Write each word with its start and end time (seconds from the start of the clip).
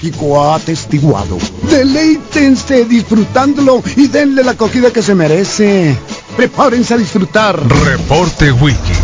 México 0.00 0.42
ha 0.42 0.54
atestiguado. 0.54 1.36
Deleítense 1.68 2.86
disfrutándolo 2.86 3.82
y 3.96 4.06
denle 4.06 4.42
la 4.42 4.52
acogida 4.52 4.90
que 4.90 5.02
se 5.02 5.14
merece. 5.14 5.94
Prepárense 6.38 6.94
a 6.94 6.96
disfrutar. 6.96 7.60
Reporte 7.84 8.50
Wiki. 8.50 8.94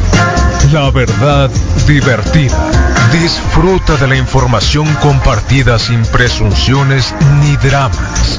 La 0.72 0.90
verdad 0.90 1.50
divertida. 1.86 2.56
Disfruta 3.12 3.96
de 3.96 4.06
la 4.06 4.16
información 4.16 4.86
compartida 5.02 5.78
sin 5.78 6.02
presunciones 6.06 7.14
ni 7.42 7.54
dramas. 7.56 8.38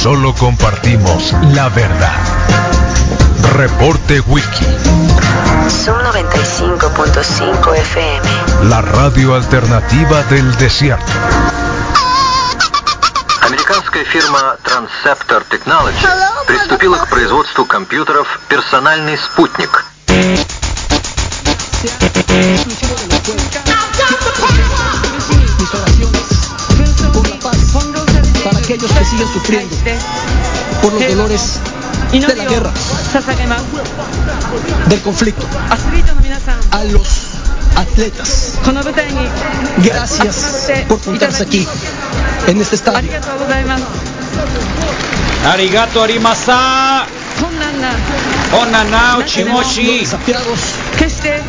Solo 0.00 0.36
compartimos 0.36 1.34
la 1.52 1.68
verdad. 1.68 2.14
Reporte 3.54 4.20
Wiki. 4.20 4.66
Zoom 5.68 5.98
95.5 5.98 7.76
FM. 7.76 8.70
La 8.70 8.82
radio 8.82 9.34
alternativa 9.34 10.22
del 10.30 10.56
desierto. 10.58 11.12
Американская 13.42 14.04
фирма 14.04 14.56
Transceptor 14.64 15.44
Technology 15.50 16.06
приступила 16.46 16.96
к 16.98 17.08
производству 17.08 17.64
компьютеров 17.64 18.26
«Персональный 18.48 19.18
спутник». 19.18 19.84
Mis 25.58 25.74
oraciones 25.74 26.22
por 27.12 27.28
la 27.28 27.38
paz 27.38 27.56
para 28.44 28.58
aquellos 28.58 28.90
que 28.90 29.04
siguen 29.04 29.32
sufriendo 29.32 29.76
por 30.82 30.92
los 30.92 31.08
dolores 31.08 31.60
de 32.12 32.34
la 32.34 32.44
guerra, 32.44 32.72
del 34.86 35.00
conflicto. 35.02 35.46
A 36.72 36.84
los 36.84 37.27
atletas, 37.76 38.54
gracias 39.78 40.68
por 40.88 41.00
juntarse 41.00 41.42
aquí, 41.42 41.66
en 42.46 42.60
este 42.60 42.76
estadio. 42.76 43.10
Arigato 45.46 46.02
arimasa. 46.02 47.06
Onana 48.52 49.18
Ochimoshi. 49.18 50.00
Desafiados 50.00 50.58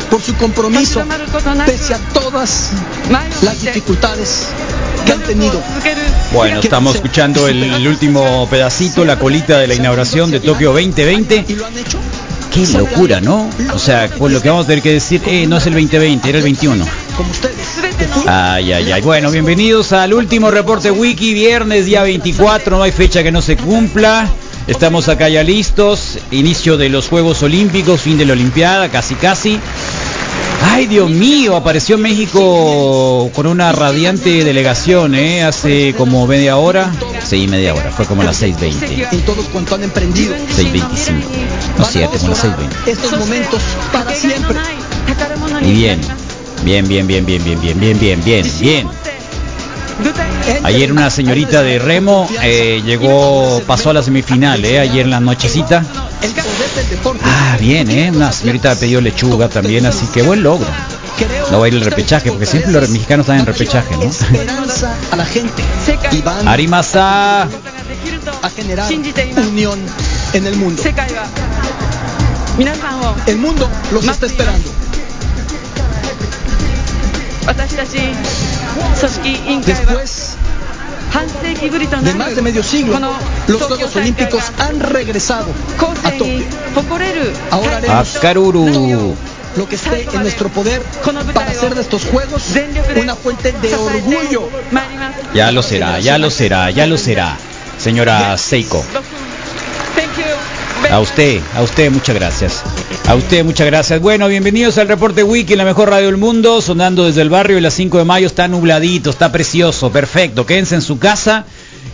por 0.08 0.22
su 0.22 0.34
compromiso, 0.36 1.02
pese 1.66 1.94
a 1.94 1.98
todas 2.12 2.70
las 3.42 3.60
dificultades 3.60 4.46
que 5.04 5.12
han 5.12 5.20
tenido. 5.20 5.60
Bueno, 6.32 6.60
estamos 6.60 6.94
escuchando 6.94 7.48
el 7.48 7.86
último 7.86 8.48
pedacito, 8.48 9.04
la 9.04 9.18
colita 9.18 9.58
de 9.58 9.66
la 9.66 9.74
inauguración 9.74 10.30
de 10.30 10.40
Tokio 10.40 10.72
2020. 10.72 11.44
¿Y 11.48 11.54
lo 11.54 11.66
han 11.66 11.76
hecho? 11.76 11.98
Qué 12.50 12.66
locura, 12.76 13.20
¿no? 13.20 13.48
O 13.72 13.78
sea, 13.78 14.10
pues 14.18 14.32
lo 14.32 14.42
que 14.42 14.48
vamos 14.48 14.64
a 14.64 14.68
tener 14.68 14.82
que 14.82 14.92
decir, 14.92 15.22
eh, 15.26 15.46
no 15.46 15.58
es 15.58 15.66
el 15.66 15.74
2020, 15.74 16.28
era 16.28 16.38
el 16.38 16.44
21. 16.44 16.84
Como 17.16 17.30
ustedes. 17.30 17.56
Ay, 18.26 18.72
ay, 18.72 18.90
ay. 18.92 19.00
Bueno, 19.02 19.30
bienvenidos 19.30 19.92
al 19.92 20.12
último 20.14 20.50
reporte 20.50 20.90
wiki, 20.90 21.32
viernes 21.32 21.86
día 21.86 22.02
24, 22.02 22.76
no 22.76 22.82
hay 22.82 22.92
fecha 22.92 23.22
que 23.22 23.30
no 23.30 23.40
se 23.40 23.56
cumpla. 23.56 24.28
Estamos 24.66 25.08
acá 25.08 25.28
ya 25.28 25.42
listos, 25.42 26.18
inicio 26.30 26.76
de 26.76 26.88
los 26.88 27.08
Juegos 27.08 27.42
Olímpicos, 27.42 28.00
fin 28.00 28.18
de 28.18 28.24
la 28.24 28.34
Olimpiada, 28.34 28.88
casi 28.88 29.14
casi. 29.14 29.58
Ay, 30.62 30.86
Dios 30.86 31.10
mío, 31.10 31.56
apareció 31.56 31.98
México 31.98 33.30
con 33.34 33.46
una 33.46 33.72
radiante 33.72 34.44
delegación, 34.44 35.14
¿eh? 35.14 35.42
Hace 35.42 35.94
como 35.94 36.26
media 36.26 36.56
hora. 36.56 36.92
Sí, 37.24 37.46
media 37.48 37.74
hora, 37.74 37.90
fue 37.90 38.06
como 38.06 38.22
a 38.22 38.26
las 38.26 38.42
6.20. 38.42 39.08
En 39.12 39.20
todo 39.22 39.42
cuanto 39.52 39.74
han 39.74 39.84
emprendido. 39.84 40.34
6.25. 40.34 41.14
No 41.78 41.84
cierto, 41.84 42.18
como 42.18 42.30
las 42.30 42.44
6.20. 42.44 42.86
Estos 42.86 43.18
momentos 43.18 43.60
para 43.92 44.14
siempre. 44.14 44.58
Y 45.62 45.72
bien, 45.72 46.00
bien, 46.64 46.86
bien, 46.88 47.06
bien, 47.06 47.26
bien, 47.26 47.44
bien, 47.44 47.60
bien, 47.60 47.78
bien, 47.80 47.98
bien, 47.98 48.24
bien, 48.24 48.46
bien. 48.60 49.09
Ayer 50.64 50.92
una 50.92 51.10
señorita 51.10 51.62
de 51.62 51.78
Remo 51.78 52.28
eh, 52.42 52.82
llegó, 52.84 53.62
pasó 53.66 53.90
a 53.90 53.94
la 53.94 54.02
semifinal, 54.02 54.64
eh, 54.64 54.80
ayer 54.80 55.04
en 55.04 55.10
la 55.10 55.20
nochecita. 55.20 55.84
Ah, 57.24 57.56
bien, 57.58 57.90
eh, 57.90 58.10
una 58.10 58.32
señorita 58.32 58.74
pidió 58.74 59.00
lechuga 59.00 59.48
también, 59.48 59.86
así 59.86 60.06
que 60.06 60.22
buen 60.22 60.42
logro. 60.42 60.68
No 61.50 61.58
va 61.58 61.66
a 61.66 61.68
ir 61.68 61.74
el 61.74 61.82
repechaje, 61.82 62.30
porque 62.30 62.46
siempre 62.46 62.72
los 62.72 62.88
mexicanos 62.88 63.24
están 63.24 63.40
en 63.40 63.46
repechaje, 63.46 63.94
¿no? 63.96 64.02
a 65.12 65.16
la. 65.16 65.26
Arimasa. 66.46 67.42
A 67.42 68.50
generar 68.54 68.90
unión 69.48 69.78
en 70.32 70.46
el 70.46 70.56
mundo. 70.56 70.82
El 73.26 73.38
mundo 73.38 73.68
los 73.92 74.04
está 74.06 74.26
esperando. 74.26 74.70
Después 79.66 80.36
de 82.02 82.14
más 82.14 82.36
de 82.36 82.42
medio 82.42 82.62
siglo, 82.62 82.98
los 83.48 83.62
Juegos 83.62 83.96
Olímpicos 83.96 84.44
han 84.58 84.80
regresado 84.80 85.46
a 86.04 86.10
Tokio. 86.12 86.44
Ahora 87.50 87.76
haremos 87.78 88.18
lo 89.56 89.68
que 89.68 89.74
esté 89.74 90.06
en 90.12 90.22
nuestro 90.22 90.48
poder 90.48 90.82
para 91.34 91.50
hacer 91.50 91.74
de 91.74 91.80
estos 91.80 92.04
Juegos 92.04 92.44
una 92.96 93.16
fuente 93.16 93.52
de 93.52 93.74
orgullo. 93.74 94.48
Ya 95.34 95.50
lo 95.50 95.62
será, 95.62 95.98
ya 95.98 96.18
lo 96.18 96.30
será, 96.30 96.70
ya 96.70 96.86
lo 96.86 96.96
será. 96.96 97.36
Señora 97.78 98.36
Seiko, 98.36 98.84
a 100.90 100.98
usted, 100.98 101.40
a 101.54 101.62
usted 101.62 101.88
muchas 101.90 102.16
gracias. 102.16 102.62
A 103.06 103.14
usted 103.14 103.44
muchas 103.44 103.66
gracias. 103.66 104.00
Bueno, 104.00 104.26
bienvenidos 104.26 104.76
al 104.76 104.88
reporte 104.88 105.22
Wiki, 105.22 105.54
la 105.54 105.64
mejor 105.64 105.88
radio 105.88 106.06
del 106.06 106.16
mundo, 106.16 106.60
sonando 106.60 107.06
desde 107.06 107.22
el 107.22 107.30
barrio 107.30 107.56
de 107.56 107.62
las 107.62 107.74
5 107.74 107.98
de 107.98 108.04
mayo. 108.04 108.26
Está 108.26 108.48
nubladito, 108.48 109.10
está 109.10 109.30
precioso, 109.30 109.92
perfecto. 109.92 110.46
Quédense 110.46 110.74
en 110.74 110.82
su 110.82 110.98
casa, 110.98 111.44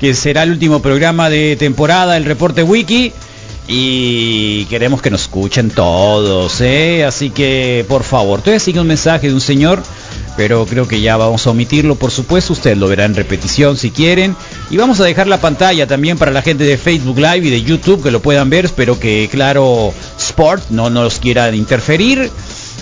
que 0.00 0.14
será 0.14 0.44
el 0.44 0.50
último 0.52 0.80
programa 0.80 1.28
de 1.28 1.56
temporada 1.56 2.14
del 2.14 2.24
reporte 2.24 2.62
Wiki. 2.62 3.12
Y 3.68 4.64
queremos 4.66 5.02
que 5.02 5.10
nos 5.10 5.22
escuchen 5.22 5.68
todos, 5.70 6.60
¿eh? 6.62 7.04
Así 7.04 7.28
que, 7.28 7.84
por 7.88 8.02
favor, 8.02 8.40
todavía 8.40 8.60
sigue 8.60 8.80
un 8.80 8.86
mensaje 8.86 9.28
de 9.28 9.34
un 9.34 9.40
señor, 9.42 9.82
pero 10.36 10.66
creo 10.66 10.86
que 10.86 11.00
ya 11.00 11.16
vamos 11.16 11.46
a 11.46 11.50
omitirlo, 11.50 11.94
por 11.96 12.10
supuesto. 12.10 12.52
Ustedes 12.52 12.78
lo 12.78 12.88
verán 12.88 13.12
en 13.12 13.16
repetición 13.16 13.76
si 13.76 13.90
quieren. 13.90 14.36
Y 14.70 14.76
vamos 14.76 15.00
a 15.00 15.04
dejar 15.04 15.26
la 15.26 15.40
pantalla 15.40 15.86
también 15.86 16.18
para 16.18 16.30
la 16.30 16.42
gente 16.42 16.64
de 16.64 16.76
Facebook 16.78 17.18
Live 17.18 17.46
y 17.46 17.50
de 17.50 17.62
YouTube 17.62 18.02
que 18.02 18.10
lo 18.10 18.20
puedan 18.20 18.50
ver. 18.50 18.64
Espero 18.66 18.98
que, 18.98 19.28
claro, 19.30 19.92
Sport 20.18 20.70
no 20.70 20.90
nos 20.90 21.18
quiera 21.18 21.54
interferir. 21.54 22.30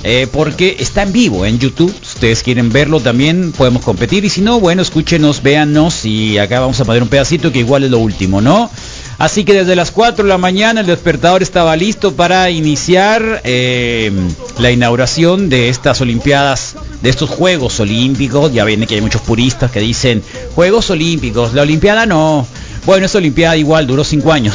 eh, 0.07 0.27
porque 0.31 0.77
está 0.81 1.03
en 1.03 1.13
vivo 1.13 1.47
en 1.47 1.59
YouTube. 1.59 1.91
Si 2.03 2.17
ustedes 2.17 2.43
quieren 2.43 2.69
verlo 2.71 3.01
también 3.01 3.53
podemos 3.53 3.83
competir. 3.83 4.25
Y 4.27 4.29
si 4.29 4.43
no, 4.43 4.61
bueno, 4.61 4.83
escúchenos, 4.83 5.43
véannos. 5.43 6.05
Y 6.05 6.37
acá 6.37 6.61
vamos 6.61 6.79
a 6.81 6.85
poner 6.85 7.03
un 7.03 7.09
pedacito 7.09 7.51
que 7.51 7.61
igual 7.61 7.85
es 7.85 7.91
lo 7.91 7.99
último, 7.99 8.41
¿no? 8.43 8.71
Así 9.19 9.45
que 9.45 9.53
desde 9.53 9.77
las 9.77 9.91
4 9.91 10.25
de 10.25 10.29
la 10.29 10.39
mañana 10.39 10.81
el 10.81 10.87
despertador 10.87 11.43
estaba 11.43 11.77
listo 11.77 12.15
para 12.15 12.51
iniciar 12.51 13.41
eh, 13.45 14.11
la 14.59 14.71
inauguración 14.71 15.49
de 15.49 15.69
estas 15.69 16.01
Olimpiadas, 16.01 16.75
de 17.01 17.11
estos 17.11 17.31
Juegos 17.31 17.79
Olímpicos. 17.81 18.53
Ya 18.53 18.65
viene 18.65 18.87
que 18.87 18.97
hay 18.97 19.01
muchos 19.01 19.23
puristas 19.23 19.71
que 19.71 19.81
dicen 19.81 20.23
Juegos 20.55 20.91
Olímpicos, 20.91 21.55
la 21.55 21.63
Olimpiada 21.63 22.07
no. 22.07 22.47
Bueno, 22.87 23.07
esa 23.07 23.19
Olimpiada 23.19 23.57
igual 23.57 23.87
duró 23.87 24.05
5 24.05 24.33
años, 24.33 24.55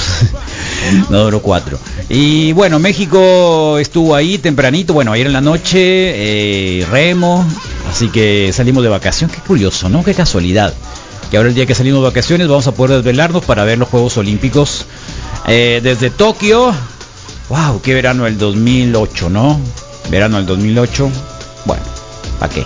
no 1.10 1.24
duró 1.24 1.42
4. 1.42 1.80
Y 2.10 2.52
bueno, 2.54 2.78
México 2.80 3.80
estuvo 3.80 4.14
ahí 4.14 4.38
tempranito, 4.38 4.94
bueno, 4.94 5.14
ayer 5.14 5.28
en 5.28 5.34
la 5.34 5.42
noche, 5.42 5.80
eh, 5.80 6.86
remo, 6.92 7.48
así 7.90 8.10
que 8.10 8.52
salimos 8.54 8.84
de 8.84 8.90
vacación. 8.90 9.32
Qué 9.32 9.40
curioso, 9.40 9.90
¿no? 9.90 10.04
Qué 10.04 10.14
casualidad 10.14 10.74
que 11.30 11.38
ahora 11.38 11.50
el 11.50 11.56
día 11.56 11.66
que 11.66 11.76
salimos 11.76 12.02
de 12.02 12.08
vacaciones 12.08 12.48
vamos 12.48 12.68
a 12.68 12.72
poder 12.72 12.98
desvelarnos 12.98 13.46
para 13.46 13.64
ver 13.64 13.78
los 13.78 13.88
Juegos 13.90 14.18
Olímpicos 14.18 14.86
eh, 15.48 15.80
desde 15.84 16.10
Tokio. 16.10 16.74
¡Wow! 17.50 17.82
¡Qué 17.82 17.94
verano 17.94 18.26
el 18.26 18.38
2008, 18.38 19.30
¿no? 19.30 19.60
Verano 20.10 20.38
del 20.38 20.48
2008. 20.48 21.10
Bueno, 21.66 21.84
¿para 22.40 22.54
qué? 22.54 22.66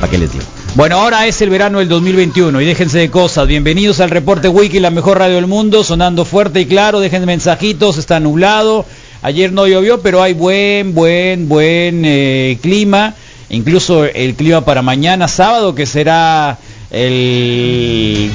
¿Para 0.00 0.10
qué 0.10 0.18
les 0.18 0.32
digo? 0.32 0.44
Bueno, 0.74 1.00
ahora 1.00 1.26
es 1.26 1.40
el 1.42 1.50
verano 1.50 1.80
del 1.80 1.88
2021 1.88 2.60
y 2.60 2.64
déjense 2.64 2.98
de 2.98 3.10
cosas. 3.10 3.46
Bienvenidos 3.46 4.00
al 4.00 4.10
reporte 4.10 4.48
Wiki, 4.48 4.80
la 4.80 4.90
mejor 4.90 5.18
radio 5.18 5.36
del 5.36 5.46
mundo, 5.46 5.84
sonando 5.84 6.24
fuerte 6.24 6.60
y 6.60 6.66
claro. 6.66 7.00
Dejen 7.00 7.26
mensajitos, 7.26 7.98
está 7.98 8.20
nublado. 8.20 8.86
Ayer 9.20 9.52
no 9.52 9.66
llovió, 9.66 10.00
pero 10.00 10.22
hay 10.22 10.32
buen, 10.32 10.94
buen, 10.94 11.48
buen 11.48 12.04
eh, 12.04 12.58
clima. 12.62 13.14
Incluso 13.50 14.04
el 14.04 14.34
clima 14.34 14.64
para 14.64 14.82
mañana 14.82 15.26
sábado, 15.26 15.74
que 15.74 15.86
será 15.86 16.58
el 16.90 18.30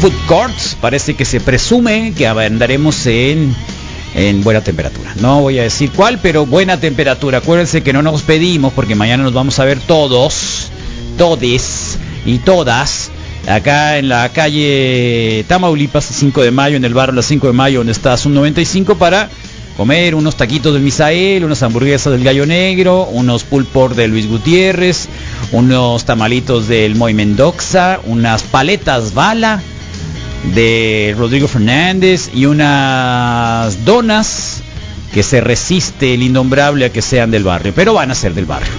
Food 0.00 0.12
Courts. 0.26 0.76
Parece 0.80 1.14
que 1.14 1.24
se 1.24 1.40
presume 1.40 2.12
que 2.16 2.26
andaremos 2.26 3.06
en, 3.06 3.54
en 4.14 4.42
buena 4.42 4.62
temperatura. 4.62 5.14
No 5.20 5.42
voy 5.42 5.58
a 5.58 5.62
decir 5.62 5.90
cuál, 5.94 6.18
pero 6.20 6.46
buena 6.46 6.78
temperatura. 6.78 7.38
Acuérdense 7.38 7.82
que 7.82 7.92
no 7.92 8.02
nos 8.02 8.22
pedimos 8.22 8.72
porque 8.72 8.94
mañana 8.94 9.22
nos 9.22 9.32
vamos 9.32 9.58
a 9.58 9.64
ver 9.64 9.78
todos, 9.80 10.68
todes 11.16 11.98
y 12.24 12.38
todas. 12.38 13.10
Acá 13.48 13.98
en 13.98 14.08
la 14.08 14.28
calle 14.30 15.44
Tamaulipas, 15.46 16.04
5 16.04 16.42
de 16.42 16.50
mayo, 16.50 16.76
en 16.76 16.84
el 16.84 16.94
barrio 16.94 17.14
Las 17.14 17.26
5 17.26 17.46
de 17.46 17.52
mayo, 17.52 17.78
donde 17.78 17.92
está 17.92 18.16
Zoom 18.16 18.34
95, 18.34 18.96
para 18.96 19.30
comer 19.76 20.16
unos 20.16 20.36
taquitos 20.36 20.72
del 20.72 20.82
Misael, 20.82 21.44
unas 21.44 21.62
hamburguesas 21.62 22.12
del 22.12 22.24
Gallo 22.24 22.44
Negro, 22.44 23.04
unos 23.04 23.44
pulpor 23.44 23.94
de 23.94 24.08
Luis 24.08 24.26
Gutiérrez, 24.26 25.08
unos 25.52 26.04
tamalitos 26.04 26.68
del 26.68 26.94
Moy 26.94 27.14
Mendoza, 27.14 28.00
unas 28.04 28.42
paletas 28.42 29.14
bala 29.14 29.62
de 30.54 31.14
Rodrigo 31.18 31.48
Fernández 31.48 32.30
y 32.34 32.46
unas 32.46 33.84
donas 33.84 34.62
que 35.12 35.22
se 35.22 35.40
resiste 35.40 36.14
el 36.14 36.22
innombrable 36.22 36.86
a 36.86 36.92
que 36.92 37.02
sean 37.02 37.30
del 37.30 37.44
barrio, 37.44 37.72
pero 37.74 37.94
van 37.94 38.10
a 38.10 38.14
ser 38.14 38.34
del 38.34 38.44
barrio. 38.44 38.72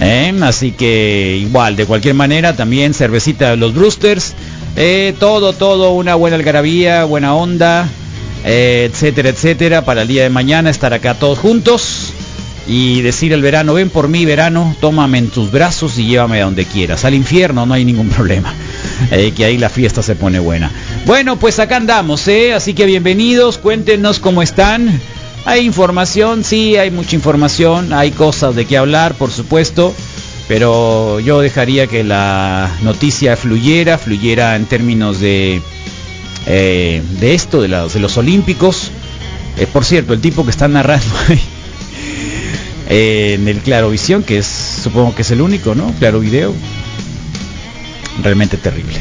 ¿eh? 0.00 0.32
Así 0.42 0.72
que 0.72 1.38
igual, 1.40 1.76
de 1.76 1.86
cualquier 1.86 2.14
manera, 2.14 2.56
también 2.56 2.94
cervecita 2.94 3.50
de 3.50 3.56
los 3.56 3.74
Brewsters, 3.74 4.34
eh, 4.76 5.14
todo, 5.18 5.52
todo, 5.52 5.92
una 5.92 6.14
buena 6.14 6.36
algarabía, 6.36 7.04
buena 7.04 7.34
onda, 7.34 7.88
eh, 8.44 8.88
etcétera, 8.90 9.28
etcétera, 9.28 9.84
para 9.84 10.02
el 10.02 10.08
día 10.08 10.22
de 10.22 10.30
mañana 10.30 10.70
estar 10.70 10.94
acá 10.94 11.14
todos 11.14 11.38
juntos 11.38 12.12
y 12.66 13.00
decir 13.02 13.34
al 13.34 13.42
verano, 13.42 13.74
ven 13.74 13.90
por 13.90 14.08
mí 14.08 14.24
verano, 14.24 14.76
tómame 14.80 15.18
en 15.18 15.28
tus 15.30 15.50
brazos 15.50 15.98
y 15.98 16.06
llévame 16.06 16.40
a 16.40 16.44
donde 16.44 16.64
quieras. 16.64 17.04
Al 17.04 17.14
infierno 17.14 17.66
no 17.66 17.74
hay 17.74 17.84
ningún 17.84 18.08
problema. 18.10 18.54
Eh, 19.10 19.32
que 19.36 19.44
ahí 19.44 19.58
la 19.58 19.68
fiesta 19.68 20.02
se 20.02 20.14
pone 20.14 20.38
buena. 20.38 20.70
Bueno, 21.06 21.38
pues 21.38 21.58
acá 21.58 21.76
andamos, 21.76 22.26
¿eh? 22.28 22.54
Así 22.54 22.72
que 22.74 22.84
bienvenidos, 22.86 23.58
cuéntenos 23.58 24.18
cómo 24.20 24.42
están. 24.42 25.00
Hay 25.44 25.64
información, 25.66 26.44
sí, 26.44 26.76
hay 26.76 26.92
mucha 26.92 27.16
información, 27.16 27.92
hay 27.92 28.12
cosas 28.12 28.54
de 28.54 28.64
qué 28.64 28.76
hablar, 28.76 29.14
por 29.14 29.32
supuesto, 29.32 29.92
pero 30.46 31.18
yo 31.18 31.40
dejaría 31.40 31.88
que 31.88 32.04
la 32.04 32.70
noticia 32.82 33.36
fluyera, 33.36 33.98
fluyera 33.98 34.54
en 34.54 34.66
términos 34.66 35.18
de, 35.18 35.60
eh, 36.46 37.02
de 37.18 37.34
esto, 37.34 37.60
de, 37.60 37.66
la- 37.68 37.88
de 37.88 37.98
los 37.98 38.16
Olímpicos. 38.18 38.92
Eh, 39.58 39.66
por 39.66 39.84
cierto, 39.84 40.12
el 40.12 40.20
tipo 40.20 40.44
que 40.44 40.50
está 40.52 40.68
narrando 40.68 41.04
eh, 42.88 43.34
en 43.34 43.48
el 43.48 43.58
Clarovisión, 43.58 44.22
que 44.22 44.38
es, 44.38 44.46
supongo 44.46 45.14
que 45.14 45.22
es 45.22 45.30
el 45.30 45.40
único, 45.40 45.74
¿no? 45.74 45.92
Claro 45.98 46.20
Video. 46.20 46.54
Realmente 48.22 48.56
terrible. 48.56 48.98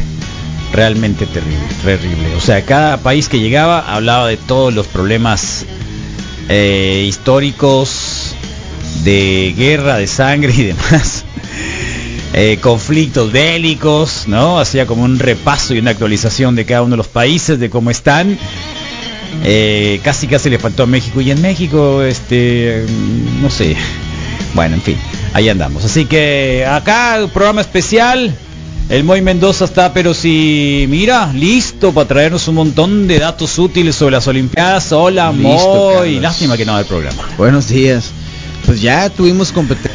Realmente 0.71 1.25
terrible, 1.25 1.67
terrible. 1.83 2.35
O 2.35 2.41
sea, 2.41 2.63
cada 2.63 2.97
país 2.97 3.27
que 3.27 3.39
llegaba 3.39 3.93
hablaba 3.93 4.27
de 4.27 4.37
todos 4.37 4.73
los 4.73 4.87
problemas 4.87 5.65
eh, 6.47 7.05
históricos, 7.07 8.35
de 9.03 9.53
guerra, 9.57 9.97
de 9.97 10.07
sangre 10.07 10.53
y 10.55 10.63
demás. 10.67 11.25
Eh, 12.33 12.59
conflictos 12.61 13.31
bélicos, 13.31 14.23
¿no? 14.27 14.59
Hacía 14.59 14.85
como 14.87 15.03
un 15.03 15.19
repaso 15.19 15.73
y 15.73 15.79
una 15.79 15.91
actualización 15.91 16.55
de 16.55 16.65
cada 16.65 16.83
uno 16.83 16.91
de 16.91 16.97
los 16.97 17.09
países, 17.09 17.59
de 17.59 17.69
cómo 17.69 17.91
están. 17.91 18.37
Eh, 19.43 19.99
casi 20.03 20.27
casi 20.27 20.49
le 20.49 20.59
faltó 20.59 20.83
a 20.83 20.85
México 20.85 21.21
y 21.21 21.31
en 21.31 21.41
México, 21.41 22.01
este, 22.03 22.85
no 23.41 23.49
sé. 23.49 23.75
Bueno, 24.53 24.75
en 24.75 24.81
fin, 24.81 24.97
ahí 25.33 25.49
andamos. 25.49 25.85
Así 25.85 26.05
que 26.05 26.65
acá 26.67 27.19
programa 27.33 27.61
especial. 27.61 28.35
El 28.89 29.05
Moy 29.05 29.21
Mendoza 29.21 29.63
está, 29.63 29.93
pero 29.93 30.13
si 30.13 30.85
mira, 30.89 31.31
listo 31.33 31.93
para 31.93 32.09
traernos 32.09 32.49
un 32.49 32.55
montón 32.55 33.07
de 33.07 33.19
datos 33.19 33.57
útiles 33.57 33.95
sobre 33.95 34.11
las 34.17 34.27
Olimpiadas. 34.27 34.91
Hola, 34.91 35.31
Listo, 35.31 35.47
Moy. 35.47 35.95
Carlos. 35.95 36.21
Lástima 36.21 36.57
que 36.57 36.65
no 36.65 36.75
hay 36.75 36.83
programa. 36.83 37.23
Buenos 37.37 37.69
días. 37.69 38.11
Pues 38.65 38.81
ya 38.81 39.09
tuvimos 39.09 39.53
competencia 39.53 39.91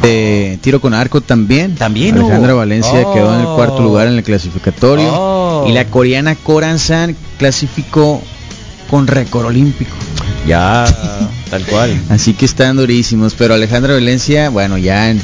de 0.00 0.58
tiro 0.62 0.80
con 0.80 0.94
arco 0.94 1.20
también. 1.20 1.74
También 1.74 2.16
Alejandra 2.18 2.52
hubo. 2.52 2.58
Valencia 2.60 3.02
Oh. 3.04 3.12
quedó 3.12 3.34
en 3.34 3.40
el 3.40 3.46
cuarto 3.46 3.82
lugar 3.82 4.06
en 4.06 4.14
el 4.14 4.22
clasificatorio. 4.22 5.08
Oh. 5.12 5.66
Y 5.68 5.72
la 5.72 5.86
coreana 5.86 6.36
Koran 6.36 6.78
San 6.78 7.16
clasificó 7.36 8.22
con 8.90 9.06
récord 9.06 9.46
olímpico. 9.46 9.94
Ya, 10.46 10.84
tal 11.48 11.64
cual. 11.64 11.98
Así 12.08 12.34
que 12.34 12.44
están 12.44 12.76
durísimos. 12.76 13.34
Pero 13.34 13.54
Alejandra 13.54 13.94
Valencia, 13.94 14.50
bueno, 14.50 14.76
ya 14.78 15.10
en, 15.10 15.20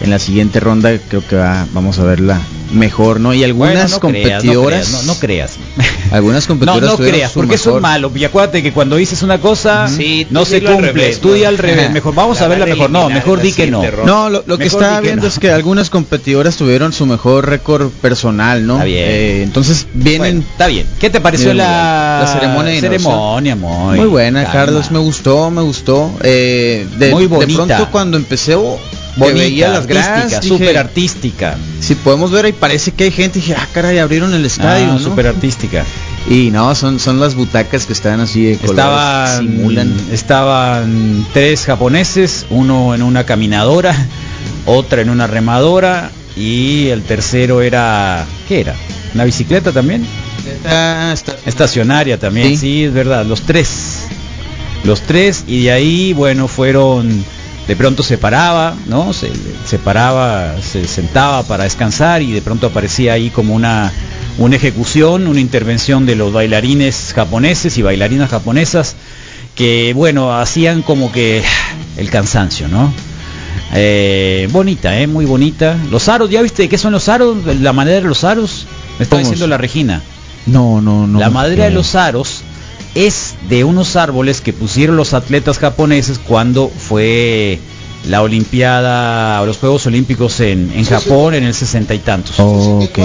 en 0.00 0.10
la 0.10 0.18
siguiente 0.18 0.60
ronda 0.60 0.90
creo 1.08 1.26
que 1.26 1.36
va, 1.36 1.66
vamos 1.72 1.98
a 1.98 2.04
verla 2.04 2.40
mejor, 2.72 3.18
¿no? 3.20 3.34
Y 3.34 3.42
algunas 3.42 3.72
Bueno, 3.74 3.88
no 3.88 4.00
creas, 4.00 4.32
competidoras. 4.42 4.90
no 4.90 4.92
creas, 4.92 5.06
no, 5.06 5.12
no 5.12 5.18
creas. 5.18 5.56
Algunas 6.12 6.44
No, 6.44 6.48
competidoras 6.48 6.90
no 6.90 6.96
tuvieron 6.96 7.16
creas, 7.18 7.32
porque 7.32 7.54
eso 7.56 7.76
es 7.76 7.82
malo. 7.82 8.12
Y 8.14 8.24
acuérdate 8.24 8.62
que 8.62 8.72
cuando 8.72 8.96
dices 8.96 9.22
una 9.22 9.40
cosa, 9.40 9.88
Sí, 9.88 10.26
no 10.30 10.44
se 10.44 10.62
cumple. 10.62 10.92
revés, 10.92 11.10
Estudia 11.16 11.44
¿no? 11.44 11.48
al 11.50 11.58
revés. 11.58 11.84
Ajá. 11.84 11.92
Mejor 11.92 12.14
vamos 12.14 12.38
La 12.40 12.46
a 12.46 12.48
verla 12.48 12.66
mejor. 12.66 12.90
No, 12.90 13.08
mejor 13.10 13.40
di 13.40 13.52
que 13.52 13.68
no. 13.68 13.82
No, 14.04 14.30
lo, 14.30 14.44
lo 14.46 14.58
que 14.58 14.68
que 14.68 15.00
viendo 15.02 15.22
no. 15.22 15.28
es 15.28 15.38
que 15.38 15.50
algunas 15.50 15.90
competidoras 15.90 16.56
tuvieron 16.56 16.92
su 16.92 17.06
mejor 17.06 17.48
récord 17.48 17.90
personal, 17.90 18.66
¿no? 18.66 18.74
Está 18.74 18.84
bien. 18.84 19.04
Eh, 19.08 19.42
entonces 19.42 19.86
vienen 19.92 20.18
Bueno, 20.38 20.44
está 20.52 20.66
bien. 20.68 20.86
¿Qué 21.00 21.10
te 21.10 21.20
pareció 21.20 21.52
la, 21.54 22.20
la 22.24 22.32
ceremonia 22.32 22.72
de 22.72 22.80
ceremonia, 22.80 23.56
muy, 23.56 23.98
muy 23.98 24.06
buena, 24.06 24.44
calma. 24.44 24.52
Carlos, 24.60 24.90
me 24.90 24.98
gustó, 25.00 25.50
me 25.50 25.62
gustó. 25.62 26.12
Eh, 26.22 26.86
de, 26.98 27.10
Muy 27.10 27.22
de 27.22 27.28
bonita. 27.28 27.66
pronto 27.66 27.88
cuando 27.90 28.16
empecé 28.16 28.54
oh, 28.54 28.78
Bonita, 29.20 29.38
veía 29.40 29.68
las 29.68 29.86
artística, 29.86 30.42
súper 30.42 30.78
artística. 30.78 31.56
si 31.80 31.94
podemos 31.94 32.30
ver 32.30 32.46
ahí 32.46 32.52
parece 32.52 32.90
que 32.92 33.04
hay 33.04 33.10
gente, 33.10 33.38
dije, 33.38 33.54
ah, 33.56 33.66
caray, 33.72 33.98
abrieron 33.98 34.34
el 34.34 34.44
estadio, 34.44 34.86
Ah, 34.90 34.94
¿no? 34.94 34.98
súper 34.98 35.26
artística. 35.28 35.84
Y 36.28 36.50
no, 36.50 36.74
son 36.74 36.98
son 37.00 37.18
las 37.20 37.34
butacas 37.34 37.86
que 37.86 37.92
están 37.92 38.20
así 38.20 38.44
de 38.44 38.56
colores, 38.56 38.70
Estaban, 38.78 39.38
simulan. 39.38 39.94
estaban 40.12 41.26
tres 41.32 41.64
japoneses, 41.64 42.46
uno 42.50 42.94
en 42.94 43.02
una 43.02 43.24
caminadora, 43.24 43.94
otra 44.66 45.00
en 45.02 45.10
una 45.10 45.26
remadora 45.26 46.10
y 46.36 46.88
el 46.88 47.02
tercero 47.02 47.62
era, 47.62 48.26
¿qué 48.48 48.60
era? 48.60 48.74
¿Una 49.14 49.24
bicicleta 49.24 49.72
también? 49.72 50.06
Está- 50.46 51.12
está- 51.12 51.36
Estacionaria 51.46 52.18
también, 52.18 52.48
sí. 52.50 52.56
Sí. 52.56 52.84
es 52.84 52.92
verdad, 52.92 53.24
los 53.26 53.42
tres. 53.42 54.02
Los 54.84 55.02
tres 55.02 55.44
y 55.46 55.64
de 55.64 55.72
ahí, 55.72 56.12
bueno, 56.14 56.48
fueron, 56.48 57.24
de 57.70 57.76
pronto 57.76 58.02
se 58.02 58.18
paraba, 58.18 58.74
¿no? 58.88 59.12
Se, 59.12 59.30
se 59.64 59.78
paraba, 59.78 60.60
se 60.60 60.88
sentaba 60.88 61.44
para 61.44 61.62
descansar 61.62 62.20
y 62.20 62.32
de 62.32 62.42
pronto 62.42 62.66
aparecía 62.66 63.12
ahí 63.12 63.30
como 63.30 63.54
una, 63.54 63.92
una 64.38 64.56
ejecución, 64.56 65.28
una 65.28 65.38
intervención 65.38 66.04
de 66.04 66.16
los 66.16 66.32
bailarines 66.32 67.12
japoneses 67.14 67.78
y 67.78 67.82
bailarinas 67.82 68.28
japonesas 68.28 68.96
que, 69.54 69.92
bueno, 69.94 70.36
hacían 70.36 70.82
como 70.82 71.12
que 71.12 71.44
el 71.96 72.10
cansancio, 72.10 72.66
¿no? 72.66 72.92
Eh, 73.72 74.48
bonita, 74.50 74.98
¿eh? 74.98 75.06
Muy 75.06 75.24
bonita. 75.24 75.78
Los 75.92 76.08
aros, 76.08 76.28
¿ya 76.28 76.42
viste 76.42 76.68
qué 76.68 76.76
son 76.76 76.90
los 76.90 77.08
aros? 77.08 77.36
La 77.60 77.72
madera 77.72 78.00
de 78.00 78.08
los 78.08 78.24
aros. 78.24 78.66
Me 78.98 79.04
está 79.04 79.14
¿Cómo 79.14 79.20
diciendo 79.20 79.46
la 79.46 79.58
Regina. 79.58 80.02
No, 80.46 80.80
no, 80.80 81.06
no. 81.06 81.20
la 81.20 81.30
madera 81.30 81.66
de 81.66 81.70
los 81.70 81.94
aros 81.94 82.42
es 82.94 83.34
de 83.48 83.64
unos 83.64 83.96
árboles 83.96 84.40
que 84.40 84.52
pusieron 84.52 84.96
los 84.96 85.14
atletas 85.14 85.58
japoneses 85.58 86.18
cuando 86.18 86.68
fue 86.68 87.60
la 88.08 88.22
Olimpiada 88.22 89.40
o 89.42 89.46
los 89.46 89.58
Juegos 89.58 89.86
Olímpicos 89.86 90.40
en, 90.40 90.72
en 90.74 90.84
Japón 90.84 91.34
en 91.34 91.44
el 91.44 91.54
sesenta 91.54 91.94
y 91.94 91.98
tantos. 91.98 92.38
Ok. 92.38 92.98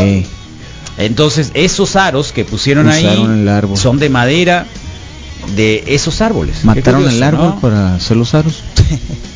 Entonces 0.97 1.51
esos 1.53 1.95
aros 1.95 2.31
que 2.31 2.45
pusieron 2.45 2.87
ahí 2.87 3.06
Usaron 3.06 3.42
el 3.42 3.49
árbol. 3.49 3.77
son 3.77 3.99
de 3.99 4.09
madera 4.09 4.65
de 5.56 5.83
esos 5.87 6.21
árboles. 6.21 6.63
Mataron 6.63 7.01
curioso, 7.01 7.18
el 7.18 7.23
árbol 7.23 7.47
¿no? 7.47 7.59
para 7.59 7.95
hacer 7.95 8.18
los 8.18 8.33
aros. 8.33 8.63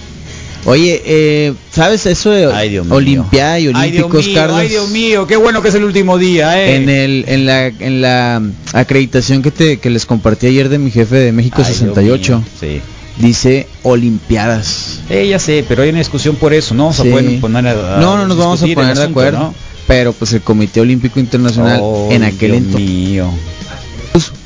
Oye, 0.66 1.02
eh, 1.06 1.54
¿sabes 1.72 2.06
eso 2.06 2.32
de 2.32 2.46
Ay. 2.52 2.78
Olimpiada 2.80 3.60
y 3.60 3.68
Ay, 3.74 3.92
Dios 3.92 4.04
Olímpicos, 4.06 4.26
mío, 4.26 4.36
Carlos? 4.36 4.58
Ay, 4.60 4.68
Dios 4.70 4.90
mío, 4.90 5.26
qué 5.28 5.38
bueno 5.38 5.62
que 5.62 5.70
es 5.70 5.76
el 5.76 5.84
último 5.86 6.18
día, 6.18 6.62
eh. 6.62 6.76
En 6.76 6.90
el 6.90 7.24
en 7.28 7.46
la 7.46 7.68
en 7.68 8.02
la 8.02 8.42
acreditación 8.74 9.42
que 9.42 9.52
te 9.52 9.78
que 9.80 9.90
les 9.90 10.06
compartí 10.06 10.48
ayer 10.48 10.68
de 10.70 10.78
mi 10.78 10.92
jefe 10.92 11.16
de 11.16 11.32
México 11.32 11.58
Ay, 11.60 11.66
Dios 11.66 11.78
68 11.78 12.38
mío, 12.40 12.46
Sí. 12.60 12.82
dice 13.18 13.68
Olimpiadas. 13.84 15.00
Eh, 15.10 15.28
ya 15.30 15.40
sé, 15.40 15.64
pero 15.68 15.82
hay 15.84 15.90
una 15.90 16.00
discusión 16.00 16.36
por 16.36 16.54
eso, 16.54 16.76
¿no? 16.76 16.92
Se 16.92 17.04
Sí. 17.04 17.10
pueden 17.10 17.40
poner 17.40 17.66
a- 17.68 17.98
a 17.98 18.00
no, 18.02 18.18
no 18.18 18.28
nos 18.28 18.38
vamos 18.38 18.62
a 18.62 18.68
poner 18.68 18.98
de 18.98 19.04
acuerdo, 19.04 19.40
¿no? 19.40 19.56
pero 19.88 20.14
pues 20.14 20.34
el 20.34 20.42
Comité 20.42 20.82
Olímpico 20.82 21.20
Internacional 21.20 21.80
Oh, 21.82 22.10
en 22.12 22.24
aquel 22.24 22.52
Dios 22.52 22.64
entonces 22.64 22.86
mío. 22.90 23.32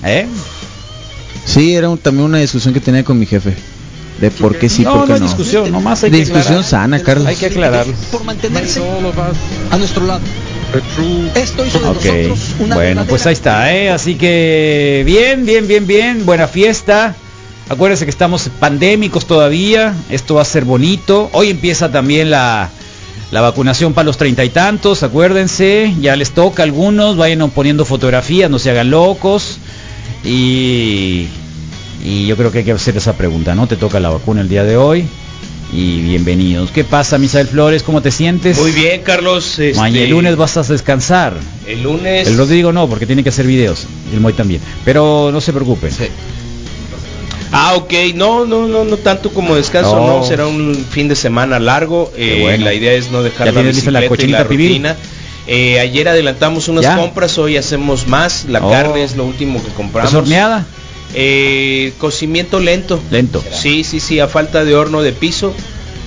¿Eh? 0.05 0.27
sí 1.46 1.74
era 1.74 1.89
un- 1.89 1.98
también 1.98 2.25
una 2.25 2.38
discusión 2.38 2.74
que 2.74 2.79
tenía 2.79 3.03
con 3.03 3.17
mi 3.20 3.25
jefe 3.25 3.53
de 4.20 4.32
por 4.32 4.58
qué 4.58 4.70
sí, 4.70 4.84
no, 4.84 4.91
por 4.91 5.00
no 5.01 5.05
qué 5.08 5.13
hay 5.13 5.20
no. 5.20 5.25
discusión, 5.25 5.72
nomás 5.72 6.03
hay 6.03 6.12
que 6.12 6.17
Discusión 6.17 6.60
aclarar. 6.60 6.63
sana, 6.63 7.00
Carlos. 7.01 7.27
Hay 7.27 7.36
que 7.36 7.46
aclararlo. 7.48 7.93
Por 8.12 8.24
mantenerse 8.24 8.82
a 9.72 9.77
nuestro 9.77 10.05
lado. 10.05 10.22
Esto 11.36 11.65
hizo 11.65 11.79
de 11.79 11.86
nosotros 11.86 12.39
una 12.60 12.75
bueno, 12.75 13.05
pues 13.05 13.25
ahí 13.27 13.34
está, 13.34 13.72
¿eh? 13.74 13.91
Así 13.91 14.15
que 14.15 15.03
bien, 15.05 15.46
bien, 15.46 15.67
bien, 15.67 15.86
bien, 15.86 16.25
buena 16.25 16.48
fiesta. 16.48 17.15
Acuérdense 17.70 18.05
que 18.05 18.12
estamos 18.12 18.50
pandémicos 18.60 19.25
todavía, 19.25 19.93
esto 20.10 20.36
va 20.36 20.41
a 20.41 20.46
ser 20.46 20.65
bonito. 20.65 21.29
Hoy 21.34 21.50
empieza 21.50 21.91
también 21.91 22.29
la, 22.32 22.70
la 23.32 23.41
vacunación 23.41 23.93
para 23.93 24.05
los 24.05 24.17
treinta 24.17 24.43
y 24.43 24.50
tantos, 24.50 25.03
acuérdense, 25.03 25.93
ya 26.01 26.15
les 26.15 26.32
toca 26.32 26.63
a 26.63 26.65
algunos, 26.65 27.17
vayan 27.17 27.50
poniendo 27.51 27.86
fotografías, 27.86 28.50
no 28.50 28.58
se 28.60 28.72
hagan 28.72 28.89
locos. 28.89 29.60
Y, 30.25 31.27
y 32.03 32.27
yo 32.27 32.36
creo 32.38 32.51
que 32.51 32.60
hay 32.60 32.63
que 32.65 32.72
hacer 32.74 32.98
esa 32.98 33.13
pregunta, 33.13 33.55
¿no? 33.55 33.65
Te 33.67 33.75
toca 33.77 34.00
la 34.00 34.10
vacuna 34.10 34.41
el 34.41 34.50
día 34.50 34.63
de 34.63 34.77
hoy. 34.77 35.05
Y 35.72 36.01
bienvenidos. 36.01 36.69
¿Qué 36.69 36.83
pasa, 36.83 37.17
Misael 37.17 37.48
Flores? 37.48 37.81
¿Cómo 37.81 38.01
te 38.03 38.12
sientes? 38.12 38.60
Muy 38.60 38.72
bien, 38.72 39.01
Carlos. 39.01 39.57
este, 39.57 39.79
Mañana 39.79 40.03
el 40.03 40.12
lunes 40.12 40.36
vas 40.36 40.55
a 40.57 40.62
descansar. 40.63 41.33
El 41.65 41.81
lunes. 41.81 42.27
El 42.27 42.38
Rodrigo 42.38 42.72
no, 42.72 42.88
porque 42.88 43.07
tiene 43.07 43.24
que 43.24 43.29
hacer 43.29 43.48
videos. 43.48 43.88
Y 44.12 44.15
el 44.15 44.22
Moy 44.22 44.33
también. 44.33 44.62
Pero 44.86 45.31
no 45.33 45.41
se 45.41 45.51
preocupen. 45.51 45.89
Ah, 47.51 47.74
ok, 47.75 47.91
no, 48.15 48.45
no, 48.45 48.67
no, 48.67 48.83
no 48.83 48.98
tanto 48.98 49.29
como 49.31 49.55
descanso, 49.55 49.95
No. 49.95 50.19
no, 50.19 50.24
será 50.25 50.45
un 50.48 50.75
fin 50.75 51.07
de 51.07 51.15
semana 51.15 51.60
largo. 51.60 52.12
eh, 52.17 52.39
bueno. 52.41 52.65
La 52.65 52.74
idea 52.74 52.93
es 52.93 53.10
no 53.12 53.24
dejar 53.24 53.48
¿Ya 53.48 53.53
la 53.53 53.62
bicicleta 53.62 53.89
y 54.00 54.01
la 54.03 54.07
cochinita 54.10 54.43
rutina. 54.43 54.95
Eh, 55.48 55.79
ayer 55.79 56.07
adelantamos 56.07 56.67
unas 56.67 56.83
¿Ya? 56.83 56.95
compras, 56.98 57.38
hoy 57.38 57.57
hacemos 57.57 58.07
más. 58.07 58.45
La 58.48 58.63
Oh. 58.63 58.69
carne 58.72 59.03
es 59.03 59.15
lo 59.15 59.25
último 59.25 59.63
que 59.63 59.69
compramos. 59.72 60.12
¿Es 60.12 60.15
horneada? 60.17 60.65
Eh, 61.15 61.93
cocimiento 62.00 62.60
lento. 62.60 63.01
Lento. 63.12 63.43
Sí, 63.51 63.84
sí, 63.84 64.00
sí, 64.00 64.20
a 64.20 64.27
falta 64.27 64.63
de 64.65 64.75
horno 64.75 65.01
de 65.01 65.12
piso. 65.12 65.53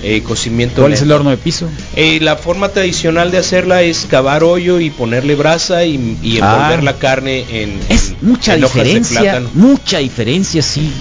Eh, 0.03 0.21
cocimiento 0.21 0.81
¿Cuál 0.81 0.93
es 0.93 1.01
el 1.01 1.11
horno 1.11 1.31
de 1.31 1.37
piso? 1.37 1.67
Eh, 1.95 2.19
la 2.21 2.35
forma 2.35 2.69
tradicional 2.69 3.31
de 3.31 3.39
hacerla 3.39 3.81
es 3.81 4.05
cavar 4.07 4.43
hoyo 4.43 4.79
y 4.79 4.91
ponerle 4.91 5.33
brasa 5.33 5.85
y, 5.85 6.17
y 6.21 6.37
envolver 6.37 6.79
Ah. 6.79 6.83
la 6.83 6.97
carne 6.99 7.45
en, 7.49 7.79
Es 7.89 8.09
en- 8.09 8.17
mucha 8.21 8.53
en 8.55 8.63
hojas 8.63 8.75
de 8.75 8.83
diferencia, 8.83 9.21
plátano. 9.21 9.49
mucha 9.55 9.97
diferencia, 9.97 10.61
sí. 10.61 10.91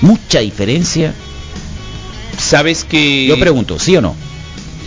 Mucha 0.00 0.40
diferencia. 0.40 1.14
Sabes 2.38 2.84
que 2.84 3.26
Yo 3.26 3.38
pregunto, 3.38 3.78
¿sí 3.78 3.96
o 3.96 4.00
no? 4.00 4.16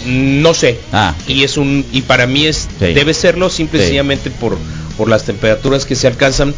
no 0.05 0.53
sé. 0.53 0.79
Ah, 0.91 1.13
y 1.29 1.43
es 1.43 1.55
un 1.55 1.85
y 1.93 2.01
para 2.01 2.27
mí 2.27 2.45
es 2.45 2.67
Sí. 2.79 2.87
debe 2.93 3.13
serlo 3.13 3.49
simple 3.49 3.77
y 3.79 3.81
Sí. 3.81 3.85
sencillamente 3.87 4.29
por 4.31 4.57
por 4.97 5.07
las 5.09 5.23
temperaturas 5.23 5.85
que 5.85 5.95
se 5.95 6.05
alcanzan, 6.07 6.53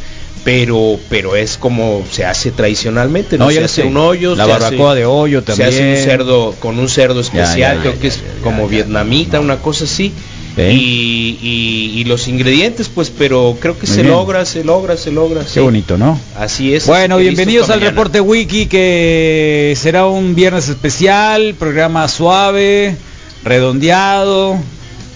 pero 0.46 0.98
pero 1.10 1.36
es 1.36 1.58
como 1.58 2.04
se 2.10 2.24
hace 2.24 2.52
tradicionalmente, 2.52 3.38
no, 3.38 3.46
No, 3.46 3.52
se 3.52 3.64
hace 3.66 3.82
sé. 3.82 3.88
un 3.88 3.98
hoyo, 3.98 4.36
La 4.36 4.46
se 4.46 4.52
barbacoa 4.52 4.92
hace- 4.92 5.00
de 5.00 5.06
hoyo 5.06 5.40
Se 5.42 5.46
también. 5.48 5.70
hace 5.70 5.90
un 5.92 5.98
cerdo 5.98 6.56
con 6.60 6.80
un 6.80 6.88
cerdo 6.88 7.20
especial, 7.20 7.58
Ya, 7.58 7.74
ya, 7.76 7.82
creo 7.82 8.00
que 8.00 8.08
es 8.08 8.22
como 8.44 8.68
vietnamita, 8.70 9.42
una 9.42 9.58
cosa 9.58 9.84
así. 9.84 10.14
Sí. 10.56 10.62
Y, 10.62 11.40
y- 11.42 12.00
y 12.00 12.04
los 12.06 12.30
ingredientes, 12.30 12.88
pues, 12.88 13.10
pero 13.10 13.58
creo 13.60 13.78
que 13.78 13.88
Muy 13.88 13.96
se 13.98 14.04
bien. 14.04 14.14
logra, 14.16 14.46
se 14.46 14.64
logra, 14.64 14.96
se 14.96 15.12
logra. 15.12 15.42
Qué 15.42 15.50
sí. 15.50 15.60
bonito, 15.60 15.98
¿no? 15.98 16.18
Así 16.40 16.74
es. 16.74 16.86
Bueno, 16.88 17.18
bienvenidos 17.18 17.70
al 17.70 17.80
mañana. 17.80 17.90
reporte 17.90 18.22
Wiki 18.22 18.68
que 18.68 19.74
será 19.76 20.06
un 20.06 20.34
viernes 20.34 20.70
especial, 20.70 21.56
programa 21.60 22.08
suave, 22.08 22.96
redondeado, 23.44 24.58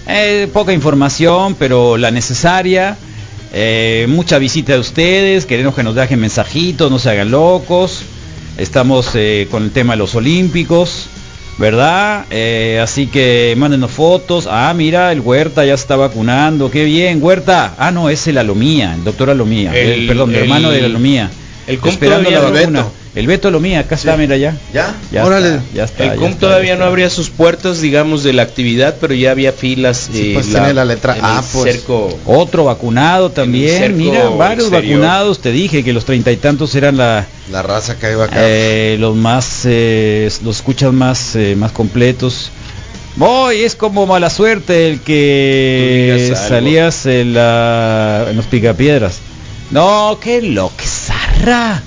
eh, 0.08 0.48
poca 0.52 0.74
información, 0.74 1.56
pero 1.58 1.96
la 1.98 2.12
necesaria. 2.12 2.98
Eh, 3.54 4.06
mucha 4.10 4.38
visita 4.38 4.74
de 4.74 4.80
ustedes, 4.80 5.46
queremos 5.46 5.74
que 5.76 5.84
nos 5.84 5.96
dejen 5.96 6.20
mensajitos, 6.20 6.92
no 6.92 7.00
se 7.00 7.10
hagan 7.10 7.32
locos. 7.32 8.04
Estamos 8.58 9.10
eh, 9.16 9.48
con 9.50 9.64
el 9.64 9.72
tema 9.72 9.94
de 9.94 9.98
los 9.98 10.14
Olímpicos, 10.16 11.08
¿verdad? 11.58 12.26
Eh, 12.30 12.80
así 12.84 13.08
que 13.08 13.56
mándenos 13.58 13.92
fotos. 13.92 14.48
Ah, 14.50 14.74
mira, 14.76 15.12
el 15.12 15.22
Huerta 15.22 15.66
ya 15.66 15.74
está 15.74 15.96
vacunando, 15.96 16.70
qué 16.70 16.84
bien, 16.86 17.20
Huerta. 17.24 17.74
Ah, 17.78 17.92
no, 17.92 18.10
es 18.10 18.28
el 18.28 18.38
Alomía, 18.38 18.94
el 18.96 19.04
doctor 19.04 19.30
Alomía, 19.30 19.72
el, 19.74 20.02
El- 20.02 20.08
perdón, 20.08 20.30
el, 20.32 20.36
el- 20.36 20.42
hermano 20.44 20.70
de 20.72 20.86
Alomía. 20.86 21.32
El 21.70 21.80
cum 21.80 21.90
Esperando 21.92 22.30
la 22.30 22.40
vacuna. 22.42 22.86
El 23.16 23.26
Beto 23.28 23.48
Alomía, 23.48 23.80
acá 23.80 23.96
está, 23.96 24.16
mira 24.18 24.38
ya. 24.38 24.56
¿Ya? 24.74 24.96
Ya 25.12 25.26
Órale. 25.26 25.48
está, 25.56 25.64
ya 25.74 25.84
está. 25.84 26.04
El 26.06 26.20
CUM 26.20 26.28
está, 26.30 26.40
todavía 26.42 26.76
no 26.76 26.86
abría 26.86 27.10
sus 27.10 27.30
puertas, 27.32 27.82
digamos, 27.82 28.24
de 28.24 28.34
la 28.34 28.44
actividad, 28.44 28.96
pero 29.02 29.14
ya 29.16 29.32
había 29.32 29.52
filas. 29.52 30.10
Sí, 30.12 30.30
eh, 30.30 30.34
pues 30.36 30.48
tiene 30.50 30.74
la 30.76 30.86
letra 30.86 31.18
en 31.18 31.26
A, 31.26 31.40
el 31.40 31.46
pues. 31.52 31.74
cerco. 31.76 32.18
Otro 32.26 32.66
vacunado 32.66 33.32
también, 33.32 33.98
mira, 33.98 34.30
varios 34.30 34.68
exterior. 34.68 35.00
vacunados, 35.00 35.40
te 35.42 35.52
dije 35.52 35.84
que 35.84 35.92
los 35.92 36.06
treinta 36.06 36.32
y 36.32 36.38
tantos 36.38 36.76
eran 36.76 36.98
la, 36.98 37.26
La 37.52 37.62
raza 37.64 37.98
que 37.98 38.12
iba 38.12 38.26
acá. 38.26 38.36
eh, 38.38 38.96
los 39.00 39.16
más, 39.16 39.62
eh, 39.66 40.30
los 40.44 40.58
escuchas 40.58 40.94
más, 40.94 41.36
eh, 41.36 41.56
más 41.58 41.72
completos. 41.72 42.52
Voy, 43.16 43.62
es 43.64 43.76
como 43.76 44.06
mala 44.06 44.30
suerte 44.30 44.88
el 44.88 45.00
que 45.02 46.34
salías 46.48 47.06
en, 47.08 47.34
la- 47.34 48.28
en 48.30 48.38
los 48.38 48.46
picapiedras. 48.46 49.20
No, 49.72 50.18
qué 50.22 50.42
lo 50.42 50.72
que 50.76 50.86
zarra. 50.86 51.84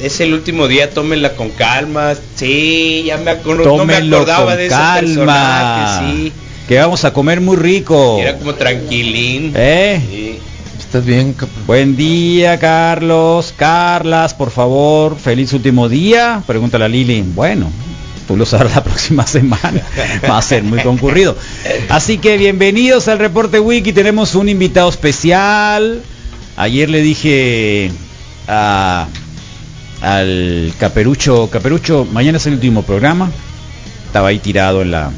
Es 0.00 0.20
el 0.20 0.34
último 0.34 0.68
día, 0.68 0.90
tómenla 0.90 1.34
con 1.34 1.50
calma. 1.50 2.14
Sí, 2.36 3.04
ya 3.06 3.16
me, 3.18 3.30
acuerdo, 3.30 3.64
no 3.76 3.84
me 3.84 3.96
acordaba 3.96 4.46
con 4.46 4.56
de 4.56 4.66
ese 4.66 4.74
calma. 4.74 5.00
personaje, 5.00 6.12
sí. 6.14 6.32
Que 6.68 6.78
vamos 6.78 7.04
a 7.04 7.12
comer 7.12 7.40
muy 7.40 7.56
rico. 7.56 8.18
Era 8.20 8.38
como 8.38 8.54
tranquilín. 8.54 9.52
¿Eh? 9.54 10.00
Sí. 10.08 10.38
Estás 10.78 11.04
bien, 11.04 11.32
cabrón. 11.32 11.66
Buen 11.66 11.96
día, 11.96 12.58
Carlos. 12.58 13.52
Carlas, 13.56 14.34
por 14.34 14.50
favor. 14.50 15.16
Feliz 15.18 15.52
último 15.52 15.88
día. 15.88 16.42
Pregúntale 16.46 16.84
a 16.84 16.88
Lili. 16.88 17.22
Bueno, 17.22 17.70
tú 18.26 18.36
lo 18.36 18.44
sabrás 18.46 18.74
la 18.74 18.84
próxima 18.84 19.26
semana. 19.26 19.82
Va 20.28 20.38
a 20.38 20.42
ser 20.42 20.62
muy 20.62 20.80
concurrido. 20.82 21.36
Así 21.88 22.18
que 22.18 22.36
bienvenidos 22.36 23.08
al 23.08 23.18
reporte 23.18 23.60
Wiki. 23.60 23.92
Tenemos 23.92 24.34
un 24.34 24.48
invitado 24.48 24.88
especial. 24.88 26.02
Ayer 26.56 26.88
le 26.88 27.02
dije 27.02 27.90
a, 28.48 29.08
al 30.00 30.72
Caperucho, 30.78 31.50
Caperucho, 31.50 32.06
mañana 32.10 32.38
es 32.38 32.46
el 32.46 32.54
último 32.54 32.82
programa. 32.82 33.30
Estaba 34.06 34.28
ahí 34.28 34.38
tirado 34.38 34.82
en 34.82 34.90
la, 34.90 35.10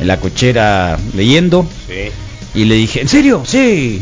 en 0.00 0.06
la 0.06 0.18
cochera 0.20 0.98
leyendo. 1.14 1.66
Sí. 1.88 2.10
Y 2.54 2.64
le 2.64 2.76
dije, 2.76 3.00
¿en 3.00 3.08
serio? 3.08 3.42
Sí. 3.44 4.00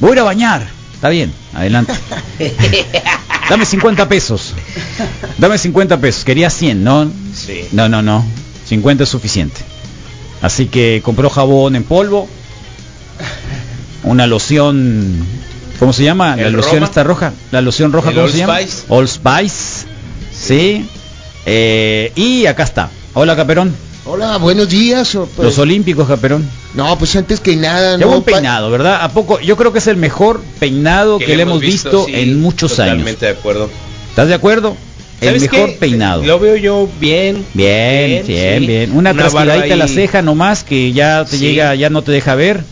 Voy 0.00 0.10
a 0.10 0.12
ir 0.14 0.18
a 0.20 0.24
bañar. 0.24 0.66
Está 0.94 1.08
bien, 1.08 1.32
adelante. 1.52 1.92
Dame 3.48 3.66
50 3.66 4.08
pesos. 4.08 4.54
Dame 5.36 5.58
50 5.58 6.00
pesos. 6.00 6.24
Quería 6.24 6.48
100, 6.48 6.82
¿no? 6.82 7.10
Sí. 7.34 7.66
No, 7.72 7.88
no, 7.88 8.02
no. 8.02 8.24
50 8.66 9.04
es 9.04 9.08
suficiente. 9.08 9.60
Así 10.40 10.66
que 10.66 11.02
compró 11.04 11.28
jabón 11.28 11.76
en 11.76 11.84
polvo. 11.84 12.28
Una 14.04 14.26
loción. 14.26 15.24
¿Cómo 15.78 15.92
se 15.92 16.04
llama? 16.04 16.36
La 16.36 16.46
¿El 16.48 16.52
loción 16.52 16.74
Roma? 16.76 16.86
está 16.86 17.02
roja. 17.02 17.32
La 17.50 17.60
loción 17.60 17.92
roja, 17.92 18.08
¿El 18.10 18.14
¿cómo 18.14 18.24
Old 18.26 18.32
se 18.32 18.38
llama? 18.40 18.58
Spice? 18.60 18.82
Old 18.88 19.08
Spice. 19.08 19.86
Sí. 20.32 20.86
Eh, 21.46 22.12
y 22.14 22.46
acá 22.46 22.62
está. 22.64 22.90
Hola, 23.14 23.34
Caperón. 23.36 23.74
Hola, 24.04 24.36
buenos 24.38 24.68
días. 24.68 25.12
pues, 25.36 25.46
Los 25.46 25.58
Olímpicos, 25.58 26.08
Caperón. 26.08 26.48
no, 26.74 26.98
pues 26.98 27.14
antes 27.16 27.38
que 27.40 27.54
nada, 27.56 27.96
Qué 27.98 28.04
no, 28.04 28.10
buen 28.10 28.22
pa- 28.22 28.32
peinado, 28.32 28.70
¿verdad? 28.70 28.98
¿A 29.02 29.08
poco? 29.10 29.38
Yo 29.40 29.56
creo 29.56 29.72
que 29.72 29.78
es 29.78 29.86
el 29.86 29.96
mejor 29.96 30.42
peinado 30.58 31.18
que, 31.18 31.36
le 31.36 31.42
hemos 31.44 31.60
visto, 31.60 32.04
sí, 32.06 32.12
en 32.14 32.40
muchos 32.40 32.78
años. 32.80 32.92
Totalmente 32.94 33.26
de 33.26 33.32
acuerdo. 33.32 33.70
¿Estás 34.10 34.28
de 34.28 34.34
acuerdo? 34.34 34.76
El 35.20 35.28
¿Sabes 35.28 35.42
mejor 35.42 35.68
qué? 35.70 35.76
peinado. 35.78 36.24
Lo 36.24 36.40
veo 36.40 36.56
yo 36.56 36.88
bien. 37.00 37.44
Bien, 37.54 38.24
bien, 38.26 38.60
sí. 38.60 38.66
bien. 38.66 38.92
Una, 38.92 39.14
trasquiladita 39.14 39.74
a 39.74 39.76
la 39.76 39.86
ceja 39.86 40.20
nomás 40.20 40.64
que 40.64 40.92
ya 40.92 41.24
te 41.24 41.36
Sí. 41.36 41.44
llega, 41.44 41.72
ya 41.76 41.88
no 41.90 42.02
te 42.02 42.10
deja 42.10 42.34
ver. 42.34 42.64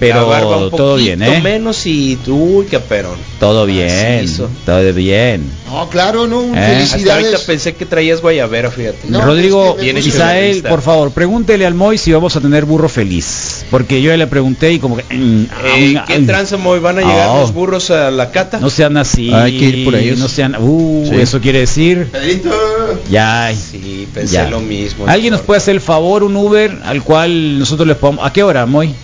La 0.00 0.14
Pero 0.14 0.26
barba 0.28 0.56
un 0.58 0.70
todo 0.70 0.96
bien, 0.96 1.22
¿eh? 1.22 1.40
menos 1.40 1.86
y 1.86 2.18
uy, 2.26 2.66
caperón. 2.66 3.16
Todo 3.40 3.66
bien, 3.66 4.26
todo 4.64 4.92
bien. 4.92 5.42
No, 5.68 5.88
claro, 5.90 6.26
no, 6.26 6.42
Eh. 6.54 6.80
Hasta 6.82 7.14
ahorita 7.14 7.38
pensé 7.46 7.74
que 7.74 7.84
traías 7.86 8.20
guayabera, 8.20 8.70
fíjate. 8.70 8.98
No, 9.08 9.20
Rodrigo, 9.22 9.76
es 9.80 9.92
que 10.04 10.08
Isael, 10.08 10.62
por 10.62 10.80
favor, 10.82 11.10
pregúntele 11.10 11.66
al 11.66 11.74
Moy 11.74 11.98
si 11.98 12.12
vamos 12.12 12.36
a 12.36 12.40
tener 12.40 12.64
burro 12.64 12.88
feliz. 12.88 13.64
Porque 13.70 14.00
yo 14.00 14.10
ya 14.10 14.16
le 14.16 14.26
pregunté 14.26 14.72
y 14.72 14.78
como 14.78 14.96
que... 14.96 15.02
mm, 15.14 15.46
Eh, 15.76 15.94
ah, 15.98 16.04
¿Qué 16.06 16.18
tranza, 16.20 16.56
Moy? 16.56 16.78
¿Van 16.78 16.98
a 16.98 17.00
llegar 17.02 17.28
Oh. 17.30 17.40
los 17.40 17.52
burros 17.52 17.90
a 17.90 18.10
la 18.10 18.30
cata? 18.30 18.58
No 18.60 18.70
sean 18.70 18.96
así. 18.96 19.32
Hay 19.32 19.58
que 19.58 19.64
ir 19.66 19.84
por 19.84 19.94
ellos. 19.94 20.18
No 20.18 20.28
sean... 20.28 20.56
Uh, 20.58 21.06
Sí. 21.10 21.16
eso 21.20 21.40
quiere 21.40 21.60
decir... 21.60 22.08
Pedrito. 22.12 22.50
Ya, 23.10 23.52
Sí, 23.54 24.06
pensé 24.14 24.34
Ya. 24.34 24.48
lo 24.50 24.60
mismo. 24.60 25.06
¿Alguien 25.06 25.32
nos 25.32 25.40
puede 25.42 25.58
hacer 25.58 25.74
el 25.74 25.80
favor, 25.80 26.22
un 26.22 26.36
Uber, 26.36 26.78
al 26.84 27.02
cual 27.02 27.58
nosotros 27.58 27.86
les 27.88 27.96
podamos... 27.96 28.24
¿A 28.26 28.32
qué 28.32 28.42
hora, 28.42 28.64
Moy? 28.66 28.94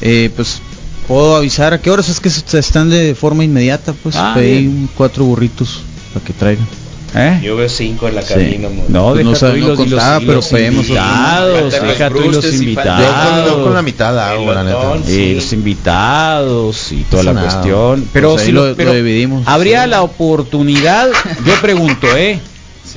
Eh, 0.00 0.30
pues 0.34 0.60
puedo 1.06 1.36
avisar 1.36 1.72
a 1.74 1.80
qué 1.80 1.90
horas 1.90 2.08
es 2.08 2.20
que 2.20 2.30
se- 2.30 2.58
están 2.58 2.90
de 2.90 3.14
forma 3.14 3.44
inmediata, 3.44 3.92
pues 4.02 4.14
Ah, 4.16 4.32
pedí 4.34 4.88
cuatro 4.96 5.24
burritos 5.24 5.80
para 6.12 6.24
que 6.24 6.32
traigan. 6.32 6.66
¿Eh? 7.14 7.40
Yo 7.42 7.56
veo 7.56 7.70
cinco 7.70 8.06
en 8.06 8.16
la 8.16 8.22
Sí. 8.22 8.34
cabina, 8.34 8.68
Moy. 8.68 8.84
No, 8.88 9.12
Pues 9.14 9.24
deja 9.40 9.48
no 9.48 9.56
y 9.56 9.60
no 9.62 9.68
los, 9.68 9.76
contaba, 9.78 10.18
pero 10.20 10.34
los 10.34 10.46
pedimos 10.48 10.82
invitados, 10.88 11.72
deja 11.72 12.10
tú 12.10 12.18
y 12.22 12.28
los 12.32 12.44
y 12.44 12.50
Yo 12.50 12.62
invitados. 12.62 13.06
con, 13.30 13.46
yo 13.46 13.64
con 13.64 13.74
la 13.74 13.82
mitad 13.82 14.18
hago, 14.30 14.52
la 14.52 14.62
neta. 14.62 14.96
y 15.06 15.10
Sí. 15.10 15.34
los 15.36 15.52
invitados 15.54 16.92
y 16.92 16.96
toda 17.10 17.22
la 17.22 17.32
nada. 17.32 17.48
cuestión. 17.48 18.08
Pero 18.12 18.32
Pues 18.32 18.42
si 18.44 18.52
lo- 18.52 18.62
lo, 18.64 18.68
lo 18.70 18.76
pero 18.76 18.92
dividimos. 18.92 19.42
habría 19.46 19.84
Sí. 19.84 19.90
la 19.90 20.02
oportunidad, 20.02 21.08
yo 21.46 21.54
pregunto, 21.62 22.06
¿eh? 22.16 22.40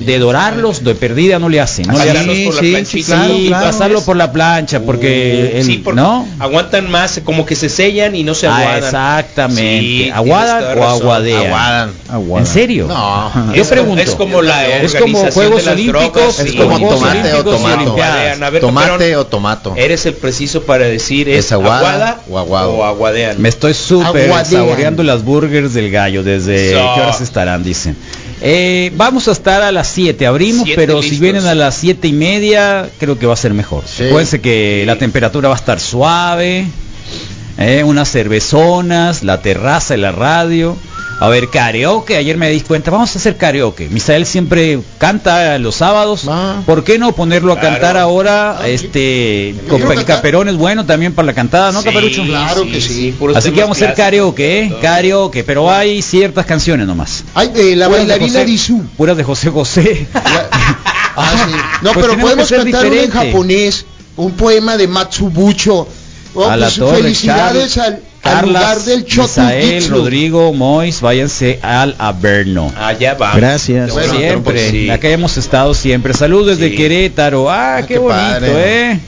De 0.06 0.20
dorarlos, 0.20 0.84
de 0.84 0.96
perdida 0.96 1.40
no 1.40 1.50
le 1.50 1.60
hacen, 1.62 1.86
no 1.88 1.94
le 1.94 2.00
Pasarlos 2.00 2.22
hacen. 2.36 2.46
por 2.46 2.56
la 2.56 2.86
sí, 2.86 3.04
claro, 3.04 3.34
Sí, 3.36 3.46
claro. 3.48 3.66
pasarlo 3.68 4.02
por 4.02 4.16
la 4.18 4.32
plancha, 4.32 4.80
porque 4.82 5.60
el- 5.60 5.66
sí, 5.66 5.78
porque 5.84 6.02
¿no? 6.02 6.28
aguantan 6.40 6.90
más, 6.90 7.22
como 7.24 7.46
que 7.46 7.56
se 7.56 7.70
sellan 7.70 8.16
y 8.16 8.24
no 8.24 8.34
se 8.34 8.48
Ah, 8.48 8.58
aguadan. 8.58 8.84
exactamente. 8.84 10.12
¿Aguadan 10.12 10.78
o 10.78 10.84
aguadean? 10.84 11.46
Aguadan. 11.46 11.92
Aguada. 12.10 12.46
¿En 12.46 12.52
serio? 12.52 12.88
No. 12.88 13.54
Yo 13.54 13.62
Es- 13.62 13.68
pregunto. 13.68 14.02
Es 14.02 14.12
como 14.12 14.42
la 14.42 14.66
Es 14.68 14.94
como 14.96 15.06
organización 15.20 15.32
Juegos 15.34 15.68
Olímpicos, 15.68 16.40
Es 16.40 16.54
como 16.56 16.90
tomate 16.90 17.34
o 17.34 17.44
tomato. 17.44 17.96
Tomate 18.60 19.16
o 19.16 19.26
tomato. 19.28 19.74
Eres 19.76 20.06
el 20.06 20.14
preciso 20.14 20.64
para 20.64 20.86
decir 20.86 21.30
¿Es 21.30 21.46
es, 21.46 21.52
aguada 21.52 22.20
aguada, 22.28 22.68
o 22.68 22.84
aguadean. 22.84 23.42
Me 23.42 23.50
estoy 23.50 23.74
súper 23.74 24.32
saboreando 24.46 25.04
las 25.04 25.24
burgers 25.24 25.74
del 25.74 25.92
gallo. 25.92 26.24
¿Desde 26.24 26.72
qué 26.72 27.02
horas 27.02 27.22
estarán? 27.22 27.64
Dicen. 27.64 27.96
Eh, 28.42 28.92
vamos 28.96 29.28
a 29.28 29.32
estar 29.32 29.62
a 29.62 29.72
las 29.72 29.88
7, 29.88 30.26
abrimos, 30.26 30.64
Siete 30.64 30.82
pero 30.82 31.02
si 31.04 31.20
vienen 31.20 31.46
a 31.46 31.54
las 31.54 31.76
siete 31.76 32.08
y 32.08 32.14
media, 32.14 32.90
creo 33.00 33.20
que 33.20 33.28
va 33.28 33.34
a 33.34 33.38
ser 33.38 33.54
mejor. 33.54 33.84
Sí. 33.86 34.06
Acuérdense 34.06 34.42
que 34.42 34.84
la 34.88 34.98
temperatura 34.98 35.48
va 35.48 35.56
a 35.56 35.58
estar 35.58 35.80
suave, 35.80 36.66
eh, 37.60 37.84
unas 37.84 38.12
cervezonas, 38.12 39.24
la 39.24 39.42
terraza 39.42 39.96
y 39.96 40.00
la 40.00 40.12
radio. 40.12 40.76
A 41.22 41.30
ver, 41.30 41.50
karaoke, 41.50 42.18
ayer 42.18 42.36
me 42.36 42.50
di 42.50 42.62
cuenta, 42.62 42.90
vamos 42.90 43.16
a 43.16 43.20
hacer 43.20 43.38
karaoke. 43.38 43.88
Misael 43.90 44.26
siempre 44.26 44.80
canta 44.98 45.60
los 45.60 45.76
sábados. 45.76 46.24
Ah. 46.28 46.64
¿Por 46.66 46.84
qué 46.84 46.98
no 46.98 47.12
ponerlo 47.12 47.54
a 47.54 47.60
cantar 47.60 47.96
ahora? 47.96 48.62
Este, 48.66 49.54
con 49.70 49.84
el 49.84 50.04
caperón 50.04 50.50
es 50.50 50.56
bueno 50.56 50.84
también 50.88 51.14
para 51.14 51.28
la 51.28 51.34
cantada, 51.36 51.72
¿no, 51.72 51.84
Sí, 51.84 51.90
Caperucho? 51.90 52.24
Claro 52.24 52.64
que 52.64 52.82
sí. 52.82 53.16
Así 53.36 53.52
que 53.52 53.62
vamos 53.62 53.80
a 53.80 53.86
hacer 53.86 53.96
karaoke, 53.96 54.64
¿eh? 54.64 54.74
Karaoke, 54.82 55.44
pero 55.44 55.70
hay 55.70 56.02
ciertas 56.02 56.48
canciones 56.48 56.88
nomás. 56.88 57.24
Ay, 57.36 57.52
eh, 57.54 57.76
la 57.76 57.86
Puras 57.86 58.08
bailarina 58.08 58.40
Dizu. 58.44 58.82
Puras 58.98 59.16
de 59.16 59.24
José 59.24 59.52
José. 59.52 60.08
Ah, 61.14 61.46
sí. 61.46 61.54
No, 61.82 61.92
Pues 61.92 62.06
pero 62.06 62.18
podemos 62.22 62.50
cantar 62.50 62.86
uno 62.86 62.96
en 62.96 63.12
japonés, 63.12 63.86
un 64.16 64.32
poema 64.32 64.78
de 64.78 64.88
Matsubucho. 64.88 65.86
Oh, 66.34 66.46
a 66.46 66.56
la 66.56 66.68
pues, 66.68 66.78
torre, 66.78 67.02
felicidades 67.02 67.78
al, 67.78 68.02
Misael, 68.24 69.06
Chotujitsu. 69.06 69.90
Rodrigo, 69.94 70.54
Mois, 70.54 71.02
váyanse 71.02 71.60
al 71.62 71.96
Averno. 71.98 72.72
Allá 72.78 73.16
va. 73.16 73.36
Gracias. 73.36 73.92
Bueno, 73.92 74.14
siempre, 74.16 74.54
pues 74.54 74.70
sí. 74.72 74.90
acá 74.90 75.10
hemos 75.10 75.38
estado 75.38 75.74
siempre. 75.74 76.14
Saludos 76.14 76.58
desde 76.58 76.70
Sí. 76.70 76.76
Querétaro. 76.76 77.50
Ah, 77.50 77.78
qué, 77.82 77.96
qué 77.96 77.98
bonito, 78.00 78.16
padre. 78.16 78.92
eh. 78.92 79.00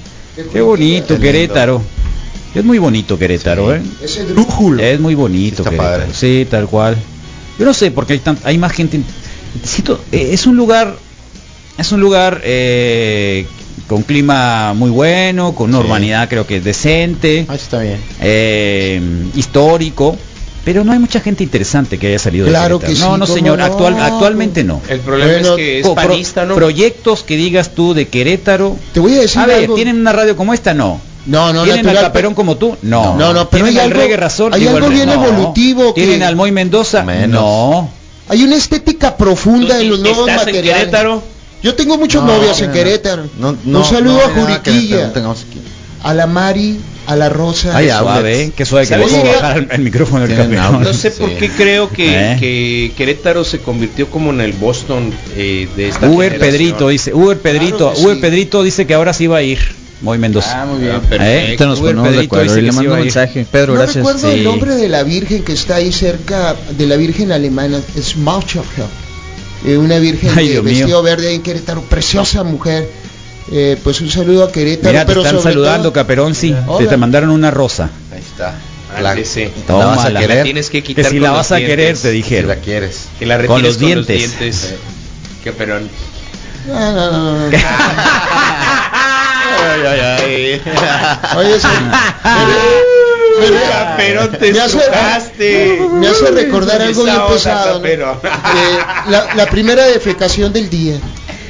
Qué 0.51 0.61
bonito 0.61 1.15
Qué. 1.15 1.21
Querétaro. 1.21 1.81
Es 2.55 2.63
muy 2.63 2.77
bonito 2.79 3.17
Querétaro, 3.17 3.73
eh. 3.75 3.81
Ese 4.01 4.25
drújulo. 4.25 4.81
Es 4.81 4.99
muy 4.99 5.15
bonito 5.15 5.57
Está 5.63 5.69
Querétaro. 5.71 5.99
padre. 6.01 6.13
Sí, 6.13 6.47
tal 6.49 6.67
cual. 6.67 6.97
Yo 7.59 7.65
no 7.65 7.73
sé 7.73 7.91
porque 7.91 8.13
hay 8.13 8.19
tan- 8.19 8.39
hay 8.43 8.57
más 8.57 8.71
gente. 8.71 8.99
Siento- 9.63 10.03
eh, 10.11 10.29
es 10.31 10.47
un 10.47 10.55
lugar 10.57 10.95
es 11.77 11.91
un 11.91 11.99
lugar 12.01 12.41
eh, 12.43 13.45
con 13.87 14.03
clima 14.03 14.73
muy 14.73 14.89
bueno, 14.89 15.53
con 15.55 15.69
una 15.69 15.79
Sí. 15.79 15.83
urbanidad 15.85 16.29
creo 16.29 16.45
que 16.47 16.61
decente, 16.61 17.45
Ah, 17.49 17.55
está 17.55 17.79
bien. 17.79 17.97
eh, 18.21 19.01
histórico, 19.35 20.15
pero 20.65 20.83
no 20.83 20.91
hay 20.93 20.99
mucha 20.99 21.19
gente 21.19 21.43
interesante 21.43 21.97
que 21.97 22.07
haya 22.07 22.19
salido 22.19 22.47
Claro 22.47 22.77
de 22.79 22.87
que 22.87 22.93
Querétaro. 22.93 23.17
No, 23.17 23.17
sí, 23.17 23.19
no 23.19 23.25
¿cómo 23.27 23.35
señor, 23.37 23.59
no? 23.59 23.65
actual, 23.65 23.99
actualmente 23.99 24.63
no. 24.63 24.81
El 24.87 24.99
problema 25.01 25.31
Bueno, 25.31 25.49
es 25.51 25.55
que 25.57 25.79
es 25.79 25.83
pro- 25.85 25.95
panista, 25.95 26.45
¿no? 26.45 26.55
Proyectos 26.55 27.23
que 27.23 27.35
digas 27.35 27.71
tú 27.75 27.93
de 27.93 28.07
Querétaro. 28.07 28.75
Te 28.93 28.99
voy 28.99 29.13
a 29.17 29.19
decir 29.21 29.41
A 29.41 29.45
ver, 29.45 29.57
algo. 29.63 29.75
¿tienen 29.75 29.99
una 29.99 30.13
radio 30.13 30.35
como 30.37 30.53
esta? 30.53 30.73
No. 30.73 30.99
No, 31.25 31.53
no, 31.53 31.63
¿Tienen 31.63 31.85
natural, 31.85 31.97
al 32.05 32.11
Caperón 32.11 32.33
como 32.33 32.57
tú? 32.57 32.75
No. 32.81 33.15
No, 33.17 33.33
no, 33.33 33.49
pero 33.49 33.63
¿Tienen 33.65 33.79
hay 33.79 33.85
al 33.85 33.91
algo- 33.91 34.01
Reggae 34.03 34.17
Razón? 34.17 34.53
hay 34.53 34.67
algo 34.67 34.87
al- 34.87 34.91
bien 34.93 35.05
no. 35.07 35.13
evolutivo 35.13 35.93
que- 35.93 36.01
¿Tienen 36.01 36.23
al 36.23 36.35
Moy 36.35 36.51
Mendoza? 36.51 37.03
Menos. 37.03 37.41
No. 37.41 37.89
Hay 38.29 38.43
una 38.43 38.55
estética 38.55 39.15
profunda 39.17 39.79
en 39.79 39.89
los 39.89 39.99
nuevos 39.99 40.27
¿Estás 40.27 40.41
en 40.47 40.53
materiales. 40.53 40.79
Querétaro? 40.85 41.23
Yo 41.63 41.73
tengo 41.75 41.97
muchas 41.97 42.21
No, 42.23 42.35
novias 42.37 42.59
no, 42.59 42.65
en 42.65 42.69
no. 42.71 42.75
Querétaro. 42.75 43.23
No, 43.39 43.57
no, 43.63 43.79
un 43.79 43.85
saludo 43.85 44.17
no 44.17 44.21
a 44.25 44.33
que 44.61 44.71
Juriquilla, 44.71 45.11
a 46.03 46.13
la 46.13 46.27
Mari, 46.27 46.77
a 47.07 47.15
la 47.15 47.29
Rosa. 47.29 47.75
Ay, 47.77 47.87
suave. 47.89 48.41
¿eh? 48.43 48.51
Qué 48.55 48.65
suave 48.65 48.85
que 48.85 48.93
¿Sabes 48.93 49.11
le 49.13 49.19
puedo 49.19 49.33
bajar 49.33 49.57
el, 49.59 49.67
el 49.71 49.81
micrófono 49.81 50.27
del. 50.27 50.51
No 50.51 50.93
sé 50.93 51.11
por 51.11 51.31
qué 51.35 51.49
creo 51.49 51.89
que, 51.89 52.33
¿Eh? 52.33 52.37
que 52.39 52.91
Querétaro 52.97 53.45
se 53.45 53.59
convirtió 53.59 54.09
como 54.09 54.31
en 54.31 54.41
el 54.41 54.51
Boston 54.53 55.13
eh, 55.35 55.67
de 55.77 55.87
esta 55.87 56.07
Uber 56.09 56.31
generación. 56.33 56.39
Pedrito 56.51 56.87
dice, 56.89 57.13
Uber 57.13 57.37
Pedrito, 57.39 57.77
Claro 57.77 57.93
que 57.95 58.01
Uber 58.01 58.15
sí. 58.15 58.21
Pedrito 58.21 58.63
dice 58.63 58.85
que 58.85 58.93
ahora 58.93 59.13
sí 59.13 59.27
va 59.27 59.37
a 59.37 59.43
ir. 59.43 59.59
Moy 60.01 60.17
Mendoza. 60.17 60.63
Ah, 60.63 60.65
muy 60.65 60.81
bien. 60.81 60.99
¿Eh? 61.11 61.43
Ahorita 61.45 61.65
nos 61.65 61.79
Uber 61.79 61.95
ponemos 61.95 62.17
de 62.17 62.25
acuerdo. 62.25 62.55
que 62.55 62.61
le 62.61 62.71
mando 62.73 62.93
un 62.93 62.99
mensaje. 62.99 63.47
Pedro, 63.49 63.67
no 63.73 63.79
gracias. 63.79 63.95
recuerdo 64.05 64.29
Sí. 64.29 64.35
el 64.39 64.43
nombre 64.43 64.75
de 64.75 64.89
la 64.89 65.03
Virgen 65.03 65.43
que 65.45 65.53
está 65.53 65.75
ahí 65.75 65.93
cerca 65.93 66.57
de 66.77 66.85
la 66.87 66.97
Virgen 66.97 67.31
alemana, 67.31 67.79
es 67.95 68.17
Mauchhofer. 68.17 68.83
Eh, 69.65 69.77
una 69.77 69.97
Virgen 69.99 70.31
Ay, 70.37 70.49
de 70.49 70.61
vestido 70.61 70.87
mío. 70.87 71.03
verde 71.03 71.29
ahí 71.29 71.35
en 71.35 71.41
Querétaro, 71.43 71.81
preciosa 71.83 72.43
mujer. 72.43 72.89
Eh, 73.51 73.77
pues 73.83 74.01
un 74.01 74.09
saludo 74.09 74.43
a 74.45 74.51
Querétaro. 74.51 74.89
Mira, 74.91 75.05
te 75.05 75.07
pero 75.13 75.21
están 75.25 75.41
saludando, 75.41 75.83
todo- 75.89 75.93
Caperón, 75.93 76.35
sí. 76.35 76.51
Te, 76.51 76.57
Hola. 76.67 76.89
te 76.89 76.97
mandaron 76.97 77.29
una 77.29 77.51
rosa. 77.51 77.89
Ahí 78.11 78.19
está. 78.19 78.55
Ándese. 78.95 79.51
La 79.67 79.73
vas 79.85 80.05
a 80.05 80.13
querer. 80.13 80.37
La 80.37 80.43
tienes 80.43 80.69
que 80.69 80.81
Que 80.83 80.87
quitar 80.87 81.05
si 81.05 81.11
con 81.17 81.23
la 81.23 81.29
los 81.29 81.37
vas 81.37 81.51
a 81.51 81.57
querer, 81.57 81.77
dientes. 81.77 82.01
te 82.03 82.09
Si 82.09 82.15
dijeron. 82.15 82.47
la 82.49 82.55
quieres. 82.57 83.05
Que 83.19 83.25
la 83.25 83.43
Con 83.45 83.61
los 83.63 83.79
dientes. 83.79 84.17
dientes. 84.17 84.75
Qué 85.43 85.51
perón. 85.51 85.89
No, 86.67 86.91
no, 86.93 87.11
no, 87.11 87.21
no, 87.33 87.49
no. 87.49 87.57
Ay, 89.65 89.81
ay, 89.87 89.99
ay. 89.99 90.61
Oye, 91.37 91.55
Me- 93.39 93.51
me- 93.51 93.61
Caperón, 93.61 94.31
te 94.39 94.53
me 94.53 94.59
hace- 94.59 94.77
estrujaste. 94.77 95.87
Me 95.93 96.07
hace 96.07 96.31
recordar 96.31 96.81
algo 96.81 97.03
bien 97.03 97.17
pesado. 97.31 97.83
Eh, 97.85 97.97
la, 99.09 99.27
la 99.35 99.45
primera 99.47 99.85
defecación 99.85 100.51
del 100.53 100.69
día. 100.69 100.95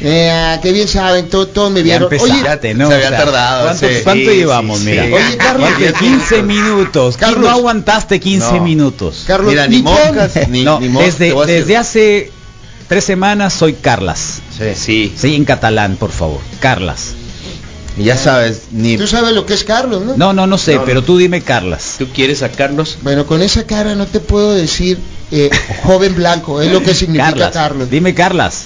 Eh, 0.06 0.30
ah, 0.30 0.60
qué 0.62 0.72
bien 0.74 0.88
saben, 0.88 1.30
todo, 1.30 1.48
todos 1.48 1.72
me 1.72 1.80
Ya 1.80 1.98
vieron. 2.00 2.14
Oye, 2.14 2.34
empezaste, 2.34 2.74
¿no? 2.74 2.90
se 2.90 2.96
había 2.96 3.12
tardado, 3.12 3.64
¿Cuánto, 3.68 3.88
sí. 3.88 3.96
cuánto 4.04 4.30
Sí, 4.32 4.36
llevamos? 4.36 4.80
sí, 4.80 4.86
Mira. 4.86 5.06
sí. 5.06 5.14
Oye, 5.14 5.38
Carlos, 5.38 5.70
¿Cuánto? 5.80 6.00
15 6.00 6.44
minutos. 6.44 7.18
Carlos. 7.18 7.40
no 7.42 7.50
aguantaste 7.50 8.20
15 8.20 8.54
No. 8.56 8.62
minutos. 8.64 9.24
Carlos, 9.26 9.50
Mira, 9.52 9.68
ni 9.68 9.82
moscas, 9.82 10.48
ni, 10.50 10.64
no, 10.64 10.80
ni 10.82 10.90
desde, 10.90 11.34
desde 11.46 11.78
hace 11.78 12.32
tres 12.90 13.04
semanas 13.06 13.54
soy 13.54 13.74
Carlas. 13.74 14.42
Sí. 14.58 14.66
Sí. 14.76 15.14
Sí, 15.18 15.36
en 15.36 15.46
catalán, 15.46 15.96
por 15.96 16.12
favor. 16.12 16.42
Carlas. 16.60 17.14
Y 17.98 18.06
ya 18.06 18.18
sabes, 18.18 18.64
ni... 18.72 18.98
Tú 18.98 19.06
sabes 19.08 19.34
lo 19.34 19.46
que 19.46 19.54
es 19.54 19.64
Carlos, 19.64 20.04
¿no? 20.04 20.18
No, 20.18 20.34
no, 20.34 20.48
no 20.48 20.58
sé, 20.58 20.76
No, 20.76 20.86
pero 20.86 21.02
no. 21.02 21.06
tú 21.06 21.18
dime 21.18 21.42
Carlas. 21.42 21.96
¿Tú 22.00 22.08
quieres 22.14 22.40
sacarlos? 22.40 22.98
Bueno, 23.04 23.26
con 23.28 23.42
esa 23.42 23.66
cara 23.68 23.94
no 23.96 24.08
te 24.08 24.20
puedo 24.20 24.54
decir 24.54 24.98
eh, 25.32 25.50
joven 25.84 26.16
blanco, 26.16 26.62
es 26.62 26.72
lo 26.72 26.82
que 26.82 26.94
significa 26.96 27.30
Carlas. 27.30 27.52
Carlos. 27.54 27.90
Dime 27.92 28.14
Carlas. 28.16 28.66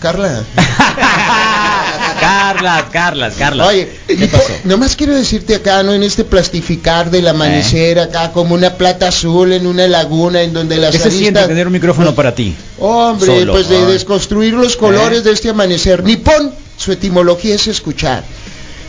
Carla. 0.00 0.42
Carlas, 2.20 2.84
Carlas, 2.92 3.34
Carlas. 3.34 3.68
Oye, 3.68 3.88
¿qué 4.06 4.26
pasó? 4.28 4.52
nomás 4.64 4.96
quiero 4.96 5.14
decirte 5.14 5.54
acá, 5.54 5.82
¿no? 5.82 5.92
En 5.92 6.02
este 6.02 6.24
plastificar 6.24 7.10
del 7.10 7.28
amanecer, 7.28 7.98
acá 7.98 8.32
como 8.32 8.54
una 8.54 8.74
plata 8.74 9.08
azul 9.08 9.52
en 9.52 9.66
una 9.66 9.86
laguna 9.88 10.42
en 10.42 10.52
donde 10.52 10.76
las 10.76 10.92
¿Qué 10.92 10.98
se 10.98 11.10
siente 11.10 11.46
tener 11.46 11.66
un 11.66 11.72
micrófono 11.72 12.14
para 12.14 12.34
ti? 12.34 12.54
Hombre, 12.78 13.26
Solo. 13.40 13.52
pues 13.52 13.68
de 13.68 13.76
Ay. 13.78 13.92
desconstruir 13.92 14.54
los 14.54 14.76
colores 14.76 15.20
¿Eh? 15.20 15.22
de 15.22 15.32
este 15.32 15.48
amanecer. 15.50 16.02
Nipón, 16.04 16.52
su 16.76 16.92
etimología 16.92 17.54
es 17.54 17.66
escuchar. 17.66 18.24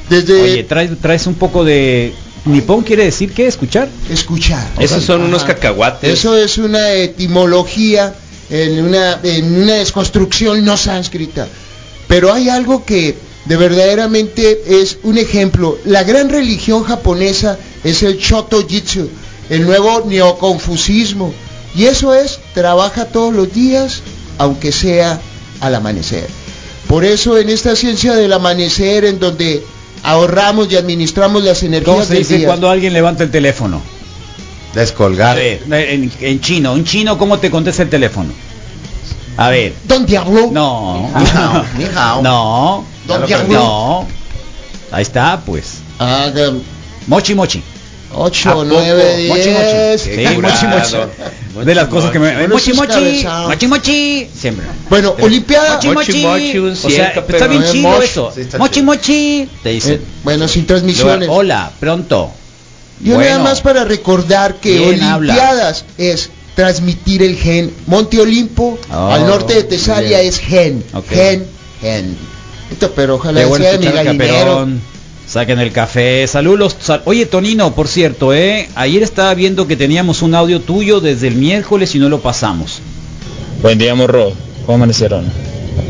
Desde 0.10 0.42
Oye, 0.42 0.64
traes, 0.64 0.92
traes 1.02 1.28
un 1.28 1.36
poco 1.36 1.64
de... 1.64 2.14
Nipón 2.46 2.84
quiere 2.84 3.04
decir 3.06 3.34
qué? 3.34 3.48
¿Escuchar? 3.48 3.90
escuchar. 4.10 4.66
Esos 4.80 5.04
son 5.04 5.22
unos 5.22 5.44
cacahuates. 5.44 6.10
Eso 6.12 6.36
es 6.38 6.58
una 6.58 6.92
etimología 6.94 8.14
en 8.50 8.84
una, 8.84 9.20
en 9.24 9.62
una 9.64 9.74
desconstrucción 9.74 10.64
no 10.66 10.78
sánscrita. 10.78 11.48
Pero 12.10 12.34
hay 12.34 12.50
algo 12.50 12.84
que 12.84 13.16
de 13.46 13.56
verdaderamente 13.56 14.82
es 14.82 14.98
un 15.04 15.18
ejemplo. 15.18 15.78
La 15.86 16.04
gran 16.04 16.28
religión 16.30 16.84
japonesa 16.84 17.58
es 17.86 18.04
el 18.04 18.18
Shoto 18.18 18.68
Jitsu, 18.68 19.08
el 19.50 19.66
nuevo 19.66 20.04
neoconfusismo. 20.06 21.34
Y 21.76 21.86
eso 21.86 22.14
es, 22.14 22.40
trabaja 22.54 23.06
todos 23.06 23.34
los 23.34 23.54
días, 23.54 24.02
aunque 24.40 24.72
sea 24.72 25.22
al 25.62 25.76
amanecer. 25.76 26.28
Por 26.88 27.06
eso 27.06 27.38
en 27.38 27.50
esta 27.50 27.76
ciencia 27.76 28.16
del 28.16 28.34
amanecer, 28.34 29.06
en 29.06 29.20
donde 29.20 29.64
ahorramos 30.02 30.72
y 30.72 30.76
administramos 30.76 31.44
las 31.44 31.60
¿Cómo 31.60 31.68
energías 31.76 32.08
se 32.08 32.14
del 32.14 32.24
dice 32.24 32.38
día. 32.40 32.48
cuando 32.48 32.70
alguien 32.70 32.92
levanta 32.94 33.24
el 33.24 33.30
teléfono? 33.32 33.82
Descolgar. 34.74 35.38
A 35.38 35.40
ver, 35.40 35.62
en, 35.70 36.12
en 36.20 36.42
chino, 36.42 36.76
en 36.76 36.84
chino, 36.86 37.18
¿cómo 37.20 37.38
te 37.38 37.52
contesta 37.52 37.84
el 37.84 37.90
teléfono? 37.90 38.32
A 39.40 39.50
ver. 39.50 39.74
Don 39.86 40.06
Diablo. 40.06 40.50
No. 40.52 41.10
Ni 41.78 41.86
hao. 41.96 42.22
No. 42.22 42.86
Don 43.08 43.26
Diablo. 43.26 43.54
No. 43.54 44.08
Ahí 44.92 45.02
está, 45.04 45.40
pues. 45.46 45.78
Ah, 45.98 46.30
que- 46.34 46.60
Mochi 47.08 47.34
mochi. 47.36 47.64
¿A 48.12 48.18
8, 48.18 48.50
poco? 48.52 48.66
9, 48.66 49.28
Mochi, 49.30 49.50
mochi. 49.52 49.52
10. 49.54 50.02
Sí, 50.02 50.42
mochi 50.42 50.66
mochi. 50.68 51.66
De 51.66 51.76
las 51.76 51.88
cosas 51.88 52.12
que 52.12 52.20
me... 52.20 52.48
Mochi 52.50 52.74
mochi. 52.74 53.26
Mochi 53.48 53.68
mochi. 53.68 54.30
Siempre. 54.36 54.66
Bueno, 54.90 55.16
Olimpiada. 55.22 55.76
Mochi 55.76 55.88
Mochi, 55.90 56.12
mochi. 56.24 56.24
mochi, 56.26 56.58
un 56.58 56.72
O 56.72 56.76
sea, 56.90 57.10
está 57.12 57.48
bien 57.48 57.64
chido 57.72 58.02
eso. 58.02 58.32
Sí, 58.36 58.42
Mochi 58.58 58.74
chido. 58.74 58.86
mochi. 58.88 59.50
Te 59.64 59.70
dicen. 59.70 59.94
Eh, 59.94 60.02
bueno, 60.24 60.48
sin 60.50 60.64
Luego, 60.64 60.68
transmisiones. 60.68 61.30
Hola, 61.32 61.72
pronto. 61.80 62.32
Yo 63.02 63.16
Bueno. 63.16 63.30
nada 63.30 63.44
más 63.44 63.62
para 63.62 63.86
recordar 63.86 64.56
que 64.56 64.78
habla. 65.02 65.16
Olimpiadas 65.34 65.86
es 65.98 66.30
transmitir 66.60 67.24
el 67.24 67.38
gen. 67.38 67.72
Monte 67.88 68.20
Olimpo, 68.20 68.78
Oh, 68.92 69.12
al 69.12 69.26
norte 69.26 69.54
de 69.54 69.64
Tesalia, 69.64 70.20
es 70.22 70.40
gen. 70.40 70.84
Ok. 70.94 71.06
Gen, 71.10 71.46
gen. 71.80 72.18
Esto, 72.70 72.92
pero 72.94 73.16
ojalá 73.16 73.40
Qué 73.40 73.46
bueno 73.46 73.64
sea 73.64 73.78
de 73.78 73.80
mi. 73.80 74.18
Caperón. 74.18 74.82
Saquen 75.26 75.60
el 75.60 75.72
café. 75.72 76.28
Saludos. 76.28 76.76
sal- 76.82 77.02
Oye, 77.06 77.26
Tonino, 77.28 77.74
por 77.74 77.88
cierto, 77.88 78.34
¿eh? 78.34 78.68
Ayer 78.76 79.02
estaba 79.04 79.34
viendo 79.36 79.68
que 79.68 79.78
teníamos 79.78 80.22
un 80.22 80.36
audio 80.36 80.60
tuyo 80.60 81.00
desde 81.00 81.30
el 81.30 81.36
miércoles 81.36 81.96
y 81.96 82.00
no 82.00 82.10
lo 82.10 82.20
pasamos. 82.20 82.80
Buen 83.62 83.78
día, 83.78 83.96
morro. 83.96 84.34
¿Cómo 84.66 84.76
amanecieron? 84.76 85.32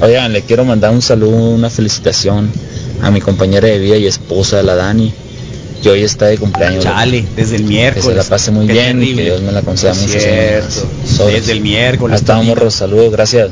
Oigan, 0.03 0.31
le 0.33 0.43
quiero 0.43 0.65
mandar 0.65 0.91
un 0.91 1.01
saludo, 1.01 1.35
una 1.49 1.71
felicitación 1.71 2.51
a 3.01 3.09
mi 3.09 3.21
compañera 3.21 3.67
de 3.67 3.79
vida 3.79 3.97
y 3.97 4.05
esposa, 4.05 4.61
la 4.61 4.75
Dani, 4.75 5.11
que 5.81 5.89
hoy 5.89 6.03
está 6.03 6.25
de 6.27 6.37
cumpleaños. 6.37 6.83
Chale, 6.83 7.25
desde 7.35 7.55
el 7.57 7.63
Que 7.63 7.67
miércoles. 7.67 8.05
se 8.05 8.15
la 8.15 8.23
pase 8.23 8.51
muy 8.51 8.67
bien 8.67 9.01
y 9.03 9.15
que 9.15 9.23
Dios 9.23 9.41
me 9.41 9.51
la 9.51 9.61
conceda 9.61 9.91
Es. 9.93 10.85
Sobres. 11.05 11.33
Desde 11.41 11.51
el 11.53 11.61
miércoles. 11.61 12.15
Hasta 12.19 12.33
Tonino. 12.35 12.55
morro, 12.55 12.69
saludos, 12.71 13.11
gracias. 13.11 13.49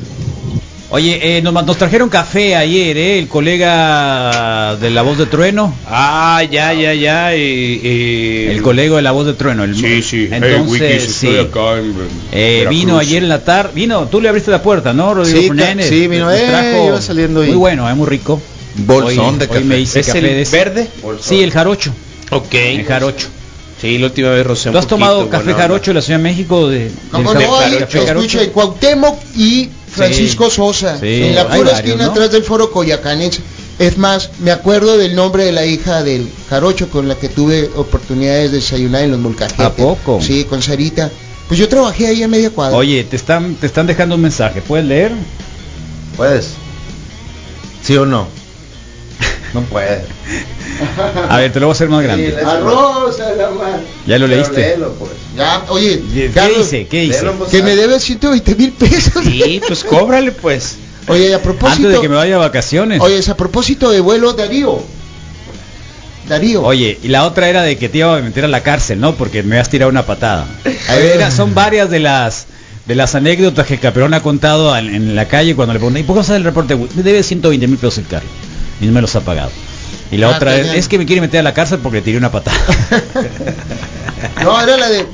Oye, 0.89 1.37
eh, 1.37 1.41
nos, 1.41 1.53
nos 1.53 1.77
trajeron 1.77 2.07
café 2.07 2.55
ayer, 2.55 2.95
¿eh? 2.97 3.19
El 3.19 3.27
colega 3.27 4.77
de 4.79 4.89
la 4.89 5.01
voz 5.01 5.17
de 5.17 5.25
trueno. 5.25 5.73
Ah, 5.85 6.41
ya, 6.49 6.71
ya, 6.73 6.93
ya. 6.93 7.33
El 7.33 8.61
colega 8.61 8.95
de 8.95 9.01
la 9.01 9.11
voz 9.11 9.25
de 9.25 9.33
trueno. 9.33 9.65
El, 9.65 9.75
Sí, 9.75 10.01
sí. 10.01 10.27
Hey, 10.31 10.39
Entonces, 10.41 10.81
Wikis, 10.81 11.03
sí. 11.13 11.27
estoy 11.27 11.39
acá 11.45 11.77
en- 11.79 11.93
Eh, 12.31 12.65
vino 12.69 12.97
ayer 12.97 13.21
en 13.23 13.27
la 13.29 13.43
tarde. 13.43 13.71
Vino, 13.75 14.05
tú 14.07 14.21
le 14.21 14.29
abriste 14.29 14.49
la 14.49 14.61
puerta, 14.63 14.93
¿no, 14.93 15.13
Rodrigo 15.13 15.41
Sí, 15.41 15.47
Fernández? 15.49 15.89
sí, 15.89 16.07
vino, 16.07 16.31
eh, 16.31 16.85
iba 16.87 17.01
saliendo 17.01 17.43
y- 17.43 17.47
Muy 17.47 17.57
bueno, 17.57 17.89
eh, 17.89 17.93
muy 17.93 18.07
rico. 18.07 18.41
Bolsón 18.75 19.25
Hoy- 19.33 19.39
de 19.39 19.45
hoy 19.45 19.49
café. 19.49 19.59
me 19.61 19.79
hice 19.79 19.99
¿Es 19.99 20.05
café 20.07 20.19
el 20.19 20.23
de 20.25 20.41
ese. 20.41 20.55
verde? 20.57 20.87
Sí, 21.19 21.41
el 21.43 21.51
jarocho. 21.51 21.91
Ok. 22.31 22.53
El 22.53 22.85
jarocho. 22.85 23.27
Sí, 23.79 23.97
la 23.99 24.07
última 24.07 24.29
vez 24.31 24.45
rocé 24.45 24.69
un 24.69 24.73
¿Tú 24.73 24.79
has 24.79 24.87
tomado 24.87 25.29
café 25.29 25.53
jarocho 25.53 25.91
de 25.91 25.95
la 25.95 26.01
Ciudad 26.01 26.17
de 26.17 26.23
México? 26.23 26.67
De, 26.67 26.91
Como 27.11 27.33
no, 27.33 27.61
escucha, 27.61 28.41
en 28.41 28.49
Cuauhtémoc 28.49 29.19
y 29.35 29.69
Francisco 29.87 30.49
Sosa, 30.49 30.99
Sí, 30.99 31.23
en 31.23 31.35
la 31.35 31.43
pura 31.43 31.57
varios, 31.59 31.73
esquina 31.79 32.05
¿no? 32.05 32.11
atrás 32.11 32.31
del 32.31 32.43
foro 32.43 32.71
Coyacanense. 32.71 33.39
Es 33.77 33.99
más, 33.99 34.31
me 34.39 34.49
acuerdo 34.49 34.97
del 34.97 35.15
nombre 35.15 35.45
de 35.45 35.51
la 35.51 35.63
hija 35.63 36.01
del 36.01 36.27
jarocho 36.49 36.89
con 36.89 37.07
la 37.07 37.13
que 37.15 37.29
tuve 37.29 37.69
oportunidades 37.75 38.51
de 38.51 38.57
desayunar 38.57 39.03
en 39.03 39.11
los 39.11 39.19
molcajetes. 39.19 39.63
¿A 39.63 39.71
poco? 39.75 40.19
Sí, 40.19 40.45
con 40.45 40.63
Sarita. 40.63 41.11
Pues 41.47 41.59
yo 41.59 41.69
trabajé 41.69 42.07
ahí 42.07 42.23
a 42.23 42.27
media 42.27 42.49
cuadra. 42.49 42.75
Oye, 42.75 43.03
te 43.03 43.15
están, 43.15 43.53
te 43.55 43.67
están 43.67 43.85
dejando 43.85 44.15
un 44.15 44.21
mensaje. 44.21 44.61
¿Puedes 44.61 44.87
leer? 44.87 45.11
¿Puedes? 46.15 46.53
¿Sí 47.83 47.95
o 47.95 48.05
no? 48.05 48.27
No 49.53 49.61
puede. 49.61 50.03
A 51.29 51.37
ver, 51.37 51.51
te 51.51 51.59
lo 51.59 51.67
voy 51.67 51.73
a 51.73 51.75
hacer 51.75 51.89
más 51.89 52.03
grande. 52.03 52.35
Arroz 52.45 53.19
a 53.19 53.33
la 53.33 53.49
mar. 53.51 53.79
Ya 54.05 54.17
lo 54.17 54.25
Pero 54.25 54.27
leíste. 54.27 54.55
léelo, 54.61 54.93
pues. 54.93 55.11
Ya, 55.35 55.63
oye, 55.69 56.01
¿Qué 56.13 56.31
Carlos, 56.33 56.57
dice? 56.71 56.87
¿Qué 56.87 57.01
dice? 57.01 57.25
que 57.51 57.61
me 57.63 57.71
alta. 57.71 57.81
debe 57.83 57.99
120 57.99 58.55
mil 58.55 58.71
pesos. 58.73 59.23
Sí, 59.23 59.61
pues 59.67 59.83
cóbrale, 59.83 60.31
pues. 60.31 60.77
Oye, 61.07 61.31
a 61.33 61.37
Antes 61.37 61.41
propósito, 61.41 61.89
de 61.89 61.99
que 62.01 62.09
me 62.09 62.15
vaya 62.15 62.35
a 62.35 62.39
vacaciones. 62.39 62.99
oye, 63.01 63.19
a 63.29 63.37
propósito 63.37 63.89
de 63.91 63.99
vuelo, 64.01 64.33
Darío. 64.33 64.81
Darío. 66.27 66.61
Oye, 66.63 66.99
y 67.01 67.07
la 67.07 67.25
otra 67.25 67.47
era 67.47 67.61
de 67.63 67.77
que 67.77 67.87
te 67.87 67.99
iba 67.99 68.17
a 68.17 68.21
meter 68.21 68.43
a 68.43 68.49
la 68.49 68.61
cárcel, 68.61 68.99
¿no? 68.99 69.15
Porque 69.15 69.43
me 69.43 69.57
has 69.59 69.69
tirado 69.69 69.89
una 69.89 70.05
patada. 70.05 70.45
A 70.89 70.95
ver. 70.95 71.15
Era- 71.15 71.31
son 71.31 71.53
varias 71.55 71.89
de 71.89 71.99
las 71.99 72.47
de 72.85 72.95
las 72.95 73.15
anécdotas 73.15 73.67
que 73.67 73.77
Caperón 73.79 74.13
ha 74.13 74.21
contado 74.21 74.75
en, 74.77 74.87
en 74.93 75.13
la 75.15 75.27
calle 75.27 75.55
cuando 75.55 75.73
le 75.73 75.79
preguntan, 75.79 76.01
¿y 76.01 76.05
por 76.05 76.15
qué 76.15 76.19
vas 76.19 76.29
a 76.29 76.33
hacer 76.33 76.37
el 76.37 76.43
reporte? 76.45 76.75
Me 76.75 77.03
debe 77.03 77.21
120 77.21 77.67
mil 77.67 77.77
pesos 77.77 77.97
el 77.97 78.07
carro. 78.07 78.25
Y 78.81 78.85
no 78.85 78.93
me 78.93 79.01
los 79.01 79.13
ha 79.15 79.21
pagado. 79.21 79.51
Y 80.11 80.17
la 80.17 80.29
Ah, 80.29 80.35
otra 80.37 80.55
es, 80.57 80.67
es 80.73 80.87
que 80.87 80.97
me 80.97 81.05
quiere 81.05 81.21
meter 81.21 81.39
a 81.39 81.43
la 81.43 81.53
cárcel 81.53 81.79
porque 81.79 81.97
le 81.97 82.01
tiré 82.03 82.17
una 82.17 82.31
patada. 82.31 82.57
No, 84.41 84.59
era 84.59 84.77
la 84.77 84.89
de... 84.89 85.05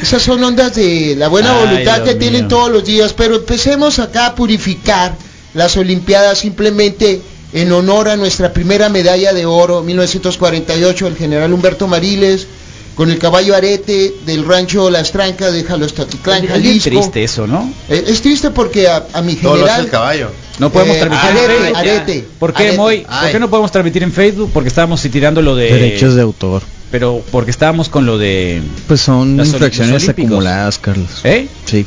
Esas 0.00 0.22
son 0.22 0.42
ondas 0.42 0.74
de 0.74 1.14
la 1.16 1.28
buena 1.28 1.52
Ay, 1.58 1.66
voluntad 1.66 1.96
Dios 1.96 2.08
que 2.08 2.14
tienen 2.14 2.42
mío. 2.42 2.48
todos 2.48 2.70
los 2.70 2.84
días, 2.84 3.12
pero 3.12 3.36
empecemos 3.36 3.98
acá 3.98 4.26
a 4.26 4.34
purificar 4.34 5.14
las 5.54 5.76
Olimpiadas 5.76 6.38
simplemente 6.38 7.20
en 7.52 7.72
honor 7.72 8.08
a 8.08 8.16
nuestra 8.16 8.52
primera 8.52 8.88
medalla 8.88 9.32
de 9.34 9.44
oro, 9.46 9.82
1948, 9.82 11.06
el 11.06 11.16
general 11.16 11.52
Humberto 11.52 11.86
Mariles, 11.86 12.46
con 12.94 13.10
el 13.10 13.18
caballo 13.18 13.54
arete 13.54 14.14
del 14.24 14.44
rancho 14.46 14.88
Las 14.88 15.12
Trancas 15.12 15.52
de 15.52 15.62
Jalostotitlán, 15.64 16.44
Es 16.44 16.62
bien 16.62 16.80
Jalisco. 16.80 16.90
triste 16.90 17.24
eso, 17.24 17.46
¿no? 17.46 17.70
Eh, 17.90 18.04
Es 18.06 18.22
triste 18.22 18.50
porque 18.50 18.88
a, 18.88 19.06
a 19.12 19.20
mi 19.20 19.34
Todo 19.36 19.56
lo 19.56 19.64
hace 19.64 19.72
general... 19.72 19.84
el 19.84 19.90
caballo. 19.90 20.30
No 20.58 20.70
podemos 20.70 20.96
Eh, 20.96 21.00
transmitir 21.00 21.28
arete, 21.30 21.54
en 21.54 21.58
Facebook. 21.74 21.76
arete, 21.78 22.24
¿Por 22.38 22.52
qué, 22.54 22.62
arete. 22.62 22.76
Moy? 22.78 22.98
¿Por 23.00 23.14
Ay. 23.14 23.32
qué 23.32 23.38
no 23.40 23.50
podemos 23.50 23.72
transmitir 23.72 24.02
en 24.02 24.12
Facebook? 24.12 24.50
Porque 24.52 24.68
estábamos 24.68 25.02
tirando 25.02 25.42
lo 25.42 25.54
de... 25.54 25.72
Derechos 25.72 26.14
de 26.14 26.22
autor. 26.22 26.62
Pero 26.90 27.22
porque 27.30 27.50
estábamos 27.50 27.88
con 27.88 28.06
lo 28.06 28.16
de... 28.16 28.62
Pues 28.86 29.00
son 29.00 29.38
infracciones 29.38 30.08
acumuladas, 30.08 30.78
Carlos. 30.78 31.20
¿Eh? 31.24 31.48
Sí. 31.66 31.84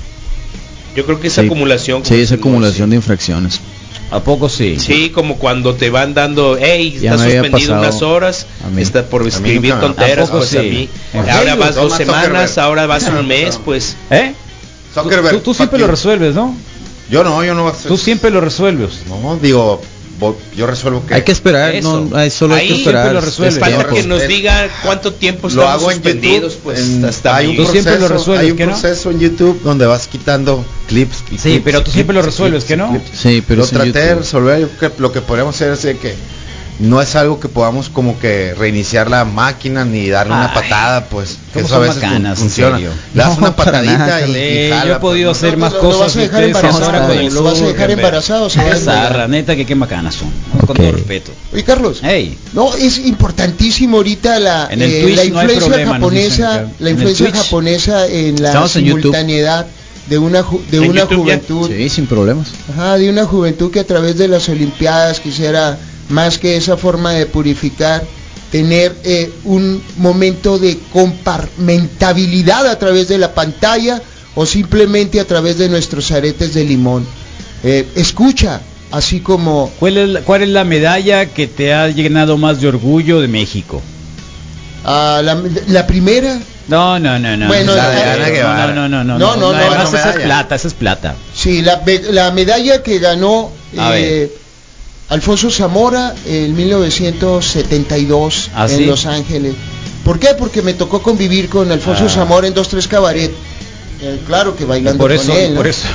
Yo 0.96 1.06
creo 1.06 1.20
que 1.20 1.28
es 1.28 1.34
Sí. 1.34 1.42
acumulación. 1.42 2.04
Sí, 2.04 2.10
como 2.10 2.16
es 2.16 2.22
dice 2.30 2.36
acumulación 2.36 2.90
de 2.92 2.96
infracciones. 2.98 3.60
¿A 4.12 4.20
poco 4.22 4.50
sí? 4.50 4.78
Sí, 4.80 5.10
como 5.12 5.38
cuando 5.38 5.76
te 5.76 5.90
van 5.92 6.14
dando, 6.16 6.58
hey, 6.60 6.98
Ya 7.00 7.12
estás 7.14 7.32
suspendido 7.32 7.78
unas 7.80 8.02
horas, 8.02 8.48
a 8.66 8.70
mí. 8.70 8.82
está 8.82 9.06
por 9.06 9.28
escribir 9.28 9.76
tonteras, 9.76 10.30
¿A 10.30 10.32
poco 10.32 10.40
pues 10.40 10.56
a 10.56 10.64
mí. 10.64 10.90
En 11.14 11.30
Ahora 11.30 11.56
vas 11.56 11.76
dos 11.76 11.94
semanas, 11.96 12.24
Zuckerberg. 12.52 12.60
ahora 12.60 12.86
vas 12.88 13.04
un 13.08 13.28
mes, 13.28 13.60
pues. 13.64 13.96
¿Eh? 14.10 14.34
Tú, 14.96 15.02
Zuckerberg, 15.02 15.36
tú- 15.38 15.42
tú 15.42 15.54
siempre 15.54 15.78
lo 15.80 15.86
resuelves, 15.88 16.34
¿no? 16.34 16.56
Yo 17.10 17.24
no, 17.24 17.44
yo 17.44 17.54
no. 17.56 17.72
Tú 17.72 17.98
siempre 17.98 18.30
lo 18.30 18.40
resuelves. 18.42 19.02
No, 19.08 19.38
digo, 19.42 19.82
yo 20.56 20.68
resuelvo 20.68 21.06
que... 21.06 21.14
Hay 21.16 21.22
que 21.24 21.32
esperar, 21.32 21.74
Eso. 21.74 22.06
no, 22.10 22.18
hay- 22.18 22.30
solo 22.30 22.54
hay 22.56 22.68
que 22.68 22.74
Ahí 22.74 22.80
esperar. 22.82 23.04
siempre 23.06 23.14
lo 23.22 23.26
resuelves. 23.26 23.54
es 23.56 23.60
Falta 23.62 23.78
tiempo. 23.78 23.96
que 23.96 24.04
nos 24.08 24.28
diga 24.28 24.70
cuánto 24.84 25.14
tiempo 25.14 25.48
lo 25.48 25.62
estamos 25.62 25.72
hago 25.74 25.92
en 25.92 25.96
suspendidos, 25.98 26.54
YouTube. 26.54 26.64
pues 26.64 26.80
en- 26.82 27.06
hasta 27.06 27.36
hay 27.38 27.48
un 27.48 27.56
Tú 27.56 27.66
siempre 27.72 27.94
lo 27.94 28.00
proceso- 28.08 28.14
resuelves, 28.18 28.46
Hay 28.46 28.52
un 28.52 28.58
proceso 28.58 29.12
en 29.12 29.20
YouTube 29.22 29.62
donde 29.64 29.86
vas 29.86 30.08
quitando 30.08 30.66
clips. 30.88 31.24
y 31.32 31.38
Sí, 31.38 31.50
clips 31.52 31.62
pero 31.64 31.84
tú 31.84 31.92
siempre 31.92 32.14
clips 32.16 32.26
lo 32.26 32.32
resuelves, 32.32 32.64
clips 32.66 32.68
¿que 32.68 32.78
no? 32.78 32.90
clips. 32.90 33.18
Sí, 33.20 33.44
pero 33.48 33.62
lo 33.62 33.68
traté 33.68 34.00
de 34.00 34.16
resolver. 34.16 34.68
Creo 34.78 34.96
que 34.96 35.02
lo 35.02 35.12
que 35.14 35.22
podríamos 35.22 35.56
hacer 35.56 35.72
es 35.72 35.82
de 35.84 35.98
que 35.98 36.14
no 36.80 37.02
es 37.02 37.16
algo 37.16 37.40
que 37.42 37.50
podamos 37.50 37.90
como 37.90 38.18
que 38.20 38.54
reiniciar 38.58 39.10
la 39.10 39.26
máquina 39.26 39.84
ni 39.84 40.08
darle 40.10 40.34
una 40.34 40.54
patada, 40.54 41.06
pues 41.06 41.38
que 41.54 41.62
¿cómo 41.62 41.66
eso 41.68 41.76
a 41.76 41.80
veces 41.80 41.96
macanas, 42.04 42.40
funciona. 42.40 42.78
Le 42.80 42.88
das 43.14 43.28
No, 43.32 43.36
una 43.38 43.56
patadita 43.56 43.98
nada, 43.98 44.26
y, 44.28 44.32
y 44.32 44.70
jala, 44.70 44.86
yo 44.86 44.96
he 44.96 45.00
podido 45.00 45.32
pues. 45.32 45.44
hacer 45.44 45.58
más 45.58 45.74
lo- 45.74 45.84
lo 45.84 45.90
cosas. 45.90 46.00
vas 46.02 46.16
a 46.16 46.20
dejar 46.22 46.44
embarazado, 46.44 47.30
lo 47.32 47.44
vas 47.44 47.62
a 47.62 47.66
dejar 47.66 47.92
embarazado, 47.92 48.48
Qué 48.48 48.76
zarra, 48.78 49.28
neta 49.28 49.56
que 49.58 49.66
qué 49.66 49.76
macanas 49.76 50.16
son. 50.16 50.30
¿no? 50.54 50.66
Con 50.68 50.78
todo 50.78 50.92
respeto. 50.92 51.32
Oye, 51.54 51.64
Carlos. 51.64 52.00
Hey, 52.02 52.38
No, 52.54 52.74
es 52.76 52.98
importantísimo 53.00 53.98
ahorita 53.98 54.40
la, 54.40 54.68
En 54.72 54.82
el 54.82 54.90
eh, 54.92 55.16
la 55.16 55.24
no 55.24 55.28
influencia 55.28 55.68
problema, 55.68 56.00
nos 56.00 56.12
dicen 56.12 56.46
japonesa, 56.46 56.72
la 56.80 56.90
influencia 56.92 57.32
japonesa 57.34 58.08
en 58.08 58.42
la 58.42 58.48
Estamos 58.50 58.76
en 58.78 58.86
YouTube. 58.86 59.02
simultaneidad 59.02 59.68
de 60.08 60.18
una 60.18 60.44
ju- 60.44 60.62
de 60.72 60.80
una 60.80 61.02
YouTube 61.02 61.10
ya. 61.28 61.36
juventud, 61.36 61.70
Sí, 61.70 61.90
sin 61.90 62.08
problemas. 62.08 62.48
ajá, 62.72 62.98
de 62.98 63.10
una 63.10 63.26
juventud 63.26 63.70
que 63.70 63.80
a 63.82 63.84
través 63.84 64.18
de 64.18 64.28
las 64.30 64.48
olimpiadas 64.50 65.20
quisiera 65.20 65.78
más 66.10 66.38
que 66.38 66.58
esa 66.58 66.78
forma 66.78 67.14
de 67.14 67.26
purificar 67.26 68.04
tener 68.52 68.96
eh, 69.04 69.32
un 69.44 69.82
momento 69.98 70.58
de 70.58 70.80
comparmentabilidad 70.92 72.68
a 72.68 72.80
través 72.80 73.08
de 73.08 73.18
la 73.18 73.34
pantalla 73.34 74.02
o 74.36 74.46
simplemente 74.46 75.20
a 75.20 75.26
través 75.26 75.58
de 75.58 75.70
nuestros 75.70 76.12
aretes 76.12 76.54
de 76.54 76.64
limón. 76.64 77.06
Eh, 77.64 77.86
escucha, 77.96 78.62
así 78.92 79.20
como 79.20 79.72
¿cuál 79.80 79.98
es, 79.98 80.10
la, 80.10 80.22
¿cuál 80.22 80.42
es 80.44 80.50
la 80.50 80.64
medalla 80.64 81.28
que 81.28 81.48
te 81.48 81.74
ha 81.74 81.90
llenado 81.90 82.38
más 82.38 82.60
de 82.62 82.68
orgullo 82.68 83.22
de 83.22 83.28
México? 83.28 83.82
ah, 84.86 85.22
la, 85.24 85.40
la 85.68 85.86
primera 85.86 86.40
No, 86.70 86.98
no, 87.00 87.20
no, 87.20 87.36
no. 87.38 87.48
Bueno, 87.48 87.76
no, 87.76 87.78
la 87.78 87.90
de 87.90 88.02
Ana 88.02 88.28
no, 88.28 88.34
Guevara. 88.34 88.74
no, 88.74 88.90
no, 88.90 89.04
no, 89.04 89.18
No, 89.20 89.36
no, 89.36 89.52
no, 89.52 89.58
Además, 89.58 89.92
no, 89.92 89.98
esa 90.00 90.10
es 90.12 90.16
plata, 90.24 90.56
esa 90.56 90.68
es 90.70 90.74
plata. 90.74 91.16
Sí, 91.36 91.62
la, 91.62 91.82
la 92.12 92.32
medalla 92.32 92.82
que 92.82 92.98
ganó 93.00 93.52
eh, 93.74 94.32
Alfonso 95.10 95.50
Zamora 95.50 96.14
en 96.26 96.56
1972 96.56 98.52
¿Ah, 98.54 98.68
en 98.70 98.78
sí? 98.78 98.86
Los 98.86 99.06
Ángeles. 99.06 99.56
¿Por 100.04 100.20
qué? 100.20 100.30
Porque 100.38 100.62
me 100.62 100.74
tocó 100.74 101.02
convivir 101.02 101.50
con 101.50 101.72
Alfonso 101.72 102.06
Ah. 102.06 102.10
Zamora 102.10 102.48
en 102.48 102.54
dos 102.54 102.70
tres 102.70 102.88
cabaret. 102.88 103.32
Eh, 104.02 104.20
claro 104.28 104.56
que 104.56 104.66
bailando 104.66 104.98
Por 105.04 105.12
con 105.16 105.20
eso, 105.22 105.34
él. 105.38 105.52
¿no? 105.52 105.58
por 105.58 105.68
eso. 105.68 105.88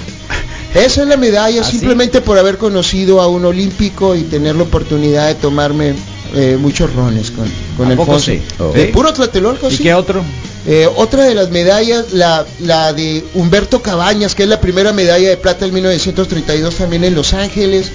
Esa 0.74 1.02
es 1.02 1.08
la 1.08 1.16
medalla, 1.16 1.62
¿Ah, 1.62 1.64
sí? 1.64 1.72
simplemente 1.78 2.20
por 2.20 2.36
haber 2.38 2.58
conocido 2.58 3.20
a 3.22 3.26
un 3.28 3.44
olímpico 3.44 4.14
y 4.14 4.22
tener 4.24 4.54
la 4.56 4.64
oportunidad 4.64 5.28
de 5.28 5.34
tomarme 5.36 5.94
eh, 6.34 6.58
muchos 6.60 6.92
rones 6.92 7.30
con, 7.30 7.50
con 7.76 7.90
¿A 7.90 7.96
poco 7.96 8.14
Alfonso. 8.16 8.32
sí? 8.32 8.42
De 8.78 8.86
puro 8.86 9.12
tlatelolco, 9.14 9.70
¿Y 9.70 9.76
sí. 9.76 9.82
qué 9.84 9.94
otro? 9.94 10.22
Eh, 10.66 10.86
otra 10.96 11.24
de 11.24 11.34
las 11.34 11.50
medallas, 11.50 12.12
la, 12.12 12.44
la 12.60 12.92
de 12.92 13.24
Humberto 13.34 13.80
Cabañas, 13.80 14.34
que 14.34 14.42
es 14.42 14.48
la 14.48 14.60
primera 14.60 14.92
medalla 14.92 15.30
de 15.30 15.38
plata 15.38 15.64
en 15.64 15.72
1932 15.72 16.74
también 16.74 17.04
en 17.04 17.14
Los 17.14 17.32
Ángeles, 17.32 17.90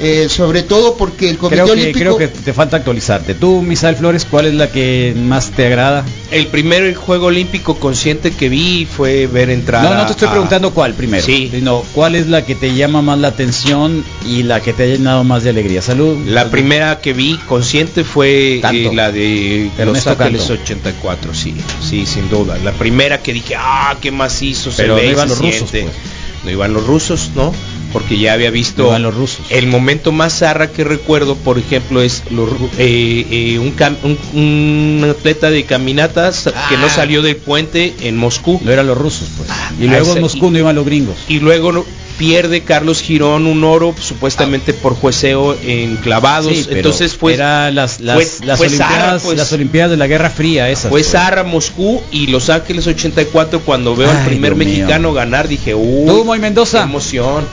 eh, 0.00 0.26
sobre 0.28 0.62
todo 0.62 0.96
porque 0.96 1.30
el 1.30 1.38
Comité 1.38 1.62
Creo 1.62 1.66
que, 1.66 1.72
Olímpico... 1.72 1.98
creo 1.98 2.18
que 2.18 2.28
te 2.28 2.52
falta 2.52 2.76
actualizarte. 2.76 3.34
Tú, 3.34 3.62
Misael 3.62 3.96
Flores, 3.96 4.24
¿cuál 4.24 4.46
es 4.46 4.54
la 4.54 4.70
que 4.70 5.14
más 5.16 5.50
te 5.52 5.66
agrada? 5.66 6.04
El 6.30 6.48
primer 6.48 6.94
juego 6.94 7.26
olímpico 7.26 7.76
consciente 7.76 8.30
que 8.32 8.48
vi 8.48 8.84
fue 8.86 9.26
ver 9.26 9.50
entrar. 9.50 9.84
No, 9.84 9.94
no 9.94 10.04
te 10.06 10.12
estoy 10.12 10.28
a- 10.28 10.32
preguntando 10.32 10.72
cuál 10.74 10.94
primero. 10.94 11.24
Sí. 11.24 11.48
Sino 11.52 11.82
cuál 11.94 12.14
es 12.14 12.26
la 12.28 12.44
que 12.44 12.54
te 12.54 12.74
llama 12.74 13.00
más 13.02 13.18
la 13.18 13.28
atención 13.28 14.04
y 14.28 14.42
la 14.42 14.60
que 14.60 14.72
te 14.72 14.82
ha 14.82 14.86
llenado 14.86 15.24
más 15.24 15.44
de 15.44 15.50
alegría. 15.50 15.80
Salud. 15.82 16.16
La 16.26 16.50
primera 16.50 17.00
que 17.00 17.12
vi 17.12 17.36
consciente 17.48 18.04
fue 18.04 18.60
eh, 18.62 18.90
la 18.92 19.10
de 19.12 19.70
Los 19.78 20.06
Ángeles 20.06 20.42
Canto. 20.42 20.62
84, 20.62 21.34
sí, 21.34 21.54
sí, 21.82 22.04
sin 22.06 22.28
duda. 22.28 22.58
La 22.62 22.72
primera 22.72 23.22
que 23.22 23.32
dije, 23.32 23.54
ah, 23.58 23.96
qué 24.00 24.10
macizo 24.10 24.70
se 24.70 24.82
Pero 24.82 24.96
ve 24.96 25.02
no 25.04 25.08
y 25.08 25.12
iban 25.12 25.28
se 25.28 25.34
los 25.34 25.38
rusos, 25.38 25.70
siente". 25.70 25.82
pues. 25.82 25.96
No 26.44 26.50
iban 26.50 26.72
los 26.74 26.86
rusos, 26.86 27.30
¿no? 27.34 27.52
Porque 27.96 28.18
ya 28.18 28.34
había 28.34 28.50
visto 28.50 28.98
los 28.98 29.14
rusos. 29.14 29.46
el 29.48 29.68
momento 29.68 30.12
más 30.12 30.38
zarra 30.40 30.70
que 30.70 30.84
recuerdo, 30.84 31.34
por 31.36 31.58
ejemplo, 31.58 32.02
es 32.02 32.24
los 32.30 32.50
eh, 32.78 33.26
eh, 33.30 33.58
un, 33.58 33.74
cam- 33.74 33.96
un- 34.02 34.18
un 34.38 35.10
atleta 35.10 35.50
de 35.50 35.64
caminatas 35.64 36.44
que 36.68 36.76
no 36.76 36.86
Ah. 36.86 36.90
salió 36.90 37.22
del 37.22 37.36
puente 37.36 37.94
en 38.02 38.16
Moscú. 38.18 38.60
No 38.62 38.70
eran 38.70 38.86
los 38.86 38.98
rusos, 38.98 39.28
pues. 39.36 39.48
y 39.48 39.52
ah, 39.52 39.72
luego 39.88 40.06
ese- 40.08 40.16
en 40.16 40.20
Moscú 40.20 40.50
no 40.50 40.58
iban 40.58 40.76
los 40.76 40.84
gringos. 40.84 41.16
y 41.28 41.40
luego 41.40 41.72
no- 41.72 41.86
pierde 42.18 42.62
Carlos 42.62 43.00
Girón 43.02 43.46
un 43.46 43.62
oro 43.64 43.94
supuestamente 44.00 44.72
por 44.72 44.94
jueceo 44.94 45.56
en 45.64 45.96
clavados 45.96 46.52
Sí, 46.56 46.66
entonces 46.70 47.14
fue 47.14 47.34
era 47.34 47.70
las 47.70 48.00
las, 48.00 48.16
fue- 48.16 48.46
las 48.46 48.58
fue 48.58 48.66
olimpiadas 48.68 49.22
pues. 49.24 49.36
las 49.38 49.52
olimpiadas 49.52 49.90
de 49.90 49.96
la 49.96 50.06
Guerra 50.06 50.30
Fría 50.30 50.68
esas. 50.70 50.90
fue 50.90 51.00
pues. 51.00 51.10
Zarra 51.12 51.44
Moscú 51.44 52.00
y 52.10 52.28
Los 52.28 52.48
Ángeles 52.50 52.86
84 52.86 53.60
cuando 53.60 53.94
veo 53.94 54.10
al 54.10 54.24
primer 54.24 54.54
Dios 54.54 54.66
mío. 54.66 54.76
mexicano 54.78 55.12
ganar 55.12 55.48
dije 55.48 55.74
uh 55.74 56.04
Tú, 56.06 56.24
Moy 56.24 56.38
Mendoza. 56.38 56.82
emoción 56.84 57.44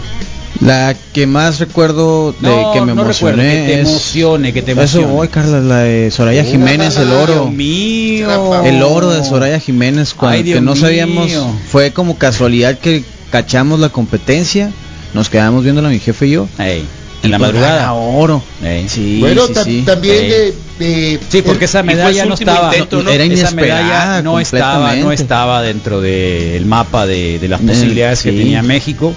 La 0.62 0.96
que 1.14 1.28
más 1.28 1.60
recuerdo 1.60 2.32
de 2.40 2.48
No, 2.50 2.72
que 2.72 2.80
me 2.82 2.94
no 2.96 3.04
recuerdo, 3.04 3.42
emocioné 3.42 3.66
que 3.68 3.74
te 3.74 3.82
es- 3.82 3.90
emocione, 3.90 4.54
que 4.54 4.62
te 4.62 4.72
Eso 4.72 4.80
emocione. 4.82 5.08
voy, 5.08 5.28
Carla, 5.28 5.60
la 5.60 5.80
de 5.80 6.10
Soraya 6.12 6.44
Jiménez, 6.46 6.96
el 6.98 7.12
oro. 7.12 7.34
Dios 7.34 7.52
mío. 7.52 8.64
El 8.64 8.82
oro 8.84 9.10
de 9.10 9.24
Soraya 9.26 9.60
Jiménez, 9.60 10.14
cuando 10.14 10.38
Ay, 10.38 10.44
Dios 10.44 10.60
que 10.60 10.62
no 10.62 10.76
sabíamos, 10.76 11.32
fue 11.70 11.92
como 11.92 12.18
casualidad 12.18 12.78
que 12.80 13.04
cachamos 13.34 13.80
la 13.80 13.90
competencia, 13.90 14.70
nos 15.16 15.28
quedamos 15.28 15.64
viéndola 15.64 15.90
mi 15.90 15.98
jefe 15.98 16.28
y 16.28 16.32
yo. 16.34 16.48
Ey, 16.60 16.86
y 17.24 17.26
en 17.26 17.32
la 17.32 17.40
pues 17.40 17.52
madrugada. 17.52 17.94
oro. 17.94 18.44
Ey. 18.64 18.88
Sí, 18.88 19.18
bueno, 19.22 19.48
sí, 19.48 19.54
ta- 19.54 19.64
sí. 19.64 19.82
también 19.84 20.30
de, 20.30 20.54
de- 20.78 21.20
Sí, 21.30 21.42
porque 21.42 21.66
esa 21.66 21.82
medalla 21.82 22.26
no 22.26 22.36
estaba, 22.36 22.68
intento, 22.68 23.02
¿no? 23.02 23.10
Era 23.10 23.24
esa 23.24 23.34
inesperada 23.34 23.82
medalla 23.84 24.22
no 24.22 24.40
estaba, 24.40 24.96
no 24.98 25.12
estaba 25.12 25.62
dentro 25.64 26.00
del 26.00 26.64
mapa 26.68 27.08
de, 27.08 27.40
de 27.40 27.48
las 27.48 27.60
Eh, 27.62 27.66
posibilidades 27.66 28.22
que 28.22 28.34
tenía 28.34 28.62
México. 28.62 29.16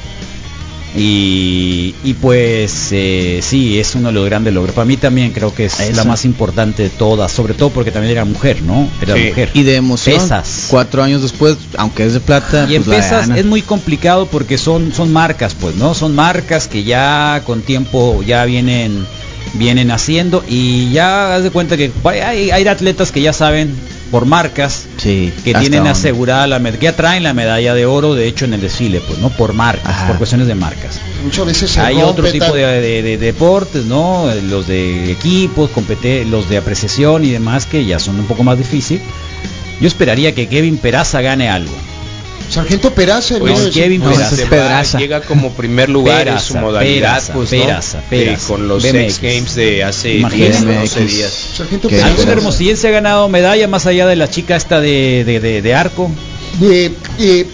Y, 0.94 1.94
y 2.04 2.14
pues 2.14 2.88
eh, 2.92 3.40
sí, 3.42 3.78
es 3.78 3.94
uno 3.94 4.08
de 4.08 4.14
los 4.14 4.24
grandes 4.26 4.54
logros. 4.54 4.74
Para 4.74 4.86
mí 4.86 4.96
también 4.96 5.32
creo 5.32 5.54
que 5.54 5.66
es 5.66 5.78
Eso. 5.80 5.96
la 5.96 6.04
más 6.04 6.24
importante 6.24 6.84
de 6.84 6.88
todas, 6.90 7.32
sobre 7.32 7.54
todo 7.54 7.70
porque 7.70 7.90
también 7.90 8.12
era 8.12 8.24
mujer, 8.24 8.62
¿no? 8.62 8.88
Era 9.02 9.14
Sí. 9.14 9.24
mujer. 9.28 9.50
Y 9.52 9.62
de 9.62 9.76
emoción, 9.76 10.18
Pesas. 10.20 10.66
cuatro 10.70 11.02
años 11.02 11.22
después, 11.22 11.56
aunque 11.76 12.06
es 12.06 12.14
de 12.14 12.20
plata, 12.20 12.66
Y 12.70 12.76
en 12.76 12.84
pues 12.84 12.96
la 12.98 13.02
pesas 13.02 13.36
es 13.36 13.44
muy 13.44 13.62
complicado 13.62 14.26
porque 14.26 14.56
son, 14.58 14.92
son 14.94 15.12
marcas, 15.12 15.54
pues, 15.60 15.74
¿no? 15.76 15.94
Son 15.94 16.14
marcas 16.14 16.66
que 16.68 16.82
ya 16.84 17.42
con 17.44 17.60
tiempo 17.62 18.22
ya 18.22 18.44
vienen, 18.46 19.06
vienen 19.54 19.90
haciendo 19.90 20.44
y 20.48 20.90
ya 20.92 21.34
haz 21.36 21.42
de 21.42 21.50
cuenta 21.50 21.76
que 21.76 21.90
hay, 22.04 22.50
hay 22.50 22.66
atletas 22.68 23.12
que 23.12 23.20
ya 23.22 23.32
saben 23.32 23.74
por 24.10 24.24
marcas 24.26 24.84
Sí, 24.98 25.32
que 25.44 25.52
tienen 25.52 25.78
dónde. 25.80 25.90
asegurada 25.90 26.46
la 26.46 26.58
medalla, 26.58 26.78
que 26.78 26.84
ya 26.86 26.94
traen 26.96 27.22
la 27.24 27.34
medalla 27.34 27.74
de 27.74 27.86
oro, 27.86 28.14
de 28.14 28.28
hecho 28.28 28.44
en 28.44 28.54
el 28.54 28.60
desfile, 28.60 29.00
pues, 29.00 29.18
¿no? 29.18 29.30
Por 29.30 29.52
marcas, 29.52 29.88
Ajá. 29.88 30.06
por 30.08 30.18
cuestiones 30.18 30.46
de 30.46 30.54
marcas. 30.54 31.00
muchas 31.24 31.44
veces 31.46 31.70
se 31.72 31.80
Hay 31.80 31.96
otro 32.02 32.30
tipo 32.30 32.54
de, 32.54 32.80
de- 32.80 33.02
de 33.02 33.18
deportes, 33.18 33.84
¿no? 33.86 34.30
Los 34.48 34.68
de 34.68 35.10
equipos, 35.10 35.70
compete- 35.70 36.24
los 36.24 36.48
de 36.48 36.56
apreciación 36.58 37.24
y 37.24 37.30
demás 37.30 37.66
que 37.66 37.84
ya 37.84 37.98
son 37.98 38.20
un 38.20 38.26
poco 38.26 38.44
más 38.44 38.58
difícil. 38.58 39.00
Yo 39.80 39.88
esperaría 39.88 40.34
que 40.34 40.46
Kevin 40.48 40.78
Peraza 40.78 41.20
gane 41.20 41.48
algo. 41.48 41.72
Sargento 42.48 42.92
Peraza, 42.94 43.38
Pues 43.38 43.70
Kevin 43.74 44.02
No, 44.02 44.10
Peraza. 44.12 44.36
Se 44.36 44.44
va, 44.44 44.82
llega 45.00 45.20
como 45.20 45.50
primer 45.52 45.88
lugar 45.88 46.28
en 46.28 46.38
su 46.38 46.54
Peraza, 46.54 46.60
modalidad, 46.60 47.10
Peraza, 47.12 47.32
pues, 47.32 47.52
¿no? 47.52 47.58
Peraza, 47.60 47.98
Eh, 47.98 48.02
Peraza, 48.10 48.46
con 48.46 48.68
los 48.68 48.82
BMX. 48.82 48.96
X 48.96 49.20
Games 49.22 49.54
de 49.56 49.84
hace 49.84 50.14
Imagínate. 50.14 50.52
10, 50.52 50.64
12 50.80 51.00
BMX. 51.00 51.16
días. 51.16 51.32
Sargento 51.56 51.88
Peraza. 51.88 52.06
¿Algún 52.08 52.28
hermosillense 52.28 52.88
ha 52.88 52.90
ganado 52.92 53.28
medalla 53.28 53.66
más 53.68 53.86
allá 53.86 54.06
de 54.06 54.16
la 54.16 54.30
chica 54.30 54.56
esta 54.56 54.80
de, 54.80 55.24
de, 55.26 55.40
de- 55.40 55.62
de 55.62 55.74
arco? 55.74 56.10
Eh, 56.62 56.92
eh, 57.18 57.46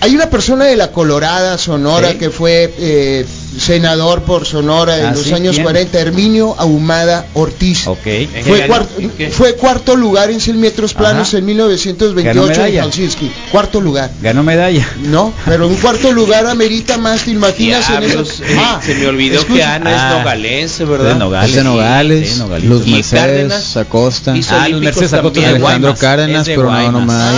hay 0.00 0.14
una 0.14 0.30
persona 0.30 0.64
de 0.64 0.76
la 0.76 0.92
Colorada, 0.92 1.58
Sonora, 1.58 2.12
Sí. 2.12 2.18
que 2.18 2.30
fue 2.30 2.72
eh, 2.78 3.26
senador 3.58 4.22
por 4.22 4.46
Sonora 4.46 4.98
en 4.98 5.06
Ah, 5.06 5.10
los 5.12 5.22
¿sí? 5.24 5.32
años 5.34 5.54
¿Quién? 5.56 5.64
40, 5.64 5.98
Herminio 5.98 6.54
Ahumada 6.58 7.26
Ortiz. 7.34 7.86
Ok. 7.86 7.98
Fue, 8.46 8.66
cuarto, 8.66 8.94
¿En 9.18 9.32
fue 9.32 9.54
cuarto 9.56 9.96
lugar 9.96 10.30
en 10.30 10.40
100 10.40 10.60
metros 10.60 10.94
planos 10.94 11.28
Ajá. 11.28 11.38
en 11.38 11.44
Ganó 11.44 11.46
1928 11.46 12.62
en. 12.62 12.84
Helsinki. 12.84 13.30
Cuarto 13.50 13.80
lugar. 13.80 14.10
Ganó 14.22 14.42
medalla. 14.42 14.86
No, 15.04 15.32
pero 15.46 15.66
un 15.68 15.76
cuarto 15.76 16.12
lugar 16.12 16.46
amerita 16.46 16.98
más, 16.98 17.22
¿te 17.24 17.30
imaginas 17.32 17.88
en 17.90 17.96
eso? 18.02 18.06
Diablos, 18.22 18.40
eh, 18.40 18.56
Ah, 18.58 18.80
se 18.84 18.94
me 18.94 19.06
olvidó 19.06 19.40
escucha, 19.40 19.54
que 19.54 19.64
Ana 19.64 19.90
Ah. 19.90 20.10
es 20.12 20.18
nogalense, 20.18 20.82
Es 20.84 20.88
¿verdad? 20.88 21.12
de 21.14 21.18
Nogales. 21.18 21.50
Es 21.50 21.56
de 21.56 21.64
Nogales, 21.64 22.28
Sí, 22.28 22.34
sí, 22.34 22.38
Nogales. 22.40 22.64
Y 22.86 22.92
Mercedes 22.92 23.10
Cárdenas 23.20 23.76
Acosta, 23.76 24.30
Ah, 24.30 24.34
olímpicos 24.64 24.80
Mercedes 24.84 25.12
Acosta 25.14 25.40
de 25.40 25.46
Alejandro 25.46 25.80
Guaymas. 25.80 25.98
Cárdenas, 26.00 26.46
de 26.46 26.54
pero 26.54 26.70
no, 26.70 26.92
no 26.92 27.00
de. 27.00 27.34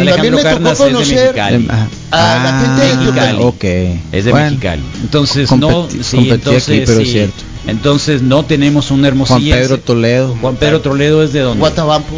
Alejandro 0.00 0.14
También 0.14 0.34
me 0.34 0.42
tocó 0.42 0.84
de 0.86 0.92
conocer- 0.92 1.34
ah, 1.70 1.86
A 2.10 2.42
la 2.44 2.60
gente 2.60 2.86
de 2.86 2.96
Mexicali. 3.12 3.38
ok. 3.42 3.64
Es 4.12 4.24
de 4.24 4.32
Mexicali. 4.32 4.82
Entonces 5.22 5.52
no, 5.58 5.88
sí, 5.90 6.28
entonces, 6.30 6.68
aquí, 6.68 6.82
pero 6.86 7.00
es 7.00 7.06
sí. 7.08 7.12
cierto. 7.12 7.42
Entonces 7.66 8.22
no 8.22 8.44
tenemos 8.44 8.90
un 8.90 8.98
Juan 8.98 9.06
hermosillense. 9.06 9.60
Pedro 9.62 9.78
Toledo. 9.78 10.36
Juan 10.40 10.56
Pedro 10.56 10.80
Toledo 10.80 11.22
es 11.22 11.32
de 11.32 11.40
dónde? 11.40 11.60
Guatabampo. 11.60 12.16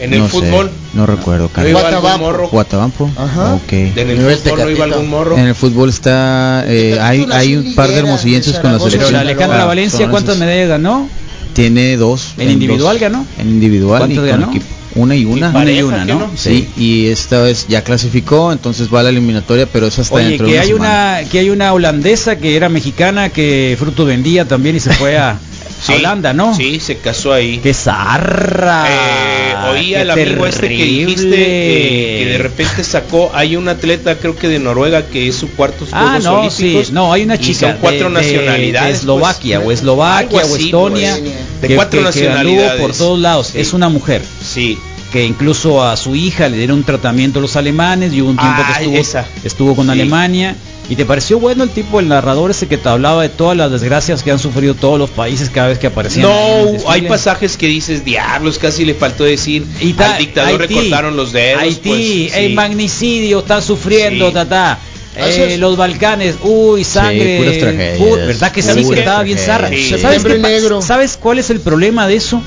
En 0.00 0.14
el 0.14 0.20
no 0.20 0.24
sé, 0.26 0.30
fútbol, 0.32 0.70
no 0.94 1.04
recuerdo, 1.04 1.50
¿no 1.54 1.68
iba 1.68 1.80
algún 1.80 1.90
Guatabampo. 2.00 2.26
morro? 2.26 2.48
Guatabampo. 2.48 3.10
Ajá. 3.18 3.54
Ok. 3.56 3.72
En 3.72 3.98
el 4.10 4.18
fútbol 4.18 4.58
no 4.58 4.70
iba 4.70 4.84
algún 4.86 5.10
morro. 5.10 5.36
En 5.36 5.46
el 5.46 5.54
fútbol 5.54 5.90
está, 5.90 6.64
eh, 6.66 6.98
hay, 6.98 7.26
hay 7.30 7.56
un 7.56 7.74
par 7.74 7.90
de 7.90 7.98
hermosillenses 7.98 8.54
con 8.60 8.72
la 8.72 8.78
Zaragoza. 8.78 8.84
Pero 8.96 9.06
selección. 9.08 9.12
la 9.12 9.20
Alejandra 9.20 9.62
Ah, 9.62 9.66
Valencia, 9.66 10.08
¿cuántas 10.08 10.38
medallas 10.38 10.68
ganó? 10.70 11.06
Tiene 11.52 11.96
dos. 11.98 12.32
¿En 12.38 12.50
individual 12.50 12.94
dos- 12.94 13.00
ganó? 13.02 13.26
En 13.38 13.48
individual 13.50 13.98
y 14.10 14.14
¿Cuántas 14.14 14.18
con 14.18 14.40
ganó? 14.40 14.48
equipo. 14.50 14.66
Una 14.94 15.14
y 15.14 15.24
una. 15.24 15.50
Una 15.50 15.70
y 15.70 15.82
una, 15.82 16.04
¿qué 16.04 16.12
¿no? 16.12 16.20
no? 16.20 16.30
Sí, 16.36 16.68
y 16.76 17.06
esta 17.06 17.40
vez 17.42 17.66
ya 17.68 17.84
clasificó, 17.84 18.52
entonces 18.52 18.92
va 18.92 19.00
a 19.00 19.02
la 19.04 19.10
eliminatoria, 19.10 19.66
pero 19.66 19.86
es 19.86 19.98
hasta 19.98 20.14
Oye, 20.16 20.30
dentro 20.30 20.46
de 20.46 20.52
que 20.52 20.58
una 20.58 20.62
hay 20.62 20.68
semana. 20.68 21.18
una 21.20 21.28
que 21.30 21.38
hay 21.38 21.50
una 21.50 21.72
holandesa 21.72 22.36
que 22.38 22.56
era 22.56 22.68
mexicana 22.68 23.28
que 23.28 23.76
fruto 23.78 24.04
vendía 24.04 24.46
también 24.48 24.76
y 24.76 24.80
se 24.80 24.92
fue 24.92 25.16
a, 25.16 25.38
Sí, 25.80 25.92
Holanda, 25.94 26.32
¿no? 26.34 26.54
Sí, 26.54 26.78
se 26.80 26.98
casó 26.98 27.32
ahí. 27.32 27.58
¡Qué 27.62 27.72
zarra! 27.72 28.84
Eh, 28.88 29.54
oí 29.72 29.88
¡Qué 29.90 29.96
al 29.98 30.10
amigo 30.10 30.46
este 30.46 30.68
que 30.68 30.84
dijiste 30.84 31.26
eh, 31.32 32.18
que 32.24 32.30
de 32.32 32.38
repente 32.38 32.84
sacó, 32.84 33.30
hay 33.34 33.56
un 33.56 33.68
atleta 33.68 34.16
creo 34.16 34.36
que 34.36 34.48
de 34.48 34.58
Noruega 34.58 35.06
que 35.06 35.28
es 35.28 35.36
su 35.36 35.50
cuarto 35.52 35.86
Ah, 35.92 36.18
Juegos 36.20 36.24
no, 36.24 36.50
sí, 36.50 36.62
Olímpicos. 36.64 36.90
no, 36.92 37.12
hay 37.12 37.22
una 37.22 37.36
y 37.36 37.38
chica 37.38 37.70
son 37.72 37.76
cuatro 37.80 38.10
de- 38.10 38.14
de- 38.16 38.22
nacionalidades. 38.22 38.92
de 38.92 38.98
Eslovaquia 38.98 39.56
pues. 39.60 39.68
o 39.68 39.72
Eslovaquia 39.80 40.38
o 40.38 40.54
así, 40.54 40.64
Estonia, 40.66 41.16
pues. 41.18 41.60
de 41.62 41.68
que- 41.68 41.74
cuatro 41.76 41.90
que- 41.90 41.98
que 41.98 42.04
nacionalidades. 42.26 42.80
por 42.80 42.92
todos 42.96 43.18
lados. 43.18 43.46
Sí. 43.48 43.60
Es 43.60 43.72
una 43.72 43.88
mujer 43.88 44.22
Sí, 44.42 44.78
que 45.12 45.24
incluso 45.24 45.82
a 45.84 45.96
su 45.96 46.14
hija 46.14 46.48
le 46.48 46.56
dieron 46.56 46.78
un 46.78 46.84
tratamiento 46.84 47.40
los 47.40 47.56
alemanes 47.56 48.12
y 48.12 48.22
hubo 48.22 48.30
un 48.30 48.36
tiempo 48.36 48.62
Ah, 48.64 48.74
que 48.78 48.82
estuvo, 48.84 48.96
esa. 48.98 49.26
estuvo 49.44 49.76
con 49.76 49.86
Sí. 49.86 49.92
Alemania. 49.92 50.56
¿Y 50.88 50.96
te 50.96 51.04
pareció 51.04 51.38
bueno 51.38 51.62
el 51.62 51.70
tipo, 51.70 52.00
el 52.00 52.08
narrador 52.08 52.50
ese 52.50 52.66
que 52.66 52.76
te 52.76 52.88
hablaba 52.88 53.22
de 53.22 53.28
todas 53.28 53.56
las 53.56 53.70
desgracias 53.70 54.24
que 54.24 54.32
han 54.32 54.40
sufrido 54.40 54.74
todos 54.74 54.98
los 54.98 55.10
países 55.10 55.48
cada 55.48 55.68
vez 55.68 55.78
que 55.78 55.86
aparecían? 55.86 56.22
No, 56.28 56.88
hay 56.88 57.02
pasajes 57.02 57.56
que 57.56 57.68
dices, 57.68 58.04
diablos, 58.04 58.58
casi 58.58 58.84
le 58.84 58.94
faltó 58.94 59.22
decir, 59.22 59.64
Y 59.80 59.92
ta- 59.92 60.14
al 60.14 60.18
dictador 60.18 60.60
Haití, 60.62 60.74
recortaron 60.74 61.16
los 61.16 61.30
dedos. 61.32 61.62
Haití, 61.62 62.26
pues, 62.28 62.36
el 62.42 62.48
sí. 62.48 62.54
magnicidio 62.54 63.38
está 63.38 63.62
sufriendo, 63.62 64.28
Sí. 64.28 64.34
tata. 64.34 64.78
Eso 65.16 65.44
Eh, 65.44 65.58
los 65.58 65.76
Balcanes, 65.76 66.36
uy, 66.42 66.82
sangre. 66.84 67.36
puras 67.38 68.26
¿Verdad 68.26 68.52
que 68.52 68.62
sí? 68.62 68.74
Que 68.88 68.98
estaba 69.00 69.22
bien 69.22 69.38
zarra. 69.38 69.68
¿Sabes. 69.68 70.84
¿Sabes 70.86 71.16
cuál 71.16 71.38
es 71.38 71.50
el 71.50 71.60
problema 71.60 72.06
de 72.08 72.16
eso? 72.16 72.42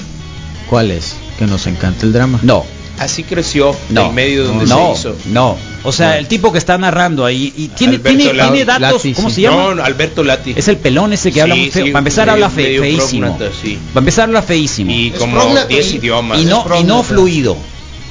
¿Cuál 0.70 0.92
es? 0.92 1.16
Que 1.38 1.46
nos 1.46 1.66
encanta 1.68 2.06
el 2.06 2.14
drama. 2.14 2.40
No, 2.44 2.64
Así 3.00 3.24
creció 3.24 3.76
no. 3.90 4.08
el 4.10 4.14
medio 4.14 4.44
donde 4.46 4.66
no, 4.68 4.94
se 4.96 5.00
hizo. 5.10 5.16
no. 5.32 5.58
O 5.84 5.92
sea, 5.92 6.18
el 6.20 6.28
tipo 6.28 6.52
que 6.52 6.60
está 6.60 6.78
narrando 6.78 7.26
ahí 7.26 7.52
y 7.58 7.68
tiene, 7.70 7.98
tiene, 8.00 8.32
Lati. 8.34 8.52
tiene 8.52 8.66
datos, 8.66 8.82
Lati, 9.04 9.14
¿cómo 9.16 9.30
sí. 9.30 9.36
se 9.36 9.42
llama? 9.42 9.74
No, 9.76 9.84
Alberto 9.84 10.24
Lati. 10.24 10.54
Es 10.56 10.68
el 10.68 10.78
pelón 10.78 11.12
ese 11.12 11.32
que 11.32 11.42
habla 11.42 11.56
muy 11.56 11.72
feo. 11.72 11.86
sí, 11.86 11.92
Para 11.92 12.00
empezar 12.02 12.30
habla 12.30 12.50
fe- 12.50 12.80
feísimo. 12.80 13.38
Para 13.38 14.00
empezar 14.00 14.24
habla 14.26 14.42
feísimo. 14.44 14.92
Y 14.92 15.08
Es 15.10 15.16
como 15.20 15.36
prógnata 15.36 15.68
10 15.68 15.92
y- 15.92 15.96
idiomas. 15.98 16.40
y 16.40 16.46
no, 16.46 16.66
y 16.80 16.84
no 16.84 17.04
fluido. 17.04 17.58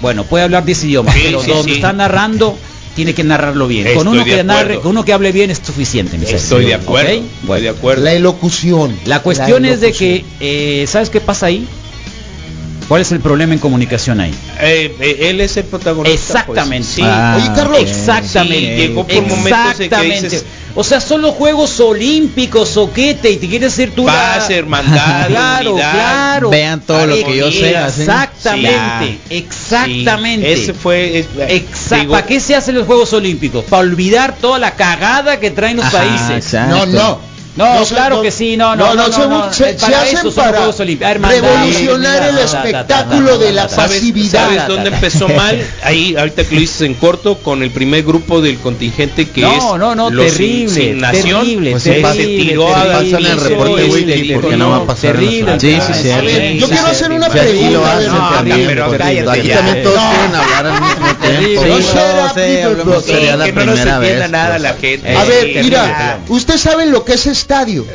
Bueno, 0.03 0.25
puede 0.25 0.45
hablar 0.45 0.65
10 0.65 0.83
idiomas, 0.85 1.15
Sí, 1.15 1.21
pero 1.25 1.41
sí, 1.43 1.51
donde 1.51 1.65
sí. 1.71 1.77
está 1.77 1.93
narrando 1.93 2.59
tiene 2.97 3.15
que 3.15 3.25
narrarlo 3.25 3.69
bien. 3.69 3.95
con 3.95 4.07
uno 4.09 4.23
que 4.25 4.43
narre, 4.45 4.81
con 4.81 4.91
uno 4.91 5.05
que 5.05 5.13
hable 5.15 5.33
bien 5.33 5.51
es 5.51 5.63
suficiente. 5.65 6.19
mi 6.19 6.27
Estoy 6.27 6.67
de 6.67 6.75
acuerdo. 6.75 7.09
Estoy 7.43 7.63
de 7.63 7.69
acuerdo. 7.71 8.03
La 8.05 8.13
elocución. 8.13 8.95
la 9.07 9.21
cuestión 9.23 9.65
es 9.65 9.81
de 9.81 9.93
que, 9.93 10.25
eh, 10.41 10.85
¿sabes 10.89 11.09
qué 11.09 11.21
pasa 11.21 11.47
ahí? 11.47 11.67
¿Cuál 12.89 13.03
es 13.03 13.13
el 13.13 13.21
problema 13.21 13.55
en 13.55 13.59
comunicación 13.61 14.21
ahí? 14.21 14.35
Eh, 14.61 14.95
eh, 15.01 15.17
él 15.31 15.41
es 15.41 15.57
el 15.57 15.65
protagonista. 15.65 16.41
Exactamente. 16.41 16.85
pues. 16.87 16.95
Sí. 16.95 17.03
Ah, 17.05 17.37
Oye, 17.39 17.51
Carlos. 17.55 17.81
Exactamente. 17.81 18.59
Sí, 18.59 18.67
llegó 18.77 19.07
por 19.07 19.15
momentos 19.23 19.41
en 19.41 19.77
que 19.79 19.85
Exactamente. 19.85 20.29
dices- 20.29 20.45
o 20.75 20.83
sea, 20.85 21.01
son 21.01 21.21
los 21.21 21.35
Juegos 21.35 21.79
Olímpicos, 21.81 22.71
soquete, 22.71 23.31
y 23.31 23.37
te 23.37 23.47
quieres 23.49 23.77
decir 23.77 23.95
tú 23.95 24.07
la- 24.07 24.13
Paz, 24.13 24.49
hermandad, 24.51 25.27
claro, 25.29 25.73
unidad. 25.73 25.93
claro. 25.93 26.51
Vean 26.51 26.81
todo 26.81 27.07
lo 27.07 27.15
que 27.15 27.37
yo 27.37 27.51
sé. 27.53 27.71
Exactamente, 27.77 29.19
Sí. 29.29 29.37
exactamente. 29.37 30.57
Sí, 30.57 30.63
ese 30.63 30.75
fue. 30.75 31.19
es- 31.19 31.27
Exacto. 31.49 31.97
digo, 32.01 32.13
¿Para 32.13 32.27
qué 32.27 32.41
se 32.41 32.55
hacen 32.55 32.75
los 32.75 32.87
Juegos 32.87 33.13
Olímpicos? 33.13 33.65
Para 33.65 33.81
olvidar 33.83 34.35
toda 34.41 34.59
la 34.59 34.73
cagada 34.75 35.39
que 35.41 35.51
traen 35.51 35.77
los 35.77 35.87
Ajá, 35.87 35.99
países. 35.99 36.45
exacto. 36.47 36.87
No, 36.87 36.87
no. 36.87 37.32
No, 37.55 37.81
No, 37.81 37.85
claro 37.85 38.17
no- 38.17 38.23
que 38.23 38.31
sí, 38.31 38.57
no, 38.57 38.75
no, 38.75 38.95
no, 38.95 39.09
no, 39.09 39.13
se, 39.13 39.27
no, 39.29 39.53
se- 39.53 39.77
hacen 39.95 40.33
para 40.35 40.71
revolucionar 41.29 42.23
el 42.31 42.39
espectáculo 42.39 43.37
de 43.37 43.53
la 43.53 43.69
¿Sabes, 43.69 43.99
pasividad. 43.99 44.47
¿Sabes 44.47 44.67
dónde 44.69 44.89
empezó 44.89 45.29
mal? 45.29 45.63
Ahí, 45.83 46.17
ahorita 46.17 46.45
que 46.45 46.55
lo 46.55 46.61
dices 46.63 46.81
en 46.83 46.95
corto, 46.95 47.37
con 47.39 47.63
el 47.63 47.71
primer 47.71 48.05
grupo 48.05 48.41
del 48.41 48.59
contingente 48.59 49.29
que 49.29 49.43
No, 49.43 49.53
es. 49.75 49.81
no, 49.81 49.95
no, 49.95 50.11
los 50.11 50.27
terrible, 50.33 50.75
sin 50.75 50.99
nación, 50.99 51.41
terrible, 51.41 51.71
pues, 51.73 51.83
terrible, 51.85 52.13
se 52.15 52.27
tiró 52.27 52.69
en 53.01 53.27
el 53.27 53.41
reporte 53.41 53.85
wiki, 53.85 54.33
porque 54.33 54.57
no 54.57 54.71
va 54.71 54.77
a 54.79 54.87
pasar 54.87 55.13
terrible. 55.13 55.61
Sí, 55.61 55.79
sí, 55.87 55.93
sí. 56.03 56.11
A 56.11 56.23
yo 56.55 56.69
quiero 56.69 56.87
hacer 56.87 57.13
una 57.13 57.29
pregunta. 57.29 57.97
a 57.97 58.01
No, 58.01 58.31
terrible, 58.45 58.67
pero 58.67 58.85
todos 58.87 59.97
No. 59.97 60.11
quieren 60.11 60.35
hablar 60.35 60.67
al 60.67 60.81
mismo 60.81 61.07
Terrible. 61.23 61.69
No 61.69 61.81
No 62.85 63.01
sería 63.01 63.37
la 63.37 63.45
que 63.47 63.53
no 63.53 63.61
primera 63.63 63.97
entienda 63.97 63.99
vez. 63.99 64.31
nada 64.31 64.51
pues. 64.51 64.63
la 64.63 64.75
gente. 64.75 65.17
A 65.17 65.25
ver, 65.25 65.65
mira, 65.65 66.19
ustedes 66.29 66.61
saben 66.61 66.91
lo 66.91 67.05
que 67.05 67.15
es 67.15 67.27
estadio. 67.27 67.87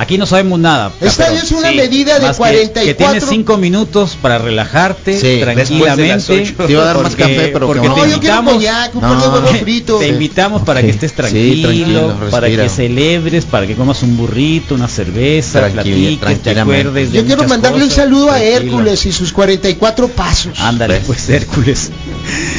Aquí 0.00 0.16
no 0.16 0.26
sabemos 0.26 0.60
nada. 0.60 0.92
Esta 1.00 1.32
es 1.34 1.50
una 1.50 1.70
Sí, 1.70 1.76
medida 1.76 2.20
de 2.20 2.26
Más 2.28 2.36
que- 2.36 2.38
44. 2.38 2.84
Que, 2.86 2.94
tienes 2.94 3.24
cinco 3.28 3.56
minutos 3.58 4.16
para 4.22 4.38
relajarte 4.38 5.18
Sí, 5.18 5.40
tranquilamente. 5.40 6.32
de. 6.34 6.42
Te 6.52 6.72
iba 6.72 6.82
a 6.82 6.86
dar 6.86 7.02
más 7.02 7.16
café, 7.16 7.50
pero 7.52 7.66
porque 7.66 7.82
que 7.82 7.88
No, 7.88 7.94
te 7.94 8.00
yo 8.02 8.04
quiero 8.04 8.14
invitamos, 8.16 8.54
coñac, 8.54 8.94
un 8.94 9.00
No. 9.02 9.08
par 9.08 9.20
de 9.22 9.28
huevos 9.28 9.56
fritos. 9.58 9.98
te 9.98 10.06
invitamos 10.08 10.62
para 10.62 10.80
Sí. 10.80 10.86
que 10.86 10.92
estés 10.92 11.10
Sí, 11.10 11.16
tranquilo, 11.16 11.68
tranquilo, 11.68 12.30
para 12.30 12.46
respira. 12.46 12.62
que 12.62 12.68
celebres, 12.68 13.44
para 13.44 13.66
que 13.66 13.74
comas 13.74 14.00
un 14.04 14.16
burrito, 14.16 14.76
una 14.76 14.86
cerveza, 14.86 15.68
Tranquil- 15.68 16.16
platiques, 16.18 16.42
te 16.42 16.60
acuerdes 16.60 17.10
de 17.10 17.18
Yo 17.18 17.26
quiero 17.26 17.44
mandarle 17.48 17.82
un 17.82 17.90
saludo 17.90 18.30
a. 18.30 18.40
Hércules 18.40 19.04
y 19.04 19.10
sus 19.10 19.32
44 19.32 20.06
pasos. 20.08 20.60
Ándale, 20.60 21.00
pues 21.06 21.28
Hércules. 21.28 21.90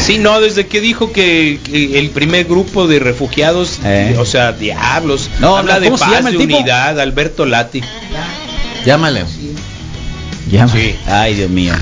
Sí, 0.06 0.18
no, 0.18 0.42
desde 0.42 0.68
que 0.68 0.82
dijo 0.82 1.14
que, 1.14 1.60
que 1.64 2.00
el 2.00 2.10
primer 2.10 2.46
grupo 2.46 2.86
de 2.88 3.00
refugiados, 3.00 3.80
Eh. 3.86 4.16
o 4.20 4.26
sea, 4.26 4.52
diablos, 4.52 5.30
No, 5.40 5.56
habla 5.56 5.76
no, 5.76 5.80
de 5.80 5.86
¿cómo 5.88 5.98
se 5.98 6.04
paz, 6.04 6.26
de 6.32 6.38
unidad, 6.38 7.00
Alberto 7.00 7.29
Lati. 7.38 7.82
Llámale. 8.86 9.26
Ya. 10.52 10.68
Sí. 10.68 10.96
Ay, 11.06 11.36
Dios 11.36 11.50
mío. 11.50 11.74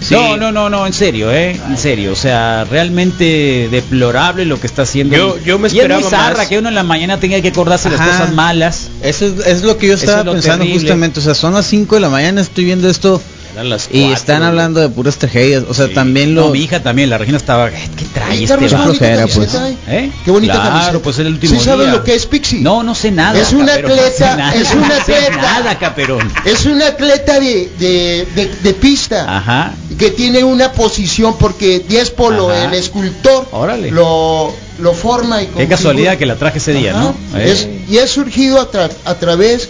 Sí. 0.00 0.14
No, 0.14 0.36
no, 0.38 0.50
no, 0.50 0.70
no, 0.70 0.86
en 0.86 0.92
serio, 0.94 1.30
¿eh? 1.30 1.60
En 1.68 1.76
serio, 1.76 2.12
o 2.12 2.16
sea, 2.16 2.64
realmente 2.64 3.68
deplorable 3.70 4.46
lo 4.46 4.58
que 4.58 4.66
está 4.66 4.82
haciendo. 4.82 5.14
Yo- 5.14 5.38
yo 5.44 5.58
me 5.58 5.68
y 5.68 5.72
es 5.72 5.74
esperaba 5.74 6.00
muy 6.00 6.10
zarra 6.10 6.36
más. 6.38 6.46
que 6.48 6.58
uno 6.58 6.68
en 6.70 6.74
la 6.74 6.82
mañana 6.82 7.20
tenga 7.20 7.38
que 7.42 7.48
acordarse 7.48 7.90
de 7.90 7.96
las 7.98 8.08
Ajá. 8.08 8.18
cosas 8.18 8.34
malas. 8.34 8.88
Eso 9.02 9.26
es, 9.26 9.46
es 9.46 9.62
lo 9.62 9.76
que 9.76 9.88
yo 9.88 9.94
estaba 9.94 10.20
es 10.20 10.24
pensando 10.36 10.58
terrible. 10.64 10.80
justamente. 10.80 11.20
O 11.20 11.22
sea, 11.22 11.34
son 11.34 11.52
las 11.52 11.66
5 11.66 11.96
de 11.96 12.00
la 12.00 12.08
mañana, 12.08 12.40
estoy 12.40 12.64
viendo 12.64 12.88
esto 12.88 13.20
Eran 13.52 13.68
las 13.68 13.88
y 13.92 14.04
están 14.12 14.42
hablando 14.42 14.80
de 14.80 14.88
puras 14.88 15.16
tragedias. 15.16 15.64
O 15.68 15.74
sea, 15.74 15.88
Sí. 15.88 15.94
también 15.94 16.34
No, 16.34 16.42
lo... 16.46 16.50
mi 16.50 16.60
hija 16.60 16.82
también, 16.82 17.10
la 17.10 17.18
Regina 17.18 17.36
estaba, 17.36 17.68
"Eh, 17.68 17.72
¿qué 17.96 18.04
trae 18.14 18.34
este 18.42 18.46
Carlos, 18.48 18.70
qué 18.70 18.76
vato?" 18.76 18.86
bonita 18.86 18.98
flojera, 18.98 19.16
camiseta, 19.28 19.60
pues. 19.60 19.74
¿eh? 19.88 20.10
Qué 20.24 20.30
bonita 20.30 20.52
Claro, 20.54 20.68
camiseta. 20.70 20.98
pues 21.00 21.18
el 21.18 21.26
último 21.28 21.58
¿Sí 21.58 21.64
sabes 21.64 21.88
lo 21.88 22.04
que 22.04 22.14
es 22.14 22.26
Pixie? 22.26 22.60
No, 22.60 22.82
no 22.82 22.94
sé 22.94 23.10
nada. 23.10 23.38
Es 23.40 23.52
un 23.52 23.66
Caperón, 23.66 23.90
no 23.90 23.96
sé 23.96 24.24
atleta, 24.24 24.54
es 24.54 24.72
un 24.74 24.80
no 24.80 24.86
sé 24.88 25.14
atleta. 25.16 25.36
nada, 25.36 25.78
Caperón. 25.78 26.32
Es 26.44 26.66
un 26.66 26.82
atleta 26.82 27.40
de, 27.40 27.70
de, 27.78 28.28
de, 28.34 28.50
de 28.62 28.74
pista 28.74 29.36
Ajá. 29.36 29.74
que 29.98 30.10
tiene 30.10 30.44
una 30.44 30.72
posición 30.72 31.36
porque 31.38 31.80
Diespolo, 31.80 32.50
Ajá. 32.50 32.66
el 32.66 32.74
escultor, 32.74 33.48
Órale. 33.52 33.90
lo, 33.90 34.54
lo 34.78 34.92
forma 34.94 35.42
y 35.42 35.46
Qué 35.46 35.66
casualidad 35.68 36.16
que 36.16 36.26
la 36.26 36.36
traje 36.36 36.58
ese 36.58 36.72
día, 36.72 36.92
Ajá. 36.92 37.00
¿no? 37.32 37.38
Eh. 37.38 37.50
Es- 37.50 37.68
y 37.90 37.98
es 37.98 38.10
surgido 38.10 38.60
a, 38.60 38.70
tra- 38.70 38.90
a 39.04 39.14
través 39.16 39.68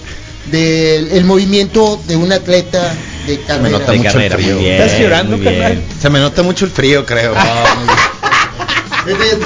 del 0.50 1.10
el 1.12 1.24
movimiento 1.24 2.00
de 2.06 2.16
un 2.16 2.32
atleta 2.32 2.94
de 3.26 3.36
Me 3.36 3.44
carrera. 3.44 3.68
nota 3.70 3.92
de 3.92 3.98
mucho 3.98 4.10
carrera, 4.12 4.34
el 4.36 4.42
frío. 4.42 4.58
bien, 4.58 4.82
¿Estás 4.82 4.98
llorando, 5.00 5.38
carnal? 5.42 5.82
Se 6.00 6.10
me 6.10 6.18
nota 6.20 6.42
mucho 6.42 6.64
el 6.64 6.70
frío, 6.70 7.04
creo. 7.06 7.34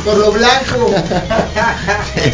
Por 0.05 0.19
lo 0.19 0.33
blanco. 0.33 0.93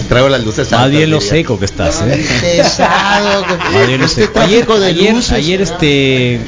Traigo 0.08 0.28
las 0.28 0.42
luces 0.42 0.70
Más 0.72 0.90
bien 0.90 1.10
lo 1.10 1.20
seco 1.20 1.58
que 1.58 1.66
estás, 1.66 2.02
¿eh? 2.06 2.26
Pesado. 2.40 3.44
Más 3.72 3.86
bien 3.86 4.00
lo 4.00 4.06
Este 4.06 4.22
seco. 4.22 4.40
Ayer, 4.40 4.66
ayer, 4.84 5.14
luces, 5.14 5.32
ayer 5.32 5.58
¿verdad? 5.60 5.74
este... 5.74 6.40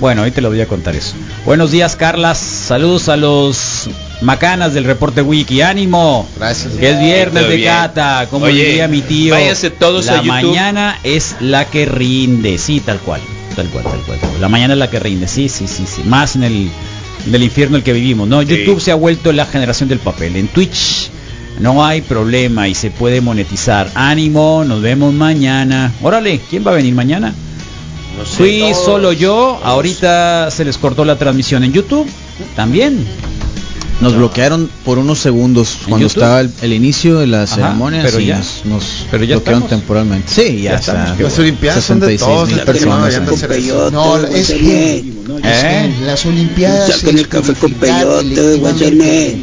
Bueno, 0.00 0.22
ahí 0.22 0.30
te 0.30 0.40
lo 0.40 0.48
voy 0.50 0.60
a 0.60 0.66
contar 0.68 0.94
eso. 0.94 1.14
Buenos 1.44 1.72
días, 1.72 1.96
Carlas. 1.96 2.38
Saludos 2.38 3.08
a 3.08 3.16
los 3.16 3.90
macanas 4.20 4.74
del 4.74 4.84
reporte 4.84 5.22
Wiki. 5.22 5.60
¡Ánimo! 5.62 6.28
Gracias. 6.36 6.74
Que 6.74 6.90
es 6.90 7.00
viernes 7.00 7.42
Todo 7.42 7.50
de 7.50 7.56
bien. 7.56 7.68
cata, 7.72 8.26
como 8.30 8.46
Oye, 8.46 8.64
diría 8.64 8.88
mi 8.88 9.02
tío. 9.02 9.34
váyanse 9.34 9.70
todos 9.70 10.06
la 10.06 10.12
a 10.12 10.16
YouTube. 10.16 10.28
mañana 10.28 10.98
es 11.04 11.36
la 11.40 11.64
que 11.66 11.84
rinde, 11.86 12.58
sí, 12.58 12.80
tal 12.80 12.98
cual, 13.00 13.20
tal 13.56 13.68
cual, 13.68 13.84
tal 13.84 14.00
cual. 14.00 14.18
La 14.40 14.48
mañana 14.48 14.74
es 14.74 14.78
la 14.78 14.90
que 14.90 14.98
rinde, 15.00 15.28
sí, 15.28 15.48
sí, 15.48 15.66
sí, 15.68 15.84
sí. 15.86 16.02
Más 16.04 16.36
en 16.36 16.44
el 16.44 16.70
del 17.26 17.42
infierno 17.42 17.76
el 17.76 17.82
que 17.82 17.92
vivimos. 17.92 18.28
No, 18.28 18.40
Sí. 18.42 18.48
YouTube 18.48 18.80
se 18.80 18.90
ha 18.90 18.94
vuelto 18.94 19.32
la 19.32 19.46
generación 19.46 19.88
del 19.88 19.98
papel. 19.98 20.36
En 20.36 20.48
Twitch 20.48 21.10
no 21.60 21.84
hay 21.84 22.00
problema 22.00 22.68
y 22.68 22.74
se 22.74 22.90
puede 22.90 23.20
monetizar. 23.20 23.90
Ánimo, 23.94 24.64
nos 24.64 24.80
vemos 24.80 25.12
mañana. 25.12 25.92
Órale, 26.02 26.40
¿quién 26.48 26.64
va 26.66 26.70
a 26.70 26.74
venir 26.74 26.94
mañana? 26.94 27.34
No 28.16 28.24
sé, 28.24 28.36
Fui 28.36 28.58
todos. 28.60 28.84
solo 28.84 29.12
yo, 29.12 29.60
ahorita 29.62 30.50
se 30.50 30.64
les 30.64 30.78
cortó 30.78 31.04
la 31.04 31.16
transmisión 31.16 31.62
en 31.64 31.72
YouTube. 31.72 32.08
También. 32.56 33.04
Nos 34.00 34.14
bloquearon 34.14 34.70
por 34.84 34.98
unos 34.98 35.18
segundos 35.18 35.78
¿En 35.80 35.88
cuando 35.88 36.06
YouTube? 36.06 36.22
estaba 36.22 36.40
el, 36.40 36.52
el 36.62 36.72
inicio 36.72 37.18
de 37.18 37.26
la 37.26 37.42
Ajá, 37.42 37.54
ceremonia. 37.56 38.02
pero 38.04 38.18
sí, 38.18 38.26
ya. 38.26 38.38
nos, 38.38 38.62
nos 38.64 38.84
Pero 39.10 39.24
ya 39.24 39.34
bloquearon 39.36 39.62
estamos. 39.64 39.80
temporalmente. 39.82 40.28
Sí, 40.32 40.62
ya, 40.62 40.70
Ya 40.72 40.76
está. 40.76 40.92
estamos, 41.04 41.20
Las 41.20 41.38
Olimpiadas 41.40 41.84
son 41.84 42.00
de 42.00 42.06
66 42.06 42.20
todos. 42.20 42.48
mil 42.48 42.64
terminado 42.64 43.02
personas. 43.04 43.32
hacer 43.32 43.52
eso. 43.52 43.90
No, 43.90 44.16
es. 44.18 44.50
Es 44.50 44.50
¿Eh? 45.42 45.94
Las 46.04 46.26
Olimpiadas. 46.26 46.92
Saquen 47.00 47.18
el 47.18 47.28
café 47.28 47.54
con 47.54 47.72
peyote. 47.72 49.40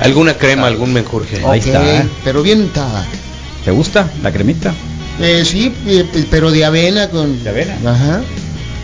Alguna 0.00 0.34
crema, 0.34 0.66
algún 0.66 0.92
menjurje. 0.92 1.38
Ahí 1.38 1.60
Ok, 1.60 1.66
está, 1.66 1.96
¿eh? 2.02 2.06
Pero 2.22 2.42
bien 2.42 2.60
untada. 2.60 3.06
¿Te 3.64 3.70
gusta 3.70 4.10
la 4.22 4.30
cremita? 4.30 4.74
Eh, 5.20 5.42
sí, 5.46 5.72
eh, 5.86 6.04
pero 6.30 6.50
de 6.50 6.64
avena 6.66 7.08
con. 7.08 7.42
¿De 7.42 7.48
avena? 7.48 7.76
Ajá. 7.86 8.20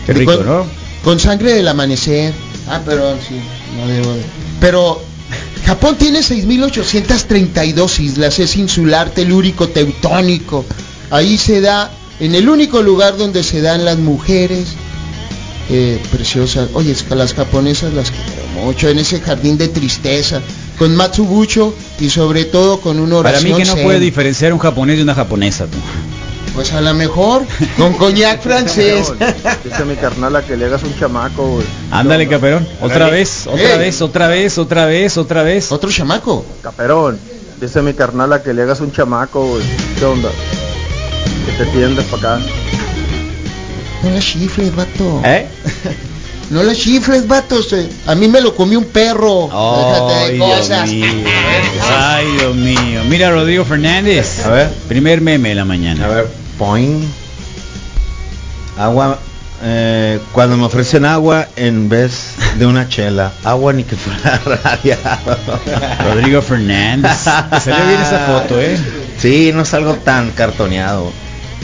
Qué 0.07 0.13
rico, 0.13 0.37
con, 0.37 0.45
¿no? 0.47 0.65
Con 1.03 1.19
sangre 1.19 1.53
del 1.53 1.67
amanecer. 1.67 2.33
Ah, 2.67 2.81
pero 2.85 3.15
sí. 3.27 3.35
No 3.77 3.87
debo 3.87 4.13
de- 4.13 4.23
Pero 4.59 5.01
Japón 5.65 5.97
tiene 5.97 6.19
6.832 6.23 7.99
islas. 7.99 8.39
Es 8.39 8.55
insular, 8.55 9.09
telúrico, 9.09 9.67
teutónico. 9.69 10.65
Ahí 11.09 11.37
se 11.37 11.61
da, 11.61 11.91
en 12.19 12.35
el 12.35 12.47
único 12.49 12.81
lugar 12.81 13.17
donde 13.17 13.43
se 13.43 13.61
dan 13.61 13.85
las 13.85 13.97
mujeres 13.97 14.67
eh, 15.69 15.99
preciosas. 16.11 16.69
Oye, 16.73 16.91
es 16.91 17.03
que 17.03 17.15
las 17.15 17.33
japonesas 17.33 17.93
las 17.93 18.11
quiero 18.11 18.65
mucho. 18.65 18.89
En 18.89 18.99
ese 18.99 19.19
jardín 19.19 19.57
de 19.57 19.67
tristeza. 19.69 20.41
Con 20.77 20.95
Matsubucho 20.95 21.73
y 21.99 22.09
sobre 22.09 22.45
todo 22.45 22.81
con 22.81 22.97
Para 22.97 23.17
oración. 23.17 23.51
mí 23.51 23.57
que 23.57 23.65
no 23.65 23.75
zen. 23.75 23.83
puede 23.83 23.99
diferenciar 23.99 24.51
un 24.53 24.59
japonés 24.59 24.97
de 24.97 25.03
una 25.03 25.13
japonesa. 25.13 25.65
tú. 25.67 25.77
Pues 26.55 26.71
a 26.71 26.81
lo 26.81 26.93
mejor 26.93 27.43
con 27.77 27.93
coñac 27.93 28.41
francés. 28.41 29.11
Dice 29.63 29.85
mi 29.85 29.95
carnal 29.95 30.35
a 30.35 30.43
que 30.43 30.55
le 30.55 30.65
hagas 30.65 30.83
un 30.83 30.97
chamaco, 30.99 31.47
güey. 31.47 31.65
Ándale, 31.91 32.27
Caperón. 32.27 32.67
Otra 32.81 33.09
vez, 33.09 33.47
otra 33.47 33.77
vez, 33.77 34.01
otra 34.01 34.27
vez, 34.27 34.57
otra 34.59 34.85
vez, 34.85 35.17
otra 35.17 35.43
vez. 35.43 35.71
Otro 35.71 35.89
chamaco. 35.91 36.45
Caperón. 36.61 37.17
Dice 37.59 37.81
mi 37.81 37.93
carnal 37.93 38.33
a 38.33 38.43
que 38.43 38.53
le 38.53 38.61
hagas 38.63 38.81
un 38.81 38.91
chamaco, 38.91 39.45
güey. 39.47 39.63
¿Qué 39.97 40.05
onda? 40.05 40.29
Que 41.47 41.63
te 41.63 41.71
tiendes 41.71 42.05
para 42.05 42.35
acá. 42.35 42.45
No 44.03 44.09
la 44.11 44.19
chifles, 44.19 44.75
vato. 44.75 45.21
¿Eh? 45.25 45.47
No 46.49 46.61
la 46.61 46.75
chifles, 46.75 47.25
vato. 47.27 47.63
se- 47.63 47.89
A 48.05 48.13
mí 48.15 48.27
me 48.27 48.41
lo 48.41 48.53
comió 48.53 48.77
un 48.77 48.85
perro. 48.85 49.45
Déjate 49.47 50.13
Ay, 50.13 50.27
de 50.31 50.33
Dios 50.45 50.59
cosas. 50.59 50.89
mío. 50.89 51.05
Ay, 51.89 52.25
Dios 52.37 52.55
mío. 52.55 53.01
Mira, 53.09 53.31
Rodrigo 53.31 53.63
Fernández. 53.65 54.45
A 54.45 54.49
ver. 54.51 54.69
Primer 54.89 55.21
meme 55.21 55.49
de 55.49 55.55
la 55.55 55.65
mañana. 55.65 56.05
A 56.05 56.09
ver, 56.09 56.27
point. 56.57 57.03
Agua. 58.77 59.19
eh, 59.65 60.19
cuando 60.33 60.57
me 60.57 60.65
ofrecen 60.65 61.05
agua 61.05 61.47
en 61.55 61.87
vez 61.87 62.35
de 62.57 62.65
una 62.65 62.89
chela. 62.89 63.31
Agua 63.43 63.71
ni 63.73 63.83
que 63.83 63.95
fuera 63.95 64.41
radiado. 64.63 65.37
Rodrigo 66.03 66.41
Fernández. 66.41 67.11
Salió 67.63 67.85
bien 67.87 68.01
esa 68.01 68.25
foto, 68.27 68.59
¿eh? 68.59 68.77
Sí, 69.17 69.51
no 69.53 69.63
salgo 69.63 69.93
tan 69.95 70.31
cartoneado. 70.31 71.11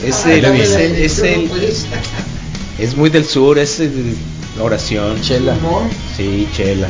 Es 0.06 0.26
el, 0.26 0.46
es 0.46 0.72
el, 0.76 0.96
es 0.96 1.20
el- 1.20 1.50
es 2.80 2.96
muy 2.96 3.10
del 3.10 3.26
sur, 3.26 3.60
es 3.60 3.82
oración. 4.62 5.20
Chela. 5.22 5.56
Sí, 6.16 6.48
chela. 6.56 6.88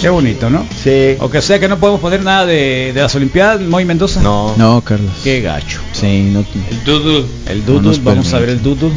Qué 0.00 0.08
bonito, 0.08 0.50
¿no? 0.50 0.66
Sí. 0.82 1.16
O 1.20 1.30
que 1.30 1.40
sea 1.40 1.58
que 1.58 1.68
no 1.68 1.78
podemos 1.78 2.00
poner 2.00 2.22
nada 2.22 2.44
de, 2.46 2.92
de 2.94 3.00
las 3.02 3.14
Olimpiadas, 3.14 3.60
Moy 3.62 3.84
Mendoza. 3.84 4.20
No. 4.20 4.54
No, 4.56 4.80
Carlos. 4.82 5.12
Qué 5.24 5.40
gacho. 5.40 5.80
Sí, 5.92 6.22
no. 6.32 6.44
El 6.70 6.84
doodle. 6.84 7.24
El 7.46 7.64
No 7.66 7.80
nos 7.80 8.02
vamos 8.04 8.32
a 8.34 8.38
ver 8.38 8.50
el 8.50 8.62
doodle. 8.62 8.92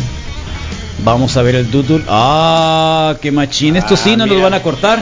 Vamos 1.03 1.37
a 1.37 1.41
ver 1.41 1.55
el 1.55 1.71
doodle. 1.71 2.03
Ah, 2.09 3.15
qué 3.21 3.31
machín. 3.31 3.75
Estos 3.77 3.99
Ah, 4.01 4.03
sí 4.03 4.11
no 4.11 4.25
nos 4.25 4.29
mira. 4.35 4.43
van 4.43 4.53
a 4.55 4.61
cortar. 4.61 4.99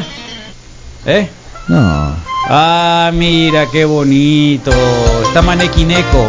¿Eh? 1.05 1.27
No. 1.67 2.15
Ah, 2.49 3.11
mira, 3.13 3.65
qué 3.71 3.83
bonito. 3.85 4.71
Está 5.27 5.41
Manequineco. 5.41 6.25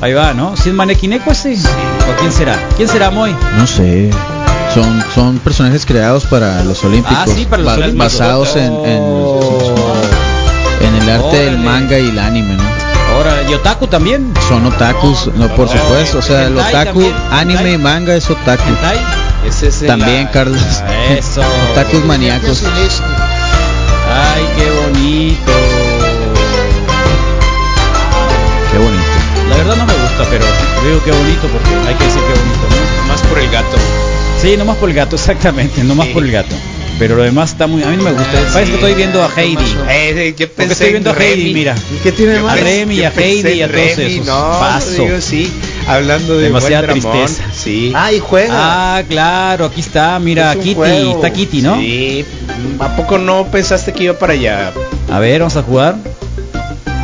Ahí 0.00 0.12
va, 0.12 0.32
¿no? 0.34 0.56
¿Si 0.56 0.68
es 0.68 0.74
Manequineco 0.74 1.30
ese? 1.32 1.54
¿O 1.54 2.16
quién 2.20 2.30
será? 2.30 2.56
¿Quién 2.76 2.88
será, 2.88 3.10
Moy? 3.10 3.34
No 3.58 3.66
sé. 3.66 4.10
Son, 4.76 5.04
son 5.14 5.38
personajes 5.38 5.86
creados 5.86 6.24
para 6.26 6.62
los 6.62 6.84
Olímpicos. 6.84 7.16
Ah, 7.18 7.24
sí, 7.34 7.46
para 7.46 7.62
los 7.62 7.72
ba- 7.72 7.82
Olímpicos. 7.84 8.18
Basados 8.18 8.56
en, 8.56 8.72
en, 8.84 9.02
en 10.86 10.94
el 11.02 11.08
arte 11.10 11.36
del 11.38 11.58
manga 11.58 11.98
y 11.98 12.10
el 12.10 12.18
anime, 12.18 12.54
¿no? 12.56 12.62
Ahora, 13.14 13.42
¿y 13.48 13.54
Otaku 13.54 13.86
también? 13.86 14.34
Son 14.46 14.66
otakus, 14.66 15.30
no, 15.34 15.48
por 15.54 15.68
supuesto. 15.70 16.18
O 16.18 16.22
sea, 16.22 16.44
el 16.48 16.58
otaku, 16.58 17.00
también, 17.00 17.14
anime 17.30 17.72
y 17.72 17.78
manga 17.78 18.14
es 18.14 18.28
otaku. 18.28 18.62
Ese 19.46 19.68
es 19.68 19.86
También, 19.86 20.24
la- 20.24 20.30
Carlos. 20.32 20.60
Eso. 21.08 21.40
Otakus 21.72 22.04
maníacos. 22.04 22.62
Ay, 24.12 24.44
qué 24.56 24.70
bonito. 24.70 25.52
Qué 28.72 28.78
bonito. 28.78 29.02
La 29.48 29.56
verdad 29.56 29.76
no 29.76 29.86
me 29.86 29.92
gusta, 29.94 30.24
pero 30.28 30.44
digo 30.84 31.00
qué 31.04 31.12
bonito 31.12 31.46
porque 31.48 31.88
hay 31.88 31.94
que 31.94 32.04
decir 32.04 32.20
qué 32.20 32.38
bonito, 32.38 32.66
¿no? 32.68 33.08
Más 33.08 33.22
por 33.22 33.38
el 33.38 33.48
gato. 33.50 33.76
Sí, 34.46 34.56
nomás 34.56 34.76
por 34.76 34.88
el 34.88 34.94
gato, 34.94 35.16
exactamente, 35.16 35.82
nomás 35.82 36.06
Sí. 36.06 36.12
por 36.14 36.22
el 36.24 36.30
gato. 36.30 36.54
Pero 36.98 37.14
lo 37.16 37.24
demás 37.24 37.50
está 37.50 37.66
muy... 37.66 37.82
A 37.82 37.88
mí 37.88 37.96
no 37.98 38.04
me 38.04 38.12
gusta. 38.12 38.30
Parece 38.52 38.70
que 38.70 38.74
estoy 38.76 38.94
viendo 38.94 39.22
a 39.22 39.28
Heidi. 39.36 39.56
Eh, 39.90 40.34
yo 40.38 40.46
Porque 40.46 40.46
pensé 40.46 40.72
estoy 40.72 40.90
viendo 40.92 41.10
a 41.10 41.14
Heidi, 41.14 41.42
Remy. 41.42 41.52
mira. 41.54 41.74
¿Y 41.94 41.98
qué 42.02 42.12
tiene 42.12 42.36
A 42.38 42.42
más? 42.42 42.58
Remy, 42.60 42.94
y 42.94 43.02
a 43.04 43.10
Yo 43.10 43.14
pensé 43.16 43.48
Heidi 43.48 43.58
y 43.58 43.62
a 43.62 43.66
todos 43.66 43.80
Remy, 43.96 44.14
esos. 44.14 44.26
No, 44.26 44.50
Paso. 44.60 44.90
digo, 45.02 45.20
sí, 45.20 45.52
hablando 45.86 46.38
de 46.38 46.44
Demasiada 46.44 46.86
buen 46.86 47.02
Ramón, 47.02 47.18
tristeza. 47.26 47.50
Sí. 47.54 47.92
Ah, 47.94 48.12
y 48.14 48.18
juega. 48.20 48.54
Ah, 48.96 49.02
claro, 49.06 49.66
aquí 49.66 49.80
está, 49.82 50.18
mira, 50.20 50.52
Es 50.52 50.58
Kitty, 50.58 50.74
juego. 50.74 51.16
está 51.16 51.30
Kitty, 51.34 51.60
¿no? 51.60 51.76
Sí. 51.80 52.24
¿A 52.78 52.96
poco 52.96 53.18
no 53.18 53.44
pensaste 53.48 53.92
que 53.92 54.04
iba 54.04 54.14
para 54.14 54.32
allá? 54.32 54.72
A 55.12 55.18
ver, 55.18 55.40
vamos 55.40 55.56
a 55.56 55.62
jugar. 55.62 55.96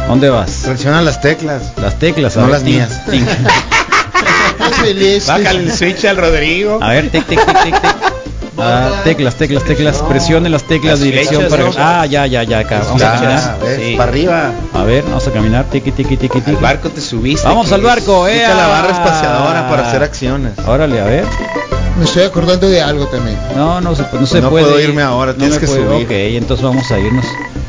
¿Dónde 0.08 0.30
vas? 0.30 0.62
Presiona 0.64 1.02
las 1.02 1.20
teclas. 1.20 1.72
Las 1.82 1.98
teclas, 1.98 2.34
a 2.38 2.40
No 2.40 2.46
ver, 2.46 2.54
las 2.54 2.62
mías. 2.64 2.88
Celeste. 4.70 5.30
Bájale 5.30 5.60
el 5.60 5.72
switch 5.72 6.04
al 6.04 6.16
Rodrigo. 6.16 6.78
A 6.82 6.90
ver, 6.90 7.10
tic, 7.10 7.26
tic, 7.26 7.38
tic, 7.44 7.62
tic, 7.62 7.80
tic. 7.80 7.96
Ah, 8.58 9.00
teclas, 9.02 9.34
teclas, 9.36 9.64
teclas. 9.64 10.02
Presione 10.02 10.48
las 10.50 10.64
teclas 10.64 11.00
de 11.00 11.06
dirección 11.06 11.46
para. 11.48 11.64
¿no? 11.64 11.70
Ah, 11.78 12.04
ya, 12.06 12.26
ya, 12.26 12.42
ya, 12.42 12.58
acá. 12.60 12.82
Vamos 12.84 13.02
a 13.02 13.12
caminar. 13.14 13.58
Para 13.96 14.08
arriba. 14.10 14.50
A 14.74 14.82
ver, 14.84 15.04
vamos 15.04 15.26
a 15.26 15.30
caminar. 15.32 15.64
Tiki, 15.64 15.90
tiki, 15.90 16.16
tiki, 16.16 16.40
tiki. 16.40 16.50
Al 16.50 16.56
barco 16.56 16.90
te 16.90 17.00
subiste. 17.00 17.46
Vamos 17.48 17.72
al 17.72 17.80
barco, 17.80 18.28
eh. 18.28 18.42
La 18.46 18.66
barra 18.68 18.90
espaciadora 18.92 19.68
para 19.68 19.88
hacer 19.88 20.02
acciones. 20.02 20.52
Órale, 20.66 21.00
a 21.00 21.04
ver. 21.04 21.24
Me 21.98 22.04
estoy 22.04 22.22
acordando 22.24 22.68
de 22.68 22.80
algo 22.80 23.06
también. 23.06 23.36
No, 23.56 23.80
no 23.80 23.94
se, 23.94 24.02
no 24.18 24.26
se 24.26 24.40
No 24.40 24.50
puede. 24.50 24.64
puedo 24.64 24.80
ir. 24.80 24.88
irme 24.90 25.02
ahora, 25.02 25.32
No 25.32 25.38
tienes 25.38 25.54
me 25.56 25.60
que 25.60 25.66
puedo- 25.66 25.92
subir. 25.92 26.06
Ok, 26.06 26.10
entonces 26.12 26.64
vamos 26.64 26.90
a 26.90 26.98
irnos. 26.98 27.26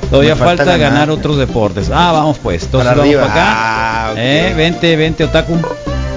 Todavía 0.09 0.35
falta, 0.35 0.63
falta 0.63 0.77
ganar. 0.77 1.09
otros 1.09 1.37
deportes. 1.37 1.89
Ah, 1.91 2.11
vamos 2.11 2.37
pues. 2.39 2.63
Entonces 2.63 2.87
Para 2.87 2.97
vamos 3.01 3.15
arriba. 3.15 3.27
para 3.27 3.33
acá. 3.33 3.53
Ah, 3.55 4.09
ok. 4.11 4.17
Eh, 4.19 4.53
vente, 4.55 4.95
vente, 4.95 5.23
Otaku. 5.23 5.57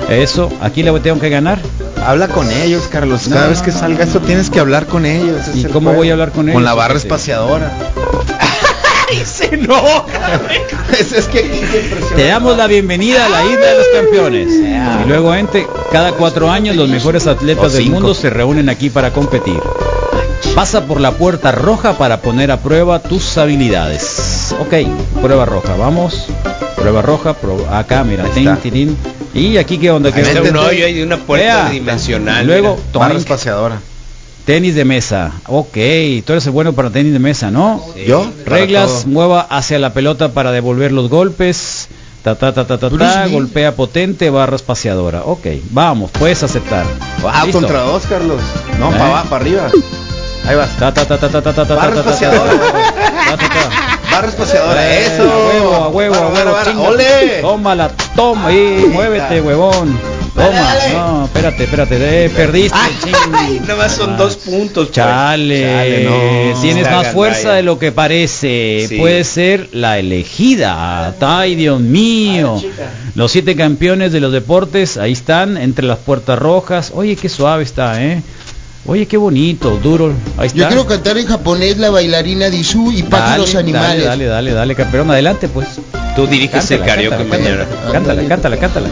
Eso, 0.09 0.50
aquí 0.61 0.82
le 0.82 0.98
tengo 1.00 1.18
que 1.20 1.28
ganar. 1.28 1.59
Habla 2.04 2.28
con 2.28 2.50
ellos, 2.50 2.84
Carlos. 2.90 3.26
No, 3.28 3.34
Cada 3.34 3.46
no, 3.46 3.50
vez 3.50 3.62
que 3.62 3.72
no, 3.72 3.78
salga 3.78 4.04
esto 4.04 4.20
tienes 4.20 4.50
que 4.50 4.61
hablar 4.61 4.86
con 4.86 5.04
ellos. 5.07 5.40
¿Y 5.54 5.64
cómo 5.64 5.92
voy 5.92 6.11
a 6.11 6.12
hablar 6.12 6.30
con 6.30 6.46
ellos? 6.48 6.54
Con 6.54 6.64
la 6.64 6.74
barra 6.74 6.96
espaciadora. 6.96 7.72
¡Ay, 9.11 9.22
se 9.24 9.54
enoja! 9.54 10.04
es, 10.98 11.12
es 11.12 11.26
que 11.26 11.38
aquí 11.40 11.61
se. 11.70 12.14
Te 12.14 12.26
damos 12.28 12.57
la 12.57 12.66
bienvenida 12.66 13.26
a 13.26 13.28
la 13.28 13.44
isla 13.44 13.66
de 13.66 13.78
los 13.78 13.86
campeones. 13.94 14.48
Y 15.04 15.09
luego, 15.09 15.34
ente, 15.34 15.66
cada 15.90 16.12
cuatro 16.12 16.50
años 16.50 16.76
los 16.76 16.88
mejores 16.88 17.26
atletas 17.26 17.72
del 17.72 17.90
mundo 17.90 18.14
se 18.14 18.30
reúnen 18.30 18.68
aquí 18.68 18.90
para 18.90 19.12
competir. 19.12 19.59
Pasa 20.54 20.86
por 20.86 21.00
la 21.00 21.12
puerta 21.12 21.50
roja 21.52 21.98
para 21.98 22.20
poner 22.22 22.50
a 22.50 22.59
prueba 22.59 23.00
tus 23.00 23.36
habilidades. 23.36 24.54
Ok, 24.61 24.74
prueba 25.20 25.44
roja, 25.44 25.74
vamos. 25.76 26.26
Prueba 26.76 27.02
roja, 27.02 27.34
pro- 27.34 27.66
acá, 27.70 28.04
mira, 28.04 28.24
tin. 28.34 28.96
Y 29.34 29.56
aquí 29.58 29.78
que 29.78 29.90
onda 29.90 30.12
que 30.12 30.22
un 30.22 30.56
hoyo 30.56 30.88
y 30.88 31.02
una 31.02 31.18
puerta 31.18 31.44
Vea. 31.64 31.70
dimensional. 31.70 32.46
Luego. 32.46 32.78
Barra 32.94 33.18
espaciadora. 33.18 33.80
tenis 34.44 34.74
de 34.76 34.84
mesa. 34.84 35.32
Ok, 35.48 35.72
tú 36.24 36.32
eres 36.32 36.46
el 36.46 36.52
bueno 36.52 36.72
para 36.72 36.90
tenis 36.90 37.12
de 37.12 37.18
mesa, 37.18 37.50
¿no? 37.50 37.82
¿Yo? 38.06 38.30
Reglas, 38.44 39.04
mueva 39.06 39.40
hacia 39.40 39.78
la 39.78 39.92
pelota 39.92 40.28
para 40.32 40.52
devolver 40.52 40.92
los 40.92 41.08
golpes. 41.08 41.88
Ta 42.22 42.34
ta 42.34 42.52
ta 42.52 42.66
ta 42.66 42.76
ta, 42.78 42.90
ta 42.90 43.26
golpea 43.28 43.74
potente, 43.76 44.30
barra 44.30 44.56
espaciadora. 44.56 45.22
Ok, 45.24 45.46
vamos, 45.70 46.10
puedes 46.12 46.42
aceptar. 46.42 46.84
Ah, 47.24 47.42
Listo. 47.44 47.58
contra 47.60 47.80
dos, 47.82 48.02
Carlos. 48.06 48.40
No, 48.80 48.88
Eh. 48.90 48.92
para 48.98 49.06
abajo, 49.10 49.28
para 49.30 49.42
arriba. 49.44 49.70
Ahí 50.48 50.56
vas. 50.56 50.76
Ta 50.76 50.92
ta 50.94 51.04
ta 51.06 51.18
ta 51.18 51.28
ta 51.30 51.40
ta 51.42 51.52
ta 51.52 51.66
ta 51.66 51.74
Barra 51.74 51.94
ta, 51.94 52.02
ta, 52.02 52.02
ta, 52.04 52.10
espaciadora. 52.10 52.52
ta, 52.52 53.36
ta, 53.36 53.48
ta. 53.48 54.10
Barra 54.12 54.28
espaciadora. 54.28 54.86
Eh, 54.96 55.06
Eso. 55.06 55.22
A 55.22 55.26
huevo, 55.26 55.45
a 55.84 55.88
huevo, 55.88 56.14
a 56.14 56.28
huevo. 56.28 56.82
¡Ole! 56.88 57.38
Tómala, 57.40 57.90
toma 58.14 58.52
y 58.52 58.86
muévete, 58.92 59.40
huevón. 59.40 59.98
Toma. 60.34 60.48
dale. 60.50 60.92
No, 60.94 61.24
espérate, 61.24 61.64
espérate. 61.64 62.30
Perdiste. 62.30 62.76
Ay, 63.32 63.58
nada 63.60 63.76
más 63.76 63.92
son 63.92 64.16
dos 64.18 64.36
puntos. 64.36 64.88
pues. 64.88 64.94
Chale, 64.94 65.62
Chale, 65.62 66.04
no. 66.04 66.60
tienes 66.60 66.90
más 66.90 67.08
fuerza 67.08 67.38
gandalla. 67.38 67.56
de 67.56 67.62
lo 67.62 67.78
que 67.78 67.92
parece. 67.92 68.84
Sí. 68.88 68.96
Puede 68.98 69.24
ser 69.24 69.70
la 69.72 69.98
elegida. 69.98 71.14
Ay, 71.20 71.54
Dios 71.54 71.80
mío. 71.80 72.60
Los 73.14 73.32
siete 73.32 73.56
campeones 73.56 74.12
de 74.12 74.20
los 74.20 74.30
deportes, 74.30 74.98
ahí 74.98 75.12
están, 75.12 75.56
entre 75.56 75.86
las 75.86 75.98
puertas 75.98 76.38
rojas. 76.38 76.92
Oye, 76.94 77.16
qué 77.16 77.30
suave 77.30 77.62
está, 77.62 78.02
¿eh? 78.04 78.22
Oye, 78.89 79.07
qué 79.07 79.16
bonito, 79.16 79.78
duro. 79.82 80.12
Ahí 80.37 80.47
está. 80.47 80.59
Yo 80.59 80.66
quiero 80.68 80.87
cantar 80.87 81.18
en 81.18 81.26
japonés 81.26 81.76
la 81.78 81.91
bailarina 81.91 82.51
de 82.51 82.57
Isu 82.59 82.93
y 82.93 82.97
Dale, 83.03 83.09
pájaros 83.11 83.55
animales. 83.57 84.05
Dale, 84.05 84.05
dale, 84.05 84.26
dale, 84.26 84.53
dale, 84.53 84.74
campeón. 84.74 85.11
Adelante, 85.11 85.49
pues. 85.49 85.66
Tú 86.14 86.26
diriges 86.26 86.70
el 86.70 86.80
karaoke 86.80 87.11
cántala, 87.11 87.28
mañana. 87.28 87.66
Cántala, 87.93 88.22
cántala, 88.28 88.57
cántala. 88.59 88.89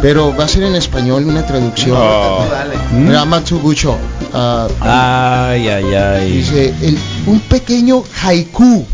Pero 0.00 0.34
va 0.36 0.44
a 0.44 0.48
ser 0.48 0.62
en 0.64 0.74
español 0.74 1.24
una 1.26 1.44
traducción. 1.46 1.96
Oh. 2.00 2.44
¿Mm? 2.92 3.10
Ramatsugucho. 3.10 3.96
Ah, 4.32 4.68
Ay, 5.50 5.68
ay, 5.68 5.94
ay. 5.94 6.32
Dice, 6.38 6.74
el- 6.82 6.98
un 7.26 7.40
pequeño 7.40 8.02
haiku. 8.22 8.84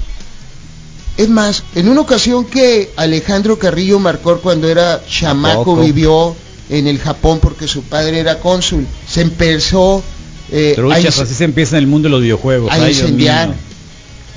Es 1.16 1.28
más, 1.28 1.64
en 1.74 1.88
una 1.88 2.00
ocasión 2.00 2.44
que 2.44 2.90
Alejandro 2.96 3.58
Carrillo 3.58 3.98
Marcor 3.98 4.40
cuando 4.40 4.68
era 4.68 5.00
chamaco 5.08 5.76
vivió 5.76 6.34
en 6.70 6.86
el 6.86 6.98
Japón 6.98 7.38
porque 7.40 7.66
su 7.68 7.82
padre 7.82 8.20
era 8.20 8.38
cónsul, 8.40 8.86
se 9.06 9.22
empezó 9.22 10.02
eh, 10.50 10.72
a, 10.72 10.74
Truchas, 10.76 11.04
inc- 11.18 11.22
así 11.22 11.34
se 11.34 11.44
empieza 11.44 11.76
en 11.78 11.84
el 11.84 11.88
mundo 11.88 12.08
de 12.08 12.10
los 12.12 12.22
videojuegos. 12.22 12.70
a 12.72 12.88
incendiar 12.88 13.54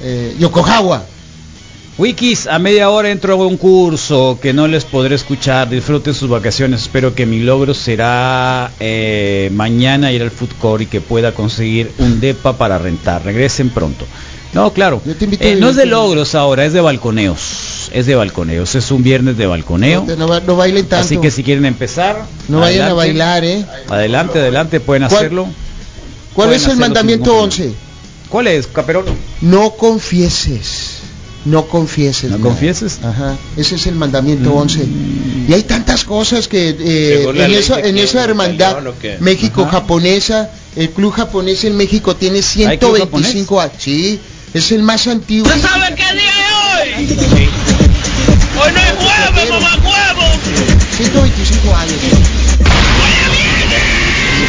eh, 0.01 0.35
Yokohama. 0.39 1.03
Wikis, 1.97 2.47
a 2.47 2.57
media 2.57 2.89
hora 2.89 3.11
entro 3.11 3.33
a 3.33 3.45
un 3.45 3.57
curso 3.57 4.39
que 4.41 4.53
no 4.53 4.67
les 4.67 4.85
podré 4.85 5.13
escuchar. 5.15 5.69
Disfruten 5.69 6.13
sus 6.15 6.29
vacaciones. 6.29 6.81
Espero 6.83 7.13
que 7.13 7.25
mi 7.27 7.39
logro 7.41 7.73
será 7.73 8.71
eh, 8.79 9.49
mañana 9.53 10.11
ir 10.11 10.23
al 10.23 10.31
food 10.31 10.49
court 10.59 10.83
y 10.83 10.85
que 10.87 11.01
pueda 11.01 11.33
conseguir 11.33 11.91
un 11.99 12.19
depa 12.19 12.57
para 12.57 12.79
rentar. 12.79 13.23
Regresen 13.23 13.69
pronto. 13.69 14.05
No, 14.53 14.71
claro. 14.73 15.01
Yo 15.05 15.15
te 15.15 15.25
invito 15.25 15.43
a 15.43 15.47
Eh, 15.47 15.57
no 15.57 15.69
es 15.69 15.75
de 15.75 15.85
logros 15.85 16.33
ahora, 16.33 16.65
es 16.65 16.73
de 16.73 16.81
balconeos. 16.81 17.39
Es 17.91 18.05
de 18.05 18.15
balconeos. 18.15 18.75
Es 18.75 18.89
un 18.91 19.03
viernes 19.03 19.37
de 19.37 19.45
balconeo. 19.47 20.05
No, 20.17 20.39
no 20.39 20.55
bailen 20.55 20.85
tanto. 20.85 21.05
Así 21.05 21.17
que 21.17 21.29
si 21.31 21.43
quieren 21.43 21.65
empezar, 21.65 22.25
no 22.47 22.59
vayan 22.61 22.89
a 22.89 22.93
bailar, 22.93 23.43
¿eh? 23.43 23.65
Adelante, 23.89 24.39
adelante, 24.39 24.79
pueden 24.79 25.07
¿Cuál- 25.07 25.15
hacerlo. 25.17 25.47
¿Cuál 26.33 26.47
Pueden 26.49 26.61
es 26.61 26.67
el 26.69 26.77
mandamiento 26.77 27.31
ningún 27.31 27.43
11? 27.45 27.73
¿Cuál 28.29 28.47
es, 28.47 28.67
Caperón? 28.67 29.03
No 29.41 29.71
confieses. 29.71 30.99
No 31.43 31.67
confieses. 31.67 32.29
¿No 32.31 32.37
nada. 32.37 32.49
confieses? 32.49 32.99
Ajá. 33.03 33.35
Ese 33.57 33.75
es 33.75 33.87
el 33.87 33.95
mandamiento 33.95 34.53
11. 34.53 34.85
Y 35.49 35.53
hay 35.53 35.63
tantas 35.63 36.05
cosas 36.05 36.47
que 36.47 36.69
eh, 36.79 37.25
en 37.27 37.51
esa, 37.51 37.79
en 37.81 37.97
esa 37.97 38.23
hermandad. 38.23 38.77
México-japonesa, 39.19 40.51
el 40.75 40.91
club 40.91 41.11
japonés 41.11 41.65
en 41.65 41.75
México 41.75 42.15
tiene 42.15 42.37
¿Hay 42.37 42.77
club 42.77 42.95
125 42.95 43.59
años. 43.59 43.73
Sí, 43.79 44.19
es 44.53 44.71
el 44.71 44.83
más 44.83 45.07
antiguo. 45.07 45.49
¿Sabe 45.51 45.95
qué 45.95 46.13
día 46.15 46.31
es 46.85 47.11
hoy? 47.11 47.49
Hoy 48.63 48.71
no 48.73 48.79
es 48.79 48.93
jueves, 48.93 49.49
mamá 49.49 49.75
huevo. 49.83 50.27
125 50.97 51.75
años. 51.75 51.93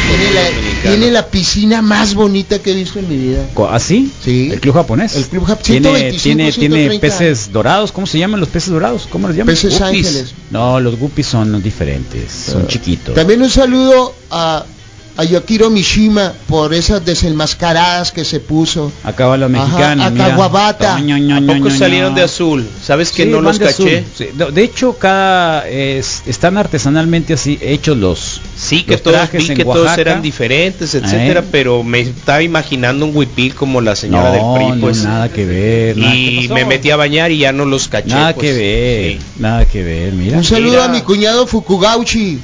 Tiene 0.09 0.31
la, 0.33 0.89
tiene 0.91 1.11
la 1.11 1.27
piscina 1.27 1.81
más 1.81 2.13
bonita 2.13 2.59
que 2.59 2.71
he 2.71 2.75
visto 2.75 2.99
en 2.99 3.09
mi 3.09 3.17
vida. 3.17 3.45
¿Así? 3.71 4.11
Sí. 4.23 4.49
¿El 4.51 4.59
club 4.59 4.75
japonés? 4.75 5.15
El 5.15 5.25
club 5.25 5.45
jap- 5.45 5.61
tiene, 5.61 5.89
125, 5.89 6.21
tiene, 6.23 6.51
tiene 6.51 6.75
130. 6.89 7.01
peces 7.01 7.51
dorados. 7.51 7.91
¿Cómo 7.91 8.05
se 8.07 8.19
llaman 8.19 8.39
los 8.39 8.49
peces 8.49 8.69
dorados? 8.69 9.07
¿Cómo 9.09 9.27
los 9.27 9.35
llaman? 9.37 9.53
Peces 9.55 9.79
Guppies. 9.79 10.07
ángeles. 10.07 10.33
No, 10.51 10.79
los 10.79 10.97
guppies 10.97 11.27
son 11.27 11.61
diferentes. 11.63 12.31
Son 12.31 12.67
chiquitos. 12.67 13.15
También 13.15 13.41
un 13.41 13.49
saludo 13.49 14.13
a, 14.29 14.65
a 15.15 15.23
Yokiro 15.23 15.69
Mishima 15.69 16.33
por 16.47 16.73
esas 16.73 17.05
desenmascaradas 17.05 18.11
que 18.11 18.25
se 18.25 18.39
puso. 18.39 18.91
Acá 19.03 19.35
la 19.37 19.47
mexicana. 19.47 20.07
a 20.07 20.09
mira. 20.09 20.29
Caguabata. 20.29 20.99
Ño, 20.99 21.17
ño, 21.17 21.35
¿A 21.35 21.39
ño, 21.39 21.53
poco 21.53 21.69
ño, 21.69 21.77
salieron 21.77 22.15
de 22.15 22.23
azul? 22.23 22.67
¿Sabes 22.83 23.11
que 23.11 23.23
Sí, 23.25 23.29
no 23.29 23.41
los 23.41 23.59
de 23.59 23.65
caché? 23.65 24.03
Sí, 24.17 24.27
De, 24.33 24.51
de 24.51 24.63
hecho, 24.63 24.97
cada 24.97 25.67
es- 25.69 26.23
están 26.25 26.57
artesanalmente 26.57 27.33
así 27.33 27.59
hechos 27.61 27.97
los. 27.97 28.41
Sí, 28.57 28.83
que 28.83 28.93
los 28.93 29.03
todos 29.03 29.17
trajes 29.17 29.43
vi 29.43 29.51
en 29.51 29.57
que 29.57 29.63
todos 29.65 29.77
Oaxaca. 29.81 30.01
eran 30.01 30.21
diferentes, 30.21 30.95
etcétera, 30.95 31.41
Eh. 31.41 31.47
pero 31.51 31.83
me 31.83 31.99
estaba 32.01 32.41
imaginando 32.41 33.05
un 33.05 33.15
huipil 33.15 33.53
como 33.55 33.81
la 33.81 33.95
señora 33.95 34.35
no, 34.35 34.53
del 34.55 34.67
PRI, 34.71 34.81
pues. 34.81 34.97
no, 35.03 35.09
nada 35.09 35.29
que 35.29 35.45
ver. 35.45 35.97
nada- 35.97 36.11
¿qué 36.11 36.17
y 36.17 36.47
me 36.49 36.65
metí 36.65 36.89
a 36.89 36.95
bañar 36.95 37.31
y 37.31 37.37
ya 37.39 37.51
no 37.51 37.65
los 37.65 37.87
caché. 37.87 38.09
Nada 38.09 38.33
pues. 38.33 38.47
que 38.47 38.53
ver, 38.57 39.11
Sí. 39.13 39.19
nada 39.39 39.65
que 39.65 39.83
ver, 39.83 40.13
mira. 40.13 40.37
Un 40.37 40.43
saludo 40.43 40.71
Mira. 40.71 40.85
a 40.85 40.87
mi 40.87 41.01
cuñado 41.01 41.45
Fukugauchi. 41.45 42.39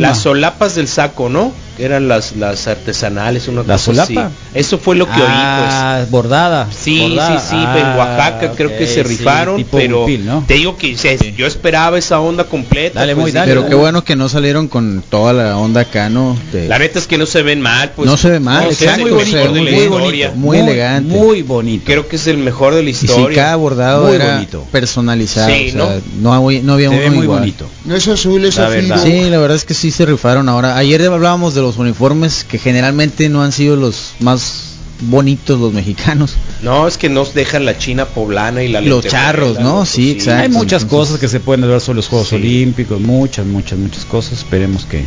Las 0.00 0.18
solapas 0.22 0.74
del 0.74 0.88
saco, 0.88 1.28
¿no? 1.28 1.52
Que 1.76 1.84
eran 1.84 2.08
las 2.08 2.34
las 2.36 2.66
artesanales, 2.68 3.48
una 3.48 3.60
¿La 3.62 3.74
cosa 3.74 3.78
solapa? 3.78 4.26
así. 4.26 4.34
Eso 4.54 4.78
fue 4.78 4.96
lo 4.96 5.06
que 5.06 5.12
ah, 5.14 6.06
bordada. 6.10 6.62
oí, 6.62 6.66
pues. 6.70 6.76
Sí, 6.82 7.00
bordada. 7.00 7.38
sí, 7.40 7.46
sí, 7.50 7.56
Ah, 7.58 7.78
en 7.78 7.98
Oaxaca 7.98 8.52
creo 8.56 8.68
que 8.70 8.84
ok, 8.84 8.88
se 8.88 8.94
sí, 8.94 9.02
rifaron, 9.02 9.56
tipo 9.58 9.76
pero 9.76 10.06
¿no? 10.24 10.44
te 10.46 10.54
digo 10.54 10.76
que 10.76 10.96
se- 10.96 11.34
yo 11.36 11.46
esperaba 11.46 11.98
esa 11.98 12.20
onda 12.20 12.44
completa. 12.44 13.00
Dale, 13.00 13.14
pues, 13.14 13.22
muy, 13.24 13.30
sí. 13.30 13.34
dale. 13.36 13.52
Pero 13.52 13.68
qué 13.68 13.74
bueno 13.74 14.04
que 14.04 14.16
no 14.16 14.28
salieron 14.28 14.68
con 14.68 15.02
toda 15.10 15.32
la 15.32 15.56
onda 15.58 15.82
acá, 15.82 16.08
¿no? 16.08 16.36
De- 16.52 16.66
La 16.68 16.78
neta 16.78 16.98
es 16.98 17.06
que 17.06 17.18
no 17.18 17.26
se 17.26 17.42
ven 17.42 17.60
mal, 17.60 17.92
pues. 17.94 18.08
No 18.08 18.16
se 18.16 18.30
ve 18.30 18.40
mal, 18.40 18.64
No, 18.64 18.72
se 18.72 18.84
exacto, 18.84 19.04
ve 19.04 19.10
muy 19.10 19.20
el 19.20 19.26
bonito, 19.26 19.36
mejor 19.36 19.52
de 19.54 19.60
muy, 19.60 19.70
la 19.70 19.76
bonito, 19.88 19.96
historia. 19.96 20.32
muy 20.34 20.58
elegante. 20.58 21.14
Muy 21.14 21.42
bonito. 21.42 21.84
Creo 21.86 22.08
que 22.08 22.16
es 22.16 22.26
el 22.26 22.38
mejor 22.38 22.74
de 22.74 22.82
la 22.82 22.90
y 22.90 22.94
si 22.94 23.06
historia. 23.06 23.34
cada 23.42 23.56
bordado 23.56 24.06
Muy 24.06 24.14
era 24.16 24.34
bonito. 24.34 24.64
personalizado, 24.72 25.48
Sí, 25.50 25.68
o 25.68 25.72
sea, 25.72 26.00
no, 26.20 26.32
había- 26.32 26.62
no 26.62 26.72
había 26.74 26.88
Se 26.90 26.96
ve 26.98 27.06
uno 27.06 27.14
muy 27.16 27.24
igual. 27.24 27.38
bonito. 27.40 27.66
No 27.84 27.94
es 27.96 28.08
azul, 28.08 28.44
es 28.44 28.56
verdad. 28.56 29.00
Sí, 29.02 29.28
la 29.30 29.38
verdad 29.38 29.56
es 29.56 29.64
que 29.64 29.74
sí 29.74 29.90
se 29.90 30.06
rifaron 30.06 30.48
ahora. 30.48 30.76
Ayer 30.76 31.02
hablábamos 31.06 31.54
de 31.54 31.60
los 31.66 31.76
uniformes 31.78 32.44
que 32.44 32.58
generalmente 32.58 33.28
no 33.28 33.42
han 33.42 33.52
sido 33.52 33.76
los 33.76 34.12
más 34.20 34.62
bonitos 35.00 35.60
los 35.60 35.72
mexicanos. 35.74 36.34
No, 36.62 36.88
es 36.88 36.96
que 36.96 37.08
nos 37.10 37.34
dejan 37.34 37.64
la 37.66 37.76
China 37.76 38.06
poblana 38.06 38.62
y 38.62 38.68
la 38.68 38.80
Los 38.80 39.04
charros, 39.06 39.58
¿no? 39.60 39.84
Sí, 39.84 40.12
exacto. 40.12 40.42
Hay 40.44 40.48
muchas 40.48 40.82
Entonces- 40.84 41.08
cosas 41.08 41.20
que 41.20 41.28
se 41.28 41.38
pueden 41.40 41.68
ver 41.68 41.80
sobre 41.82 41.96
los 41.96 42.08
Juegos 42.08 42.32
Olímpicos, 42.32 42.98
muchas, 43.00 43.44
muchas, 43.44 43.78
muchas 43.78 44.04
cosas. 44.06 44.32
Esperemos 44.38 44.86
que, 44.86 45.04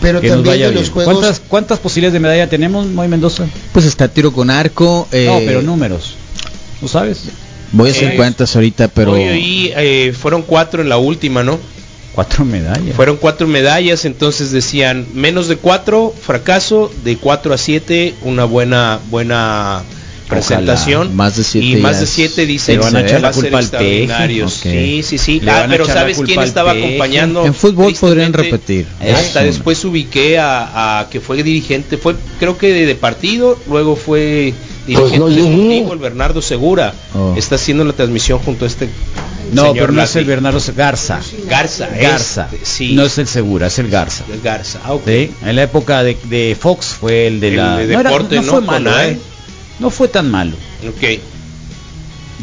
Pero 0.00 0.20
que 0.20 0.28
nos 0.28 0.36
también 0.36 0.52
vaya 0.54 0.68
de 0.68 0.74
los 0.76 0.90
juegos 0.90 1.12
¿Cuántas, 1.14 1.40
¿Cuántas 1.40 1.78
posibilidades 1.80 2.12
de 2.12 2.20
medalla 2.20 2.48
tenemos, 2.48 2.86
Moy 2.86 3.08
Mendoza? 3.08 3.46
Pues 3.72 3.86
está 3.86 4.06
tiro 4.06 4.32
con 4.32 4.50
arco. 4.50 5.08
eh, 5.10 5.26
no, 5.26 5.38
pero 5.44 5.62
números. 5.62 6.14
¿No 6.80 6.86
sabes? 6.86 7.22
Voy 7.72 7.88
a 7.88 7.92
hacer 7.92 8.12
Eh, 8.12 8.16
cuentas 8.16 8.54
ahorita, 8.54 8.86
pero 8.86 9.12
Hoy, 9.14 9.22
hoy, 9.24 9.72
eh, 9.76 10.14
fueron 10.16 10.42
cuatro 10.42 10.80
en 10.80 10.88
la 10.88 10.96
última, 10.98 11.42
¿no? 11.42 11.58
Cuatro 12.14 12.44
medallas. 12.44 12.94
Fueron 12.94 13.16
cuatro 13.16 13.46
medallas, 13.48 14.04
entonces 14.04 14.52
decían 14.52 15.06
menos 15.14 15.48
de 15.48 15.56
cuatro, 15.56 16.14
fracaso, 16.18 16.92
de 17.02 17.16
cuatro 17.16 17.52
a 17.52 17.58
siete, 17.58 18.14
una 18.22 18.44
buena, 18.44 19.00
buena 19.10 19.82
presentación. 20.28 21.14
Más 21.16 21.36
de 21.36 21.44
siete 21.44 21.66
y 21.66 21.76
más 21.76 22.00
de 22.00 22.06
siete 22.06 22.46
dice 22.46 22.78
van 22.78 22.96
a 22.96 23.00
echar 23.00 23.20
la 23.20 23.32
culpa 23.32 23.58
al 23.58 23.68
peje. 23.68 24.02
extraordinario. 24.04 24.46
Ok. 24.46 24.52
Sí, 24.52 25.02
sí, 25.02 25.18
sí. 25.18 25.42
Ah, 25.46 25.66
pero 25.68 25.86
¿sabes 25.86 26.18
quién 26.24 26.40
estaba 26.40 26.72
acompañando? 26.72 27.44
en 27.44 27.54
fútbol 27.54 27.94
podrían 27.94 28.32
repetir. 28.32 28.86
Hasta 29.00 29.40
Eso, 29.40 29.52
después 29.52 29.84
ubiqué 29.84 30.38
a, 30.38 31.00
a 31.00 31.10
que 31.10 31.20
fue 31.20 31.42
dirigente, 31.42 31.96
fue 31.98 32.14
creo 32.38 32.56
que 32.56 32.72
de, 32.72 32.86
de 32.86 32.94
partido, 32.94 33.58
luego 33.68 33.96
fue 33.96 34.54
dirigente 34.86 35.18
Pues 35.18 35.36
no 35.36 35.42
deportivo, 35.42 35.92
el 35.92 35.98
Bernardo 35.98 36.42
Segura. 36.42 36.94
Oh. 37.14 37.34
Está 37.36 37.56
haciendo 37.56 37.84
la 37.84 37.92
transmisión 37.92 38.38
junto 38.38 38.64
a 38.64 38.68
este 38.68 38.88
No, 39.52 39.62
señor 39.62 39.76
pero 39.78 39.92
no 39.92 40.02
es 40.02 40.16
el 40.16 40.24
Bernardo 40.24 40.60
Garza. 40.76 41.20
Garza. 41.48 41.88
Garza. 42.00 42.48
este, 42.52 42.64
sí. 42.66 42.92
No 42.94 43.04
es 43.04 43.18
el 43.18 43.26
Segura, 43.28 43.66
es 43.68 43.78
el 43.78 43.88
Garza. 43.90 44.24
El 44.32 44.40
Garza. 44.40 44.80
Ah, 44.84 44.92
ok. 44.94 45.02
Sí, 45.06 45.30
En 45.44 45.56
la 45.56 45.62
época 45.64 46.02
de, 46.02 46.16
de 46.24 46.56
Fox 46.58 46.86
fue 46.98 47.26
el 47.26 47.40
de 47.40 47.48
El 47.48 47.56
la... 47.56 47.76
de 47.78 47.92
no, 47.94 48.00
era- 48.00 48.10
deporte, 48.10 48.36
no 48.36 48.42
¿no? 48.42 48.50
fue 48.52 48.60
malo, 48.62 48.90
AE. 48.94 49.10
¿eh? 49.12 49.18
No 49.80 49.90
fue 49.90 50.08
tan 50.08 50.30
malo. 50.30 50.52
Ok, 50.88 51.20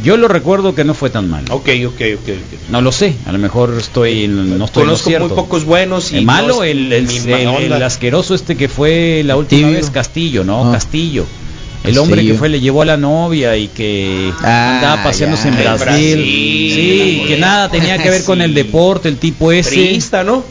Yo 0.03 0.17
lo 0.17 0.27
recuerdo 0.27 0.73
que 0.73 0.83
no 0.83 0.93
fue 0.93 1.09
tan 1.09 1.29
malo. 1.29 1.45
ok, 1.53 1.69
ok, 1.87 2.01
ok. 2.15 2.29
ok. 2.29 2.69
No 2.69 2.81
lo 2.81 2.91
sé, 2.91 3.13
a 3.25 3.31
lo 3.31 3.37
mejor 3.37 3.75
estoy 3.79 4.27
no 4.27 4.65
estoy 4.65 4.83
Conozco 4.83 5.09
cierto. 5.09 5.27
muy 5.27 5.35
pocos 5.35 5.63
buenos 5.65 6.11
y 6.11 6.17
El 6.19 6.25
malo, 6.25 6.63
el, 6.63 6.91
el, 6.93 7.09
el- 7.29 7.83
asqueroso 7.83 8.33
este 8.35 8.55
que 8.55 8.67
fue 8.69 9.21
la 9.25 9.35
última 9.35 9.67
Tibio. 9.67 9.77
vez 9.77 9.89
Castillo, 9.89 10.43
¿no? 10.43 10.69
Ah. 10.69 10.73
Castillo. 10.73 11.25
El 11.83 11.97
hombre 11.97 12.23
que 12.25 12.35
fue 12.35 12.47
le 12.49 12.59
llevó 12.59 12.83
a 12.83 12.85
la 12.85 12.97
novia 12.97 13.57
y 13.57 13.67
que 13.67 14.31
Ah, 14.41 14.75
andaba 14.77 15.03
paseándose 15.03 15.47
en. 15.47 15.55
Brasil. 15.55 15.85
Brasil, 15.85 16.23
Sí, 16.23 17.23
que 17.27 17.37
nada 17.37 17.69
tenía 17.69 17.97
que 17.97 18.09
ver 18.09 18.23
con 18.23 18.41
el 18.41 18.53
deporte, 18.53 19.09
el 19.09 19.17
tipo 19.17 19.51
ese. 19.51 19.71
Priista, 19.71 20.23
¿no? 20.23 20.43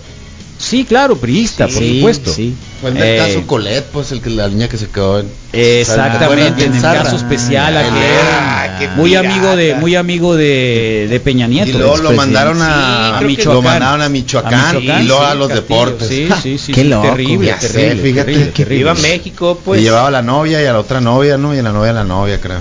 Sí, 0.60 0.84
claro, 0.84 1.16
priista, 1.16 1.66
por 1.68 1.78
Sí, 1.82 1.96
supuesto. 2.00 2.30
sí. 2.34 2.54
Fue 2.82 2.90
el 2.90 2.96
del 2.96 3.02
Eh, 3.02 3.16
caso 3.16 3.46
Colet, 3.46 3.82
pues 3.86 4.12
el 4.12 4.20
que 4.20 4.28
la 4.28 4.46
niña 4.46 4.68
que 4.68 4.76
se 4.76 4.88
quedó 4.88 5.20
en 5.20 5.26
Exactamente, 5.54 6.64
en 6.66 6.74
el 6.74 6.82
caso 6.82 7.16
especial 7.16 7.76
Ah, 7.76 7.80
aquel, 7.80 8.90
ah, 8.90 8.96
muy 8.96 9.10
pirata. 9.10 9.28
amigo 9.34 9.56
de 9.56 9.74
muy 9.76 9.94
amigo 9.96 10.36
de, 10.36 11.06
de 11.08 11.20
Peña 11.20 11.46
Nieto. 11.46 11.70
Y 11.70 11.72
luego 11.72 11.96
lo 11.96 12.12
mandaron 12.12 12.60
a, 12.60 12.66
Sí, 12.66 13.14
a 13.14 13.18
que- 13.20 13.24
Michoacán. 13.24 13.54
Lo 13.54 13.62
mandaron 13.62 14.02
a 14.02 14.08
Michoacán, 14.10 14.54
A 14.54 14.72
Michoacán, 14.74 15.02
y 15.02 15.06
luego 15.06 15.22
sí, 15.24 15.30
a 15.30 15.34
los 15.34 15.48
Castillo, 15.48 15.66
deportes. 15.86 16.08
Sí, 16.08 16.28
sí, 16.42 16.58
sí, 16.58 16.72
Qué 16.74 16.82
sí, 16.82 16.88
loco, 16.88 17.08
terrible, 17.08 17.46
ya 17.46 17.60
sé, 17.60 17.68
terrible, 17.68 18.02
fíjate. 18.02 18.24
terrible, 18.32 18.52
terrible. 18.52 18.76
Viva 18.76 18.94
México, 18.94 19.60
pues. 19.64 19.80
y 19.80 19.84
llevaba 19.84 20.08
a 20.08 20.10
la 20.10 20.22
novia 20.22 20.62
y 20.62 20.66
a 20.66 20.72
la 20.74 20.78
otra 20.80 21.00
novia, 21.00 21.38
¿no? 21.38 21.54
Y 21.54 21.58
a 21.58 21.62
la 21.62 21.72
novia 21.72 21.90
a 21.90 21.94
la 21.94 22.04
novia, 22.04 22.38
creo. 22.40 22.58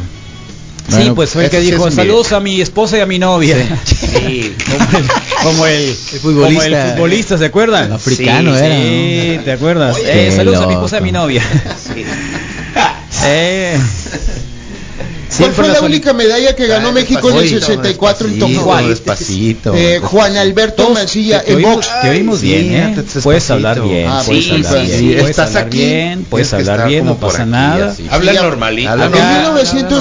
Sí, 0.90 1.12
pues 1.16 1.32
fue 1.32 1.46
el 1.46 1.50
que 1.50 1.62
sí 1.62 1.72
dijo 1.72 1.90
saludos 1.92 2.32
a 2.32 2.40
mi 2.40 2.62
esposa 2.62 2.98
y 2.98 3.02
a 3.02 3.06
mi 3.06 3.20
novia. 3.20 3.58
Sí. 3.86 4.56
como 5.44 5.66
el 5.66 5.94
futbolista. 6.22 6.64
como 6.66 6.76
el 6.76 6.92
futbolista, 6.92 7.38
¿se 7.38 7.46
acuerdan? 7.46 7.92
Africano 7.92 8.58
sí, 8.58 8.64
era, 8.64 8.76
Sí, 8.76 9.34
¿no? 9.38 9.44
¿te 9.44 9.52
acuerdas? 9.52 9.98
Eh, 10.04 10.32
saludos 10.36 10.64
a 10.64 10.68
mi 10.68 10.74
esposa 10.74 10.98
y 10.98 11.00
a 11.00 11.02
mi 11.02 11.12
novia. 11.12 11.44
Sí. 11.94 12.06
Eh, 13.26 13.78
¿Cuál 15.38 15.52
fue 15.54 15.68
la 15.68 15.82
única 15.82 16.14
medalla 16.14 16.56
que 16.56 16.68
ganó 16.68 16.88
Ay, 16.90 16.94
México 16.96 17.30
en 17.30 17.36
el 17.38 17.42
despacito, 17.44 17.66
64 17.68 18.28
en 18.28 18.40
Tokio? 18.40 19.76
Eh, 19.76 20.00
Juan 20.02 20.38
Alberto 20.38 20.90
Mancilla 20.90 21.44
en 21.46 21.62
box. 21.62 21.88
Te 22.02 22.10
oímos 22.10 22.40
Sí, 22.40 22.48
bien, 22.48 22.74
¿eh? 22.74 23.04
Puedes 23.22 23.50
hablar 23.52 23.82
bien, 23.82 24.08
Ah, 24.10 24.24
puedes 24.26 24.46
sí, 24.46 24.52
hablar 24.52 24.74
sí, 24.74 24.80
bien. 24.86 25.00
sí. 25.00 25.06
Puedes 25.20 25.30
Estás 25.30 25.56
aquí, 25.56 25.94
puedes 26.30 26.54
hablar 26.54 26.88
bien, 26.88 27.06
no 27.06 27.18
pasa 27.18 27.46
nada. 27.46 27.96
Habla 28.10 28.34
normalito. 28.34 28.94
En 28.94 29.02
Acá- 29.02 29.34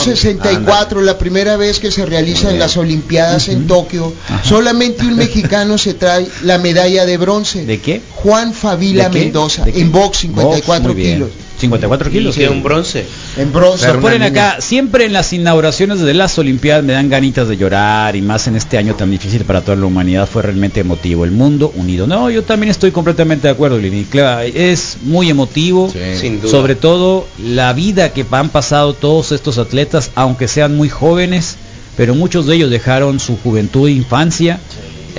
1964, 0.03 1.03
la 1.03 1.18
primera 1.18 1.57
vez 1.57 1.79
que 1.79 1.91
se 1.91 2.07
realizan 2.07 2.59
las 2.59 2.76
Olimpiadas 2.76 3.49
en 3.49 3.66
Tokio, 3.66 4.12
solamente 4.45 5.05
un 5.05 5.16
mexicano 5.16 5.79
se 5.79 5.95
trae 5.95 6.26
la 6.43 6.59
medalla 6.59 7.05
de 7.07 7.16
bronce. 7.16 7.64
¿De 7.64 7.81
qué? 7.81 8.01
Juan 8.14 8.53
Favila. 8.55 9.09
Mendoza, 9.09 9.64
en 9.66 9.91
box 9.93 10.18
54 10.18 10.64
Box, 10.66 10.95
muy 10.95 10.95
bien. 10.95 11.14
kilos. 11.16 11.31
54 11.59 12.11
kilos. 12.11 12.37
Y 12.37 12.41
que 12.41 12.49
un 12.49 12.62
bronce. 12.62 13.05
En 13.37 13.53
bronce. 13.53 13.93
Ponen 13.95 14.22
acá, 14.22 14.59
siempre 14.61 15.07
en 15.07 15.12
las 15.18 15.32
inauguraciones 15.32 15.98
de 15.98 16.14
las 16.14 16.38
Olimpiadas 16.38 16.84
me 16.84 16.92
dan 16.92 17.08
ganitas 17.08 17.48
de 17.48 17.56
llorar 17.56 18.14
y 18.14 18.22
más 18.22 18.46
en 18.46 18.54
este 18.54 18.78
año 18.78 18.94
tan 18.94 19.10
difícil 19.10 19.44
para 19.44 19.62
toda 19.62 19.76
la 19.76 19.86
humanidad 19.86 20.28
fue 20.28 20.42
realmente 20.42 20.78
emotivo, 20.78 21.24
el 21.24 21.32
mundo 21.32 21.72
unido. 21.74 22.06
No, 22.06 22.30
yo 22.30 22.44
también 22.44 22.70
estoy 22.70 22.92
completamente 22.92 23.48
de 23.48 23.52
acuerdo. 23.52 23.80
Claro, 24.10 24.42
es 24.54 24.98
muy 25.02 25.28
emotivo, 25.28 25.92
Sin 26.20 26.40
duda. 26.40 26.50
sobre 26.52 26.76
todo 26.76 27.26
la 27.42 27.72
vida 27.72 28.12
que 28.12 28.24
han 28.30 28.48
pasado 28.50 28.94
todos 28.94 29.32
estos 29.32 29.58
atletas, 29.58 30.12
aunque 30.14 30.46
sean 30.46 30.76
muy 30.76 30.88
jóvenes, 30.88 31.56
pero 31.96 32.14
muchos 32.14 32.46
de 32.46 32.54
ellos 32.54 32.70
dejaron 32.70 33.18
su 33.18 33.36
juventud 33.38 33.88
e 33.88 33.92
infancia. 33.92 34.60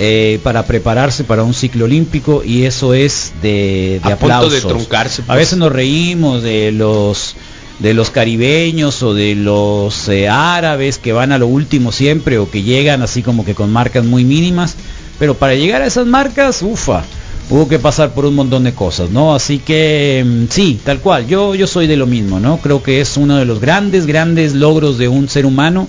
eh, 0.01 0.39
para 0.43 0.63
prepararse 0.65 1.25
para 1.25 1.43
un 1.43 1.53
ciclo 1.53 1.83
olímpico 1.83 2.41
y 2.45 2.63
eso 2.63 2.93
es 2.93 3.33
de, 3.41 3.99
de 4.01 4.13
A 4.13 4.15
punto 4.17 4.27
de 4.27 4.57
aplausos. 4.57 4.65
truncarse, 4.67 5.23
A 5.23 5.25
pues. 5.25 5.39
veces 5.39 5.57
nos 5.59 5.73
reímos 5.73 6.41
de 6.41 6.71
los 6.71 7.35
de 7.79 7.93
los 7.93 8.09
caribeños 8.09 9.01
o 9.03 9.13
de 9.13 9.35
los 9.35 10.09
eh, 10.09 10.27
árabes 10.27 10.97
que 10.97 11.13
van 11.13 11.31
a 11.31 11.37
lo 11.37 11.47
último 11.47 11.91
siempre 11.91 12.37
o 12.37 12.49
que 12.49 12.61
llegan 12.61 13.01
así 13.01 13.23
como 13.23 13.45
que 13.45 13.55
con 13.55 13.71
marcas 13.71 14.03
muy 14.05 14.25
mínimas, 14.25 14.75
pero 15.17 15.35
para 15.35 15.55
llegar 15.55 15.81
a 15.81 15.85
esas 15.87 16.05
marcas, 16.05 16.61
ufa, 16.61 17.03
hubo 17.49 17.67
que 17.67 17.79
pasar 17.79 18.13
por 18.13 18.25
un 18.25 18.35
montón 18.35 18.65
de 18.65 18.73
cosas, 18.73 19.09
¿no? 19.09 19.33
Así 19.33 19.59
que 19.59 20.23
mm, 20.25 20.43
sí, 20.49 20.79
tal 20.83 20.99
cual, 20.99 21.27
yo 21.27 21.55
yo 21.55 21.67
soy 21.67 21.87
de 21.87 21.97
lo 21.97 22.05
mismo, 22.05 22.39
¿no? 22.39 22.57
Creo 22.57 22.83
que 22.83 23.01
es 23.01 23.15
uno 23.17 23.37
de 23.37 23.45
los 23.45 23.59
grandes 23.59 24.05
grandes 24.05 24.53
logros 24.53 24.97
de 24.97 25.07
un 25.07 25.29
ser 25.29 25.45
humano 25.45 25.87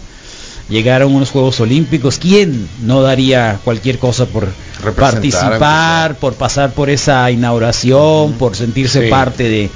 llegar 0.69 1.03
a 1.03 1.07
unos 1.07 1.31
Juegos 1.31 1.59
Olímpicos. 1.61 2.19
¿Quién 2.19 2.69
no 2.83 3.03
daría 3.03 3.59
cualquier 3.65 3.99
cosa 3.99 4.27
por 4.27 4.49
participar, 4.95 6.15
por 6.17 6.35
pasar 6.35 6.73
por 6.73 6.89
esa 6.89 7.29
inauguración, 7.31 8.35
por 8.35 8.55
sentirse 8.57 9.03
Sí. 9.03 9.11
parte 9.11 9.49
de, 9.49 9.71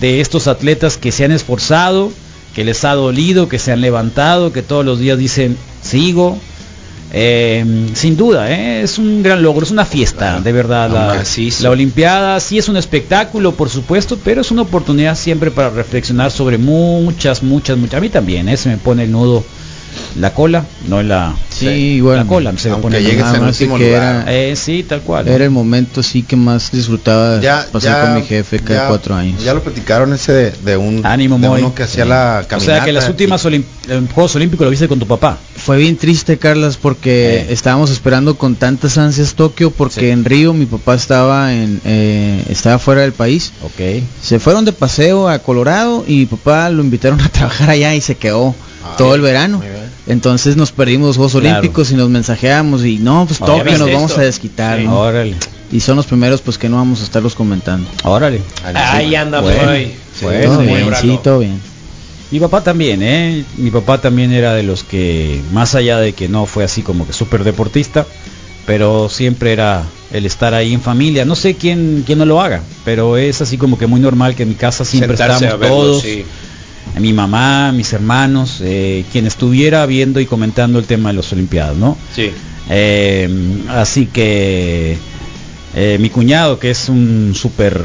de 0.00 0.20
estos 0.20 0.46
atletas 0.46 0.96
que 0.96 1.12
se 1.12 1.24
han 1.24 1.32
esforzado, 1.32 2.12
que 2.54 2.64
les 2.64 2.84
ha 2.84 2.94
dolido, 2.94 3.48
que 3.48 3.58
se 3.58 3.72
han 3.72 3.80
levantado, 3.80 4.52
que 4.52 4.62
todos 4.62 4.84
los 4.84 4.98
días 4.98 5.18
dicen 5.18 5.56
sigo? 5.82 6.38
Eh, 7.12 7.64
sin 7.94 8.16
duda, 8.16 8.50
¿eh? 8.50 8.82
es 8.82 8.98
un 8.98 9.22
gran 9.22 9.42
logro, 9.42 9.64
es 9.64 9.70
una 9.70 9.84
fiesta, 9.84 10.40
de 10.40 10.52
verdad. 10.52 10.90
La 11.62 11.70
Olimpiada 11.70 12.40
sí 12.40 12.58
es 12.58 12.68
un 12.68 12.76
espectáculo, 12.76 13.52
por 13.52 13.70
supuesto, 13.70 14.18
pero 14.22 14.40
es 14.40 14.50
una 14.50 14.62
oportunidad 14.62 15.16
siempre 15.16 15.50
para 15.50 15.70
reflexionar 15.70 16.30
sobre 16.30 16.58
muchas, 16.58 17.42
muchas, 17.42 17.78
muchas. 17.78 17.98
A 17.98 18.00
mí 18.00 18.08
también, 18.08 18.48
¿eh? 18.48 18.56
se 18.56 18.70
me 18.70 18.76
pone 18.76 19.04
el 19.04 19.12
nudo 19.12 19.44
la 20.18 20.32
cola, 20.34 20.64
no 20.88 21.00
en 21.00 21.08
la, 21.08 21.34
Sí, 21.50 21.66
igual. 21.66 22.18
la 22.18 22.24
cola, 22.26 22.52
se 22.58 22.70
Aunque 22.70 23.00
llegues 23.02 23.14
en 23.14 23.20
Nada 23.20 23.40
más 23.40 23.50
último 23.60 23.78
que 23.78 23.86
lugar. 23.86 24.02
era- 24.26 24.34
Eh, 24.34 24.56
sí, 24.56 24.82
tal 24.82 25.00
cual. 25.02 25.26
Era 25.28 25.44
el 25.44 25.50
momento 25.50 26.02
sí 26.02 26.22
que 26.22 26.36
más 26.36 26.70
disfrutaba 26.70 27.40
Ya, 27.40 27.66
pasar 27.72 27.92
ya- 27.92 28.02
con 28.02 28.14
mi 28.14 28.22
jefe 28.26 28.58
cada 28.60 28.82
ya- 28.82 28.88
cuatro 28.88 29.14
años. 29.14 29.42
Ya 29.42 29.54
lo 29.54 29.62
platicaron 29.62 30.12
ese 30.12 30.32
de, 30.32 30.50
de 30.50 30.76
un 30.76 31.04
Ánimo, 31.06 31.38
de 31.38 31.48
uno 31.48 31.74
que 31.74 31.82
hacía 31.84 32.04
la 32.04 32.42
o 32.44 32.48
caminata. 32.48 32.76
sea 32.76 32.84
que 32.84 32.92
las 32.92 33.08
últimas 33.08 33.44
eh, 33.46 33.62
Juegos 34.14 34.34
Olímpicos 34.36 34.64
lo 34.64 34.70
viste 34.70 34.88
con 34.88 34.98
tu 34.98 35.06
papá. 35.06 35.38
Fue 35.56 35.78
bien 35.78 35.96
triste, 35.96 36.38
Carlas, 36.38 36.76
porque 36.76 37.36
Eh. 37.40 37.46
estábamos 37.50 37.90
esperando 37.90 38.36
con 38.36 38.56
tantas 38.56 38.98
ansias 38.98 39.34
Tokio, 39.34 39.70
porque 39.70 40.00
Sí. 40.00 40.08
en 40.10 40.24
Río 40.24 40.52
mi 40.52 40.66
papá 40.66 40.94
estaba 40.94 41.54
en 41.54 41.80
eh, 41.84 42.42
estaba 42.50 42.78
fuera 42.78 43.00
del 43.02 43.12
país. 43.12 43.52
Ok. 43.62 44.02
Se 44.22 44.38
fueron 44.38 44.64
de 44.64 44.72
paseo 44.72 45.28
a 45.28 45.38
Colorado 45.38 46.04
y 46.06 46.16
mi 46.18 46.26
papá 46.26 46.68
lo 46.70 46.82
invitaron 46.82 47.20
a 47.20 47.28
trabajar 47.30 47.70
allá 47.70 47.94
y 47.94 48.00
se 48.00 48.16
quedó 48.16 48.54
Todo 48.96 49.08
bien, 49.08 49.14
el 49.16 49.20
verano. 49.22 49.62
Entonces 50.06 50.56
nos 50.56 50.70
perdimos 50.72 51.08
los 51.08 51.16
Juegos 51.16 51.32
Claro. 51.32 51.58
Olímpicos 51.58 51.90
y 51.90 51.94
nos 51.94 52.08
mensajeamos 52.08 52.84
y 52.84 52.98
no, 52.98 53.26
pues 53.26 53.38
Tokio 53.40 53.64
¿ya 53.72 53.78
nos 53.78 53.92
vamos 53.92 54.16
a 54.18 54.22
desquitar. 54.22 54.78
Sí. 54.78 54.84
¿no? 54.84 55.00
Órale, 55.00 55.34
Y 55.72 55.80
son 55.80 55.96
los 55.96 56.06
primeros 56.06 56.40
pues 56.42 56.58
que 56.58 56.68
no 56.68 56.76
vamos 56.76 57.00
a 57.00 57.04
estarlos 57.04 57.34
comentando. 57.34 57.88
órale. 58.04 58.40
Ahí 58.74 59.14
anda, 59.16 59.40
Bueno. 59.40 59.58
Todo 59.62 59.72
bien, 59.72 59.92
Célébralo. 60.14 60.96
sí, 61.00 61.18
todo 61.22 61.38
bien. 61.40 61.60
Mi 62.30 62.40
papá 62.40 62.62
también, 62.62 63.02
¿eh? 63.02 63.44
Mi 63.56 63.70
papá 63.70 64.00
también 64.00 64.32
era 64.32 64.52
de 64.54 64.62
los 64.64 64.82
que, 64.84 65.40
más 65.52 65.74
allá 65.76 65.98
de 65.98 66.12
que 66.12 66.28
no 66.28 66.46
fue 66.46 66.64
así 66.64 66.82
como 66.82 67.06
que 67.06 67.12
súper 67.12 67.44
deportista, 67.44 68.04
pero 68.66 69.08
siempre 69.08 69.52
era 69.52 69.84
el 70.12 70.26
estar 70.26 70.52
ahí 70.54 70.72
en 70.74 70.80
familia. 70.80 71.24
No 71.24 71.36
sé 71.36 71.54
quién, 71.54 72.02
quién 72.04 72.18
no 72.18 72.24
lo 72.26 72.40
haga, 72.40 72.62
pero 72.84 73.16
es 73.16 73.42
así 73.42 73.58
como 73.58 73.78
que 73.78 73.86
muy 73.86 74.00
normal 74.00 74.34
que 74.34 74.42
en 74.44 74.48
mi 74.50 74.54
casa 74.56 74.84
siempre 74.84 75.16
Sentarse 75.16 75.44
estamos 75.44 75.60
verlo, 75.60 75.76
todos. 75.76 76.02
sí. 76.02 76.24
Mi 76.98 77.12
mamá, 77.12 77.72
mis 77.72 77.92
hermanos, 77.92 78.60
eh, 78.62 79.04
quien 79.12 79.26
estuviera 79.26 79.84
viendo 79.86 80.18
y 80.20 80.26
comentando 80.26 80.78
el 80.78 80.86
tema 80.86 81.10
de 81.10 81.16
las 81.16 81.30
Olimpiadas, 81.32 81.76
¿no? 81.76 81.96
Sí. 82.14 82.30
Eh, 82.70 83.28
así 83.68 84.06
que 84.06 84.96
eh, 85.74 85.98
mi 86.00 86.08
cuñado, 86.08 86.58
que 86.58 86.70
es 86.70 86.88
un 86.88 87.32
súper 87.34 87.80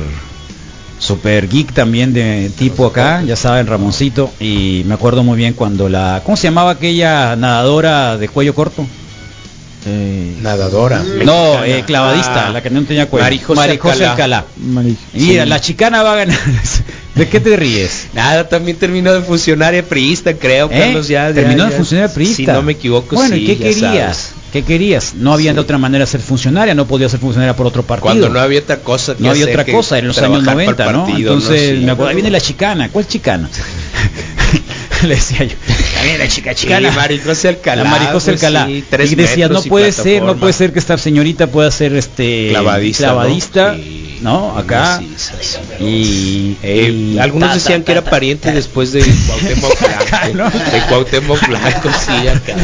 super 0.97 1.49
geek 1.49 1.73
también 1.73 2.13
de 2.13 2.51
tipo 2.57 2.85
acá, 2.85 3.21
ya 3.23 3.35
saben, 3.35 3.67
Ramoncito. 3.67 4.31
Y 4.39 4.83
me 4.85 4.93
acuerdo 4.93 5.23
muy 5.23 5.35
bien 5.37 5.53
cuando 5.53 5.89
la... 5.89 6.21
¿Cómo 6.23 6.37
se 6.37 6.43
llamaba 6.43 6.71
aquella 6.71 7.35
nadadora 7.35 8.17
de 8.17 8.29
cuello 8.29 8.53
corto? 8.55 8.85
Nadadora. 10.43 10.99
No, 11.25 11.53
mexicana. 11.59 11.67
eh, 11.67 11.83
clavadista, 11.85 12.47
Ah, 12.47 12.51
la 12.51 12.61
que 12.61 12.69
no 12.69 12.83
tenía 12.83 13.07
cuello. 13.07 13.25
Marijose 13.55 14.05
Alcalá. 14.05 14.11
Alcalá. 14.11 14.45
Mira, 15.13 15.45
la 15.47 15.59
chicana 15.59 16.03
va 16.03 16.13
a 16.13 16.15
ganar. 16.17 16.37
¿De 17.15 17.27
qué 17.27 17.39
te 17.41 17.57
ríes? 17.57 18.07
Nada, 18.13 18.47
también 18.47 18.77
terminó 18.77 19.13
de 19.13 19.21
funcionaria 19.21 19.83
priista, 19.83 20.33
creo, 20.33 20.69
¿Eh? 20.71 20.79
Carlos, 20.79 21.07
ya. 21.09 21.27
ya, 21.29 21.35
Terminó 21.35 21.65
de 21.65 21.71
funcionaria 21.71 22.13
priista. 22.13 22.35
Si 22.35 22.45
no 22.45 22.61
me 22.61 22.71
equivoco, 22.71 23.15
Bueno, 23.15 23.35
sí, 23.35 23.43
¿y 23.43 23.47
qué 23.47 23.57
querías? 23.57 23.79
sabes. 23.79 24.31
¿Qué 24.53 24.63
querías? 24.63 25.13
No 25.15 25.33
había 25.33 25.53
de 25.53 25.59
otra 25.59 25.77
manera 25.77 26.03
de 26.05 26.11
ser 26.11 26.21
funcionaria, 26.21 26.73
no 26.73 26.85
podía 26.87 27.07
ser 27.09 27.19
funcionaria 27.19 27.55
por 27.55 27.65
otro 27.67 27.83
partido. 27.83 28.11
Cuando 28.11 28.29
no 28.29 28.39
había 28.39 28.59
otra 28.59 28.77
cosa 28.79 29.15
que 29.15 29.23
no 29.23 29.29
había 29.31 29.45
otra 29.45 29.65
cosa, 29.65 29.97
en 29.99 30.07
los 30.07 30.17
años 30.17 30.43
trabajar 30.43 30.75
para 30.75 30.91
90, 30.91 31.07
el 31.07 31.13
¿no? 31.13 31.17
Entonces, 31.17 31.69
Sí. 31.79 31.85
me 31.85 31.91
acuerdo, 31.91 32.09
ahí 32.09 32.15
viene 32.15 32.31
la 32.31 32.41
chicana. 32.41 32.89
¿Cuál 32.89 33.07
chicana? 33.07 33.49
Le 35.03 35.15
decía 35.15 35.43
yo. 35.45 35.55
Viene 36.01 36.17
la 36.17 36.27
chica 36.27 36.53
chicana. 36.55 36.89
Sí, 36.89 36.95
Marijose 36.95 37.47
Alcalá, 37.49 37.83
La 37.83 37.89
Marijose 37.89 38.31
pues, 38.31 38.43
Alcalá. 38.43 38.65
sí, 38.67 38.83
tres 38.89 39.11
y 39.11 39.15
decía, 39.15 39.47
no 39.49 39.61
puede 39.63 39.91
ser, 39.91 40.23
no 40.23 40.37
puede 40.37 40.53
ser 40.53 40.73
que 40.73 40.79
esta 40.79 40.97
señorita 40.97 41.47
pueda 41.47 41.71
ser 41.71 41.95
este 41.95 42.49
Clavadista, 42.49 43.05
clavadista, 43.05 43.75
¿no? 44.21 44.51
¿no? 44.51 44.57
Acá. 44.57 45.01
Y, 45.79 46.55
Eh, 46.63 47.13
y 47.15 47.19
algunos 47.19 47.49
ta, 47.49 47.55
decían 47.55 47.81
ta, 47.81 47.85
que 47.85 47.91
era 47.93 48.01
ta, 48.01 48.05
ta, 48.05 48.11
pariente 48.11 48.49
ta. 48.49 48.53
después 48.55 48.91
de 48.91 49.01
Cuauhtémoc 49.27 49.79
Blanco. 50.33 50.57
De 50.71 50.81
Cuauhtémoc 50.89 51.47
Blanco, 51.47 51.89
sí, 52.05 52.27
acá. 52.27 52.55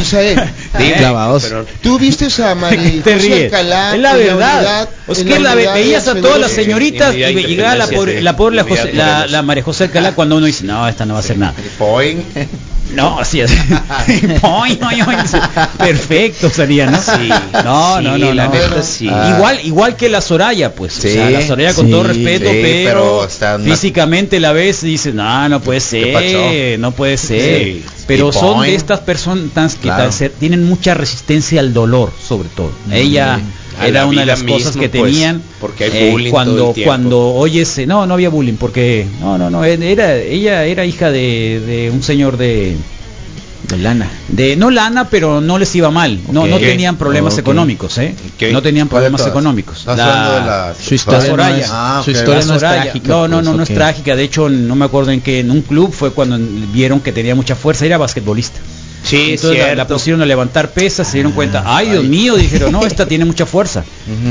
Clavados. 0.97 1.43
pero- 1.43 1.65
¿tú 1.81 1.99
viste 1.99 2.25
a 2.25 2.55
te 3.03 3.15
ríes. 3.17 3.45
Alcalá 3.53 3.95
es 3.95 4.01
la 4.01 4.15
verdad. 4.15 4.57
unidad- 4.59 4.89
es 5.09 5.19
en 5.19 5.27
que 5.27 5.39
la 5.39 5.55
veías 5.55 6.07
a 6.07 6.15
todas 6.15 6.39
las 6.39 6.51
señoritas 6.51 7.15
y 7.15 7.19
ve- 7.19 7.33
llegaba 7.43 7.75
la 7.75 7.87
pobre, 7.87 8.21
la 8.21 8.35
pobre 8.35 8.55
la, 8.57 8.63
Unidad 8.63 8.77
José- 8.83 8.93
la, 8.93 9.05
Morelos. 9.13 9.31
la 9.31 9.41
María 9.43 9.63
José 9.63 9.83
Alcalá 9.85 10.11
cuando 10.15 10.37
uno 10.37 10.45
dice, 10.45 10.63
no, 10.65 10.87
esta 10.87 11.05
no 11.05 11.13
va 11.13 11.19
a 11.19 11.23
hacer 11.23 11.37
nada. 11.37 11.53
No, 12.95 13.19
así 13.19 13.41
es. 13.41 13.51
Perfecto 15.77 16.49
salía, 16.49 16.89
¿no? 16.89 16.97
Sí, 17.01 17.29
No, 17.63 17.97
sí, 17.97 18.03
no, 18.03 18.17
no, 18.17 18.33
la 18.33 18.45
no. 18.47 18.53
neta 18.53 18.81
sí. 18.81 19.05
Igual, 19.07 19.59
igual 19.63 19.95
que 19.97 20.07
la 20.09 20.21
Soraya, 20.21 20.73
pues. 20.73 20.93
Sí, 20.93 21.09
o 21.09 21.11
sea, 21.11 21.29
la 21.29 21.45
Soraya 21.45 21.73
con 21.73 21.85
sí, 21.87 21.91
todo 21.91 22.03
respeto, 22.03 22.49
sí, 22.49 22.59
pero, 22.61 22.83
pero 22.85 23.25
está 23.25 23.55
una- 23.55 23.65
físicamente 23.65 24.39
la 24.39 24.53
ves 24.53 24.83
y 24.83 24.87
dices, 24.87 25.13
no, 25.13 25.49
no 25.49 25.59
puede 25.61 25.81
ser, 25.81 26.79
no 26.79 26.91
puede 26.91 27.17
ser. 27.17 27.77
Pero 28.07 28.31
son 28.31 28.61
de 28.63 28.73
estas 28.75 29.01
personas 29.01 29.75
que 29.75 29.81
Claro. 29.81 30.03
tal 30.03 30.13
ser- 30.13 30.31
tienen 30.31 30.63
mucha 30.63 30.93
resistencia 30.93 31.59
al 31.59 31.73
dolor, 31.73 32.11
sobre 32.25 32.49
todo. 32.49 32.71
Ella 32.91 33.39
A 33.79 33.87
era 33.87 33.99
la 34.01 34.05
una 34.07 34.21
de 34.21 34.25
las 34.25 34.41
cosas 34.43 34.75
que 34.75 34.89
pues, 34.89 35.11
tenían 35.13 35.43
porque 35.61 35.83
hay 35.83 35.91
eh, 35.93 36.11
bullying 36.11 36.31
cuando 36.31 36.73
cuando 36.83 37.19
oyes 37.35 37.77
eh, 37.77 37.85
no 37.85 38.07
no 38.07 38.15
había 38.15 38.29
bullying 38.29 38.55
porque 38.55 39.05
no 39.19 39.37
no 39.37 39.51
no 39.51 39.63
era 39.63 40.15
ella 40.15 40.65
era 40.65 40.83
hija 40.85 41.11
de, 41.11 41.61
de 41.63 41.91
un 41.91 42.01
señor 42.01 42.37
de 42.37 42.75
De 43.69 43.77
lana. 43.77 44.07
de 44.29 44.55
no 44.55 44.71
lana 44.71 45.09
pero 45.09 45.41
no 45.41 45.57
les 45.57 45.75
iba 45.75 45.91
mal. 45.91 46.19
No 46.31 46.47
no 46.47 46.57
tenían 46.57 46.95
problemas 46.97 47.37
económicos 47.37 47.97
eh 47.97 48.15
no 48.51 48.61
tenían 48.61 48.87
¿Cuál 48.87 49.03
de 49.03 49.09
problemas 49.09 49.27
económicos. 49.27 49.79
¿Estás 49.79 49.97
La- 49.97 50.05
hablando 50.05 50.31
de 50.39 50.45
la 50.45 50.75
Su 50.81 50.95
historia, 50.95 51.19
no 51.21 51.25
Soraya. 51.27 51.57
es, 51.65 51.69
Ah, 51.71 52.01
su 52.03 52.11
ok. 52.11 52.17
historia 52.17 52.39
la 52.39 52.45
no 52.45 52.53
es 52.53 52.59
trágica. 52.59 53.07
no 53.09 53.27
no 53.27 53.41
pues, 53.41 53.57
no 53.57 53.63
es 53.63 53.69
trágica. 53.73 54.15
De 54.15 54.23
hecho 54.23 54.47
no 54.49 54.75
me 54.75 54.85
acuerdo 54.85 55.11
en 55.11 55.21
que 55.21 55.39
en 55.41 55.51
un 55.51 55.61
club 55.61 55.91
fue 55.91 56.11
cuando 56.11 56.37
vieron 56.71 56.99
que 57.01 57.11
tenía 57.11 57.35
mucha 57.35 57.55
fuerza. 57.55 57.85
Era 57.85 57.97
basquetbolista 57.97 58.59
Sí, 59.09 59.33
es 59.33 59.43
entonces 59.43 59.77
la, 59.77 59.87
pusieron 59.87 60.21
a 60.21 60.25
levantar 60.25 60.71
pesas, 60.71 61.07
se 61.07 61.13
dieron 61.13 61.31
cuenta, 61.31 61.63
ay 61.65 61.89
Dios 61.91 62.03
mío, 62.03 62.35
dijeron, 62.35 62.71
no, 62.71 62.85
esta 62.85 63.05
tiene 63.07 63.25
mucha 63.25 63.45
fuerza. 63.45 63.83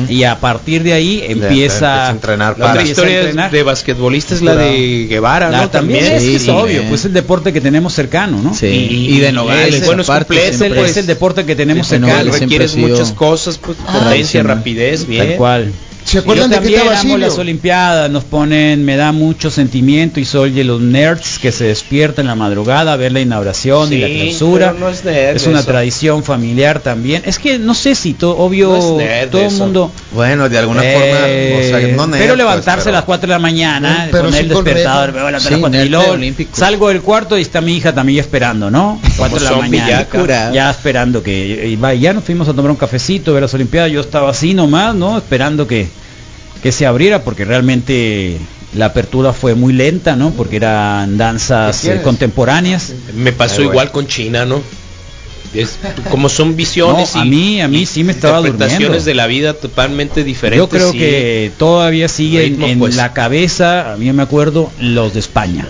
Y 0.08 0.22
a 0.24 0.38
partir 0.40 0.82
de 0.82 0.92
ahí 0.92 1.22
empieza 1.26 2.08
a 2.08 2.10
entrenar 2.10 2.58
La 2.58 2.70
otra 2.70 2.82
historia 2.82 3.18
entrenar. 3.20 3.50
de 3.50 3.62
basquetbolista 3.62 4.34
es 4.34 4.42
la 4.42 4.54
de 4.56 5.06
Guevara, 5.08 5.50
La- 5.50 5.62
¿no? 5.62 5.70
también, 5.70 6.00
También. 6.04 6.16
es, 6.16 6.22
que 6.30 6.36
es 6.36 6.42
sí, 6.42 6.50
obvio, 6.50 6.82
pues 6.88 7.00
es 7.00 7.06
el 7.06 7.12
deporte 7.12 7.52
que 7.52 7.60
tenemos 7.60 7.92
cercano, 7.94 8.40
¿no? 8.42 8.54
Sí. 8.54 8.66
Y- 8.66 9.16
Y, 9.16 9.20
de 9.20 9.32
Nogales. 9.32 9.74
es 9.74 9.86
buenos 9.86 10.08
aparte, 10.08 10.26
cumpleaños, 10.34 10.54
Es 10.54 10.60
el, 10.60 10.72
siempre 10.72 10.90
es 10.90 10.96
el 10.96 11.06
deporte 11.06 11.44
que 11.46 11.56
tenemos 11.56 11.86
Sí, 11.86 11.96
cercano. 11.98 12.32
Requieres 12.32 12.76
muchas 12.76 13.12
cosas, 13.12 13.58
pues, 13.58 13.76
potencia, 13.78 14.42
rapidez, 14.42 15.06
bien. 15.06 15.26
Tal 15.28 15.36
cual. 15.36 15.72
¿Se 16.06 16.18
acuerdan 16.18 16.44
Yo 16.44 16.48
de 16.50 16.54
también 16.56 16.80
está 16.82 17.00
amo 17.00 17.18
las 17.18 17.36
Olimpiadas, 17.36 18.08
nos 18.12 18.22
ponen, 18.22 18.84
me 18.84 18.96
da 18.96 19.10
mucho 19.10 19.50
sentimiento 19.50 20.20
y 20.20 20.24
soy 20.24 20.52
de 20.52 20.62
los 20.62 20.80
nerds 20.80 21.40
que 21.40 21.50
se 21.50 21.64
despiertan 21.64 22.22
en 22.22 22.28
la 22.28 22.34
madrugada 22.36 22.92
a 22.92 22.96
ver 22.96 23.10
la 23.10 23.20
inauguración 23.20 23.92
y 23.92 23.98
la 23.98 24.06
clausura. 24.06 24.72
no 24.78 24.88
es 24.88 25.04
nerd 25.04 25.34
es 25.34 25.46
una 25.48 25.58
eso. 25.58 25.66
tradición 25.66 26.22
familiar 26.22 26.78
también. 26.78 27.22
Es 27.26 27.40
que 27.40 27.58
no 27.58 27.74
sé 27.74 27.96
si 27.96 28.14
to- 28.14 28.38
obvio 28.38 28.68
No 28.70 28.76
es 29.00 29.06
nerd 29.08 29.30
todo 29.30 29.42
el 29.46 29.50
mundo 29.54 29.90
Bueno, 30.12 30.48
de 30.48 30.58
alguna 30.58 30.82
Eh, 30.84 30.92
forma, 30.92 31.16
o 31.26 31.80
sea, 31.80 31.96
no 31.96 32.06
nerd, 32.06 32.18
pero 32.20 32.28
pues, 32.34 32.38
levantarse 32.38 32.84
pero- 32.84 32.96
a 32.96 33.00
las 33.00 33.04
4 33.04 33.26
de 33.26 33.32
la 33.32 33.38
mañana, 33.40 34.08
Pero 34.12 34.24
poner 34.26 34.32
sí 34.44 34.48
el 34.48 34.48
despertador, 34.54 35.06
red. 35.06 35.14
me 35.14 35.20
voy 35.22 35.28
a 35.28 35.30
levantar 35.32 35.40
Sí, 35.42 35.48
a 35.48 35.50
las 35.50 35.60
4 35.60 35.76
y 35.76 35.82
nerd 35.82 35.90
luego 35.90 36.12
olímpico. 36.12 36.56
salgo 36.56 36.88
del 36.88 37.00
cuarto 37.02 37.36
y 37.36 37.42
está 37.42 37.60
mi 37.60 37.74
hija 37.76 37.92
también 37.92 38.16
ya 38.18 38.22
esperando, 38.22 38.70
¿no? 38.70 39.00
4 39.16 39.40
de 39.40 39.44
la 39.44 39.56
mañana. 39.56 40.06
ya, 40.52 40.70
esperando 40.70 41.20
que 41.20 41.66
y 41.68 42.00
ya 42.00 42.12
nos 42.12 42.22
fuimos 42.22 42.48
a 42.48 42.54
tomar 42.54 42.70
un 42.70 42.76
cafecito, 42.76 43.32
ver 43.32 43.42
las 43.42 43.54
Olimpiadas, 43.54 43.90
yo 43.90 44.00
estaba 44.00 44.30
así 44.30 44.54
nomás, 44.54 44.94
¿no? 44.94 45.18
Esperando 45.18 45.66
que, 45.66 45.88
que 46.62 46.72
se 46.72 46.86
abriera 46.86 47.22
porque 47.22 47.44
realmente 47.44 48.38
la 48.74 48.86
apertura 48.86 49.32
fue 49.32 49.54
muy 49.54 49.72
lenta, 49.72 50.16
¿no? 50.16 50.30
Porque 50.30 50.56
eran 50.56 51.16
danzas 51.16 51.84
eh, 51.84 52.00
contemporáneas. 52.02 52.92
Me 53.14 53.32
pasó 53.32 53.62
igual 53.62 53.90
con 53.92 54.06
China, 54.06 54.44
¿no? 54.44 54.60
Es, 55.54 55.78
como 56.10 56.28
son 56.28 56.56
visiones 56.56 57.14
No, 57.14 57.22
a 57.22 57.24
y- 57.24 57.30
mí- 57.30 57.60
a 57.62 57.68
mí 57.68 57.82
y 57.82 57.86
sí 57.86 58.04
me 58.04 58.12
estaba 58.12 58.38
interpretaciones 58.40 58.80
durmiendo. 58.88 59.04
de 59.06 59.14
la 59.14 59.26
vida 59.26 59.54
totalmente 59.54 60.24
diferentes. 60.24 60.58
Yo 60.58 60.68
creo 60.68 60.92
y- 60.92 60.98
que 60.98 61.52
todavía 61.56 62.08
sigue 62.08 62.44
en 62.46 62.78
pues. 62.78 62.96
la 62.96 63.12
cabeza, 63.14 63.92
a 63.92 63.96
mí 63.96 64.12
me 64.12 64.22
acuerdo, 64.22 64.70
los 64.80 65.14
de 65.14 65.20
España. 65.20 65.66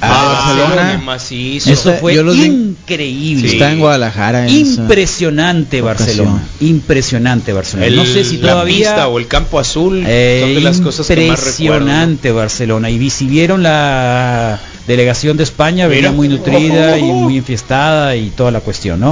Ah, 0.00 0.54
Barcelona. 0.56 0.92
qué 0.92 1.04
macizo. 1.04 1.72
Eso 1.72 1.92
fue 1.94 2.14
yo 2.14 2.32
increíble. 2.32 3.48
Está 3.48 3.72
en 3.72 3.80
Guadalajara. 3.80 4.48
Impresionante 4.48 5.82
ocasión. 5.82 6.06
Barcelona. 6.06 6.42
Impresionante 6.60 7.52
Barcelona. 7.52 7.86
El- 7.86 7.96
no 7.96 8.04
sé 8.04 8.24
si 8.24 8.36
la 8.38 8.52
todavía 8.52 8.76
pista 8.90 9.08
o 9.08 9.18
el 9.18 9.26
campo 9.26 9.58
azul 9.58 10.04
eh, 10.06 10.40
son 10.44 10.54
de 10.54 10.60
las 10.60 10.80
cosas 10.80 11.06
que 11.06 11.16
más 11.28 11.38
impresionante 11.40 12.32
Barcelona. 12.32 12.90
Y 12.90 13.10
si 13.10 13.26
vieron 13.26 13.62
la 13.62 14.60
delegación 14.86 15.36
de 15.36 15.42
España, 15.42 15.86
venía 15.86 16.12
muy 16.12 16.28
nutrida 16.28 16.98
y 16.98 17.02
muy 17.02 17.36
enfiestada 17.38 18.16
y 18.16 18.30
toda 18.30 18.50
la 18.50 18.60
cuestión, 18.60 19.00
¿no? 19.00 19.10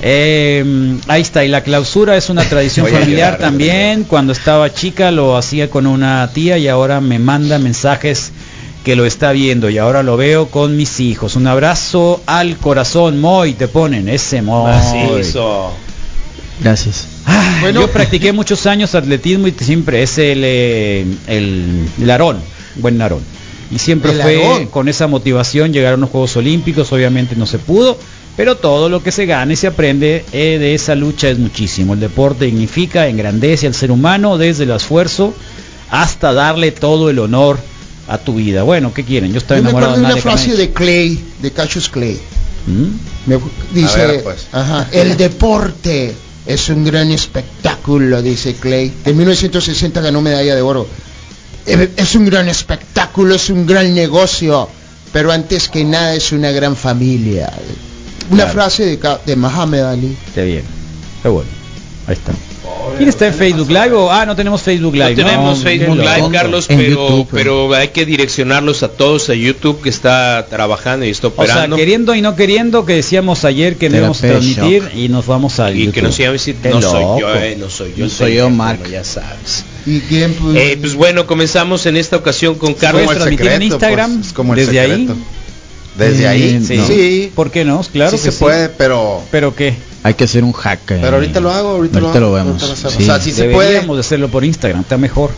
Eh, 0.00 0.96
ahí 1.08 1.22
está, 1.22 1.44
y 1.44 1.48
la 1.48 1.62
clausura 1.64 2.16
es 2.16 2.30
una 2.30 2.44
tradición 2.44 2.86
Voy 2.86 2.94
a 2.94 3.00
familiar 3.00 3.32
llorar, 3.32 3.40
también. 3.40 4.04
Cuando 4.04 4.32
estaba 4.32 4.72
chica 4.72 5.10
lo 5.10 5.36
hacía 5.36 5.70
con 5.70 5.88
una 5.88 6.30
tía 6.32 6.56
y 6.56 6.68
ahora 6.68 7.00
me 7.00 7.18
manda 7.18 7.58
mensajes 7.58 8.30
que 8.88 8.96
lo 8.96 9.04
está 9.04 9.32
viendo 9.32 9.68
y 9.68 9.76
ahora 9.76 10.02
lo 10.02 10.16
veo 10.16 10.46
con 10.46 10.74
mis 10.74 10.98
hijos. 10.98 11.36
Un 11.36 11.46
abrazo 11.46 12.22
al 12.24 12.56
corazón, 12.56 13.20
Moy, 13.20 13.52
te 13.52 13.68
ponen 13.68 14.08
ese 14.08 14.40
Moy. 14.40 14.72
Macizo. 14.72 15.72
Gracias. 16.58 17.06
Ah, 17.26 17.58
Bueno. 17.60 17.82
Yo 17.82 17.92
practiqué 17.92 18.32
muchos 18.32 18.64
años 18.64 18.94
atletismo 18.94 19.46
y 19.46 19.50
siempre 19.50 20.02
es 20.02 20.16
el, 20.16 20.40
eh, 20.42 21.04
el, 21.26 21.86
el 22.00 22.36
buen 22.76 23.02
Aarón. 23.02 23.20
Y 23.70 23.78
siempre 23.78 24.12
El 24.12 24.22
fue 24.22 24.68
con 24.70 24.88
esa 24.88 25.06
motivación 25.06 25.70
llegar 25.70 25.92
a 25.92 25.96
los 25.98 26.08
Juegos 26.08 26.34
Olímpicos, 26.38 26.90
obviamente 26.90 27.36
no 27.36 27.44
se 27.44 27.58
pudo, 27.58 27.98
pero 28.38 28.56
todo 28.56 28.88
lo 28.88 29.02
que 29.02 29.12
se 29.12 29.26
gana 29.26 29.52
y 29.52 29.56
se 29.56 29.66
aprende 29.66 30.24
eh, 30.32 30.56
de 30.58 30.74
esa 30.74 30.94
lucha 30.94 31.28
es 31.28 31.38
muchísimo. 31.38 31.92
El 31.92 32.00
deporte 32.00 32.46
dignifica, 32.46 33.06
engrandece 33.06 33.66
al 33.66 33.74
ser 33.74 33.90
humano 33.90 34.38
desde 34.38 34.64
el 34.64 34.70
esfuerzo 34.70 35.34
hasta 35.90 36.32
darle 36.32 36.72
todo 36.72 37.10
el 37.10 37.18
honor 37.18 37.58
a 38.08 38.18
tu 38.18 38.34
vida. 38.34 38.62
Bueno, 38.62 38.92
¿qué 38.94 39.04
quieren? 39.04 39.32
Yo 39.32 39.38
estaba 39.38 39.60
Yo 39.60 39.64
enamorado 39.68 39.92
de 39.94 40.00
de 40.00 40.04
una 40.12 40.16
frase 40.22 40.56
de 40.56 40.70
Clay, 40.72 41.22
de 41.42 41.50
Cassius 41.52 41.88
Clay. 41.88 42.18
¿Mm? 42.66 43.30
Me- 43.30 43.38
dice, 43.72 44.06
ver, 44.06 44.22
pues. 44.22 44.46
ajá, 44.52 44.88
el 44.92 45.16
deporte 45.16 46.14
es 46.46 46.68
un 46.70 46.84
gran 46.84 47.10
espectáculo, 47.10 48.20
dice 48.22 48.54
Clay. 48.54 48.92
En 49.04 49.16
1960 49.16 50.00
ganó 50.00 50.20
medalla 50.22 50.54
de 50.54 50.62
oro. 50.62 50.86
Eh, 51.66 51.90
Es 51.96 52.14
un 52.14 52.24
gran 52.26 52.48
espectáculo, 52.48 53.34
es 53.34 53.50
un 53.50 53.66
gran 53.66 53.94
negocio, 53.94 54.68
pero 55.12 55.30
antes 55.32 55.68
que 55.68 55.84
nada 55.84 56.14
es 56.14 56.32
una 56.32 56.50
gran 56.50 56.74
familia. 56.76 57.52
Una 58.30 58.44
Claro. 58.44 58.52
frase 58.52 58.84
de, 58.86 58.98
de 59.26 59.36
Muhammad 59.36 59.90
Ali. 59.90 60.16
Está 60.28 60.42
bien. 60.42 60.62
Está 61.18 61.28
bueno. 61.28 61.50
Ahí 62.06 62.14
está. 62.14 62.32
¿Quién 62.96 63.08
está 63.08 63.26
en 63.28 63.34
Facebook 63.34 63.68
Live? 63.68 63.92
o- 63.92 64.10
Ah, 64.10 64.24
no 64.26 64.34
tenemos 64.34 64.62
Facebook 64.62 64.94
Live. 64.94 65.10
No 65.16 65.24
tenemos 65.24 65.58
No, 65.58 65.64
Facebook 65.64 65.96
Live. 65.98 66.28
Carlos, 66.32 66.66
En 66.68 66.78
pero, 66.78 66.90
YouTube, 67.08 67.20
eh. 67.26 67.28
pero 67.32 67.74
hay 67.74 67.88
que 67.88 68.04
direccionarlos 68.06 68.82
a 68.82 68.88
todos 68.88 69.28
a 69.30 69.34
YouTube 69.34 69.80
que 69.82 69.88
está 69.88 70.46
trabajando 70.48 71.04
y 71.06 71.10
está 71.10 71.28
O 71.28 71.30
sea, 71.34 71.44
operando. 71.44 71.76
queriendo 71.76 72.14
y 72.14 72.22
no 72.22 72.34
queriendo, 72.36 72.84
que 72.86 72.94
decíamos 72.94 73.44
ayer 73.44 73.76
que 73.76 73.90
no 73.90 73.96
íbamos 73.98 74.18
a 74.24 74.28
transmitir 74.28 74.90
y 74.94 75.08
nos 75.08 75.26
vamos 75.26 75.60
a 75.60 75.70
y 75.72 75.88
que 75.88 76.02
nos 76.02 76.18
iban 76.18 76.30
a 76.30 76.32
decir, 76.32 76.56
Qué 76.62 76.70
no 76.70 76.80
soy 76.82 77.20
yo, 77.20 77.34
eh, 77.34 77.56
no 77.58 77.70
soy 77.70 77.92
yo. 77.96 78.04
No 78.04 78.10
soy 78.10 78.32
el 78.32 78.38
yo, 78.38 78.50
Mark. 78.50 78.80
Ya 78.90 79.04
sabes. 79.04 79.64
Y 79.86 80.00
quién, 80.00 80.34
pues, 80.34 80.56
Eh, 80.56 80.76
pues 80.80 80.94
bueno, 80.94 81.26
comenzamos 81.26 81.86
en 81.86 81.96
esta 81.96 82.16
ocasión 82.16 82.56
con 82.56 82.74
Carlos. 82.74 83.04
¿Puedes 83.04 83.18
transmitir 83.22 83.52
en 83.52 83.62
Instagram? 83.62 84.14
pues, 84.16 84.26
es 84.28 84.32
como 84.32 84.54
el 84.54 84.60
desde 84.60 84.80
ahí. 84.80 84.90
secreto. 84.90 85.16
Desde 85.96 86.24
Eh, 86.24 86.28
ahí, 86.28 86.58
no. 86.76 86.86
sí. 86.86 87.32
¿Por 87.34 87.50
qué 87.50 87.64
no? 87.64 87.80
Claro 87.92 88.16
sí 88.16 88.22
que 88.22 88.30
se 88.30 88.38
puede, 88.38 88.68
pero 88.68 89.22
¿Pero 89.32 89.54
qué? 89.56 89.74
Hay 90.04 90.14
que 90.14 90.24
hacer 90.24 90.44
un 90.44 90.52
hack. 90.52 90.80
pero 90.86 91.16
ahorita 91.16 91.40
lo 91.40 91.50
hago, 91.52 91.68
ahorita, 91.70 91.98
Ahorita 91.98 92.20
lo, 92.20 92.28
lo 92.28 92.32
vemos. 92.34 92.62
ahorita 92.62 92.66
lo 92.66 92.72
hacemos. 92.88 92.94
Sí. 92.94 93.02
O 93.02 93.06
sea, 93.06 93.20
sí 93.20 93.32
se 93.32 93.48
puede. 93.50 93.78
Hacerlo 93.98 94.28
por 94.28 94.44
Instagram, 94.44 94.80
está 94.82 94.96
mejor. 94.96 95.30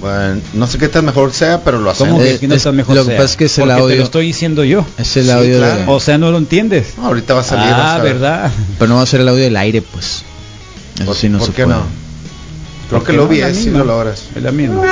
Bueno, 0.00 0.40
no 0.54 0.66
sé 0.66 0.78
qué 0.78 0.88
tan 0.88 1.04
mejor 1.04 1.32
sea, 1.32 1.62
pero 1.62 1.78
lo 1.78 1.90
hacemos. 1.90 2.12
¿Cómo 2.14 2.24
que 2.24 2.34
aquí 2.34 2.46
no 2.46 2.54
es- 2.54 2.58
está 2.60 2.72
mejor 2.72 2.96
lo 2.96 3.04
que 3.04 3.12
pasa 3.12 3.24
es 3.24 3.36
que 3.36 3.44
es 3.46 3.58
el 3.58 3.64
Porque 3.64 3.74
te 3.76 3.82
audio. 3.82 3.96
lo 3.96 4.02
estoy 4.04 4.26
diciendo 4.26 4.64
yo. 4.64 4.84
Es 4.96 5.16
el 5.18 5.24
Sí, 5.26 5.30
audio 5.30 5.58
claro. 5.58 5.76
de... 5.76 5.84
O 5.88 6.00
sea, 6.00 6.16
no 6.18 6.30
lo 6.30 6.38
entiendes. 6.38 6.94
No, 6.96 7.06
ahorita 7.06 7.34
va 7.34 7.40
a 7.40 7.44
salir. 7.44 7.66
Ah, 7.70 7.94
a 7.96 7.98
ver. 7.98 8.14
¿verdad? 8.14 8.50
Pero 8.78 8.88
no 8.88 8.96
va 8.96 9.02
a 9.02 9.06
ser 9.06 9.20
el 9.20 9.28
audio 9.28 9.42
del 9.44 9.56
aire, 9.56 9.82
pues. 9.82 10.22
Eso 10.96 11.04
¿Por, 11.04 11.16
sí 11.16 11.28
no 11.28 11.38
por 11.38 11.48
se 11.48 11.52
qué 11.54 11.64
puede. 11.64 11.76
no? 11.78 11.84
Creo 12.88 13.00
¿Por 13.00 13.06
que 13.06 13.12
lo 13.14 13.22
no? 13.24 13.28
vi, 13.28 13.40
eh, 13.42 13.54
sí 13.54 13.64
misma. 13.66 13.78
lo 13.80 13.84
logras. 13.86 14.24
Es 14.34 14.42
la 14.42 14.52
misma. 14.52 14.82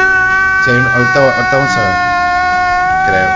Sí, 0.64 0.70
ahorita, 0.70 1.36
ahorita 1.36 1.57
vamos 1.57 1.72
a 1.72 1.80
ver. 3.09 3.14
Creo. 3.14 3.28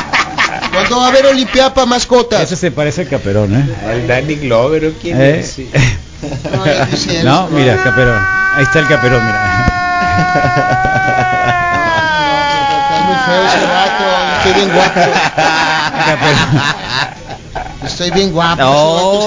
¿Cuándo 0.90 1.02
va 1.02 1.06
a 1.06 1.10
haber 1.10 1.26
Olimpiada 1.26 1.72
para 1.72 1.86
mascotas? 1.86 2.42
Ese 2.42 2.56
se 2.56 2.70
parece 2.72 3.02
a 3.02 3.08
Caperón, 3.08 3.54
¿eh? 3.54 3.64
Al 3.88 4.08
Danny 4.08 4.34
Glover, 4.34 4.86
¿o 4.86 4.92
quién 5.00 5.20
Eh, 5.20 5.38
es? 5.38 5.52
Sí. 5.52 5.70
No, 7.22 7.46
mira, 7.48 7.76
Caperón. 7.82 8.20
Ahí 8.56 8.64
está 8.64 8.80
el 8.80 8.88
Caperón, 8.88 9.24
mira. 9.24 9.66
Estoy 14.40 14.52
bien 14.54 14.72
guapo. 14.74 15.00
Estoy 17.86 18.10
bien 18.10 18.32
guapo. 18.32 18.60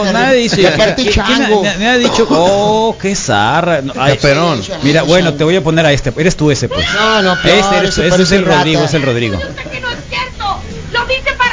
No, 0.05 0.11
nadie 0.11 0.38
dice. 0.39 0.61
Y 0.61 0.66
aparte 0.66 1.03
¿Quién- 1.03 1.14
quién 1.26 1.38
chango. 1.39 1.64
ha- 1.66 1.78
Me 1.78 1.88
ha 1.88 1.97
dicho, 1.97 2.28
oh, 2.30 2.95
qué 3.01 3.16
zarra. 3.16 3.82
No, 3.82 3.93
ay, 3.97 4.16
Caperón. 4.18 4.61
Mira, 4.84 5.03
bueno, 5.03 5.34
te 5.34 5.43
voy 5.43 5.55
a 5.55 5.64
poner 5.64 5.86
a 5.86 5.91
este. 5.91 6.11
Eres 6.18 6.36
tú 6.36 6.51
ese, 6.51 6.68
pues. 6.70 6.86
No, 6.93 7.22
no, 7.22 7.41
peor, 7.41 7.57
Este, 7.59 7.78
eres 7.78 7.97
ese 7.97 8.07
ese 8.07 8.24
es 8.24 8.32
el 8.34 8.45
rata. 8.45 8.57
Rodrigo, 8.59 8.84
es 8.84 8.93
el 8.93 9.01
Rodrigo. 9.03 9.39
que 9.39 9.80
no 9.80 9.89
es 9.91 9.97
cierto. 10.09 10.59
Lo 10.91 11.05
dice 11.07 11.34
para 11.38 11.53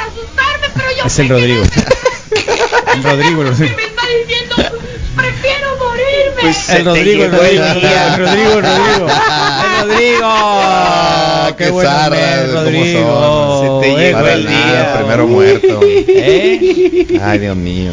Es 1.05 1.19
el 1.19 1.29
Rodrigo. 1.29 1.63
El 2.95 3.03
Rodrigo, 3.03 3.41
el 3.41 3.47
Rodrigo. 3.49 3.75
me 3.77 3.83
está 3.83 4.01
diciendo, 4.19 4.55
prefiero 5.15 5.77
morirme. 5.79 6.41
Pues 6.41 6.57
se 6.57 6.77
El 6.77 6.85
Rodrigo, 6.85 7.23
el 7.25 7.31
Rodrigo, 7.31 7.63
el 7.63 7.83
el. 7.83 8.17
Rodrigo, 8.17 8.53
el 8.53 8.63
Rodrigo. 8.63 9.07
El 9.07 9.89
Rodrigo. 9.89 10.21
Ah, 10.23 11.53
qué 11.57 11.65
qué 11.65 11.69
bueno, 11.71 11.89
Rodrigo. 12.53 13.81
Se 13.81 13.87
te 13.87 13.93
Eh, 13.93 14.05
llegó 14.07 14.19
el 14.19 14.43
Rodrigo. 14.43 14.49
nada, 14.51 14.83
día. 14.83 14.95
primero 14.97 15.27
muerto. 15.27 15.79
¿Eh? 15.83 17.19
Ay, 17.21 17.39
Dios 17.39 17.55
mío. 17.57 17.91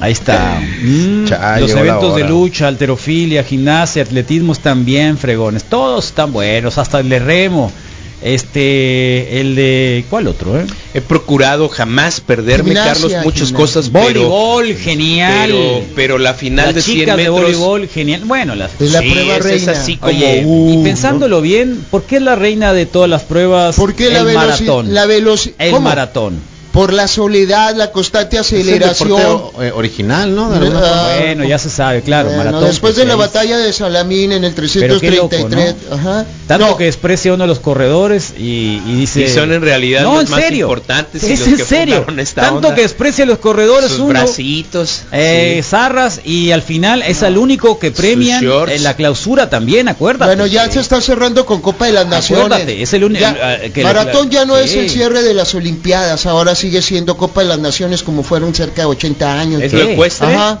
Ahí 0.00 0.12
está. 0.12 0.60
Mm, 0.80 1.24
los 1.58 1.70
eventos 1.72 2.14
de 2.16 2.24
lucha, 2.24 2.68
alterofilia, 2.68 3.42
gimnasia, 3.42 4.02
atletismo 4.02 4.52
están 4.52 4.84
bien 4.84 5.18
fregones. 5.18 5.64
Todos 5.64 6.06
están 6.06 6.32
buenos, 6.32 6.78
hasta 6.78 7.00
el 7.00 7.08
de 7.08 7.18
remo. 7.18 7.72
Este, 8.20 9.40
el 9.40 9.54
de 9.54 10.04
¿cuál 10.10 10.26
otro, 10.26 10.58
eh? 10.58 10.66
He 10.94 11.00
procurado 11.00 11.68
jamás 11.68 12.20
perderme, 12.20 12.70
Gimnasia, 12.70 12.92
Carlos, 12.92 13.12
muchas 13.24 13.48
gimnasia. 13.48 13.56
cosas, 13.56 13.90
pero, 13.92 14.28
Voleibol, 14.28 14.74
genial. 14.76 15.50
pero, 15.50 15.82
pero 15.94 16.18
la 16.18 16.34
final 16.34 16.74
de 16.74 16.82
100 16.82 16.96
chicas 16.98 17.16
de 17.16 17.22
metros 17.22 17.40
voleibol, 17.40 17.88
genial. 17.88 18.22
Bueno, 18.24 18.54
las 18.54 18.72
Es 18.80 18.90
la 18.92 19.00
sí, 19.00 19.10
prueba 19.10 19.36
esa 19.36 19.48
reina. 19.48 19.72
es 19.72 19.78
así 19.78 19.96
como 19.96 20.12
Oye, 20.12 20.42
uh, 20.44 20.80
y 20.80 20.84
pensándolo 20.84 21.40
bien, 21.40 21.84
¿por 21.90 22.02
qué 22.04 22.16
es 22.16 22.22
la 22.22 22.34
reina 22.36 22.72
de 22.72 22.86
todas 22.86 23.08
las 23.08 23.22
pruebas? 23.22 23.76
¿Por 23.76 23.94
qué 23.94 24.10
la 24.10 24.20
el 24.20 24.24
velocidad? 24.26 24.46
maratón? 24.74 24.94
La 24.94 25.06
velocidad. 25.06 25.54
el 25.58 25.80
maratón. 25.80 26.57
Por 26.72 26.92
la 26.92 27.08
soledad, 27.08 27.74
la 27.74 27.90
constante 27.90 28.36
Es 28.38 28.52
el 28.52 28.60
aceleración. 28.60 29.42
eh, 29.60 29.72
original, 29.74 30.34
¿no? 30.34 30.50
De. 30.50 30.68
Bueno, 30.70 31.44
ya 31.44 31.58
se 31.58 31.70
sabe, 31.70 32.02
claro, 32.02 32.28
Bueno, 32.28 32.44
maratón. 32.44 32.64
después 32.68 32.94
pues, 32.94 32.96
de 32.96 33.04
la 33.06 33.14
ahí- 33.14 33.18
batalla 33.18 33.56
de 33.58 33.72
Salamín 33.72 34.32
en 34.32 34.44
el 34.44 34.52
Pero 34.52 35.00
qué 35.00 35.10
loco, 35.12 35.28
333, 35.28 35.74
ajá. 35.92 36.26
Tanto 36.46 36.66
No, 36.66 36.76
que 36.76 36.84
desprecia 36.84 37.32
uno 37.32 37.44
de 37.44 37.48
los 37.48 37.58
corredores 37.60 38.32
y, 38.38 38.80
y 38.86 38.94
dice... 38.96 39.22
Y 39.24 39.28
son 39.28 39.52
en 39.52 39.60
realidad 39.62 40.02
no, 40.02 40.14
los 40.14 40.24
en 40.24 40.30
más 40.30 40.40
serio. 40.40 40.66
importantes 40.66 41.22
y 41.22 41.32
Es 41.32 41.40
los 41.40 41.48
en 41.48 41.56
que 41.56 41.64
serio. 41.64 42.06
esta 42.18 42.42
Tanto 42.42 42.56
onda. 42.56 42.74
que 42.74 42.82
desprecia 42.82 43.26
los 43.26 43.38
corredores 43.38 43.90
sus 43.90 44.00
uno. 44.00 44.08
bracitos, 44.10 45.02
Eh, 45.12 45.60
sí. 45.62 45.68
Zarras 45.68 46.20
y 46.24 46.50
al 46.52 46.62
final 46.62 47.02
es 47.02 47.22
el 47.22 47.36
único 47.38 47.78
que 47.78 47.90
premian 47.90 48.42
shorts. 48.42 48.72
en 48.72 48.82
la 48.84 48.94
clausura 48.94 49.50
también, 49.50 49.88
acuérdate. 49.88 50.26
Bueno, 50.36 50.46
ya 50.46 50.70
se 50.70 50.80
está 50.80 51.00
cerrando 51.00 51.44
con 51.46 51.60
Copa 51.60 51.86
de 51.86 51.92
las 51.92 52.06
Naciones. 52.06 52.46
Acuérdate, 52.46 52.82
es 52.82 52.92
el 52.92 53.04
único- 53.04 53.24
eh, 53.26 53.72
Maratón 53.82 54.26
la- 54.26 54.32
ya 54.32 54.44
no 54.44 54.56
es 54.56 54.70
sí. 54.70 54.78
el 54.78 54.90
cierre 54.90 55.22
de 55.22 55.34
las 55.34 55.54
Olimpiadas, 55.54 56.26
ahora 56.26 56.54
sigue 56.58 56.82
siendo 56.82 57.16
Copa 57.16 57.40
de 57.42 57.48
las 57.48 57.58
Naciones 57.58 58.02
como 58.02 58.22
fueron 58.22 58.54
cerca 58.54 58.82
de 58.82 58.88
80 58.88 59.40
años. 59.40 59.62
¿Es 59.62 59.72
lo 59.72 59.80
ecuestre? 59.82 60.34
Ajá. 60.34 60.60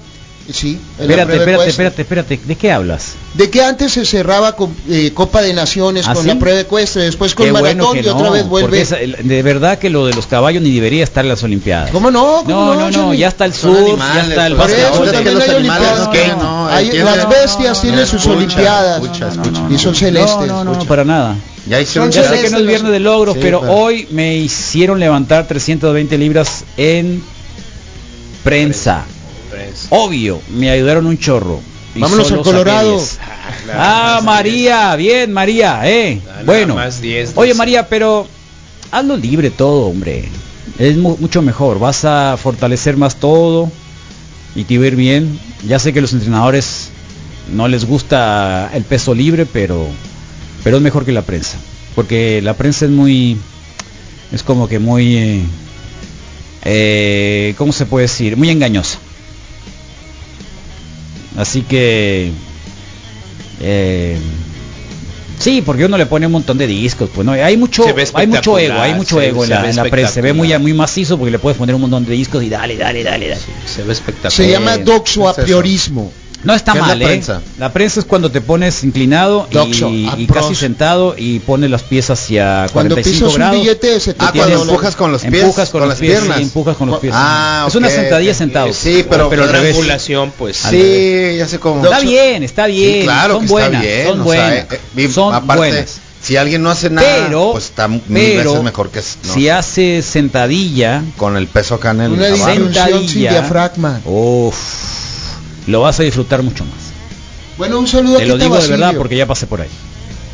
Sí. 0.50 0.80
Espérate, 0.98 1.36
espérate, 1.36 1.68
espérate, 1.68 2.02
espérate. 2.02 2.40
¿De 2.42 2.56
qué 2.56 2.72
hablas? 2.72 3.12
De 3.34 3.50
que 3.50 3.62
antes 3.62 3.92
se 3.92 4.06
cerraba 4.06 4.56
con 4.56 4.74
eh, 4.88 5.10
Copa 5.12 5.42
de 5.42 5.52
Naciones 5.52 6.08
¿Ah, 6.08 6.14
con 6.14 6.22
sí? 6.22 6.28
la 6.28 6.38
prueba 6.38 6.58
ecuestre, 6.60 7.02
después 7.02 7.34
con 7.34 7.44
Qué 7.44 7.52
Maratón 7.52 7.88
bueno 7.88 8.00
y 8.02 8.08
otra 8.08 8.30
vez 8.30 8.48
vuelve. 8.48 8.80
esa- 8.80 8.96
de 8.96 9.42
verdad 9.42 9.78
que 9.78 9.90
lo 9.90 10.06
de 10.06 10.14
los 10.14 10.26
caballos 10.26 10.62
ni 10.62 10.72
debería 10.74 11.04
estar 11.04 11.22
en 11.22 11.28
las 11.28 11.42
Olimpiadas. 11.42 11.90
¿Cómo 11.90 12.10
no? 12.10 12.44
¿Cómo 12.46 12.74
No, 12.74 12.90
no, 12.90 13.12
ya 13.12 13.28
está 13.28 13.44
el 13.44 13.52
Son 13.52 13.74
surf, 13.76 13.86
ya 13.88 13.92
animales, 13.92 14.28
está 14.30 14.46
el 14.46 14.52
animales 15.56 15.98
las 17.04 17.28
bestias 17.28 17.82
tienen 17.82 18.06
sus 18.06 18.26
Olimpiadas 18.26 19.02
y 19.70 19.76
son 19.78 19.94
celestes. 19.94 20.46
No, 20.46 20.64
no, 20.64 20.74
no, 20.76 20.84
para 20.86 21.04
nada. 21.04 21.36
Ya 21.68 21.80
hicieron 21.80 22.10
Ya 22.10 22.22
sé 22.28 22.40
que 22.42 22.50
no 22.50 22.58
es 22.58 22.66
viernes 22.66 22.92
de 22.92 23.00
logros, 23.00 23.34
Sí, 23.34 23.40
pero 23.42 23.60
pero- 23.60 23.72
hoy 23.72 24.06
me 24.10 24.36
hicieron 24.36 24.98
levantar 25.00 25.46
320 25.46 26.16
libras 26.18 26.64
en 26.76 27.22
prensa. 28.44 29.04
Obvio, 29.90 30.40
me 30.50 30.70
ayudaron 30.70 31.06
un 31.06 31.18
chorro. 31.18 31.60
Y 31.94 32.00
Vámonos 32.00 32.30
al 32.30 32.42
Colorado. 32.42 32.96
10. 32.96 33.18
Ah, 33.74 34.20
María, 34.22 34.94
bien, 34.96 35.32
María, 35.32 35.80
eh. 35.84 36.20
Nada 36.24 36.42
Bueno. 36.44 36.74
más 36.74 37.00
10, 37.00 37.32
Oye, 37.34 37.48
12. 37.50 37.58
María, 37.58 37.88
pero 37.88 38.26
hazlo 38.90 39.16
libre 39.16 39.50
todo, 39.50 39.86
hombre. 39.86 40.28
Es 40.78 40.96
mu- 40.96 41.16
mucho 41.18 41.42
mejor. 41.42 41.78
Vas 41.78 42.04
a 42.04 42.36
fortalecer 42.40 42.96
más 42.96 43.16
todo 43.16 43.70
y 44.54 44.64
te 44.64 44.78
va 44.78 44.84
a 44.84 44.88
ir 44.88 44.96
bien. 44.96 45.38
Ya 45.66 45.78
sé 45.78 45.92
que 45.92 46.00
los 46.00 46.12
entrenadores 46.12 46.90
no 47.52 47.66
les 47.68 47.84
gusta 47.84 48.70
el 48.74 48.84
peso 48.84 49.14
libre, 49.14 49.46
pero 49.46 49.86
pero 50.68 50.76
es 50.76 50.82
mejor 50.82 51.06
que 51.06 51.12
la 51.12 51.22
prensa, 51.22 51.56
porque 51.94 52.42
la 52.42 52.52
prensa 52.52 52.84
es 52.84 52.90
muy 52.90 53.38
es 54.30 54.42
como 54.42 54.68
que 54.68 54.78
muy 54.78 55.16
eh, 55.16 55.42
eh, 56.62 57.54
¿cómo 57.56 57.72
se 57.72 57.86
puede 57.86 58.02
decir? 58.02 58.36
Muy 58.36 58.50
engañosa. 58.50 58.98
Así 61.38 61.62
que 61.62 62.32
eh, 63.62 64.18
sí, 65.38 65.62
porque 65.64 65.86
uno 65.86 65.96
le 65.96 66.04
pone 66.04 66.26
un 66.26 66.32
montón 66.32 66.58
de 66.58 66.66
discos, 66.66 67.08
pues 67.14 67.24
no, 67.24 67.32
hay 67.32 67.56
mucho 67.56 67.86
hay 68.12 68.26
mucho 68.26 68.58
ego, 68.58 68.78
hay 68.78 68.92
mucho 68.92 69.20
se- 69.20 69.28
ego 69.28 69.44
en 69.44 69.48
la, 69.50 69.62
ve 69.62 69.70
en 69.70 69.76
la 69.76 69.84
prensa, 69.84 70.12
se 70.12 70.20
ve 70.20 70.34
muy 70.34 70.58
muy 70.58 70.74
macizo 70.74 71.16
porque 71.16 71.30
le 71.30 71.38
puedes 71.38 71.56
poner 71.56 71.74
un 71.74 71.80
montón 71.80 72.04
de 72.04 72.12
discos 72.12 72.44
y 72.44 72.50
dale, 72.50 72.76
dale, 72.76 73.02
dale, 73.02 73.28
dale. 73.28 73.40
Se 73.64 73.84
ve 73.84 73.92
espectacular. 73.94 74.32
Se 74.32 74.50
llama 74.50 74.76
doxo 74.76 75.30
a 75.30 75.34
¿qué 75.34 75.40
es. 75.40 75.48
No 76.44 76.54
está 76.54 76.72
¿Qué 76.72 76.78
es 76.78 76.84
mal, 76.86 76.98
la 76.98 77.04
¿eh? 77.04 77.08
prensa? 77.08 77.42
La 77.58 77.72
prensa 77.72 77.98
es 77.98 78.06
cuando 78.06 78.30
te 78.30 78.40
pones 78.40 78.84
inclinado 78.84 79.48
y, 79.50 80.26
casi 80.28 80.54
sentado 80.54 81.14
y 81.18 81.40
pones 81.40 81.68
las 81.68 81.82
pies 81.82 82.10
hacia 82.10 82.66
Cuando 82.72 82.94
45 82.94 83.02
pisas 83.12 83.28
un 83.34 83.34
grados. 83.34 83.60
billete 83.60 83.86
de 83.88 84.00
70 84.00 84.24
Ah, 84.28 84.32
cuando 84.36 84.62
empujas 84.62 84.94
con 84.96 85.10
los 85.12 85.22
pies, 85.22 85.34
Empujas 85.42 85.68
con, 85.70 85.80
con 85.80 85.88
los 85.88 85.88
las 85.90 85.98
pies, 86.00 86.12
piernas. 86.18 86.36
sí, 86.38 86.42
empujas 86.44 86.76
con 86.76 86.90
los 86.90 87.00
pies. 87.00 87.12
Ah, 87.16 87.64
es 87.66 87.74
una 87.74 87.90
sentadilla 87.90 88.30
ok. 88.32 88.36
sentado. 88.38 88.72
Sí, 88.72 89.04
pero- 89.10 89.28
pero. 89.28 89.48
Triangulación, 89.48 90.32
pues. 90.38 90.56
Sí, 90.58 91.34
ya 91.38 91.48
sé 91.48 91.58
cómo. 91.58 91.82
Está 91.84 92.00
bien, 92.00 92.42
está 92.44 92.66
bien. 92.66 92.94
Sí, 93.00 93.02
claro 93.02 93.34
son 93.34 93.42
que 93.46 93.48
buenas, 93.52 93.70
está 93.82 93.94
bien. 93.94 94.06
son 94.08 94.20
o 94.20 94.24
buenas. 94.24 94.48
sea, 94.50 94.62
eh, 94.76 94.80
eh, 94.96 95.08
son 95.10 95.34
aparte, 95.34 95.56
buenas. 95.56 96.00
si 96.22 96.36
alguien 96.36 96.62
no 96.62 96.70
hace 96.70 96.88
nada, 96.90 97.08
Pero, 97.26 97.50
pues 97.52 97.64
está 97.64 97.88
mil 97.88 98.00
pero 98.08 98.50
veces 98.52 98.62
mejor 98.64 98.90
que 98.90 99.00
no, 99.24 99.34
si 99.34 99.48
hace 99.48 100.02
sentadilla, 100.02 101.02
con 101.16 101.36
el 101.36 101.48
peso 101.48 101.74
acá 101.74 101.90
en 101.90 102.00
el 102.02 102.12
Una 102.12 102.28
sin 102.28 102.44
sentadilla, 102.44 103.30
diafragma. 103.32 104.00
uff, 104.04 104.54
lo 105.68 105.80
vas 105.82 106.00
a 106.00 106.02
disfrutar 106.02 106.42
mucho 106.42 106.64
más. 106.64 106.74
Bueno, 107.56 107.78
un 107.78 107.86
saludo 107.86 108.18
Te 108.18 108.26
lo 108.26 108.36
digo 108.38 108.56
de 108.58 108.68
verdad 108.68 108.94
porque 108.96 109.16
ya 109.16 109.26
pasé 109.26 109.46
por 109.46 109.60
ahí. 109.60 109.68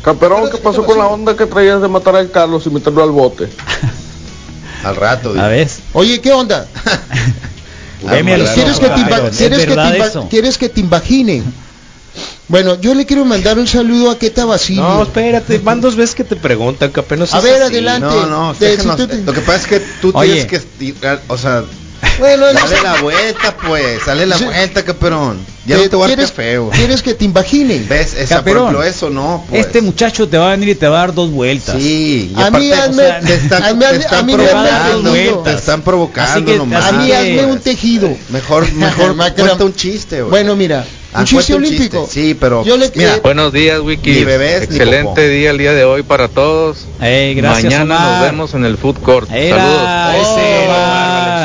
Camperón, 0.03 0.49
¿qué 0.51 0.57
pasó 0.57 0.85
con 0.85 0.97
la 0.99 1.07
onda 1.07 1.35
que 1.35 1.45
traías 1.45 1.81
de 1.81 1.87
matar 1.87 2.15
al 2.15 2.29
Carlos 2.31 2.65
y 2.67 2.69
meterlo 2.69 3.03
al 3.03 3.11
bote? 3.11 3.49
Al 4.83 4.95
rato. 4.95 5.33
A 5.39 5.47
ver. 5.47 5.67
Oye, 5.93 6.21
¿qué 6.21 6.31
onda? 6.31 6.67
¿Quieres 8.01 8.79
que 8.79 8.87
te, 8.87 9.03
Byron, 9.03 9.09
imba- 9.09 9.29
¿es 9.29 9.37
¿quieres 9.37 9.59
que 9.59 9.65
te 9.65 9.69
verdad 9.75 9.95
imba- 9.95 10.05
eso? 10.07 10.27
¿Quieres 10.29 10.57
que 10.59 10.69
te 10.69 10.79
imagine? 10.81 11.43
Bueno, 12.47 12.79
yo 12.79 12.93
le 12.93 13.05
quiero 13.07 13.25
mandar 13.25 13.57
un 13.57 13.65
saludo 13.67 14.11
a 14.11 14.19
Queta 14.19 14.45
Basilio. 14.45 14.83
No, 14.83 15.01
espérate, 15.03 15.57
van 15.57 15.81
dos 15.81 15.95
veces 15.95 16.13
que 16.13 16.23
te 16.23 16.35
preguntan, 16.35 16.91
que 16.91 16.99
apenas 16.99 17.33
A 17.33 17.39
es 17.39 17.43
ver, 17.43 17.63
así. 17.63 17.73
adelante. 17.73 18.05
No, 18.07 18.25
no, 18.27 18.53
Te- 18.53 18.69
déjanos. 18.77 18.95
si 18.97 19.01
tú 19.01 19.07
te- 19.07 19.23
Lo 19.23 19.33
que 19.33 19.41
pasa 19.41 19.55
es 19.57 19.65
que 19.67 19.79
tú 20.01 20.11
Oye. 20.13 20.45
tienes 20.45 20.67
que 20.77 20.93
o 21.29 21.37
sea, 21.37 21.63
Bueno, 22.19 22.45
dale 22.53 22.81
la 22.81 23.01
vuelta, 23.01 23.55
pues, 23.67 24.05
dale 24.05 24.25
la 24.25 24.37
Sí. 24.37 24.45
vuelta, 24.45 24.83
caperón. 24.85 25.37
Ya 25.65 25.77
no 25.77 25.89
te 25.89 25.95
voy 25.95 26.05
a 26.05 26.07
dar 26.07 26.15
¿quieres, 26.15 26.29
café, 26.31 26.57
güey. 26.59 26.77
¿Quieres 26.77 27.01
que 27.01 27.13
te 27.15 27.25
imagine? 27.25 27.83
¿Ves? 27.89 28.13
Esa, 28.13 28.35
por 28.35 28.37
Caperón, 28.37 28.63
ejemplo, 28.65 28.83
eso 28.83 29.09
no, 29.09 29.43
pues. 29.49 29.65
Este 29.65 29.81
muchacho 29.81 30.29
te 30.29 30.37
va 30.37 30.47
a 30.47 30.51
venir 30.51 30.69
y 30.69 30.75
te 30.75 30.87
va 30.87 30.97
a 30.97 30.99
dar 31.01 31.13
dos 31.13 31.31
vueltas. 31.31 31.75
Sí, 31.77 32.31
y 32.37 32.41
A 32.41 32.51
mí 32.51 32.69
hazme- 32.71 32.89
o 32.91 32.93
sea, 32.93 33.19
te 33.19 33.33
están, 33.33 33.63
a 33.63 33.73
mí 33.73 33.79
te 33.79 33.85
hazme- 33.87 33.99
están 33.99 34.19
a 34.19 34.23
mí 34.23 34.33
provocando, 34.33 35.11
te 35.43 35.51
están 35.53 35.81
provocando 35.81 36.51
que- 36.51 36.57
nomás. 36.57 36.85
A 36.85 36.91
mí 36.93 37.11
hazme 37.11 37.45
un 37.47 37.59
tejido. 37.59 38.15
Mejor, 38.29 38.71
mejor 38.73 39.15
Me 39.15 39.33
cuenta 39.33 39.65
un 39.65 39.73
chiste, 39.73 40.21
güey. 40.21 40.29
Bueno, 40.29 40.55
mira, 40.55 40.85
Ah, 41.17 41.21
un 41.21 41.25
chiste 41.25 41.53
olímpico. 41.53 42.03
chiste, 42.05 42.21
sí, 42.21 42.33
pero 42.37 42.63
Yo 42.65 42.75
le 42.77 42.91
mira, 42.93 43.15
eh, 43.15 43.19
Buenos 43.23 43.53
días, 43.53 43.79
Wiki. 43.79 44.19
Excelente 44.19 45.29
día 45.29 45.51
el 45.51 45.57
día 45.57 45.73
de 45.73 45.85
hoy 45.85 46.03
para 46.03 46.27
todos. 46.27 46.85
Ey, 47.01 47.33
gracias, 47.35 47.63
Mañana 47.73 47.95
Omar. 47.95 48.11
nos 48.11 48.21
vemos 48.21 48.53
en 48.53 48.65
el 48.65 48.77
Food 48.77 48.99
Court. 48.99 49.31
Era 49.31 49.57
Saludos. 49.57 50.37
ese 50.37 50.65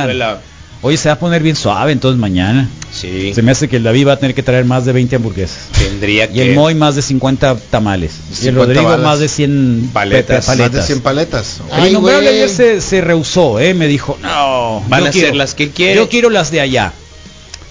Valenzuela. 0.03 0.41
Hoy 0.83 0.97
se 0.97 1.11
va 1.11 1.15
a 1.15 1.19
poner 1.19 1.43
bien 1.43 1.57
suave, 1.57 1.93
entonces 1.93 2.19
mañana. 2.19 2.67
Sí. 2.91 3.35
Se 3.35 3.43
me 3.43 3.53
hace 3.53 3.69
que 3.69 3.77
el 3.77 3.83
David 3.83 4.09
va 4.09 4.13
a 4.15 4.17
tener 4.17 4.35
que 4.35 4.43
traer 4.43 4.65
más 4.65 4.87
de 4.87 4.93
20 4.93 5.15
hamburguesas. 5.17 5.69
Tendría 5.79 6.25
Y 6.33 6.41
el 6.41 6.49
que 6.49 6.55
Moy 6.55 6.75
más 6.75 6.95
de 6.97 7.03
50 7.03 7.55
tamales. 7.71 8.13
Y 8.31 8.33
el 8.33 8.55
50 8.55 8.65
Rodrigo 8.65 8.85
balas. 8.85 9.01
más 9.05 9.19
de 9.19 9.29
100 9.29 9.91
Paletas. 9.93 10.47
pe- 10.47 10.57
Más 10.57 10.73
de 10.73 10.83
100 10.83 11.01
paletas. 11.03 11.61
El 11.77 11.83
Ay, 11.83 11.97
ayer 12.29 12.49
se, 12.49 12.81
se 12.81 13.01
rehusó, 13.03 13.61
¿eh? 13.61 13.75
me 13.75 13.87
dijo, 13.89 14.17
no, 14.23 14.83
Van 14.89 15.07
a 15.07 15.13
ser 15.13 15.37
las 15.37 15.55
que 15.55 15.65
él 15.65 15.71
quiere. 15.71 15.97
Yo 15.97 16.09
quiero 16.09 16.31
las 16.31 16.51
de 16.51 16.61
allá. 16.63 16.95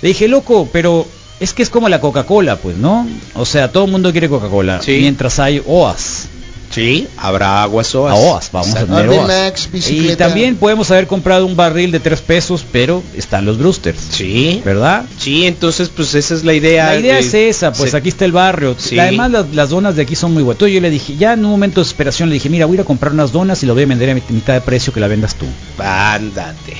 Le 0.04 0.10
dije, 0.10 0.28
loco, 0.28 0.70
pero 0.72 1.08
es 1.40 1.54
que 1.54 1.64
es 1.64 1.70
como 1.72 1.90
la 1.90 2.00
Coca-Cola, 2.00 2.58
pues, 2.58 2.78
¿no? 2.78 3.08
O 3.34 3.46
sea, 3.46 3.72
todo 3.72 3.86
el 3.86 3.92
mundo 3.92 4.12
quiere 4.12 4.30
Coca-Cola. 4.30 4.82
Sí. 4.84 4.98
Mientras 5.02 5.40
hay 5.40 5.64
OAS. 5.66 6.28
Sí, 6.72 7.08
habrá 7.18 7.64
aguas 7.64 7.94
OAS. 7.96 8.12
A 8.12 8.16
OAS, 8.16 8.50
vamos 8.52 8.76
a 8.76 8.86
tener 8.86 9.10
OAS. 9.10 9.28
Max, 9.28 9.70
Y 9.90 10.16
también 10.16 10.56
podemos 10.56 10.92
haber 10.92 11.08
comprado 11.08 11.46
un 11.46 11.56
barril 11.56 11.92
de 11.92 12.00
3 12.00 12.22
pesos, 12.22 12.64
pero 12.72 13.02
están 13.16 13.46
los 13.46 13.58
Brewsters. 13.58 13.98
Sí. 14.12 14.62
¿Verdad? 14.64 15.06
Sí, 15.18 15.48
entonces 15.48 15.90
pues 15.90 16.14
esa 16.16 16.36
es 16.36 16.44
la 16.44 16.54
idea. 16.54 16.86
La 16.94 17.00
idea 17.00 17.14
de- 17.16 17.20
es 17.22 17.34
esa, 17.34 17.72
pues 17.74 17.92
se- 17.92 17.98
aquí 17.98 18.10
está 18.10 18.26
el 18.26 18.32
barrio. 18.32 18.76
Sí. 18.78 19.00
Además 19.00 19.32
las, 19.32 19.50
las 19.56 19.70
donas 19.70 19.96
de 19.96 20.04
aquí 20.04 20.16
son 20.16 20.34
muy 20.34 20.44
buenas. 20.44 20.60
Yo 20.72 20.80
le 20.82 20.90
dije, 20.90 21.16
ya 21.18 21.34
en 21.34 21.44
un 21.46 21.52
momento 21.52 21.80
de 21.80 21.86
desesperación 21.86 22.30
le 22.30 22.34
dije, 22.36 22.50
mira, 22.50 22.66
voy 22.68 22.74
a 22.74 22.78
ir 22.78 22.82
a 22.82 22.86
comprar 22.86 23.14
unas 23.14 23.32
donas 23.32 23.64
y 23.64 23.66
lo 23.66 23.74
voy 23.74 23.84
a 23.84 23.88
vender 23.88 24.10
a 24.12 24.14
mit- 24.16 24.30
mitad 24.30 24.54
de 24.54 24.62
precio 24.62 24.94
que 24.94 25.00
la 25.00 25.08
vendas 25.08 25.36
tú. 25.36 25.46
Ándate. 25.84 26.76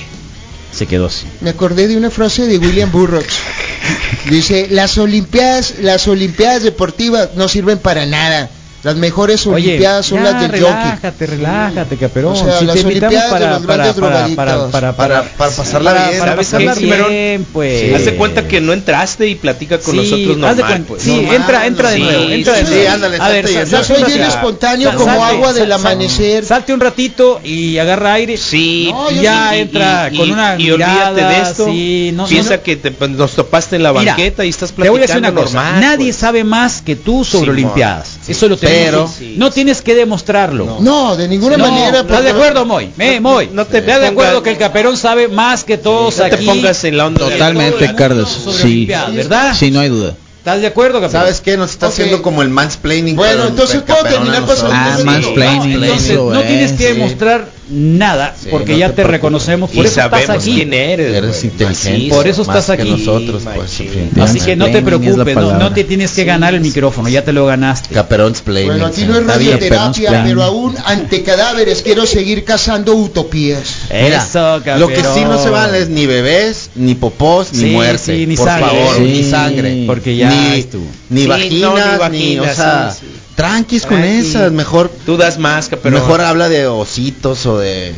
Se 0.72 0.86
quedó 0.86 1.06
así. 1.06 1.26
Me 1.40 1.50
acordé 1.50 1.88
de 1.88 1.96
una 1.96 2.10
frase 2.10 2.46
de 2.46 2.58
William 2.58 2.92
Burroughs. 2.92 3.34
Dice, 4.30 4.68
las 4.70 4.98
olimpiadas, 4.98 5.74
las 5.80 6.06
olimpiadas 6.06 6.62
deportivas 6.62 7.30
no 7.34 7.48
sirven 7.48 7.78
para 7.78 8.06
nada. 8.06 8.48
Las 8.82 8.96
mejores 8.96 9.46
olimpiadas 9.46 10.06
son 10.06 10.22
ya, 10.22 10.32
las 10.32 10.40
del 10.40 10.50
jockey. 10.62 10.74
relájate, 10.74 11.26
relájate, 11.26 11.96
caperón. 11.98 12.32
O 12.32 12.36
sea, 12.36 12.58
si 12.60 12.64
las 12.64 12.76
te 12.76 12.80
invitamos 12.80 13.22
para, 13.24 13.50
los 13.50 13.66
para, 13.66 13.66
para, 13.66 13.82
para, 13.82 13.92
drogadictos. 13.92 14.36
para, 14.72 14.92
Para, 14.96 15.22
para 15.22 15.22
pasarla 15.36 15.90
para- 15.92 16.08
bien. 16.08 16.18
para 16.20 16.30
¿Sabes 16.44 16.46
pasarla 16.68 17.08
bien, 17.08 17.46
pues. 17.52 17.94
Haz 17.94 18.04
de 18.06 18.14
cuenta 18.16 18.48
que 18.48 18.60
no 18.62 18.72
entraste 18.72 19.28
y 19.28 19.34
platica 19.34 19.78
con 19.80 19.92
Sí, 19.92 19.96
nosotros 20.00 20.36
normal. 20.38 20.56
de 20.56 20.62
cuenta. 20.62 20.88
pues. 20.88 21.02
Sí, 21.02 21.10
Normal, 21.14 21.34
entra, 21.36 21.66
entra 21.66 21.90
de 21.90 21.96
sí, 21.96 22.02
nuevo, 22.02 22.22
entra 22.30 22.52
de 22.54 22.64
sí, 22.64 22.70
nuevo. 22.72 22.90
ándale, 22.90 23.16
a 23.20 23.28
ver. 23.28 23.66
Yo 23.68 23.84
soy 23.84 24.04
bien 24.04 24.22
espontáneo 24.22 24.92
como 24.94 25.04
salte, 25.04 25.34
agua 25.36 25.52
del 25.52 25.72
amanecer. 25.72 26.44
Salte 26.46 26.72
un 26.72 26.80
ratito 26.80 27.40
y 27.44 27.76
agarra 27.76 28.14
aire. 28.14 28.38
Sí, 28.38 28.90
ya 29.20 29.50
sí, 29.52 29.58
entra 29.58 30.10
con 30.16 30.30
una 30.30 30.58
y 30.58 30.70
olvídate 30.70 31.22
de 31.22 31.40
esto. 31.42 31.66
sí, 31.66 32.16
Piensa 32.30 32.62
que 32.62 32.76
te- 32.76 32.92
pues, 32.92 33.10
nos 33.10 33.32
topaste 33.32 33.76
en 33.76 33.82
la 33.82 33.92
banqueta 33.92 34.42
y 34.44 34.48
estás 34.48 34.72
Te 34.72 34.88
voy 34.88 35.00
a 35.00 35.02
decir 35.02 35.20
platicando 35.20 35.42
normal. 35.42 35.80
nadie 35.82 36.06
pues. 36.06 36.16
sabe 36.16 36.44
más 36.44 36.80
que 36.80 36.96
tú 36.96 37.24
sobre. 37.26 37.50
Olimpiadas. 37.50 38.08
Sí. 38.24 38.32
Eso 38.32 38.48
lo 38.48 38.56
tenemos. 38.56 38.69
Pero- 38.70 39.10
no 39.36 39.50
tienes 39.50 39.82
que 39.82 39.94
demostrarlo. 39.94 40.78
No, 40.80 41.16
de 41.16 41.28
ninguna 41.28 41.56
No, 41.56 41.70
manera. 41.70 42.00
¿Estás 42.00 42.22
de 42.24 42.30
acuerdo, 42.30 42.64
Moy? 42.64 42.90
Me, 42.96 43.20
Moy. 43.20 43.50
no 43.52 43.66
te 43.66 43.78
¿Estás 43.78 44.00
de 44.00 44.06
acuerdo 44.08 44.42
que 44.42 44.50
el 44.50 44.58
Caperón 44.58 44.96
sabe 44.96 45.28
más 45.28 45.64
que 45.64 45.78
todos 45.78 46.16
No 46.18 46.24
te 46.28 46.34
aquí? 46.34 46.46
pongas 46.46 46.84
en 46.84 46.96
la 46.96 47.06
onda 47.06 47.20
Totalmente, 47.28 47.94
Carlos. 47.94 48.28
Sí. 48.60 48.86
¿verdad? 48.86 49.54
Sí, 49.58 49.70
no 49.70 49.80
hay 49.80 49.88
duda. 49.88 50.14
¿Estás 50.38 50.60
de 50.62 50.66
acuerdo, 50.68 51.00
Caperón? 51.00 51.22
¿Sabes 51.22 51.40
qué? 51.42 51.56
Nos 51.58 51.70
está 51.70 51.88
haciendo 51.88 52.22
como 52.22 52.40
el 52.42 52.48
mansplaining. 52.48 53.14
Bueno, 53.16 53.46
entonces 53.46 53.82
puedo 53.82 54.02
terminar 54.04 54.46
pasando- 54.46 54.74
Ah, 54.74 54.94
Sí. 54.96 55.04
mansplaining, 55.04 55.80
No, 55.80 55.84
entonces 55.86 56.16
no 56.18 56.40
tienes 56.42 56.70
es, 56.72 56.78
que 56.78 56.88
sí. 56.88 56.94
demostrar 56.94 57.46
nada 57.70 58.34
Sí, 58.40 58.48
porque 58.50 58.72
no 58.72 58.78
ya 58.78 58.92
te 58.92 59.04
reconocemos. 59.04 59.70
Por 59.70 59.84
y 59.84 59.88
eso 59.88 59.94
sabemos 59.96 60.20
estás 60.20 60.36
aquí. 60.42 60.54
quién 60.56 60.74
eres. 60.74 61.14
Eres 61.14 61.44
inteligente. 61.44 62.08
Por 62.14 62.26
eso 62.28 62.42
estás 62.42 62.70
aquí. 62.70 62.90
nosotros, 62.90 63.42
pues. 63.54 63.80
Así 64.20 64.40
que 64.40 64.56
no 64.56 64.70
te 64.70 64.82
preocupes, 64.82 65.36
no, 65.36 65.72
te 65.72 65.84
tienes 65.84 66.12
que 66.12 66.24
ganar 66.24 66.54
el 66.54 66.60
micrófono, 66.60 67.08
ya 67.08 67.24
te 67.24 67.32
lo 67.32 67.46
ganaste. 67.46 67.94
Caperons 67.94 68.40
Playing. 68.42 68.68
Bueno, 68.68 68.86
aquí 68.86 69.04
no 69.04 69.16
es 69.18 69.26
radioterapia, 69.26 70.22
pero 70.24 70.42
aún 70.42 70.74
ante 70.84 71.22
cadáveres 71.22 71.82
quiero 71.82 72.06
seguir 72.06 72.44
cazando 72.44 72.94
utopías. 72.94 73.60
Eso, 73.90 74.60
Lo 74.78 74.88
que 74.88 75.02
sí 75.02 75.22
no 75.24 75.42
se 75.42 75.50
vale 75.50 75.78
es 75.80 75.88
ni 75.88 76.06
bebés, 76.06 76.70
ni 76.74 76.94
popós, 76.94 77.52
ni 77.52 77.58
Sí, 77.60 77.66
muerte. 77.66 78.16
sí, 78.16 78.26
ni 78.26 78.36
por 78.36 78.46
sangre. 78.48 78.66
favor, 78.70 78.96
Sí. 78.96 79.02
ni 79.02 79.24
sangre. 79.24 79.84
Porque 79.86 80.16
ya 80.16 80.30
ni, 80.30 80.66
ni 81.10 81.22
Sí, 81.22 81.26
vaginas, 81.26 81.70
no, 81.74 81.76
ni 82.10 82.18
ni, 82.18 82.36
vaginas, 82.36 82.52
o 82.52 82.56
sea, 82.56 82.90
sí, 82.92 83.06
sí. 83.06 83.20
Tranquis 83.40 83.86
con 83.86 83.98
Tranqui. 83.98 84.18
esas. 84.18 84.52
Mejor, 84.52 84.90
Tú 85.06 85.16
das 85.16 85.38
más, 85.38 85.70
pero 85.82 85.90
mejor 85.90 86.20
habla 86.20 86.48
de 86.48 86.66
ositos 86.66 87.46
o 87.46 87.58
de. 87.58 87.94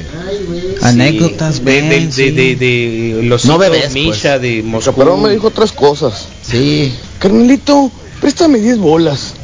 Anécdotas, 0.83 1.65
de, 1.65 1.73
de, 1.73 1.89
ven, 1.89 2.07
de, 2.07 2.13
sí. 2.13 2.31
de, 2.31 2.57
de 2.57 3.23
los 3.25 3.45
No 3.45 3.59
bebés, 3.59 3.83
pues. 3.83 3.95
Misha 3.95 4.39
de 4.39 4.63
Moscú. 4.63 4.95
Pero 4.97 5.17
me 5.17 5.31
dijo 5.31 5.51
tres 5.51 5.73
cosas. 5.73 6.29
Sí. 6.43 6.95
Carnalito, 7.19 7.91
préstame 8.21 8.59
10 8.59 8.79
bolas. 8.79 9.35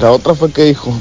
La 0.00 0.10
otra 0.10 0.34
fue 0.34 0.50
que 0.50 0.64
dijo, 0.64 0.92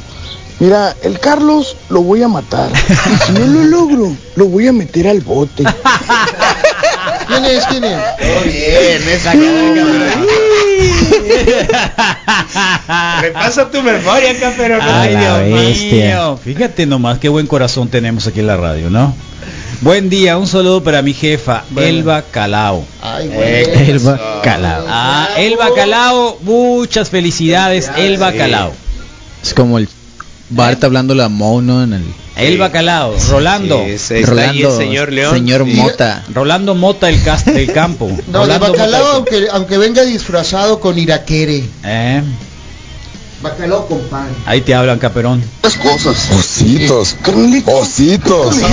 mira, 0.60 0.96
el 1.04 1.20
Carlos 1.20 1.76
lo 1.90 2.02
voy 2.02 2.22
a 2.22 2.28
matar. 2.28 2.70
Y 2.72 3.26
si 3.26 3.32
no 3.32 3.48
lo 3.48 3.64
logro, 3.64 4.16
lo 4.36 4.46
voy 4.46 4.68
a 4.68 4.74
meter 4.74 5.08
al 5.08 5.22
bote. 5.22 5.64
¿Quién 7.28 7.46
es? 7.46 7.66
¿Quién 7.66 7.84
es? 7.86 8.00
Todo 8.18 8.44
bien, 8.44 9.10
esa 9.10 9.32
Repasa 13.22 13.70
tu 13.72 13.82
memoria, 13.82 14.38
Caperón. 14.40 14.80
Ay, 14.82 15.16
Dios 15.16 15.40
bestia. 15.62 16.16
mío. 16.16 16.40
Fíjate 16.44 16.86
nomás 16.86 17.20
qué 17.20 17.30
buen 17.30 17.48
corazón 17.48 17.88
tenemos 17.90 18.28
aquí 18.28 18.40
en 18.42 18.48
la 18.48 18.58
radio, 18.58 18.90
¿no? 18.90 19.16
Buen 19.82 20.10
día, 20.10 20.38
un 20.38 20.48
saludo 20.48 20.82
para 20.84 21.02
mi 21.02 21.14
jefa, 21.14 21.64
Elba 21.76 22.22
Calao. 22.22 22.86
Ay, 23.02 23.30
Eh, 23.34 23.68
güey. 23.74 23.90
Elba 23.92 24.42
Calao. 24.44 24.86
Ah, 24.88 25.28
Elba 25.38 25.74
Calao, 25.76 26.38
muchas 26.42 27.10
felicidades, 27.10 27.92
Elba 27.98 28.32
sí. 28.32 28.38
Calao. 28.38 28.72
Es 29.44 29.54
como 29.54 29.78
el 29.78 29.90
Bart 30.50 30.84
hablando 30.84 31.14
la 31.16 31.28
mono 31.30 31.84
en 31.84 31.94
el 31.94 32.04
Elba 32.36 32.72
Calao, 32.72 33.16
Rolando. 33.30 33.84
Sí, 33.86 33.98
ahí 34.00 34.12
el 34.22 34.28
Rolando, 34.28 34.78
señor 34.78 35.12
León. 35.12 35.34
señor 35.36 35.66
Sí. 35.66 35.76
Rolando 35.76 36.24
Rolando 36.34 36.74
Mota 36.76 37.10
el 37.10 37.22
cast 37.24 37.48
del 37.48 37.72
campo. 37.72 38.08
No, 38.28 38.40
Rolando 38.40 38.72
bacalao, 38.72 39.04
Mota 39.04 39.16
aunque, 39.18 39.48
aunque 39.52 39.78
venga 39.78 40.04
disfrazado 40.04 40.80
con 40.80 40.98
iraquere. 40.98 41.64
Eh, 41.84 42.24
Bacalao 43.42 43.86
con 43.88 44.00
pan. 44.08 44.30
ahí 44.46 44.62
te 44.62 44.74
hablan, 44.74 44.98
Caperón. 45.00 45.44
Tres 45.62 45.76
cosas. 45.78 46.30
Ositos. 46.32 47.16
Ositos. 47.66 48.56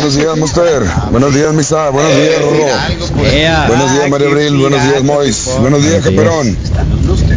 Buenos 0.00 0.16
días, 0.16 0.36
Muster. 0.38 0.82
Buenos 1.10 1.34
días, 1.34 1.52
Misa. 1.52 1.90
Buenos 1.90 2.16
días, 2.16 2.40
Rorro. 2.40 3.68
Buenos 3.68 3.92
días, 3.92 4.08
Mario 4.08 4.28
Abril. 4.28 4.56
Buenos 4.56 4.82
días, 4.82 5.02
Mois. 5.02 5.50
Buenos 5.60 5.82
días, 5.82 6.02
Caperón. 6.02 6.56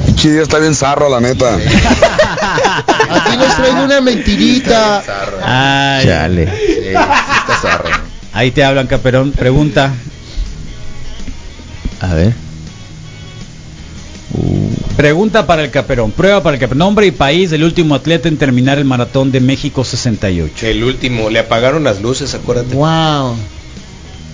Pinche 0.05 0.32
día 0.32 0.43
está 0.43 0.59
bien 0.59 0.74
zarro, 0.74 1.09
la 1.09 1.20
neta. 1.20 1.55
Aquí 1.55 3.38
les 3.38 3.55
traigo 3.57 3.84
una 3.84 3.99
mentirita. 3.99 5.03
Ay, 5.43 6.05
Chale. 6.05 6.45
Sí, 6.45 6.88
está 6.88 7.61
zarro. 7.61 7.89
ahí 8.32 8.51
te 8.51 8.64
hablan, 8.64 8.88
Caperón. 8.88 9.34
Pregunta. 9.34 9.91
A 11.99 12.14
ver. 12.14 12.34
Pregunta 14.98 15.46
para 15.48 15.64
el 15.64 15.72
Caperón. 15.72 16.12
Prueba 16.12 16.42
para 16.44 16.56
el 16.56 16.60
Caperón. 16.60 16.80
Nombre 16.80 17.08
y 17.08 17.12
país 17.12 17.50
del 17.52 17.64
último 17.64 17.96
atleta 17.96 18.28
en 18.28 18.38
terminar 18.38 18.78
el 18.78 18.86
maratón 18.86 19.32
de 19.32 19.40
México 19.40 19.84
68. 19.84 20.68
El 20.68 20.84
último, 20.84 21.30
le 21.30 21.40
apagaron 21.40 21.84
las 21.84 22.02
luces, 22.02 22.34
acuérdate. 22.34 22.76
Wow. 22.76 23.36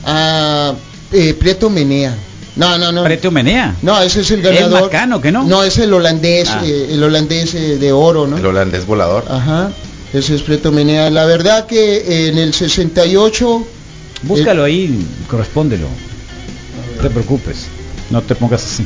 Ah, 0.05 0.73
eh, 1.11 1.33
Prieto 1.33 1.69
Menea. 1.69 2.15
No, 2.55 2.77
no, 2.77 2.91
no. 2.91 3.03
Prieto 3.03 3.31
Menea. 3.31 3.75
No, 3.81 4.01
ese 4.01 4.21
es 4.21 4.31
el 4.31 4.45
¿El 4.45 4.53
ganador. 4.55 4.81
Macano, 4.83 5.21
que 5.21 5.31
no? 5.31 5.43
No, 5.43 5.63
es 5.63 5.77
el 5.77 5.93
holandés, 5.93 6.49
Ah. 6.49 6.61
eh, 6.65 6.89
el 6.91 7.03
holandés 7.03 7.53
eh, 7.55 7.77
de 7.77 7.91
oro, 7.91 8.27
¿no? 8.27 8.37
El 8.37 8.45
holandés 8.45 8.85
volador. 8.85 9.25
Ajá. 9.29 9.71
Ese 10.13 10.35
es 10.35 10.41
Prieto 10.41 10.71
Menea. 10.71 11.09
La 11.09 11.25
verdad 11.25 11.65
que 11.67 12.27
en 12.29 12.37
el 12.37 12.53
68 12.53 13.65
Búscalo 14.23 14.63
ahí, 14.65 15.05
correspóndelo. 15.29 15.87
No 16.97 17.01
te 17.01 17.09
preocupes. 17.09 17.67
No 18.09 18.21
te 18.21 18.35
pongas 18.35 18.65
así. 18.65 18.85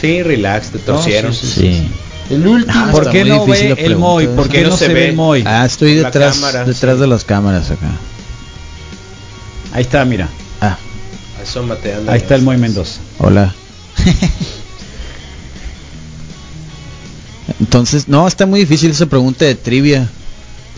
Sí, 0.00 0.22
relax, 0.22 0.70
te 0.70 0.78
torcieron. 0.78 1.32
sí, 1.34 1.46
sí, 1.46 1.60
Sí. 1.60 1.88
el 2.34 2.46
último 2.46 2.90
¿Por 2.90 3.02
está 3.02 3.12
qué 3.12 3.24
no 3.24 3.46
ve 3.46 3.74
el. 3.78 3.96
Moy? 3.96 4.26
¿Por 4.28 4.48
qué 4.48 4.62
no, 4.64 4.76
se 4.76 4.88
ve 4.88 5.08
el 5.10 5.16
Moy? 5.16 5.42
Ah, 5.46 5.64
estoy 5.64 5.94
detrás 5.94 6.34
cámara, 6.36 6.64
detrás 6.64 6.94
sí. 6.96 7.00
de 7.00 7.06
las 7.06 7.24
cámaras 7.24 7.70
acá. 7.70 7.88
Ahí 9.72 9.82
está, 9.82 10.04
mira. 10.04 10.28
Ah, 10.60 10.76
Asómate, 11.42 11.94
anda. 11.94 12.12
Ahí 12.12 12.18
está 12.18 12.34
el 12.34 12.42
Moy 12.42 12.56
Mendoza. 12.58 13.00
hola. 13.18 13.54
Entonces, 17.60 18.08
no, 18.08 18.26
está 18.26 18.44
muy 18.46 18.60
difícil 18.60 18.90
esa 18.90 19.06
pregunta 19.06 19.44
de 19.44 19.54
trivia. 19.54 20.08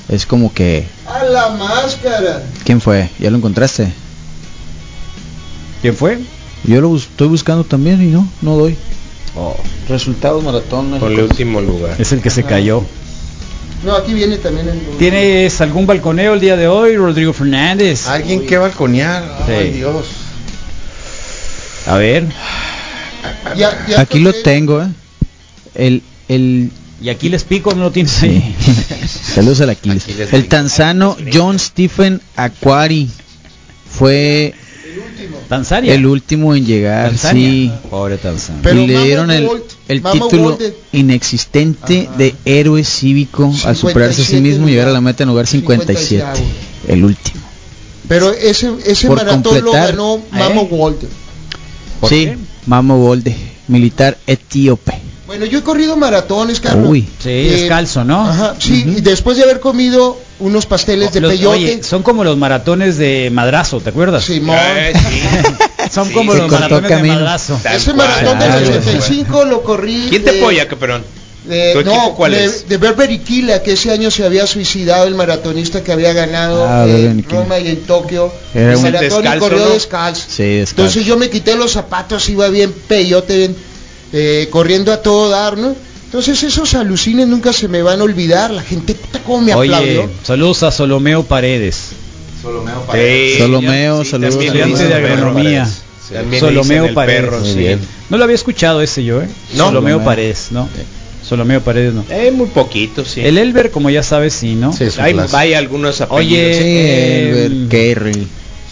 Es 0.08 0.24
como 0.26 0.52
que, 0.52 0.86
a 1.06 1.24
la 1.24 1.50
máscara. 1.50 2.42
¿quién 2.64 2.80
fue? 2.80 3.10
¿Ya 3.18 3.30
lo 3.30 3.36
encontraste? 3.36 3.92
¿Quién 5.82 5.94
fue? 5.94 6.18
Yo 6.64 6.80
lo 6.80 6.88
bus- 6.88 7.04
estoy 7.10 7.28
buscando 7.28 7.64
también 7.64 8.02
y 8.02 8.06
no, 8.06 8.26
no 8.40 8.56
doy. 8.56 8.76
Oh, 9.40 9.56
Resultados 9.88 10.42
maratón. 10.42 10.98
Ponle 10.98 11.22
último 11.22 11.60
lugar. 11.60 11.94
es 11.98 12.10
el 12.12 12.20
que 12.20 12.30
se 12.30 12.42
cayó. 12.42 12.84
No, 13.84 13.92
aquí 13.94 14.12
viene 14.12 14.38
también 14.38 14.68
el 14.68 14.80
¿Tienes 14.98 15.60
algún 15.60 15.86
balconeo 15.86 16.34
el 16.34 16.40
día 16.40 16.56
de 16.56 16.66
hoy, 16.66 16.96
Rodrigo 16.96 17.32
Fernández? 17.32 18.08
Alguien 18.08 18.44
que 18.44 18.58
balconear. 18.58 19.44
Ay. 19.46 19.70
Dios. 19.70 20.06
A 21.86 21.96
ver. 21.96 22.26
Ya- 23.56 23.86
ya 23.88 24.00
Aquí 24.00 24.18
lo 24.18 24.32
tengo, 24.32 24.82
¿eh? 24.82 24.88
El, 25.74 26.02
el, 26.28 26.70
¿Y 27.00 27.08
aquí 27.08 27.28
les 27.28 27.44
pico 27.44 27.72
no 27.74 27.84
lo 27.84 27.90
tienes 27.92 28.10
sí. 28.12 28.42
Saludos 29.34 29.60
al 29.60 29.70
Aquiles. 29.70 30.02
Aquiles 30.02 30.32
El 30.32 30.48
tanzano 30.48 31.16
John 31.32 31.58
Stephen 31.60 32.20
Aquari 32.34 33.08
fue 33.88 34.54
Tanzania. 35.48 35.94
El 35.94 36.04
último 36.06 36.54
en 36.54 36.66
llegar, 36.66 37.08
Tanzania. 37.10 37.48
sí. 37.50 37.72
Pobre 37.90 38.18
Tanzania. 38.18 38.60
Pero 38.62 38.80
y 38.82 38.86
le 38.86 38.92
Mamo 38.94 39.04
dieron 39.06 39.30
el, 39.30 40.00
Mamo 40.02 40.28
título 40.28 40.56
de- 40.56 40.76
inexistente 40.92 42.08
de 42.18 42.34
héroe 42.44 42.84
cívico 42.84 43.52
al 43.64 43.76
superarse 43.76 44.22
a 44.22 44.24
sí 44.24 44.30
57 44.32 44.40
mismo 44.42 44.68
y 44.68 44.72
llegar 44.72 44.88
a 44.88 44.92
la 44.92 45.00
meta 45.00 45.22
en 45.22 45.30
lugar 45.30 45.46
57. 45.46 46.22
57. 46.36 46.92
El 46.92 47.04
último. 47.04 47.40
Pero 48.08 48.32
ese, 48.32 48.70
ese 48.86 49.06
Por 49.06 49.18
maratón 49.18 49.64
lo 49.64 49.72
ganó 49.72 50.20
Mamo 50.30 50.62
¿eh? 50.62 50.68
Gold. 50.70 51.08
Sí, 52.08 52.30
Mamo 52.66 52.98
Golde, 53.02 53.34
militar 53.68 54.16
etíope. 54.26 54.94
Bueno, 55.28 55.44
yo 55.44 55.58
he 55.58 55.62
corrido 55.62 55.94
maratones, 55.96 56.58
Carlos. 56.58 56.88
Uy. 56.88 57.02
Sí, 57.22 57.28
Eh, 57.28 57.50
descalzo, 57.60 58.02
¿no? 58.02 58.22
Ajá, 58.28 58.56
sí, 58.58 58.82
y 58.96 59.00
después 59.02 59.36
de 59.36 59.44
haber 59.44 59.60
comido 59.60 60.18
unos 60.40 60.64
pasteles 60.66 61.12
de 61.12 61.20
Los- 61.20 61.30
peyote. 61.32 61.56
oye, 61.56 61.82
son 61.84 62.02
como 62.02 62.24
los 62.24 62.36
maratones 62.38 62.96
de 62.96 63.28
madrazo, 63.30 63.78
¿te 63.80 63.90
acuerdas? 63.90 64.24
Simón. 64.24 64.56
Eh, 64.58 64.92
sí. 64.94 65.22
Son 65.92 66.06
Sí, 66.08 66.12
como 66.14 66.34
los 66.34 66.50
maratones 66.50 66.90
de 66.90 67.02
madrazo. 67.08 67.58
Tal 67.62 67.76
Ese 67.76 67.92
cual. 67.94 68.08
maratón 68.08 68.38
del 68.40 68.48
Claro. 68.50 68.78
85 68.78 69.44
lo 69.46 69.62
corrí. 69.62 70.06
¿Quién 70.10 70.22
te 70.24 70.38
apoya, 70.38 70.66
Caperón? 70.68 71.02
de- 71.44 71.72
¿Tu 71.72 71.80
equipo 71.80 71.94
no, 71.96 72.14
cuál 72.14 72.32
de, 72.32 72.44
es? 72.44 72.68
de 72.68 72.76
Berberi 72.76 73.20
Kila, 73.20 73.62
que 73.62 73.72
ese 73.72 73.90
año 73.90 74.10
se 74.10 74.22
había 74.24 74.46
suicidado 74.46 75.06
el 75.06 75.14
maratonista 75.14 75.82
que 75.82 75.92
había 75.92 76.12
ganado 76.12 76.66
Ah, 76.68 76.84
en. 76.86 77.22
Roma 77.26 77.58
y 77.58 77.68
en 77.68 77.82
Tokio. 77.86 78.30
Era 78.54 78.72
el 78.72 78.76
un- 78.76 78.82
maratón 78.82 79.04
y 79.06 79.08
descalzo, 79.14 79.38
corrió 79.40 79.64
¿no? 79.64 79.70
descalzo. 79.70 80.24
Sí, 80.28 80.42
descalzo. 80.42 80.82
Entonces 80.82 81.04
yo 81.06 81.16
me 81.16 81.30
quité 81.30 81.54
los 81.56 81.72
zapatos, 81.72 82.28
iba 82.28 82.48
bien 82.48 82.74
peyote, 82.86 83.36
bien, 83.38 83.56
eh, 84.12 84.48
corriendo 84.50 84.92
a 84.92 85.02
todo 85.02 85.28
dar, 85.28 85.56
¿no? 85.58 85.74
Entonces 86.06 86.42
esos 86.42 86.74
alucines 86.74 87.28
nunca 87.28 87.52
se 87.52 87.68
me 87.68 87.82
van 87.82 88.00
a 88.00 88.04
olvidar. 88.04 88.50
La 88.50 88.62
gente, 88.62 88.94
puta, 88.94 89.20
cómo 89.24 89.42
me 89.42 89.54
Oye, 89.54 89.74
aplaudió. 89.74 90.10
saludos 90.22 90.62
a 90.62 90.70
Solomeo 90.70 91.22
Paredes. 91.24 91.90
Solomeo 92.40 92.84
Sí, 92.92 93.34
Solomeo, 93.38 94.04
sí, 94.04 94.10
saludos. 94.10 94.34
Estudiante 94.36 94.84
de 94.86 94.94
agronomía. 94.94 95.64
Paredes. 96.10 96.30
Le 96.30 96.40
Solomeo 96.40 96.94
Paredes. 96.94 97.20
perro, 97.24 97.44
sí. 97.44 97.76
No 98.08 98.16
lo 98.16 98.24
había 98.24 98.36
escuchado 98.36 98.80
ese 98.80 99.04
yo, 99.04 99.20
¿eh? 99.20 99.28
No. 99.52 99.66
Solomeo 99.66 99.72
Solomeo. 99.96 100.04
Paredes, 100.04 100.46
¿no? 100.50 100.68
Solomeo 101.28 101.60
Paredes, 101.60 101.92
no. 101.92 102.04
Eh, 102.08 102.30
muy 102.30 102.46
poquito, 102.46 103.04
sí. 103.04 103.20
El 103.20 103.36
Elber, 103.36 103.70
como 103.70 103.90
ya 103.90 104.02
sabes, 104.02 104.32
sí, 104.32 104.54
¿no? 104.54 104.72
Sí, 104.72 104.84
es 104.84 104.96
un 104.96 105.04
Hay, 105.04 105.16
hay 105.34 105.52
algunos 105.52 106.00
apellidos. 106.00 106.26
Oye, 106.26 106.54
Sí, 106.54 106.62
eh, 106.64 107.66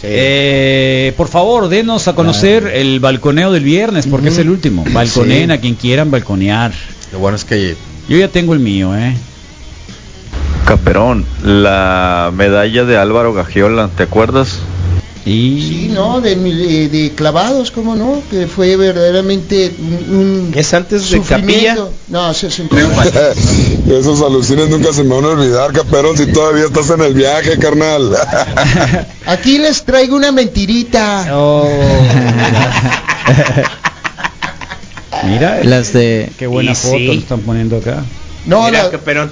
Eh, 0.03 1.13
por 1.17 1.27
favor, 1.27 1.69
denos 1.69 2.07
a 2.07 2.13
conocer 2.15 2.67
el 2.67 2.99
balconeo 2.99 3.51
del 3.51 3.63
viernes, 3.63 4.07
porque 4.07 4.29
es 4.29 4.37
el 4.37 4.49
último. 4.49 4.85
Balconeen 4.91 5.49
Sí. 5.49 5.53
a 5.53 5.59
quien 5.59 5.75
quieran 5.75 6.11
balconear. 6.11 6.71
Lo 7.11 7.19
bueno 7.19 7.35
es 7.35 7.45
que 7.45 7.75
Yo 8.09 8.17
ya 8.17 8.29
tengo 8.29 8.53
el 8.53 8.59
mío, 8.59 8.95
¿eh? 8.95 9.15
Caperón, 10.65 11.25
la 11.43 12.31
medalla 12.35 12.83
de 12.85 12.97
Álvaro 12.97 13.33
Gagiola, 13.33 13.89
¿te 13.95 14.03
acuerdas? 14.03 14.59
Y 15.29 15.61
Sí, 15.61 15.91
¿no? 15.93 16.21
De, 16.21 16.35
de- 16.35 16.89
de 16.89 17.11
clavados, 17.13 17.69
¿cómo 17.71 17.95
no? 17.95 18.21
Que 18.31 18.47
fue 18.47 18.75
verdaderamente 18.77 19.71
un, 19.79 20.51
¿Es 20.55 20.73
antes 20.73 21.09
de 21.09 21.17
sufrimiento. 21.17 21.91
No, 22.07 22.33
61. 22.33 22.89
Esos 23.99 24.21
alucines 24.21 24.69
nunca 24.69 24.93
se 24.93 25.03
me 25.03 25.15
van 25.15 25.25
a 25.25 25.29
olvidar, 25.29 25.73
Caperón, 25.73 26.17
si 26.17 26.27
todavía 26.27 26.65
estás 26.65 26.89
en 26.91 27.01
el 27.01 27.13
viaje, 27.13 27.57
carnal. 27.59 28.15
Aquí 29.25 29.57
les 29.57 29.83
traigo 29.83 30.15
una 30.15 30.31
mentirita. 30.31 31.27
Oh, 31.35 31.67
mira, 35.25 35.63
Las 35.63 35.93
de 35.93 36.29
qué 36.37 36.47
buena 36.47 36.71
Y 36.71 36.75
foto 36.75 36.97
sí. 36.97 37.17
están 37.19 37.41
poniendo 37.41 37.77
acá. 37.77 38.03
No, 38.45 38.65
Mira, 38.65 38.83
la- 38.83 38.91
Caperón. 38.91 39.31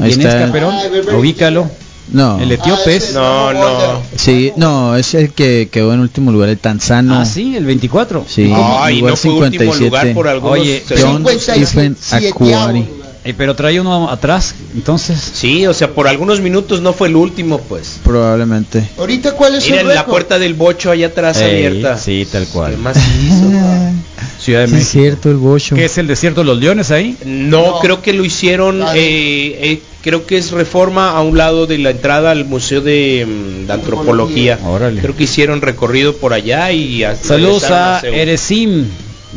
Ahí 0.00 0.14
¿Quién 0.14 0.26
es. 0.26 0.34
Caperón? 0.34 0.74
Ay. 0.74 1.14
Ubícalo. 1.14 1.70
No. 2.12 2.38
El 2.40 2.52
etíope 2.52 2.82
Ah, 2.86 2.92
es. 2.92 3.12
No, 3.14 3.52
no. 3.52 4.02
Sí, 4.16 4.52
no, 4.56 4.96
es 4.96 5.14
el 5.14 5.32
que 5.32 5.68
quedó 5.70 5.92
en 5.94 6.00
último 6.00 6.30
lugar, 6.32 6.48
el 6.50 6.58
tanzano. 6.58 7.14
Ah, 7.20 7.24
sí, 7.24 7.56
el 7.56 7.64
24. 7.64 8.24
Sí, 8.28 8.52
Ay, 8.54 8.98
lugar 9.00 9.12
no 9.12 9.16
fue 9.16 9.30
último 9.32 9.74
lugar 9.74 10.12
por 10.12 10.28
algunos 10.28 10.58
Oye, 10.58 10.82
John 10.88 11.24
57 11.24 11.66
Stephen 11.66 11.96
Aquari. 12.10 12.86
Eh, 13.26 13.32
pero 13.34 13.56
trae 13.56 13.80
uno 13.80 14.10
atrás, 14.10 14.54
entonces. 14.74 15.18
Sí, 15.32 15.66
o 15.66 15.72
sea, 15.72 15.88
por 15.94 16.06
algunos 16.08 16.40
minutos 16.42 16.82
no 16.82 16.92
fue 16.92 17.08
el 17.08 17.16
último, 17.16 17.58
pues. 17.58 17.98
Probablemente. 18.04 18.86
Ahorita, 18.98 19.32
¿cuál 19.32 19.54
es 19.54 19.64
Miren 19.64 19.88
el 19.88 19.94
la 19.94 20.04
puerta 20.04 20.38
del 20.38 20.52
bocho 20.52 20.90
allá 20.90 21.06
atrás 21.06 21.38
Ey, 21.38 21.64
abierta. 21.66 21.96
sí, 21.96 22.28
tal 22.30 22.46
cual. 22.48 22.72
¿Qué 22.72 22.76
más 22.76 22.96
hizo? 22.98 23.50
Ciudad 24.38 24.60
de 24.60 24.66
Sí, 24.68 24.72
es 24.72 24.72
México. 24.72 24.90
cierto, 24.92 25.30
el 25.30 25.36
bocho. 25.38 25.74
¿Qué 25.74 25.86
es 25.86 25.96
el 25.96 26.06
desierto 26.06 26.40
de 26.42 26.46
los 26.48 26.58
leones 26.58 26.90
ahí? 26.90 27.16
No, 27.24 27.62
No. 27.76 27.78
creo 27.80 28.02
que 28.02 28.12
lo 28.12 28.26
hicieron, 28.26 28.82
Ah, 28.82 28.92
eh, 28.94 29.58
eh, 29.72 29.82
creo 30.04 30.26
que 30.26 30.36
es 30.36 30.50
reforma 30.50 31.12
a 31.12 31.22
un 31.22 31.38
lado 31.38 31.66
de 31.66 31.78
la 31.78 31.88
entrada 31.88 32.30
al 32.30 32.44
Museo 32.44 32.82
de, 32.82 33.26
mm, 33.26 33.66
de 33.66 33.72
Antropología. 33.72 34.58
Órale. 34.62 35.00
Creo 35.00 35.16
que 35.16 35.24
hicieron 35.24 35.62
recorrido 35.62 36.14
por 36.16 36.34
allá 36.34 36.70
y 36.72 37.02
hasta 37.02 37.28
Saludos 37.28 37.64
a. 37.70 38.00
Eresim 38.00 38.84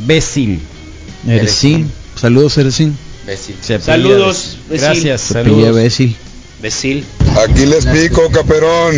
Bécil. 0.05 0.59
Erecín. 1.25 1.89
Saludos, 2.15 2.57
apellida 2.57 2.93
Saludos. 3.81 4.57
Gracias, 4.69 5.21
saludos. 5.21 5.75
Bécil. 5.75 6.15
Besil. 6.61 7.05
Aquí 7.37 7.67
les 7.67 7.85
pico, 7.85 8.29
Caperón. 8.31 8.95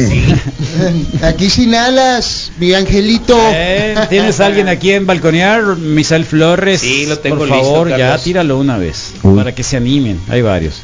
Aquí 1.22 1.50
sin 1.50 1.76
alas, 1.76 2.52
mi 2.58 2.74
angelito. 2.74 3.38
Eh, 3.52 3.96
¿Tienes 4.10 4.40
a 4.40 4.46
alguien 4.48 4.70
aquí 4.70 4.92
en 4.92 5.06
balconear? 5.06 5.76
Misael 5.76 6.24
Flores. 6.24 6.80
Sí, 6.80 7.06
lo 7.06 7.20
tengo 7.20 7.40
Por 7.40 7.50
listo, 7.50 7.64
favor, 7.64 7.90
ya 7.90 8.18
tíralo 8.18 8.58
una 8.58 8.78
vez. 8.78 9.14
Uy. 9.24 9.36
Para 9.36 9.54
que 9.54 9.64
se 9.64 9.76
animen. 9.76 10.20
Hay 10.30 10.42
varios. 10.42 10.82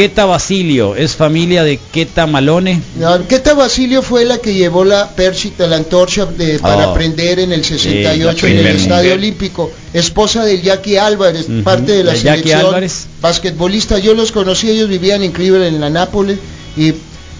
Queta 0.00 0.24
Basilio, 0.24 0.96
es 0.96 1.14
familia 1.14 1.62
de 1.62 1.78
Queta 1.92 2.26
Malone. 2.26 2.80
No, 2.96 3.28
Queta 3.28 3.52
Basilio 3.52 4.00
fue 4.00 4.24
la 4.24 4.38
que 4.38 4.54
llevó 4.54 4.82
la 4.82 5.10
Pershita, 5.10 5.66
la 5.66 5.76
antorcha 5.76 6.24
de- 6.24 6.58
para 6.58 6.88
Oh. 6.88 6.94
prender 6.94 7.38
en 7.38 7.52
el 7.52 7.62
68 7.62 8.46
Sí, 8.46 8.54
la 8.54 8.60
en 8.60 8.66
el 8.66 8.76
Estadio. 8.76 9.12
Olímpico. 9.12 9.70
Esposa 9.92 10.42
del 10.46 10.62
Jackie 10.62 10.96
Álvarez, 10.96 11.44
parte 11.62 11.92
de 11.92 12.04
la, 12.04 12.14
Jackie 12.14 12.44
selección. 12.44 12.60
Álvarez. 12.66 13.06
Basquetbolista, 13.20 13.98
yo 13.98 14.14
los 14.14 14.32
conocí, 14.32 14.70
ellos 14.70 14.88
vivían 14.88 15.22
en 15.22 15.32
Cleveland, 15.32 15.74
en 15.74 15.80
la 15.82 15.90
Nápoles. 15.90 16.38
Y 16.78 16.94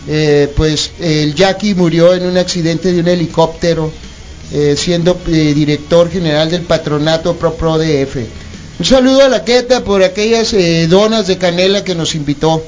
eh, 0.06 0.52
pues 0.54 0.90
el 1.00 1.34
Jackie 1.34 1.74
murió 1.74 2.12
en 2.14 2.26
un 2.26 2.36
accidente 2.36 2.92
de 2.92 3.00
un 3.00 3.08
helicóptero, 3.08 3.90
eh, 4.52 4.74
siendo 4.76 5.18
eh, 5.28 5.54
director 5.54 6.10
general 6.10 6.50
del 6.50 6.62
patronato 6.62 7.36
Pro 7.36 7.54
Pro 7.54 7.78
DF. 7.78 8.16
Un 8.80 8.84
saludo 8.86 9.22
a 9.22 9.28
la 9.28 9.44
Queta 9.44 9.84
por 9.84 10.02
aquellas 10.02 10.52
eh, 10.54 10.86
donas 10.88 11.26
de 11.26 11.36
canela 11.38 11.84
que 11.84 11.94
nos 11.94 12.14
invitó. 12.14 12.62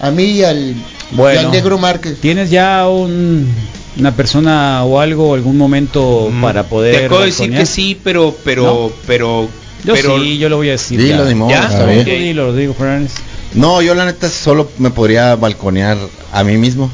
A 0.00 0.10
mí 0.10 0.24
y 0.24 0.42
al, 0.44 0.70
y 0.70 0.76
Bueno. 1.14 1.40
al 1.40 1.50
Negro 1.50 1.76
Márquez. 1.76 2.18
¿Tienes 2.20 2.48
ya 2.50 2.88
un, 2.88 3.46
una 3.98 4.16
persona 4.16 4.82
o 4.84 4.98
algo, 5.00 5.34
algún 5.34 5.58
momento 5.58 6.32
para 6.40 6.64
poder... 6.64 6.94
Mm, 6.94 6.98
Te 7.02 7.08
puedo 7.10 7.22
decir 7.24 7.40
balconear? 7.40 7.60
que 7.62 7.66
sí, 7.66 8.00
pero, 8.02 8.34
pero, 8.42 8.64
No. 8.64 8.92
pero, 9.06 9.48
Yo 9.84 9.92
pero 9.92 10.18
sí, 10.18 10.38
yo 10.38 10.48
lo 10.48 10.56
voy 10.56 10.68
a 10.68 10.72
decir. 10.72 10.98
Dilo, 10.98 11.28
ya. 11.28 11.34
modo, 11.36 11.50
¿Ya? 11.50 11.84
bien. 11.84 12.04
dilo, 12.06 12.46
lo 12.46 12.56
digo, 12.56 12.72
Fernández. 12.72 13.12
No, 13.52 13.82
yo 13.82 13.94
la 13.94 14.06
neta 14.06 14.30
solo 14.30 14.70
me 14.78 14.90
podría 14.90 15.36
balconear 15.36 15.98
a 16.32 16.42
mí 16.44 16.56
mismo. 16.56 16.90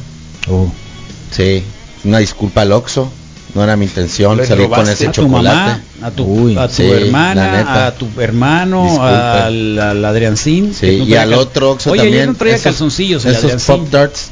Oh. 0.51 0.67
Sí, 1.31 1.62
una 2.03 2.19
disculpa 2.19 2.62
al 2.62 2.73
Oxxo. 2.73 3.12
No 3.57 3.64
era 3.64 3.74
mi 3.76 3.86
intención 3.86 4.36
Le 4.36 4.46
salir 4.46 4.68
con 4.68 4.86
ese 4.86 5.07
a 5.09 5.12
tu 5.12 5.22
chocolate. 5.22 5.57
mamá, 5.57 5.80
a 6.02 6.11
tu, 6.11 6.24
Uy, 6.24 6.59
a 6.59 6.68
tu 6.68 6.74
sí, 6.74 6.90
hermana, 6.90 7.86
a 7.86 7.94
tu 7.94 8.07
hermano, 8.20 9.02
al, 9.02 9.78
al 9.78 10.04
Adriancín. 10.04 10.74
Sí, 10.74 10.98
no 10.98 11.04
y 11.07 11.14
al 11.14 11.32
otro 11.32 11.70
Oxxo 11.70 11.90
Oye, 11.92 12.02
también. 12.02 12.14
ayer 12.22 12.28
no 12.28 12.34
traía 12.34 12.54
esos- 12.57 12.64
calzoncillos 12.64 13.24
el 13.24 13.34
Esos. 13.34 13.62
Pop 13.64 13.88
Tarts. 13.90 14.28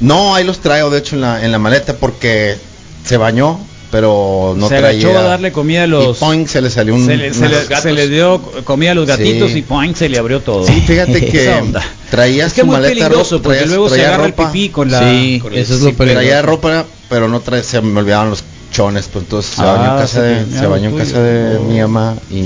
No, 0.00 0.34
ahí 0.34 0.44
los 0.44 0.58
traigo 0.60 0.88
de 0.90 0.98
hecho 0.98 1.16
en 1.16 1.20
la, 1.20 1.44
en 1.44 1.52
la 1.52 1.58
maleta 1.58 1.96
porque 1.96 2.56
se 3.04 3.16
bañó, 3.18 3.58
pero 3.90 4.54
no 4.56 4.68
se 4.68 4.78
traía. 4.78 5.06
agachó 5.06 5.18
a 5.18 5.22
darle 5.22 5.52
comida 5.52 5.84
a 5.84 5.86
los... 5.86 6.16
Y 6.16 6.20
poing, 6.20 6.46
se 6.46 6.60
le 6.62 6.70
salió 6.70 6.94
un. 6.94 7.04
se, 7.06 7.16
le, 7.16 7.32
se 7.34 7.48
le- 7.48 7.64
se 7.80 7.92
le 7.92 8.08
dio 8.08 8.40
comida 8.64 8.92
a 8.92 8.94
los 8.94 9.06
gatitos 9.06 9.52
Sí. 9.52 9.58
y 9.58 9.62
poing, 9.62 9.94
se 9.94 10.08
le 10.08 10.18
abrió 10.18 10.40
todo. 10.40 10.66
Sí, 10.66 10.82
fíjate 10.86 11.24
que 11.30 11.62
traía 12.10 12.46
Es 12.46 12.52
que 12.52 12.60
su 12.62 12.66
muy 12.66 12.76
maleta 12.76 12.94
peligroso 12.94 13.36
ropa, 13.36 13.42
porque 13.44 13.58
traía- 13.58 13.68
luego 13.68 13.88
se 13.88 13.94
traía 13.96 14.08
agarra 14.08 14.26
ropa. 14.28 14.42
el 14.44 14.48
pipí 14.50 14.68
con 14.70 14.90
la... 14.90 15.00
Sí, 15.00 15.38
con 15.42 15.52
el- 15.52 15.58
eso 15.58 15.74
es 15.74 15.80
lo 15.82 15.92
traía 15.92 16.42
ropa, 16.42 16.84
pero 17.08 17.28
no 17.28 17.40
traía, 17.40 17.62
se 17.62 17.80
me 17.80 17.98
olvidaban 18.00 18.30
los 18.30 18.42
chones, 18.72 19.08
pues 19.12 19.24
entonces 19.24 19.54
se 19.54 19.62
Ah, 19.62 19.72
bañó 19.74 19.92
en 19.92 19.98
casa 19.98 20.20
sí, 20.20 20.50
de, 20.50 20.58
se 20.58 20.66
bañó 20.66 20.88
en 20.90 20.98
casa 20.98 21.20
de 21.22 21.58
mi 21.60 21.80
mamá 21.80 22.14
y, 22.30 22.36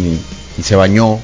y 0.59 0.63
se 0.63 0.77
bañó. 0.77 1.19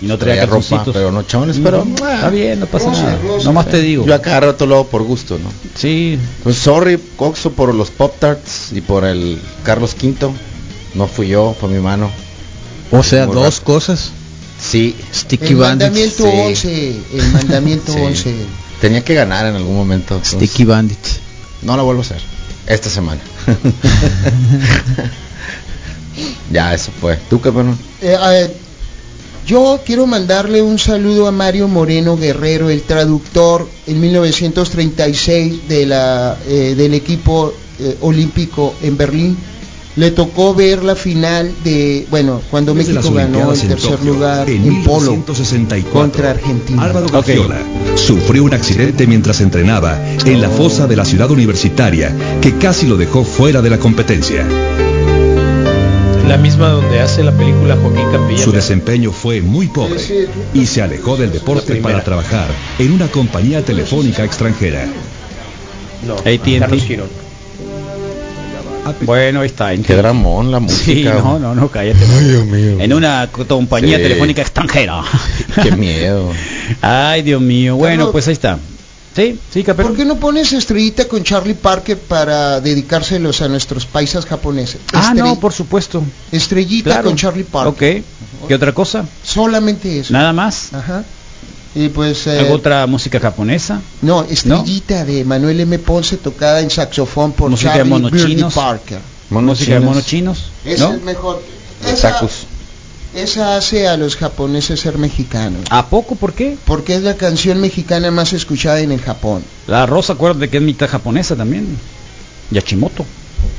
Y 0.00 0.06
no 0.06 0.16
traía, 0.16 0.42
ropa, 0.46 0.52
calzoncitos. 0.60 0.94
pero 0.94 1.10
no 1.10 1.22
chones, 1.22 1.58
pero 1.62 1.84
Mm, 1.84 1.94
ah, 2.04 2.14
Está 2.14 2.30
bien, 2.30 2.60
no 2.60 2.66
pasa 2.66 2.88
rosa, 2.90 3.02
nada. 3.02 3.18
rosa. 3.26 3.44
Nomás 3.46 3.66
te 3.68 3.80
digo. 3.80 4.06
yo 4.06 4.14
a 4.14 4.20
cada 4.22 4.40
rato 4.40 4.64
lo 4.64 4.76
hago 4.76 4.86
por 4.86 5.02
gusto, 5.02 5.38
¿no? 5.42 5.50
Sí, 5.74 6.16
Pues 6.44 6.56
sorry, 6.56 7.00
Coxo, 7.16 7.50
por 7.52 7.74
los 7.74 7.90
Pop 7.90 8.14
Tarts 8.20 8.70
y 8.72 8.80
por 8.80 9.04
el 9.04 9.40
Carlos 9.64 9.96
V. 10.00 10.30
No 10.94 11.06
fui 11.08 11.28
yo, 11.28 11.56
fue 11.58 11.68
mi 11.68 11.80
mano. 11.80 12.10
O 12.92 13.02
sea, 13.02 13.26
Muy 13.26 13.34
dos 13.34 13.58
cosas. 13.60 14.12
Sí, 14.60 14.96
Sticky 15.12 15.48
El 15.48 15.56
Bandits. 15.56 15.90
mandamiento 15.90 16.24
Sí. 16.24 16.38
11, 16.46 16.96
el 17.14 17.32
mandamiento 17.32 17.92
Sí. 17.94 17.98
11. 18.00 18.34
tenía 18.80 19.04
que 19.04 19.14
ganar 19.14 19.46
en 19.46 19.56
algún 19.56 19.74
momento. 19.76 20.14
entonces, 20.14 20.34
Sticky 20.38 20.64
Bandits. 20.64 21.18
No 21.62 21.76
lo 21.76 21.84
vuelvo 21.84 22.02
a 22.02 22.04
hacer. 22.04 22.20
Esta 22.66 22.90
semana. 22.90 23.20
ya, 26.52 26.74
eso 26.74 26.90
fue. 27.00 27.16
¿Tú 27.30 27.40
qué, 27.40 27.50
bueno? 27.50 27.78
Eh, 28.00 28.50
yo 29.46 29.80
quiero 29.82 30.06
mandarle 30.06 30.60
un 30.60 30.78
saludo 30.78 31.26
a 31.26 31.32
Mario 31.32 31.68
Moreno 31.68 32.18
Guerrero, 32.18 32.68
el 32.68 32.82
traductor 32.82 33.66
en 33.86 33.98
1936 33.98 35.66
de 35.66 35.86
la, 35.86 36.36
eh, 36.46 36.74
del 36.76 36.92
equipo 36.92 37.54
eh, 37.78 37.96
olímpico 38.02 38.74
en 38.82 38.98
Berlín. 38.98 39.38
Le 39.98 40.12
tocó 40.12 40.54
ver 40.54 40.84
la 40.84 40.94
final 40.94 41.52
de, 41.64 42.06
bueno, 42.08 42.40
cuando 42.52 42.72
Desde 42.72 42.92
México 42.92 43.12
ganó 43.12 43.52
el 43.52 43.60
tercer 43.60 43.96
Tokio, 43.96 44.12
lugar 44.14 44.48
en 44.48 44.64
en 44.64 44.84
polo 44.84 45.10
1964, 45.10 45.90
contra 45.90 46.30
Argentina. 46.30 46.84
Álvaro 46.84 47.08
Gagiola 47.08 47.58
sufrió 47.96 48.44
un 48.44 48.54
accidente 48.54 49.08
mientras 49.08 49.40
entrenaba 49.40 50.00
en 50.24 50.40
la 50.40 50.50
fosa 50.50 50.86
de 50.86 50.94
la 50.94 51.04
ciudad 51.04 51.28
universitaria 51.32 52.14
que 52.40 52.56
casi 52.58 52.86
lo 52.86 52.96
dejó 52.96 53.24
fuera 53.24 53.60
de 53.60 53.70
la 53.70 53.78
competencia. 53.78 54.46
La 56.28 56.36
misma 56.36 56.68
donde 56.68 57.00
hace 57.00 57.24
la 57.24 57.32
película 57.32 57.76
Joaquín 57.76 58.08
Campilla. 58.12 58.44
Su 58.44 58.52
desempeño 58.52 59.10
fue 59.10 59.40
muy 59.40 59.66
pobre 59.66 60.00
y 60.54 60.66
se 60.66 60.80
alejó 60.80 61.16
del 61.16 61.32
deporte 61.32 61.74
para 61.76 62.04
trabajar 62.04 62.46
en 62.78 62.92
una 62.92 63.08
compañía 63.08 63.64
telefónica 63.64 64.22
extranjera. 64.22 64.86
No, 66.06 66.14
AT&T. 66.18 67.27
Bueno, 69.02 69.40
ahí 69.40 69.46
está. 69.46 69.74
Qué 69.76 69.94
dramón 69.96 70.50
la 70.50 70.60
música. 70.60 70.84
Sí, 70.84 71.04
no, 71.04 71.38
no, 71.38 71.54
no, 71.54 71.68
cállate. 71.70 72.04
En 72.82 72.92
una 72.92 73.28
compañía 73.32 73.96
Sí. 73.96 74.02
telefónica 74.02 74.42
extranjera. 74.42 75.02
Qué 75.62 75.72
miedo. 75.72 76.30
Ay, 76.82 77.22
Dios 77.22 77.40
mío. 77.40 77.76
Bueno, 77.76 78.10
pues 78.12 78.26
ahí 78.28 78.32
está. 78.34 78.58
Sí, 79.16 79.36
sí, 79.52 79.64
¿Por 79.64 79.96
qué 79.96 80.04
no 80.04 80.16
pones 80.16 80.52
estrellita 80.52 81.08
con 81.08 81.24
Charlie 81.24 81.54
Parker 81.54 81.98
para 81.98 82.60
dedicárselos 82.60 83.42
a 83.42 83.48
nuestros 83.48 83.84
paisas 83.84 84.24
japoneses? 84.26 84.80
Ah, 84.92 85.10
Estrell- 85.12 85.16
no, 85.24 85.40
por 85.40 85.52
supuesto. 85.52 86.04
Estrellita 86.30 86.90
Claro. 86.90 87.08
con 87.08 87.16
Charlie 87.16 87.42
Parker. 87.42 88.02
Ok. 88.02 88.46
¿Qué 88.46 88.54
otra 88.54 88.72
cosa? 88.72 89.04
Solamente 89.24 89.98
eso. 89.98 90.12
Nada 90.12 90.32
más. 90.32 90.72
Ajá. 90.72 91.02
Y 91.74 91.88
pues 91.90 92.26
eh, 92.26 92.38
¿Alguna 92.40 92.56
otra 92.56 92.86
música 92.86 93.20
japonesa? 93.20 93.80
no, 94.02 94.24
Estrellita 94.24 95.04
de 95.04 95.24
Manuel 95.24 95.60
M. 95.60 95.78
Ponce 95.78 96.16
tocada 96.16 96.60
en 96.60 96.70
saxofón 96.70 97.32
por 97.32 97.50
Música 97.50 97.72
de 97.84 97.88
Charlie 97.90 98.18
chinos. 98.36 98.54
Parker. 98.54 98.98
música 99.30 99.74
de 99.74 99.80
monos 99.80 100.06
chinos. 100.06 100.44
Esa 100.64 100.88
¿No? 100.88 100.94
es 100.94 101.02
mejor. 101.02 101.42
De 101.84 101.92
Esa, 101.92 102.20
esa 103.14 103.56
hace 103.56 103.86
a 103.88 103.96
los 103.96 104.16
japoneses 104.16 104.80
ser 104.80 104.98
mexicanos. 104.98 105.62
¿A 105.70 105.86
poco? 105.86 106.14
¿Por 106.16 106.32
qué? 106.34 106.56
Porque 106.64 106.94
es 106.94 107.02
la 107.02 107.14
canción 107.14 107.60
mexicana 107.60 108.10
más 108.10 108.32
escuchada 108.32 108.80
en 108.80 108.92
el 108.92 109.00
Japón. 109.00 109.42
La 109.66 109.86
rosa, 109.86 110.14
acuérdate 110.14 110.48
que 110.48 110.56
es 110.58 110.62
mitad 110.62 110.88
japonesa 110.88 111.36
también. 111.36 111.66
Yachimoto. 112.50 113.04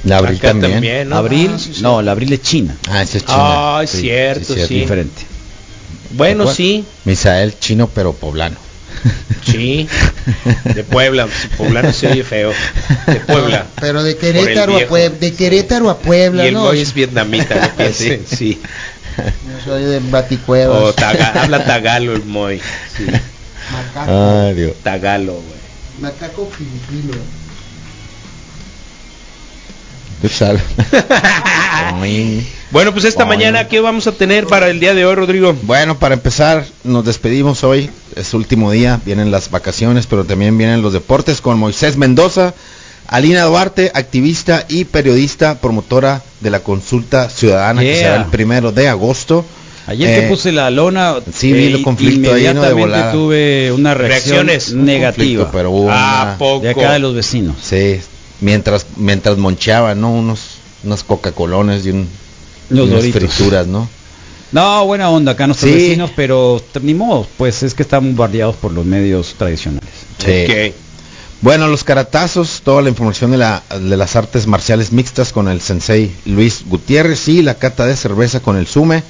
La 0.04 0.18
abril 0.18 0.38
Acá 0.38 0.50
también. 0.50 0.72
también, 0.74 1.10
¿no? 1.10 1.16
Abril, 1.16 1.52
Ah, 1.56 1.60
sí, 1.60 1.74
sí. 1.76 1.82
no, 1.82 2.02
la 2.02 2.12
abril 2.12 2.34
es 2.34 2.42
China. 2.42 2.76
Ah, 2.90 3.02
es 3.04 3.12
chino. 3.12 3.24
Ay, 3.78 3.88
cierto, 3.88 4.54
sí. 4.56 4.74
Diferente. 4.76 5.22
Bueno, 6.12 6.52
sí, 6.52 6.86
Misael 7.06 7.58
chino 7.60 7.88
pero 7.94 8.14
poblano. 8.14 8.58
sí. 9.46 9.88
De 10.76 10.84
Puebla, 10.84 11.28
poblano 11.58 11.94
se 11.94 12.08
oye 12.08 12.24
feo. 12.24 12.52
De 13.08 13.16
Puebla. 13.22 13.66
Pero 13.80 14.04
de 14.04 14.18
Querétaro 14.18 14.76
a. 14.78 14.88
Puebla, 14.88 15.18
de 15.20 15.34
Querétaro 15.34 15.90
a 15.90 15.98
Puebla, 16.00 16.44
Y 16.46 16.48
el 16.50 16.54
¿no? 16.56 16.72
es 16.74 16.94
vietnamita, 16.94 17.56
no 17.56 17.70
piense. 17.78 18.22
Sí. 18.26 18.60
Yo 19.18 19.64
soy 19.66 19.84
de 19.84 20.00
Baticuevas. 20.00 20.82
O 20.82 20.94
taga- 20.94 21.44
habla 21.44 21.64
tagalo 21.66 22.14
el 22.14 22.26
Moy. 22.26 22.60
Sí. 22.98 23.06
Macaco, 23.72 24.42
Ay, 24.48 24.54
Dios. 24.56 24.74
Tagalo, 24.84 25.34
güey. 25.34 25.60
macaco 26.02 26.50
filipino. 26.58 27.14
Bueno, 32.72 32.92
pues 32.94 33.06
esta 33.06 33.26
mañana, 33.26 33.68
¿qué 33.68 33.80
vamos 33.80 34.06
a 34.08 34.12
tener 34.12 34.46
para 34.46 34.70
el 34.70 34.80
día 34.80 34.94
de 34.94 35.04
hoy, 35.06 35.16
Rodrigo? 35.16 35.56
Bueno, 35.64 35.98
para 35.98 36.14
empezar, 36.14 36.66
nos 36.84 37.04
despedimos 37.04 37.64
hoy. 37.64 37.90
Es 38.16 38.34
último 38.36 38.72
día, 38.72 39.00
vienen 39.06 39.32
las 39.32 39.50
vacaciones, 39.50 40.06
pero 40.06 40.24
también 40.24 40.56
vienen 40.58 40.82
los 40.84 40.94
deportes 40.94 41.42
con 41.42 41.58
Moisés 41.58 41.98
Mendoza, 41.98 42.54
Alina 43.08 43.44
Duarte, 43.46 43.92
activista 43.96 44.66
y 44.70 44.86
periodista, 44.86 45.56
promotora 45.60 46.22
de 46.42 46.50
la 46.52 46.60
consulta 46.60 47.28
ciudadana 47.30 47.82
que 47.82 47.96
será 47.96 48.18
el 48.18 48.26
primero 48.26 48.72
de 48.72 48.88
agosto. 48.88 49.44
Ayer 49.88 50.10
Eh, 50.10 50.22
que 50.22 50.28
puse 50.28 50.52
la 50.52 50.70
lona, 50.70 51.16
sí, 51.34 51.52
vi 51.52 51.74
el 51.74 51.82
conflicto 51.82 52.32
ahí, 52.36 52.54
¿no? 52.54 52.62
De 52.62 52.74
volada. 52.74 53.12
tuve 53.12 53.72
una 53.72 53.96
reacción 53.96 54.46
Reacciones. 54.46 54.70
un 54.74 54.86
negativa 54.86 55.16
conflicto, 55.46 55.50
pero 55.52 55.72
hubo 55.72 55.90
¿A 55.92 56.22
una- 56.24 56.36
poco? 56.38 56.64
de 56.64 56.70
acá 56.70 56.92
de 56.94 57.00
los 57.00 57.16
vecinos. 57.16 57.56
Sí, 57.64 58.00
mientras 58.42 58.86
mientras 58.98 59.38
moncheaban, 59.38 60.00
¿no? 60.02 60.12
Unos 60.12 60.40
unas 60.84 61.04
Coca-Colones 61.04 61.86
y 61.86 61.90
un 61.92 62.08
Los 62.70 62.88
y 62.88 62.92
unas 62.92 63.04
Doritos. 63.04 63.34
frituras, 63.34 63.68
¿no? 63.68 63.88
No, 64.52 64.86
buena 64.86 65.10
onda 65.10 65.34
acá 65.34 65.46
nuestros 65.48 65.72
Sí. 65.72 65.78
vecinos, 65.78 66.12
pero 66.16 66.62
ni 66.82 66.94
modo, 66.94 67.28
pues 67.38 67.62
es 67.64 67.74
que 67.76 67.84
están 67.84 68.04
bombardeados 68.06 68.56
por 68.56 68.72
los 68.72 68.86
medios 68.86 69.36
tradicionales. 69.38 69.90
Sí. 70.18 70.46
Ok. 70.46 70.74
Bueno, 71.42 71.68
los 71.68 71.84
caratazos, 71.86 72.62
toda 72.66 72.82
la 72.82 72.90
información 72.90 73.32
de, 73.32 73.38
la, 73.38 73.64
de 73.80 73.96
las 73.96 74.16
artes 74.18 74.46
marciales 74.48 74.92
mixtas 74.92 75.32
con 75.32 75.48
el 75.48 75.62
sensei 75.62 76.12
Luis 76.26 76.64
Gutiérrez 76.66 77.28
y 77.30 77.42
la 77.42 77.56
cata 77.56 77.86
de 77.86 77.96
cerveza 77.96 78.40
con 78.42 78.58
el 78.58 78.68
Sume, 78.68 79.04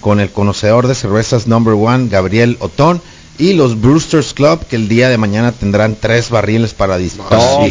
con 0.00 0.20
el 0.20 0.30
conocedor 0.30 0.88
de 0.88 0.94
cervezas 0.94 1.46
number 1.46 1.74
one 1.74 2.08
Gabriel 2.08 2.56
Otón 2.60 3.00
y 3.40 3.54
los 3.54 3.80
Brewsters 3.80 4.34
Club 4.34 4.66
que 4.66 4.76
el 4.76 4.88
día 4.88 5.08
de 5.08 5.16
mañana 5.16 5.52
tendrán 5.52 5.96
tres 5.98 6.28
barriles 6.28 6.74
para, 6.74 6.98
disfrutar 6.98 7.64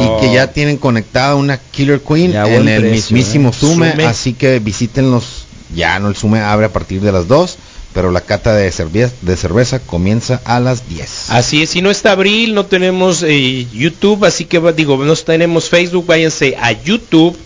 y 0.00 0.20
que 0.20 0.32
ya 0.32 0.50
tienen 0.52 0.78
conectada 0.78 1.34
una 1.34 1.58
Killer 1.58 2.00
Queen 2.00 2.32
Ya, 2.32 2.48
en 2.48 2.66
el 2.66 2.80
precio, 2.80 3.14
mismísimo 3.14 3.50
¿eh? 3.50 3.52
Sume, 3.52 3.90
Sume. 3.92 4.06
así 4.06 4.32
que 4.32 4.58
visítenlos. 4.58 5.44
Ya 5.74 5.98
no 5.98 6.08
el 6.08 6.16
Sume 6.16 6.40
abre 6.40 6.66
a 6.66 6.72
partir 6.72 7.00
de 7.00 7.12
las 7.12 7.28
2, 7.28 7.58
pero 7.92 8.10
la 8.10 8.20
cata 8.20 8.54
de 8.54 8.70
cerveza, 8.72 9.14
de 9.20 9.36
cerveza 9.36 9.78
comienza 9.80 10.40
a 10.44 10.58
las 10.60 10.88
10. 10.88 11.30
Así 11.30 11.62
es, 11.62 11.70
si 11.70 11.82
no 11.82 11.90
está 11.90 12.12
Abril, 12.12 12.54
no 12.54 12.66
tenemos 12.66 13.22
eh, 13.22 13.66
YouTube, 13.72 14.24
así 14.24 14.46
que 14.46 14.60
digo, 14.72 14.96
no 15.04 15.16
tenemos 15.16 15.68
Facebook, 15.68 16.06
váyanse 16.06 16.56
a 16.60 16.72
YouTube. 16.72 17.36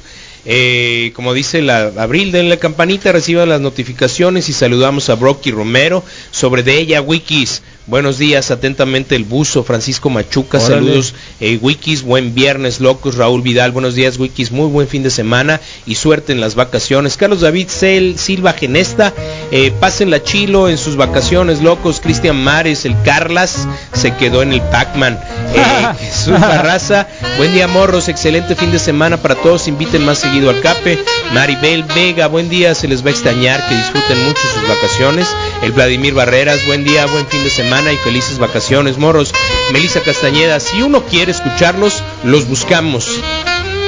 Eh, 0.45 1.13
como 1.15 1.35
dice 1.35 1.61
la 1.61 1.93
Abril, 1.99 2.33
denle 2.33 2.51
la 2.51 2.57
campanita, 2.57 3.13
reciban 3.13 3.49
las 3.49 3.61
notificaciones 3.61 4.49
y 4.49 4.53
saludamos 4.53 5.11
a 5.11 5.17
Brocky 5.17 5.51
Romero 5.51 6.03
sobre 6.31 6.63
de 6.63 6.79
ella 6.79 7.03
Wikis. 7.03 7.63
Buenos 7.91 8.19
días, 8.19 8.53
atentamente 8.53 9.17
el 9.17 9.25
buzo 9.25 9.65
Francisco 9.65 10.11
Machuca, 10.11 10.59
Órale. 10.59 10.75
saludos 10.75 11.15
eh, 11.41 11.59
Wikis, 11.61 12.03
buen 12.05 12.37
viernes 12.37 12.79
locos, 12.79 13.17
Raúl 13.17 13.43
Vidal, 13.43 13.73
buenos 13.73 13.97
días 13.97 14.17
Wikis, 14.17 14.53
muy 14.53 14.69
buen 14.69 14.87
fin 14.87 15.03
de 15.03 15.11
semana 15.11 15.61
y 15.87 15.97
suerte 15.97 16.31
en 16.31 16.39
las 16.39 16.55
vacaciones. 16.55 17.17
Carlos 17.17 17.41
David 17.41 17.67
Cel, 17.69 18.17
Silva 18.17 18.53
Genesta, 18.53 19.13
eh, 19.51 19.73
pásenla 19.81 20.23
chilo 20.23 20.69
en 20.69 20.79
sus 20.79 20.95
vacaciones 20.95 21.63
locos, 21.63 21.99
Cristian 21.99 22.37
Mares, 22.37 22.85
el 22.85 22.95
Carlas 23.03 23.67
se 23.93 24.15
quedó 24.15 24.43
en 24.43 24.53
el 24.53 24.63
Pac-Man. 24.63 25.19
Eh, 25.53 25.95
Jesús 25.99 26.39
Barraza, 26.39 27.09
buen 27.37 27.53
día 27.53 27.67
morros, 27.67 28.09
excelente 28.09 28.55
fin 28.55 28.71
de 28.71 28.79
semana 28.79 29.17
para 29.17 29.35
todos, 29.35 29.67
inviten 29.67 30.05
más 30.05 30.19
seguido 30.19 30.49
al 30.49 30.61
Cape. 30.61 30.97
Maribel 31.35 31.83
Vega, 31.83 32.29
buen 32.29 32.49
día, 32.49 32.73
se 32.77 32.87
les 32.87 33.03
va 33.05 33.09
a 33.09 33.11
extrañar, 33.11 33.69
que 33.69 33.75
disfruten 33.75 34.25
mucho 34.27 34.43
sus 34.43 34.69
vacaciones. 34.69 35.27
El 35.65 35.73
Vladimir 35.73 36.15
Barreras, 36.15 36.65
buen 36.67 36.85
día, 36.85 37.05
buen 37.07 37.27
fin 37.27 37.43
de 37.43 37.51
semana 37.51 37.80
y 37.89 37.97
felices 37.97 38.39
vacaciones, 38.39 38.99
morros. 38.99 39.33
Melissa 39.73 40.03
Castañeda, 40.03 40.61
si 40.61 40.83
uno 40.83 41.05
quiere 41.05 41.33
escucharlos, 41.33 42.03
los 42.25 42.47
buscamos. 42.47 43.21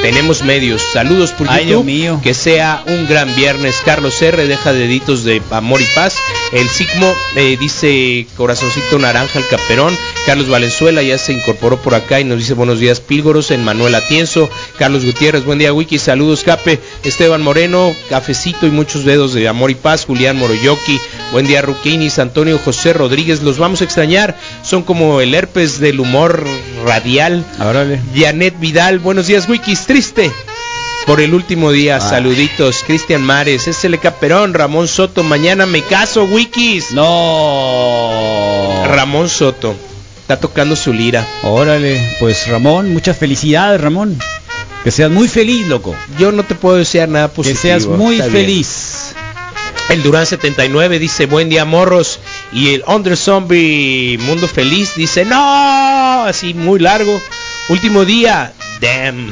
Tenemos 0.02 0.42
medios. 0.42 0.82
Saludos 0.82 1.30
por 1.32 1.48
Ay, 1.48 1.66
YouTube. 1.66 1.84
Dios 1.84 1.84
mío. 1.84 2.20
Que 2.22 2.34
sea 2.34 2.82
un 2.86 3.06
gran 3.06 3.34
viernes. 3.36 3.80
Carlos 3.84 4.20
R. 4.20 4.46
deja 4.48 4.72
deditos 4.72 5.22
de 5.22 5.40
amor 5.50 5.80
y 5.80 5.86
paz. 5.94 6.16
El 6.52 6.68
Sigmo 6.68 7.14
eh, 7.34 7.56
dice 7.58 8.26
corazoncito 8.36 8.98
naranja 8.98 9.38
al 9.38 9.48
caperón. 9.48 9.96
Carlos 10.26 10.50
Valenzuela 10.50 11.02
ya 11.02 11.16
se 11.16 11.32
incorporó 11.32 11.80
por 11.80 11.94
acá 11.94 12.20
y 12.20 12.24
nos 12.24 12.38
dice 12.38 12.52
buenos 12.52 12.78
días 12.78 13.00
Pílgoros 13.00 13.50
en 13.50 13.64
Manuel 13.64 13.94
Atienzo. 13.94 14.50
Carlos 14.78 15.04
Gutiérrez, 15.04 15.44
buen 15.44 15.58
día 15.58 15.72
Wiki, 15.72 15.98
saludos 15.98 16.44
Cape. 16.44 16.78
Esteban 17.04 17.40
Moreno, 17.40 17.96
cafecito 18.10 18.66
y 18.66 18.70
muchos 18.70 19.04
dedos 19.04 19.32
de 19.32 19.48
amor 19.48 19.70
y 19.70 19.74
paz. 19.74 20.04
Julián 20.04 20.36
Moroyoki, 20.36 21.00
buen 21.32 21.46
día 21.46 21.62
Ruquinis, 21.62 22.18
Antonio 22.18 22.58
José 22.58 22.92
Rodríguez, 22.92 23.42
los 23.42 23.56
vamos 23.56 23.80
a 23.80 23.84
extrañar. 23.84 24.36
Son 24.62 24.82
como 24.82 25.22
el 25.22 25.34
herpes 25.34 25.80
del 25.80 26.00
humor 26.00 26.44
radial. 26.84 27.46
Janet 28.14 28.60
Vidal, 28.60 28.98
buenos 28.98 29.26
días 29.26 29.48
Wikis, 29.48 29.86
triste 29.86 30.30
por 31.06 31.20
el 31.20 31.34
último 31.34 31.72
día, 31.72 31.96
Ah. 31.96 32.00
saluditos, 32.00 32.82
Cristian 32.86 33.22
Mares, 33.22 33.66
SLK 33.68 34.12
Perón, 34.12 34.54
Ramón 34.54 34.88
Soto, 34.88 35.22
mañana 35.22 35.66
me 35.66 35.82
caso 35.82 36.24
Wikis, 36.24 36.92
No. 36.92 38.84
Ramón 38.86 39.28
Soto, 39.28 39.74
está 40.20 40.38
tocando 40.38 40.76
su 40.76 40.92
lira, 40.92 41.26
Órale, 41.42 42.00
pues 42.20 42.46
Ramón, 42.48 42.92
muchas 42.92 43.16
felicidades, 43.16 43.80
Ramón. 43.80 44.18
Que 44.84 44.90
seas 44.90 45.10
muy 45.10 45.28
feliz, 45.28 45.66
loco. 45.68 45.94
yo 46.18 46.32
no 46.32 46.42
te 46.44 46.54
puedo 46.56 46.76
desear 46.76 47.08
nada 47.08 47.28
Que 47.28 47.34
positivo. 47.36 47.60
seas 47.62 47.86
muy 47.86 48.16
está 48.16 48.26
bien. 48.28 48.44
feliz. 48.46 49.14
El 49.88 50.02
Durán 50.02 50.26
79 50.26 50.98
dice 50.98 51.26
buen 51.26 51.48
día 51.48 51.64
morros 51.64 52.18
y 52.52 52.74
el 52.74 52.82
Under 52.86 53.16
Zombie 53.16 54.16
Mundo 54.22 54.48
Feliz 54.48 54.94
dice 54.96 55.24
no, 55.24 56.24
así 56.24 56.54
muy 56.54 56.78
largo. 56.80 57.20
Último 57.68 58.04
día, 58.04 58.52
damn. 58.80 59.30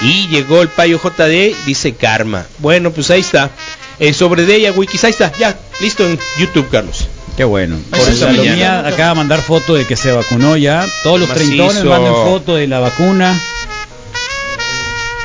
Y 0.00 0.28
llegó 0.28 0.62
el 0.62 0.68
payo 0.68 0.98
JD, 1.02 1.54
dice 1.66 1.94
karma. 1.94 2.46
Bueno, 2.58 2.92
pues 2.92 3.10
ahí 3.10 3.20
está. 3.20 3.50
Eh, 3.98 4.12
sobre 4.14 4.44
de 4.46 4.54
ella, 4.54 4.72
Wikis, 4.72 5.02
ahí 5.04 5.10
está, 5.10 5.32
ya, 5.38 5.58
listo 5.80 6.06
en 6.06 6.18
YouTube, 6.38 6.68
Carlos. 6.70 7.08
Qué 7.36 7.42
bueno. 7.44 7.76
Por 7.90 8.00
Salomía 8.14 8.52
mañana. 8.52 8.88
acaba 8.88 9.10
de 9.10 9.14
mandar 9.16 9.40
foto 9.42 9.74
de 9.74 9.86
que 9.86 9.96
se 9.96 10.12
vacunó 10.12 10.56
ya. 10.56 10.86
Todos 11.02 11.18
los 11.20 11.28
Macizo. 11.28 11.46
treintones 11.46 11.84
mandan 11.84 12.14
foto 12.14 12.54
de 12.56 12.66
la 12.68 12.78
vacuna. 12.80 13.40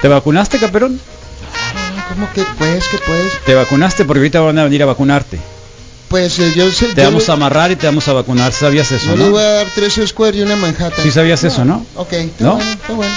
¿Te 0.02 0.08
vacunaste, 0.08 0.58
Caperón? 0.60 1.00
¿Cómo 2.10 2.32
que 2.34 2.44
pues, 2.58 2.88
que 2.90 2.98
pues? 3.00 3.40
¿Te 3.45 3.54
vacunaste? 3.56 4.06
Porque 4.06 4.20
ahorita 4.20 4.41
van 4.41 4.58
a 4.60 4.64
venir 4.66 4.84
a 4.84 4.86
vacunarte. 4.88 5.40
Pues 6.10 6.38
eh, 6.40 6.52
yo 6.56 6.70
sé. 6.72 6.88
Te 6.88 7.02
yo 7.02 7.08
vamos 7.08 7.26
le- 7.28 7.32
a 7.32 7.36
amarrar 7.36 7.72
y 7.72 7.76
te 7.76 7.86
vamos 7.88 8.08
a 8.08 8.14
vacunar. 8.14 8.52
¿Sabías 8.54 8.91
eso, 8.91 9.08
Yo 9.08 9.16
le 9.18 9.24
no? 9.26 9.32
voy 9.32 9.41
a 9.44 9.50
dar 9.50 9.68
tres 9.74 10.00
Square 10.06 10.38
y 10.38 10.41
una 10.41 10.56
Manhattan. 10.56 11.02
Sí 11.04 11.10
sabías 11.12 11.44
eso, 11.44 11.64
¿no? 11.66 11.86
Ok, 11.95 12.14
está 12.14 12.44
¿No? 12.44 12.56
bueno, 12.56 12.72
está 12.72 12.94
bueno. 12.94 13.14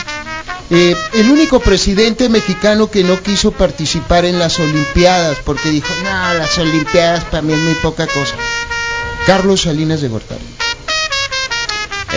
Eh, 0.70 0.97
el 1.14 1.30
único 1.30 1.60
presidente 1.60 2.28
mexicano 2.28 2.90
que 2.90 3.05
no 3.05 3.20
quiso 3.22 3.52
participar 3.52 4.24
en 4.24 4.38
las 4.38 4.59
Olimpiadas 4.59 5.38
porque 5.44 5.70
dijo, 5.70 5.88
no, 6.02 6.34
las 6.34 6.59
Olimpiadas 6.59 7.24
para 7.24 7.43
mí 7.43 7.52
es 7.52 7.59
muy 7.60 7.74
poca 7.74 8.06
cosa. 8.06 8.34
Carlos 9.26 9.62
Salinas 9.62 10.01
de 10.01 10.09
Gortari. 10.09 10.44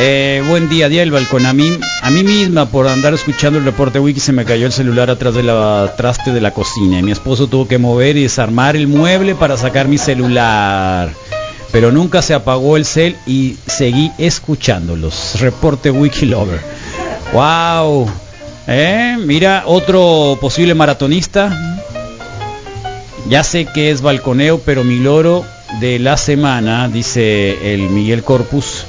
Eh, 0.02 0.42
buen 0.48 0.70
día, 0.70 0.88
día 0.90 1.02
del 1.02 1.12
balcón. 1.12 1.46
A 1.46 1.54
mí, 1.54 1.78
a 2.02 2.10
mí 2.10 2.24
misma, 2.24 2.70
por 2.70 2.88
andar 2.88 3.14
escuchando 3.14 3.60
el 3.60 3.66
reporte 3.66 4.00
wiki, 4.00 4.20
se 4.20 4.32
me 4.32 4.46
cayó 4.46 4.66
el 4.66 4.72
celular 4.72 5.10
atrás 5.10 5.36
de 5.36 5.44
la 5.44 5.94
traste 5.98 6.32
de 6.32 6.40
la 6.40 6.52
cocina. 6.52 7.00
Y 7.00 7.04
mi 7.04 7.12
esposo 7.12 7.48
tuvo 7.48 7.68
que 7.68 7.78
mover 7.78 8.16
y 8.16 8.24
desarmar 8.24 8.76
el 8.76 8.88
mueble 8.88 9.36
para 9.36 9.58
sacar 9.58 9.88
mi 9.88 9.98
celular. 9.98 11.14
Pero 11.72 11.92
nunca 11.92 12.22
se 12.22 12.34
apagó 12.34 12.78
el 12.78 12.86
cel 12.86 13.18
y 13.28 13.58
seguí 13.68 14.12
escuchándolos. 14.18 15.40
Reporte 15.40 15.92
wiki 15.92 16.26
lover. 16.26 16.62
Wow. 17.34 18.10
Eh, 18.72 19.18
mira, 19.20 19.64
otro 19.66 20.38
posible 20.40 20.76
maratonista. 20.76 21.52
Ya 23.28 23.44
sé 23.44 23.66
que 23.66 23.90
es 23.90 24.02
balconeo, 24.02 24.60
pero 24.60 24.84
mi 24.84 25.00
loro 25.00 25.44
de 25.80 25.98
la 25.98 26.18
semana, 26.18 26.88
dice 26.88 27.74
el 27.74 27.90
Miguel 27.90 28.24
Corpus. 28.24 28.86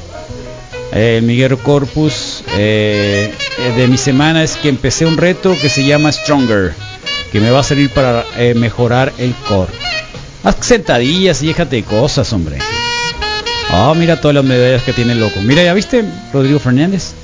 Eh, 0.93 1.17
el 1.17 1.23
Miguel 1.23 1.57
Corpus 1.57 2.45
eh, 2.59 3.33
eh, 3.59 3.73
de 3.75 3.89
mi 3.89 3.97
semana 3.97 4.43
es 4.43 4.57
que 4.57 4.69
empecé 4.69 5.07
un 5.07 5.17
reto 5.17 5.57
que 5.59 5.71
se 5.71 5.83
llama 5.85 6.13
Stronger, 6.13 6.75
que 7.33 7.41
me 7.41 7.51
va 7.51 7.61
a 7.61 7.65
servir 7.65 7.89
para 7.89 8.27
eh, 8.37 8.53
mejorar 8.55 9.15
el 9.17 9.35
core. 9.49 9.73
Haz 10.45 10.57
sentadillas 10.61 11.43
y 11.43 11.47
déjate 11.47 11.83
cosas, 11.85 12.31
hombre. 12.35 12.59
Ah, 13.71 13.95
mira 13.97 14.21
todas 14.21 14.35
las 14.35 14.45
medallas 14.45 14.83
que 14.83 14.93
tiene 14.93 15.13
el 15.13 15.21
loco. 15.21 15.41
Mira, 15.41 15.63
¿ya 15.63 15.73
viste 15.73 16.05
Rodrigo 16.35 16.59
Fernández? 16.59 17.15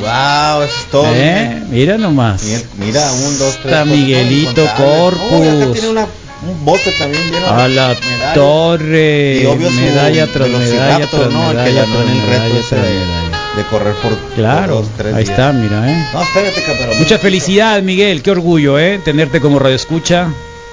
Wow, 0.00 0.62
eso 0.62 0.74
es 0.78 0.84
todo. 0.90 1.06
Eh, 1.14 1.62
mira 1.70 1.98
nomás. 1.98 2.42
Miguel. 2.42 2.64
Mira, 2.78 3.12
un, 3.12 3.38
dos, 3.38 3.54
tres. 3.62 3.66
Está 3.66 3.84
Miguelito. 3.84 4.64
Oh, 4.64 5.10
Corpus. 5.10 5.72
tiene 5.72 5.88
una- 5.88 6.06
un 6.40 6.64
bote 6.64 6.92
también 6.98 7.24
lleno 7.32 7.40
de 7.40 7.46
A 7.48 7.68
la 7.68 7.88
medallas. 7.88 8.34
torre, 8.34 9.40
Y 9.42 9.46
obvio 9.46 9.68
su 9.70 9.74
medalla 9.74 10.26
tras 10.32 10.48
medalla 10.48 11.06
tras 11.10 11.30
¿no? 11.32 11.48
Medalla 11.48 11.84
tras 11.84 11.88
reto 11.88 11.98
medalla 12.14 12.58
ese 12.58 12.68
tras 12.68 12.82
de, 12.84 12.90
medalla. 12.90 13.38
de 13.56 13.62
correr 13.70 13.94
por 13.94 14.16
Claro, 14.36 14.74
por 14.74 14.82
dos, 14.84 14.90
tres 14.96 15.14
ahí 15.14 15.24
días. 15.24 15.30
está, 15.38 15.52
mira, 15.52 15.90
¿eh? 15.90 16.06
No, 16.14 16.22
espérate, 16.22 16.62
cabrón. 16.62 16.98
Mucha 16.98 17.18
felicidad, 17.18 17.82
Miguel, 17.82 18.22
qué 18.22 18.30
orgullo, 18.30 18.78
¿eh? 18.78 19.00
Tenerte 19.04 19.40
como 19.40 19.58
radio 19.58 19.74
escucha, 19.74 20.28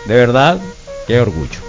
de 0.06 0.14
verdad, 0.15 0.60
qué 1.07 1.19
orgullo. 1.19 1.60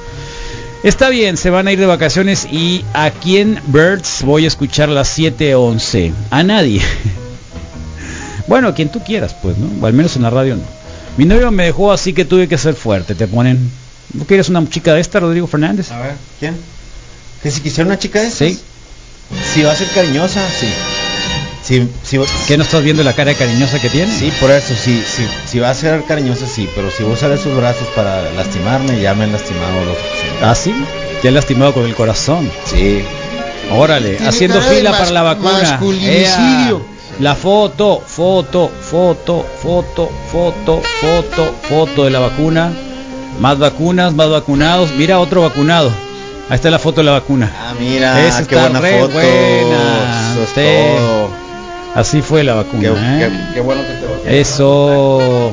Está 0.83 1.09
bien, 1.09 1.39
se 1.39 1.49
van 1.49 1.67
a 1.67 1.73
ir 1.73 1.81
de 1.81 1.87
vacaciones 1.87 2.47
y 2.53 2.85
aquí 2.93 3.39
en 3.39 3.59
Birds 3.69 4.23
voy 4.25 4.45
a 4.45 4.49
escuchar 4.49 4.91
las 4.91 5.09
7.11. 5.19 6.13
A 6.31 6.43
nadie. 6.43 6.83
bueno, 8.47 8.75
quien 8.75 8.89
tú 8.89 9.03
quieras, 9.03 9.35
pues, 9.43 9.57
¿no? 9.59 9.69
O 9.83 9.87
al 9.87 9.93
menos 9.93 10.17
en 10.17 10.23
la 10.23 10.31
radio 10.31 10.57
no. 10.57 10.63
Mi 11.17 11.25
novio 11.25 11.51
me 11.51 11.65
dejó 11.65 11.93
así 11.93 12.13
que 12.13 12.25
tuve 12.25 12.49
que 12.49 12.59
ser 12.59 12.75
fuerte, 12.75 13.15
te 13.15 13.27
ponen. 13.27 13.71
¿No 14.13 14.25
quieres 14.25 14.49
una 14.49 14.69
chica 14.69 14.95
de 14.95 15.01
esta, 15.01 15.21
Rodrigo 15.21 15.47
Fernández? 15.47 15.91
A 15.91 15.99
ver, 15.99 16.15
¿quién? 16.39 16.57
Que 17.43 17.51
si 17.51 17.61
quisiera 17.61 17.87
una 17.87 17.99
chica 17.99 18.21
de 18.21 18.29
esas. 18.29 18.39
Sí. 18.39 18.61
Si 19.55 19.63
va 19.63 19.73
a 19.73 19.77
ser 19.77 19.89
cariñosa, 19.89 20.41
sí. 20.61 20.69
Si, 21.63 21.89
si, 22.05 22.21
¿Qué 22.47 22.57
no 22.57 22.63
estás 22.63 22.85
viendo 22.85 23.03
la 23.03 23.13
cara 23.13 23.35
cariñosa 23.35 23.81
que 23.81 23.89
tiene? 23.89 24.17
Sí, 24.17 24.33
por 24.41 24.53
eso, 24.53 24.75
sí, 24.77 25.03
sí, 25.05 25.27
si 25.47 25.59
va 25.59 25.71
a 25.71 25.75
ser 25.75 26.05
cariñosa, 26.05 26.47
sí, 26.47 26.69
pero 26.77 26.93
si 26.93 27.03
usar 27.03 27.33
esos 27.33 27.57
brazos 27.57 27.89
para 27.97 28.31
lastimarme, 28.35 29.01
ya 29.01 29.15
me 29.15 29.25
han 29.25 29.33
lastimado 29.33 29.85
los 29.85 29.97
¿Ah, 30.43 30.55
sí? 30.55 30.73
Te 31.23 31.29
han 31.29 31.35
lastimado 31.35 31.75
con 31.75 31.85
el 31.85 31.95
corazón. 31.97 32.49
Sí. 32.67 33.03
Órale, 33.73 34.19
haciendo 34.25 34.63
fila 34.63 34.93
para 34.93 35.11
la 35.11 35.23
vacuna. 35.23 35.53
masculinicidio. 35.63 36.77
Ea, 36.77 36.96
La 37.21 37.35
foto, 37.35 38.03
foto, 38.07 38.71
foto, 38.81 39.45
foto, 39.63 40.11
foto, 40.31 40.83
foto, 41.01 41.55
foto 41.63 42.05
de 42.05 42.11
la 42.11 42.19
vacuna. 42.21 42.71
Más 43.41 43.59
vacunas, 43.59 44.13
más 44.15 44.29
vacunados. 44.29 44.91
Mira 44.97 45.19
otro 45.19 45.43
vacunado. 45.43 45.91
Ahí 46.49 46.57
está 46.57 46.71
la 46.71 46.79
foto 46.79 47.01
de 47.01 47.05
la 47.07 47.13
vacuna. 47.13 47.51
Ah, 47.59 47.73
mira, 47.79 48.25
Esa 48.27 48.47
qué 48.47 48.55
está 48.55 48.69
buena 48.69 48.81
re 48.81 49.01
foto. 49.01 49.13
buena. 49.15 50.33
Eso 50.33 50.43
es 50.43 50.49
Sí. 50.51 50.55
todo. 50.99 51.31
Así 51.95 52.21
fue 52.23 52.45
la 52.45 52.55
vacuna. 52.55 52.83
Qué, 52.83 52.89
¿eh? 52.89 53.31
qué- 53.31 53.55
qué 53.55 53.61
bueno 53.61 53.83
que 53.83 53.89
te 53.95 54.03
vacunaste. 54.05 54.41
Eso. 54.41 55.53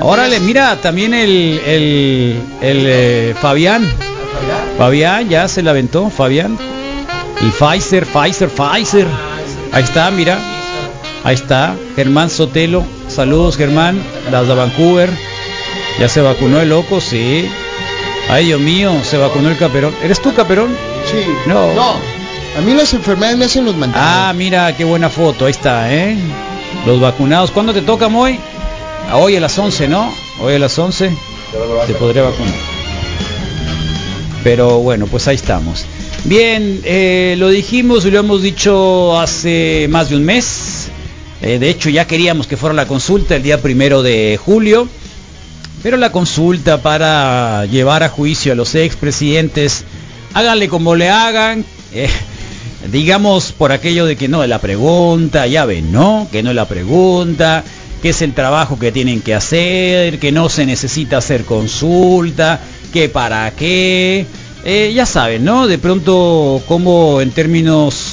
Órale, 0.00 0.40
mira, 0.40 0.76
también 0.82 1.14
el, 1.14 1.60
el, 1.64 2.40
el 2.60 2.84
eh, 2.86 3.34
Fabián. 3.40 3.88
Fabián 4.76 5.28
ya 5.28 5.46
se 5.48 5.62
la 5.62 5.70
aventó, 5.70 6.10
Fabián. 6.10 6.58
El 7.40 7.50
Pfizer, 7.52 8.04
Pfizer, 8.06 8.48
Pfizer. 8.48 9.06
Ahí 9.72 9.82
está, 9.84 10.10
mira. 10.10 10.38
Ahí 11.28 11.34
está, 11.34 11.76
Germán 11.94 12.30
Sotelo. 12.30 12.82
Saludos, 13.08 13.58
Germán. 13.58 14.02
Las 14.30 14.48
de 14.48 14.54
Vancouver. 14.54 15.10
Ya 16.00 16.08
se 16.08 16.22
vacunó 16.22 16.58
el 16.58 16.70
loco, 16.70 17.02
sí. 17.02 17.46
Ay, 18.30 18.46
Dios 18.46 18.58
mío, 18.58 18.92
se 19.04 19.18
vacunó 19.18 19.50
el 19.50 19.58
Caperón. 19.58 19.94
¿Eres 20.02 20.22
tú, 20.22 20.32
Caperón? 20.32 20.74
Sí. 21.04 21.18
No. 21.44 21.74
No. 21.74 21.96
A 22.56 22.62
mí 22.62 22.72
las 22.72 22.94
enfermedades 22.94 23.36
me 23.36 23.44
hacen 23.44 23.66
los 23.66 23.76
mandados. 23.76 24.08
Ah, 24.10 24.32
mira, 24.34 24.74
qué 24.74 24.84
buena 24.84 25.10
foto, 25.10 25.44
ahí 25.44 25.50
está, 25.50 25.92
¿eh? 25.94 26.16
Los 26.86 26.98
vacunados. 26.98 27.50
¿Cuándo 27.50 27.74
te 27.74 27.82
toca, 27.82 28.08
Moy? 28.08 28.40
Ah, 29.10 29.18
hoy 29.18 29.36
a 29.36 29.40
las 29.40 29.58
11, 29.58 29.86
¿no? 29.86 30.10
Hoy 30.40 30.54
a 30.54 30.58
las 30.58 30.78
11 30.78 31.12
te 31.86 31.92
podría 31.92 32.22
vacunar. 32.22 32.54
Pero 34.42 34.78
bueno, 34.78 35.06
pues 35.06 35.28
ahí 35.28 35.36
estamos. 35.36 35.84
Bien, 36.24 36.80
eh, 36.84 37.34
lo 37.36 37.50
dijimos 37.50 38.06
y 38.06 38.10
lo 38.12 38.18
hemos 38.20 38.40
dicho 38.40 39.20
hace 39.20 39.88
más 39.90 40.08
de 40.08 40.16
un 40.16 40.24
mes. 40.24 40.87
Eh, 41.40 41.58
de 41.58 41.70
hecho, 41.70 41.88
ya 41.90 42.06
queríamos 42.06 42.46
que 42.46 42.56
fuera 42.56 42.74
la 42.74 42.86
consulta 42.86 43.36
el 43.36 43.42
día 43.42 43.62
primero 43.62 44.02
de 44.02 44.38
julio. 44.42 44.88
Pero 45.82 45.96
la 45.96 46.10
consulta 46.10 46.82
para 46.82 47.64
llevar 47.66 48.02
a 48.02 48.08
juicio 48.08 48.52
a 48.52 48.56
los 48.56 48.74
expresidentes, 48.74 49.84
háganle 50.34 50.68
como 50.68 50.96
le 50.96 51.08
hagan, 51.08 51.64
eh, 51.94 52.08
digamos 52.90 53.52
por 53.52 53.70
aquello 53.70 54.04
de 54.04 54.16
que 54.16 54.26
no 54.26 54.42
es 54.42 54.48
la 54.48 54.60
pregunta, 54.60 55.46
ya 55.46 55.64
ven, 55.66 55.92
¿no? 55.92 56.26
Que 56.32 56.42
no 56.42 56.50
es 56.50 56.56
la 56.56 56.66
pregunta, 56.66 57.62
que 58.02 58.08
es 58.08 58.22
el 58.22 58.34
trabajo 58.34 58.76
que 58.76 58.90
tienen 58.90 59.20
que 59.20 59.34
hacer, 59.34 60.18
que 60.18 60.32
no 60.32 60.48
se 60.48 60.66
necesita 60.66 61.18
hacer 61.18 61.44
consulta, 61.44 62.60
que 62.92 63.08
para 63.08 63.48
qué, 63.52 64.26
eh, 64.64 64.92
ya 64.92 65.06
saben, 65.06 65.44
¿no? 65.44 65.68
De 65.68 65.78
pronto, 65.78 66.60
como 66.66 67.20
en 67.20 67.30
términos 67.30 68.07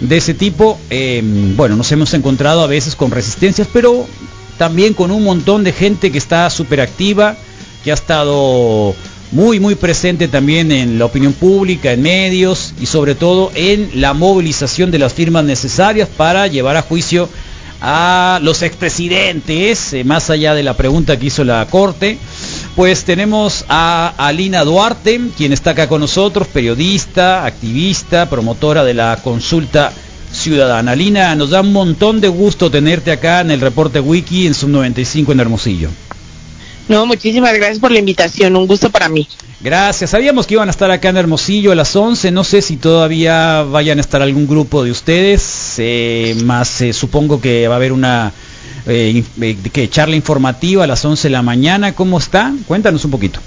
de 0.00 0.16
ese 0.16 0.34
tipo, 0.34 0.78
eh, 0.88 1.22
bueno, 1.56 1.76
nos 1.76 1.92
hemos 1.92 2.14
encontrado 2.14 2.62
a 2.62 2.66
veces 2.66 2.96
con 2.96 3.10
resistencias, 3.10 3.68
pero 3.72 4.06
también 4.58 4.94
con 4.94 5.10
un 5.10 5.24
montón 5.24 5.64
de 5.64 5.72
gente 5.72 6.10
que 6.10 6.18
está 6.18 6.48
súper 6.50 6.80
activa, 6.80 7.36
que 7.84 7.90
ha 7.90 7.94
estado 7.94 8.94
muy, 9.32 9.60
muy 9.60 9.74
presente 9.74 10.28
también 10.28 10.72
en 10.72 10.98
la 10.98 11.04
opinión 11.04 11.32
pública, 11.32 11.92
en 11.92 12.02
medios 12.02 12.74
y 12.80 12.86
sobre 12.86 13.14
todo 13.14 13.52
en 13.54 13.90
la 13.94 14.12
movilización 14.12 14.90
de 14.90 14.98
las 14.98 15.14
firmas 15.14 15.44
necesarias 15.44 16.08
para 16.14 16.46
llevar 16.46 16.76
a 16.76 16.82
juicio 16.82 17.28
a 17.80 18.40
los 18.42 18.62
expresidentes, 18.62 19.92
eh, 19.92 20.04
más 20.04 20.30
allá 20.30 20.54
de 20.54 20.62
la 20.62 20.76
pregunta 20.76 21.18
que 21.18 21.26
hizo 21.26 21.44
la 21.44 21.66
Corte. 21.70 22.18
Pues 22.80 23.04
tenemos 23.04 23.66
a 23.68 24.14
Alina 24.16 24.64
Duarte, 24.64 25.20
quien 25.36 25.52
está 25.52 25.72
acá 25.72 25.86
con 25.86 26.00
nosotros, 26.00 26.48
periodista, 26.48 27.44
activista, 27.44 28.30
promotora 28.30 28.84
de 28.84 28.94
la 28.94 29.18
consulta 29.22 29.92
ciudadana. 30.32 30.92
Alina, 30.92 31.34
nos 31.34 31.50
da 31.50 31.60
un 31.60 31.74
montón 31.74 32.22
de 32.22 32.28
gusto 32.28 32.70
tenerte 32.70 33.12
acá 33.12 33.42
en 33.42 33.50
el 33.50 33.60
reporte 33.60 34.00
Wiki 34.00 34.46
en 34.46 34.54
Sub 34.54 34.70
95 34.70 35.32
en 35.32 35.40
Hermosillo. 35.40 35.90
No, 36.88 37.04
muchísimas 37.04 37.52
gracias 37.52 37.80
por 37.80 37.90
la 37.90 37.98
invitación, 37.98 38.56
un 38.56 38.66
gusto 38.66 38.88
para 38.88 39.10
mí. 39.10 39.28
Gracias, 39.60 40.08
sabíamos 40.08 40.46
que 40.46 40.54
iban 40.54 40.68
a 40.68 40.70
estar 40.70 40.90
acá 40.90 41.10
en 41.10 41.18
Hermosillo 41.18 41.72
a 41.72 41.74
las 41.74 41.94
11, 41.94 42.30
no 42.30 42.44
sé 42.44 42.62
si 42.62 42.78
todavía 42.78 43.62
vayan 43.62 43.98
a 43.98 44.00
estar 44.00 44.22
algún 44.22 44.46
grupo 44.46 44.82
de 44.84 44.90
ustedes, 44.90 45.74
eh, 45.76 46.34
más 46.44 46.80
eh, 46.80 46.94
supongo 46.94 47.42
que 47.42 47.68
va 47.68 47.74
a 47.74 47.76
haber 47.76 47.92
una 47.92 48.32
eh, 48.86 49.24
eh, 49.40 49.56
que 49.72 49.88
charla 49.88 50.16
informativa 50.16 50.84
a 50.84 50.86
las 50.86 51.04
11 51.04 51.28
de 51.28 51.32
la 51.32 51.42
mañana, 51.42 51.94
¿cómo 51.94 52.18
está? 52.18 52.52
Cuéntanos 52.66 53.04
un 53.04 53.10
poquito. 53.10 53.40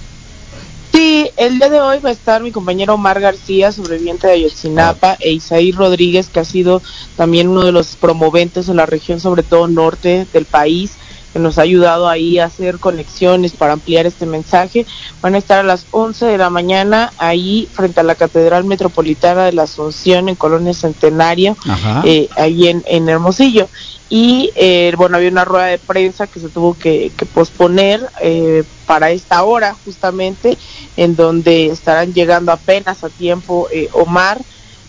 Sí, 0.93 1.27
el 1.37 1.57
día 1.57 1.69
de 1.69 1.81
hoy 1.81 1.97
va 1.99 2.09
a 2.09 2.13
estar 2.13 2.43
mi 2.43 2.51
compañero 2.51 2.93
Omar 2.93 3.19
García, 3.19 3.71
sobreviviente 3.71 4.27
de 4.27 4.33
Ayotzinapa, 4.33 5.17
e 5.19 5.31
Isaí 5.31 5.71
Rodríguez, 5.71 6.27
que 6.27 6.39
ha 6.39 6.45
sido 6.45 6.83
también 7.17 7.47
uno 7.47 7.63
de 7.63 7.71
los 7.71 7.95
promoventes 7.95 8.69
en 8.69 8.75
la 8.75 8.85
región, 8.85 9.19
sobre 9.19 9.41
todo 9.41 9.67
norte 9.67 10.27
del 10.31 10.45
país, 10.45 10.91
que 11.33 11.39
nos 11.39 11.57
ha 11.57 11.63
ayudado 11.63 12.07
ahí 12.07 12.37
a 12.37 12.45
hacer 12.45 12.77
conexiones 12.77 13.53
para 13.53 13.73
ampliar 13.73 14.05
este 14.05 14.27
mensaje. 14.27 14.85
Van 15.21 15.33
a 15.33 15.39
estar 15.39 15.59
a 15.59 15.63
las 15.63 15.87
11 15.89 16.27
de 16.27 16.37
la 16.37 16.51
mañana 16.51 17.11
ahí 17.17 17.67
frente 17.73 17.99
a 17.99 18.03
la 18.03 18.15
Catedral 18.15 18.63
Metropolitana 18.63 19.45
de 19.45 19.53
la 19.53 19.63
Asunción 19.63 20.29
en 20.29 20.35
Colonia 20.35 20.73
Centenario, 20.73 21.57
eh, 22.05 22.29
ahí 22.37 22.67
en, 22.67 22.83
en 22.85 23.09
Hermosillo. 23.09 23.67
Y 24.09 24.51
eh, 24.55 24.93
bueno, 24.95 25.17
había 25.17 25.29
una 25.29 25.43
rueda 25.43 25.65
de 25.65 25.79
prensa 25.79 26.27
que 26.27 26.39
se 26.39 26.49
tuvo 26.49 26.77
que, 26.77 27.11
que 27.17 27.25
posponer 27.25 27.99
eh, 28.21 28.63
para 28.85 29.09
esta 29.09 29.43
hora 29.43 29.75
justamente, 29.85 30.55
en 30.97 31.15
donde 31.15 31.67
estarán 31.67 32.13
llegando 32.13 32.51
apenas 32.51 33.03
a 33.03 33.09
tiempo 33.09 33.67
eh, 33.71 33.89
Omar. 33.93 34.39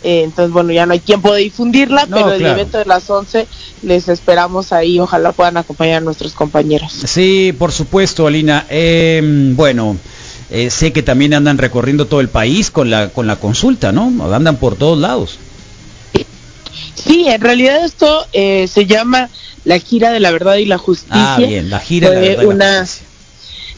Eh, 0.04 0.22
entonces, 0.22 0.52
bueno, 0.52 0.70
ya 0.70 0.84
no 0.84 0.92
hay 0.92 1.00
tiempo 1.00 1.32
de 1.32 1.40
difundirla, 1.40 2.04
No, 2.06 2.16
pero 2.16 2.32
el 2.32 2.38
claro. 2.40 2.54
evento 2.60 2.78
de 2.78 2.84
las 2.84 3.08
11 3.08 3.48
les 3.82 4.08
esperamos 4.08 4.70
ahí. 4.72 5.00
Ojalá 5.00 5.32
puedan 5.32 5.56
acompañar 5.56 5.96
a 5.96 6.00
nuestros 6.00 6.34
compañeros. 6.34 6.92
Sí, 6.92 7.54
por 7.58 7.72
supuesto, 7.72 8.26
Alina. 8.26 8.66
Eh, 8.68 9.22
bueno, 9.56 9.96
eh, 10.50 10.68
sé 10.70 10.92
que 10.92 11.02
también 11.02 11.32
andan 11.32 11.56
recorriendo 11.56 12.06
todo 12.06 12.20
el 12.20 12.28
país 12.28 12.70
con 12.70 12.90
la 12.90 13.08
con 13.08 13.26
la 13.26 13.36
consulta, 13.36 13.92
¿no? 13.92 14.12
Andan 14.32 14.56
por 14.58 14.76
todos 14.76 14.98
lados. 14.98 15.38
Sí, 16.94 17.26
en 17.28 17.40
realidad 17.40 17.84
esto 17.84 18.26
eh, 18.32 18.68
se 18.68 18.86
llama 18.86 19.28
la 19.64 19.78
gira 19.78 20.10
de 20.10 20.20
la 20.20 20.30
verdad 20.30 20.56
y 20.56 20.66
la 20.66 20.78
justicia. 20.78 21.34
Ah, 21.34 21.38
bien, 21.38 21.70
la 21.70 21.80
gira 21.80 22.10
de 22.10 22.14
la 22.16 22.20
verdad 22.20 22.42
y 22.42 22.46
la 22.46 22.52
una, 22.54 22.86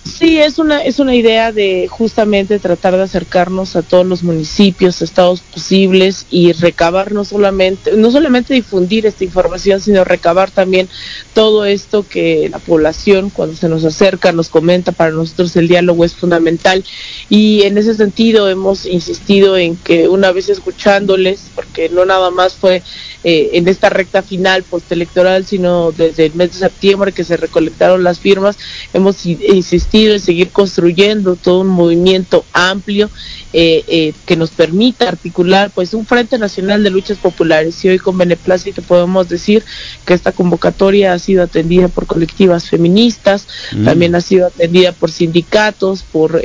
Sí, 0.06 0.38
es 0.38 0.58
una 0.58 0.82
es 0.82 1.00
una 1.00 1.14
idea 1.16 1.50
de 1.50 1.88
justamente 1.88 2.60
tratar 2.60 2.96
de 2.96 3.02
acercarnos 3.02 3.74
a 3.74 3.82
todos 3.82 4.06
los 4.06 4.22
municipios, 4.22 5.02
estados 5.02 5.40
posibles 5.40 6.26
y 6.30 6.52
recabar 6.52 7.12
no 7.12 7.24
solamente 7.24 7.96
no 7.96 8.10
solamente 8.12 8.54
difundir 8.54 9.04
esta 9.04 9.24
información, 9.24 9.80
sino 9.80 10.04
recabar 10.04 10.50
también 10.50 10.88
todo 11.34 11.64
esto 11.64 12.06
que 12.08 12.48
la 12.48 12.60
población 12.60 13.30
cuando 13.30 13.56
se 13.56 13.68
nos 13.68 13.84
acerca 13.84 14.32
nos 14.32 14.48
comenta. 14.48 14.92
Para 14.92 15.10
nosotros 15.10 15.56
el 15.56 15.66
diálogo 15.66 16.04
es 16.04 16.14
fundamental 16.14 16.84
y 17.28 17.62
en 17.64 17.76
ese 17.76 17.94
sentido 17.94 18.48
hemos 18.48 18.86
insistido 18.86 19.56
en 19.56 19.76
que 19.76 20.08
una 20.08 20.30
vez 20.30 20.48
escuchándoles, 20.48 21.50
porque 21.54 21.88
no 21.88 22.04
nada 22.04 22.30
más 22.30 22.54
fue 22.54 22.82
eh, 23.28 23.58
en 23.58 23.66
esta 23.66 23.90
recta 23.90 24.22
final 24.22 24.62
postelectoral, 24.62 25.44
sino 25.44 25.90
desde 25.90 26.26
el 26.26 26.34
mes 26.34 26.52
de 26.52 26.60
septiembre 26.60 27.10
que 27.10 27.24
se 27.24 27.36
recolectaron 27.36 28.04
las 28.04 28.20
firmas, 28.20 28.56
hemos 28.94 29.26
insistido 29.26 30.14
en 30.14 30.20
seguir 30.20 30.50
construyendo 30.50 31.34
todo 31.34 31.62
un 31.62 31.66
movimiento 31.66 32.44
amplio 32.52 33.10
eh, 33.52 33.82
eh, 33.88 34.12
que 34.26 34.36
nos 34.36 34.50
permita 34.50 35.08
articular 35.08 35.72
pues 35.74 35.92
un 35.92 36.06
Frente 36.06 36.38
Nacional 36.38 36.84
de 36.84 36.90
Luchas 36.90 37.18
Populares 37.18 37.84
y 37.84 37.88
hoy 37.88 37.98
con 37.98 38.16
beneplácito 38.16 38.80
podemos 38.82 39.28
decir 39.28 39.64
que 40.04 40.14
esta 40.14 40.30
convocatoria 40.30 41.12
ha 41.12 41.18
sido 41.18 41.42
atendida 41.42 41.88
por 41.88 42.06
colectivas 42.06 42.70
feministas, 42.70 43.48
Mm. 43.72 43.84
también 43.86 44.14
ha 44.14 44.20
sido 44.20 44.46
atendida 44.46 44.92
por 44.92 45.10
sindicatos, 45.10 46.04
por 46.04 46.40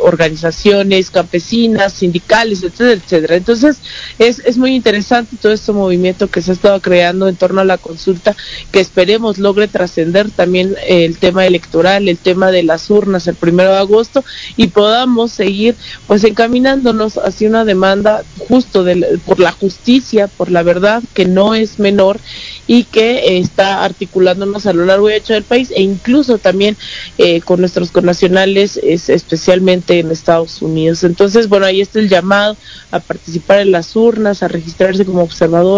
organizaciones 0.00 1.10
campesinas, 1.10 1.94
sindicales, 1.94 2.62
etcétera, 2.62 3.00
etcétera. 3.02 3.36
Entonces 3.36 3.78
es, 4.18 4.40
es 4.40 4.58
muy 4.58 4.74
interesante 4.74 5.38
todo 5.40 5.52
este 5.52 5.72
movimiento 5.72 5.93
que 6.30 6.42
se 6.42 6.50
ha 6.50 6.54
estado 6.54 6.80
creando 6.80 7.28
en 7.28 7.36
torno 7.36 7.60
a 7.60 7.64
la 7.64 7.78
consulta 7.78 8.36
que 8.72 8.80
esperemos 8.80 9.38
logre 9.38 9.68
trascender 9.68 10.30
también 10.30 10.74
el 10.86 11.18
tema 11.18 11.46
electoral, 11.46 12.08
el 12.08 12.18
tema 12.18 12.50
de 12.50 12.62
las 12.62 12.90
urnas 12.90 13.26
el 13.26 13.34
primero 13.34 13.70
de 13.70 13.78
agosto 13.78 14.24
y 14.56 14.68
podamos 14.68 15.32
seguir 15.32 15.76
pues 16.06 16.24
encaminándonos 16.24 17.18
hacia 17.18 17.48
una 17.48 17.64
demanda 17.64 18.22
justo 18.48 18.84
por 19.24 19.40
la 19.40 19.52
justicia, 19.52 20.28
por 20.28 20.50
la 20.50 20.62
verdad 20.62 21.02
que 21.14 21.26
no 21.26 21.54
es 21.54 21.78
menor 21.78 22.18
y 22.66 22.84
que 22.84 23.38
está 23.38 23.84
articulándonos 23.84 24.66
a 24.66 24.72
lo 24.72 24.84
largo 24.84 25.10
y 25.10 25.14
ancho 25.14 25.34
del 25.34 25.44
país 25.44 25.70
e 25.74 25.82
incluso 25.82 26.38
también 26.38 26.76
eh, 27.18 27.40
con 27.40 27.60
nuestros 27.60 27.90
connacionales, 27.90 28.78
es, 28.82 29.08
especialmente 29.08 29.98
en 29.98 30.10
Estados 30.10 30.62
Unidos. 30.62 31.04
Entonces, 31.04 31.48
bueno, 31.48 31.66
ahí 31.66 31.80
está 31.80 31.98
el 31.98 32.08
llamado 32.08 32.56
a 32.90 33.00
participar 33.00 33.60
en 33.60 33.72
las 33.72 33.94
urnas, 33.96 34.42
a 34.42 34.48
registrarse 34.48 35.04
como 35.04 35.22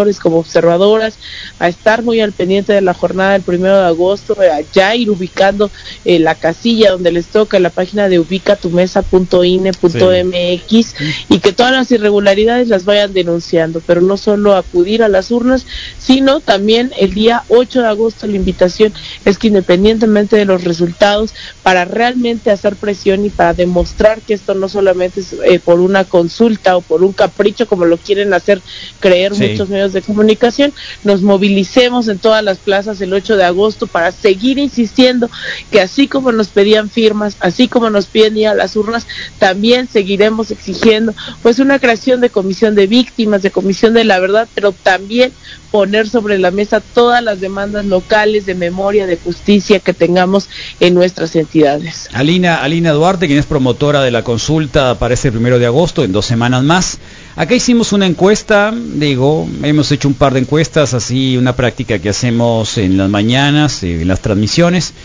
observadores, 0.07 0.19
como 0.19 0.37
observadoras, 0.39 1.19
a 1.59 1.67
estar 1.67 2.03
muy 2.03 2.21
al 2.21 2.33
pendiente 2.33 2.73
de 2.73 2.81
la 2.81 2.93
jornada 2.93 3.33
del 3.33 3.43
primero 3.43 3.77
de 3.77 3.85
agosto, 3.87 4.35
a 4.39 4.61
ya 4.71 4.95
ir 4.95 5.09
ubicando 5.09 5.71
eh, 6.03 6.19
la 6.19 6.35
casilla 6.35 6.91
donde 6.91 7.11
les 7.11 7.29
toca, 7.29 7.59
la 7.59 7.69
página 7.69 8.09
de 8.09 8.19
ubicatumesa.ine.mx 8.19 10.95
y 11.29 11.39
que 11.39 11.53
todas 11.53 11.71
las 11.71 11.91
irregularidades 11.91 12.67
las 12.69 12.85
vayan 12.85 13.13
denunciando, 13.13 13.81
pero 13.85 14.01
no 14.01 14.17
solo 14.17 14.55
acudir 14.55 15.03
a 15.03 15.09
las 15.09 15.31
urnas, 15.31 15.65
sino 15.97 16.41
también 16.41 16.91
el 16.97 17.13
día 17.13 17.43
8 17.49 17.81
de 17.81 17.87
agosto 17.87 18.27
la 18.27 18.35
invitación 18.35 18.93
es 19.25 19.37
que 19.37 19.47
independientemente 19.47 20.35
de 20.35 20.45
los 20.45 20.63
resultados, 20.63 21.33
para 21.61 21.85
realmente 21.85 22.51
hacer 22.51 22.75
presión 22.77 23.25
y 23.25 23.29
para 23.29 23.53
demostrar 23.53 24.21
que 24.21 24.33
esto 24.33 24.53
no 24.55 24.69
solamente 24.69 25.19
es 25.21 25.35
eh, 25.45 25.59
por 25.59 25.79
una 25.79 26.05
consulta 26.05 26.77
o 26.77 26.81
por 26.81 27.03
un 27.03 27.13
capricho 27.13 27.67
como 27.67 27.85
lo 27.85 27.97
quieren 27.97 28.33
hacer 28.33 28.61
creer 28.99 29.35
Sí. 29.35 29.49
muchos 29.49 29.69
medios 29.69 29.86
de 29.93 30.01
comunicación, 30.01 30.73
nos 31.03 31.21
movilicemos 31.21 32.07
en 32.07 32.19
todas 32.19 32.43
las 32.43 32.57
plazas 32.57 32.99
el 33.01 33.13
8 33.13 33.37
de 33.37 33.43
agosto 33.43 33.87
para 33.87 34.11
seguir 34.11 34.57
insistiendo 34.57 35.29
que 35.71 35.81
así 35.81 36.07
como 36.07 36.31
nos 36.31 36.47
pedían 36.49 36.89
firmas, 36.89 37.37
así 37.39 37.67
como 37.67 37.89
nos 37.89 38.05
piden 38.07 38.37
ir 38.37 38.47
a 38.47 38.55
las 38.55 38.75
urnas, 38.75 39.07
también 39.39 39.87
seguiremos 39.87 40.51
exigiendo 40.51 41.13
pues 41.41 41.59
una 41.59 41.79
creación 41.79 42.21
de 42.21 42.29
comisión 42.29 42.75
de 42.75 42.87
víctimas, 42.87 43.41
de 43.41 43.51
comisión 43.51 43.93
de 43.93 44.03
la 44.03 44.19
verdad, 44.19 44.47
pero 44.53 44.71
también 44.71 45.31
poner 45.71 46.07
sobre 46.09 46.37
la 46.37 46.51
mesa 46.51 46.79
todas 46.81 47.21
las 47.23 47.39
demandas 47.39 47.85
locales 47.85 48.45
de 48.45 48.55
memoria, 48.55 49.05
de 49.05 49.17
justicia 49.17 49.79
que 49.79 49.93
tengamos 49.93 50.49
en 50.79 50.93
nuestras 50.93 51.35
entidades. 51.35 52.09
Alina, 52.13 52.55
Alina 52.55 52.91
Duarte, 52.91 53.27
quien 53.27 53.39
es 53.39 53.45
promotora 53.45 54.01
de 54.01 54.11
la 54.11 54.23
consulta 54.23 54.97
para 54.97 55.13
este 55.13 55.31
primero 55.31 55.59
de 55.59 55.65
agosto, 55.65 56.03
en 56.03 56.11
dos 56.11 56.25
semanas 56.25 56.63
más. 56.63 56.99
Acá 57.37 57.53
hicimos 57.53 57.93
una 57.93 58.07
encuesta, 58.07 58.73
digo, 58.75 59.47
hemos 59.61 59.91
hecho 59.91 60.07
un 60.07 60.15
par 60.15 60.33
de 60.33 60.39
encuestas, 60.39 60.95
así 60.95 61.37
una 61.37 61.55
práctica 61.55 61.99
que 61.99 62.09
hacemos 62.09 62.79
en 62.79 62.97
las 62.97 63.11
mañanas, 63.11 63.83
en 63.83 64.07
las 64.07 64.21
transmisiones, 64.21 64.95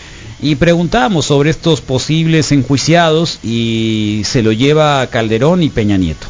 y 0.41 0.55
preguntábamos 0.55 1.27
sobre 1.27 1.51
estos 1.51 1.83
posibles 1.83 2.51
enjuiciados 2.51 3.39
y 3.43 4.23
se 4.25 4.43
lo 4.43 4.53
lleva 4.53 5.07
Calderón 5.09 5.63
y 5.63 5.69
Peña 5.69 5.99
Nieto. 5.99 6.27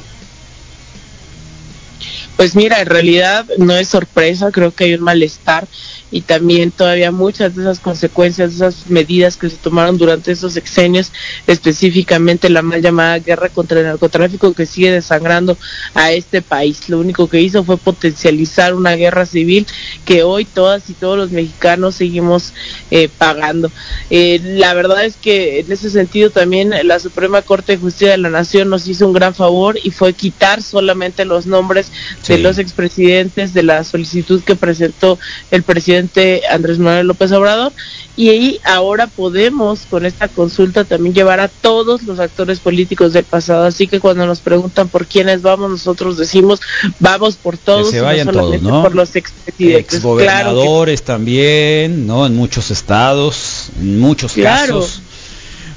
Pues 2.37 2.57
mira, 2.57 2.81
en 2.81 2.87
realidad 2.87 3.47
no 3.59 3.77
es 3.77 3.89
sorpresa, 3.89 4.51
creo 4.51 4.73
que 4.75 4.85
hay 4.85 4.95
un 4.95 5.03
malestar 5.03 5.69
y 6.11 6.23
también 6.23 6.71
todavía 6.71 7.11
muchas 7.11 7.55
de 7.55 7.63
esas 7.63 7.81
consecuencias, 7.81 8.51
de 8.51 8.57
esas 8.57 8.87
medidas 8.89 9.37
que 9.37 9.49
se 9.49 9.57
tomaron 9.57 9.97
durante 9.97 10.33
esos 10.33 10.53
sexenios, 10.53 11.13
específicamente 11.47 12.51
la 12.51 12.63
mal 12.63 12.83
llamada 12.83 13.19
guerra 13.19 13.49
contra 13.49 13.81
el 13.81 13.87
narcotráfico 13.87 14.53
que 14.53 14.67
sigue 14.67 14.91
desangrando 14.91 15.57
a 15.95 16.13
este 16.13 16.43
país. 16.43 16.89
Lo 16.89 16.99
único 17.01 17.29
que 17.29 17.41
hizo 17.41 17.65
fue 17.65 17.79
potencializar 17.79 18.75
una 18.75 18.93
guerra 18.95 19.25
civil 19.25 19.67
que 20.05 20.23
hoy 20.23 20.45
todas 20.45 20.91
y 20.91 20.95
todos 20.95 21.17
los 21.17 21.31
mexicanos 21.31 21.95
seguimos 21.95 22.53
eh, 22.91 23.09
pagando. 23.17 23.71
Eh, 24.11 24.41
la 24.43 24.75
verdad 24.75 25.05
es 25.05 25.17
que 25.17 25.61
en 25.61 25.73
ese 25.73 25.91
sentido 25.91 26.31
también 26.31 26.75
la 26.85 26.99
Suprema 26.99 27.41
Corte 27.43 27.73
de 27.73 27.79
Justicia 27.79 28.11
de 28.11 28.19
la 28.19 28.31
Nación 28.31 28.69
nos 28.69 28.87
hizo 28.87 29.07
un 29.07 29.15
gran 29.15 29.35
favor 29.35 29.79
y 29.83 29.91
fue 29.91 30.13
quitar 30.13 30.63
solamente 30.63 31.25
los 31.25 31.47
nombres 31.47 31.91
de 32.29 32.39
los 32.39 32.59
expresidentes 32.59 33.53
de 33.53 33.63
la 33.63 33.85
solicitud 33.85 34.43
que 34.43 34.55
presentó 34.57 35.19
el 35.51 35.63
presidente 35.63 36.43
Andrés 36.51 36.79
Manuel 36.79 37.07
López 37.09 37.33
Obrador 37.33 37.73
y 38.17 38.29
ahí 38.29 38.61
ahora 38.65 39.07
podemos 39.09 39.87
con 39.87 40.07
esta 40.07 40.29
consulta 40.29 40.85
también 40.85 41.15
llevar 41.15 41.41
a 41.41 41.49
todos 41.49 42.03
los 42.03 42.21
actores 42.21 42.61
políticos 42.61 43.13
del 43.13 43.25
pasado 43.25 43.65
así 43.65 43.87
que 43.89 44.01
cuando 44.01 44.27
nos 44.27 44.41
preguntan 44.41 44.89
por 44.89 45.07
quiénes 45.07 45.43
vamos 45.43 45.71
nosotros 45.71 46.17
decimos 46.17 46.61
vamos 46.99 47.37
por 47.37 47.59
todos 47.59 47.91
se 47.91 47.99
no 47.99 48.05
vayan 48.05 48.27
todos, 48.29 48.37
solamente 48.45 48.69
¿no? 48.69 48.83
por 48.83 48.95
los 48.95 49.17
expresidentes 49.17 50.01
claro 50.01 50.17
que 50.17 50.23
Exgobernadores 50.23 51.03
también, 51.03 52.07
¿no? 52.07 52.27
En 52.27 52.35
muchos 52.35 52.71
estados, 52.71 53.71
en 53.79 53.99
muchos 54.01 54.33
Claro. 54.33 54.81
casos. 54.81 55.03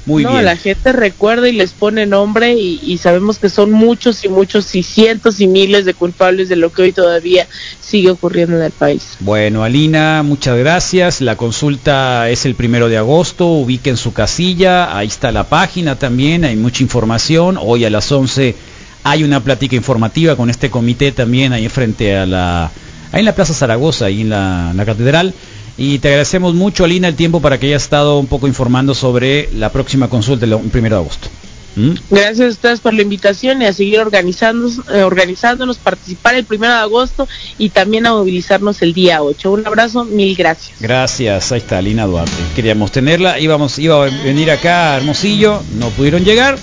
Muy 0.06 0.22
no, 0.22 0.32
bien. 0.32 0.44
la 0.44 0.56
gente 0.56 0.92
recuerda 0.92 1.48
y 1.48 1.52
les 1.52 1.72
pone 1.72 2.06
nombre 2.06 2.54
y, 2.54 2.80
y 2.82 2.98
sabemos 2.98 3.38
que 3.38 3.48
son 3.48 3.72
muchos 3.72 4.24
y 4.24 4.28
muchos 4.28 4.74
y 4.74 4.82
cientos 4.82 5.40
y 5.40 5.48
miles 5.48 5.84
de 5.84 5.94
culpables 5.94 6.48
de 6.48 6.56
lo 6.56 6.72
que 6.72 6.82
hoy 6.82 6.92
todavía 6.92 7.46
sigue 7.80 8.10
ocurriendo 8.10 8.56
en 8.56 8.62
el 8.62 8.72
país. 8.72 9.16
Bueno, 9.20 9.64
Alina, 9.64 10.22
muchas 10.22 10.56
gracias. 10.58 11.20
La 11.20 11.36
consulta 11.36 12.30
es 12.30 12.46
el 12.46 12.54
primero 12.54 12.88
de 12.88 12.96
agosto. 12.96 13.46
Ubiquen 13.48 13.96
su 13.96 14.12
casilla. 14.12 14.96
Ahí 14.96 15.08
está 15.08 15.32
la 15.32 15.44
página 15.48 15.96
también. 15.98 16.44
Hay 16.44 16.56
mucha 16.56 16.82
información. 16.82 17.58
Hoy 17.60 17.84
a 17.84 17.90
las 17.90 18.10
11 18.10 18.54
hay 19.02 19.24
una 19.24 19.42
plática 19.42 19.76
informativa 19.76 20.36
con 20.36 20.50
este 20.50 20.70
comité 20.70 21.12
también 21.12 21.52
ahí 21.52 21.68
frente 21.68 22.16
a 22.16 22.26
la. 22.26 22.70
Ahí 23.12 23.20
en 23.20 23.24
la 23.24 23.34
Plaza 23.34 23.54
Zaragoza, 23.54 24.06
ahí 24.06 24.22
en 24.22 24.30
la, 24.30 24.72
la 24.74 24.84
catedral. 24.84 25.32
Y 25.78 25.98
te 25.98 26.08
agradecemos 26.08 26.54
mucho, 26.54 26.84
Alina, 26.84 27.08
el 27.08 27.16
tiempo 27.16 27.40
para 27.40 27.58
que 27.58 27.66
hayas 27.66 27.82
estado 27.82 28.18
un 28.18 28.26
poco 28.26 28.46
informando 28.46 28.94
sobre 28.94 29.50
la 29.52 29.70
próxima 29.70 30.08
consulta 30.08 30.46
el 30.46 30.56
primero 30.70 30.96
de 30.96 31.02
agosto. 31.02 31.28
¿Mm? 31.76 31.92
Gracias 32.10 32.40
a 32.40 32.48
ustedes 32.48 32.80
por 32.80 32.94
la 32.94 33.02
invitación 33.02 33.60
y 33.60 33.66
a 33.66 33.72
seguir 33.72 34.00
organizándonos, 34.00 34.80
eh, 34.94 35.02
organizándonos, 35.02 35.76
participar 35.76 36.34
el 36.34 36.44
primero 36.44 36.72
de 36.72 36.78
agosto 36.78 37.28
y 37.58 37.68
también 37.68 38.06
a 38.06 38.12
movilizarnos 38.12 38.80
el 38.80 38.94
día 38.94 39.22
8. 39.22 39.52
Un 39.52 39.66
abrazo, 39.66 40.04
mil 40.04 40.34
gracias. 40.34 40.78
Gracias, 40.80 41.52
ahí 41.52 41.58
está 41.58 41.82
Lina 41.82 42.06
Duarte. 42.06 42.32
Queríamos 42.54 42.90
tenerla, 42.92 43.38
íbamos, 43.38 43.78
iba 43.78 44.06
a 44.06 44.08
venir 44.08 44.50
acá 44.50 44.94
a 44.94 44.96
Hermosillo, 44.96 45.62
no 45.78 45.90
pudieron 45.90 46.24
llegar. 46.24 46.58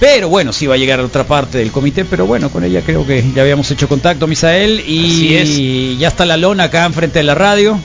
Pero 0.00 0.28
bueno, 0.28 0.52
sí 0.52 0.66
va 0.66 0.74
a 0.74 0.78
llegar 0.78 1.00
a 1.00 1.04
otra 1.04 1.24
parte 1.24 1.58
del 1.58 1.70
comité, 1.70 2.04
pero 2.04 2.26
bueno, 2.26 2.50
con 2.50 2.64
ella 2.64 2.82
creo 2.84 3.06
que 3.06 3.24
ya 3.34 3.42
habíamos 3.42 3.70
hecho 3.70 3.88
contacto, 3.88 4.26
Misael, 4.26 4.80
y 4.86 5.38
Así 5.38 5.96
ya 5.98 6.08
está 6.08 6.26
la 6.26 6.36
lona 6.36 6.64
acá 6.64 6.84
enfrente 6.84 7.18
de 7.18 7.22
la 7.22 7.34
radio. 7.34 7.80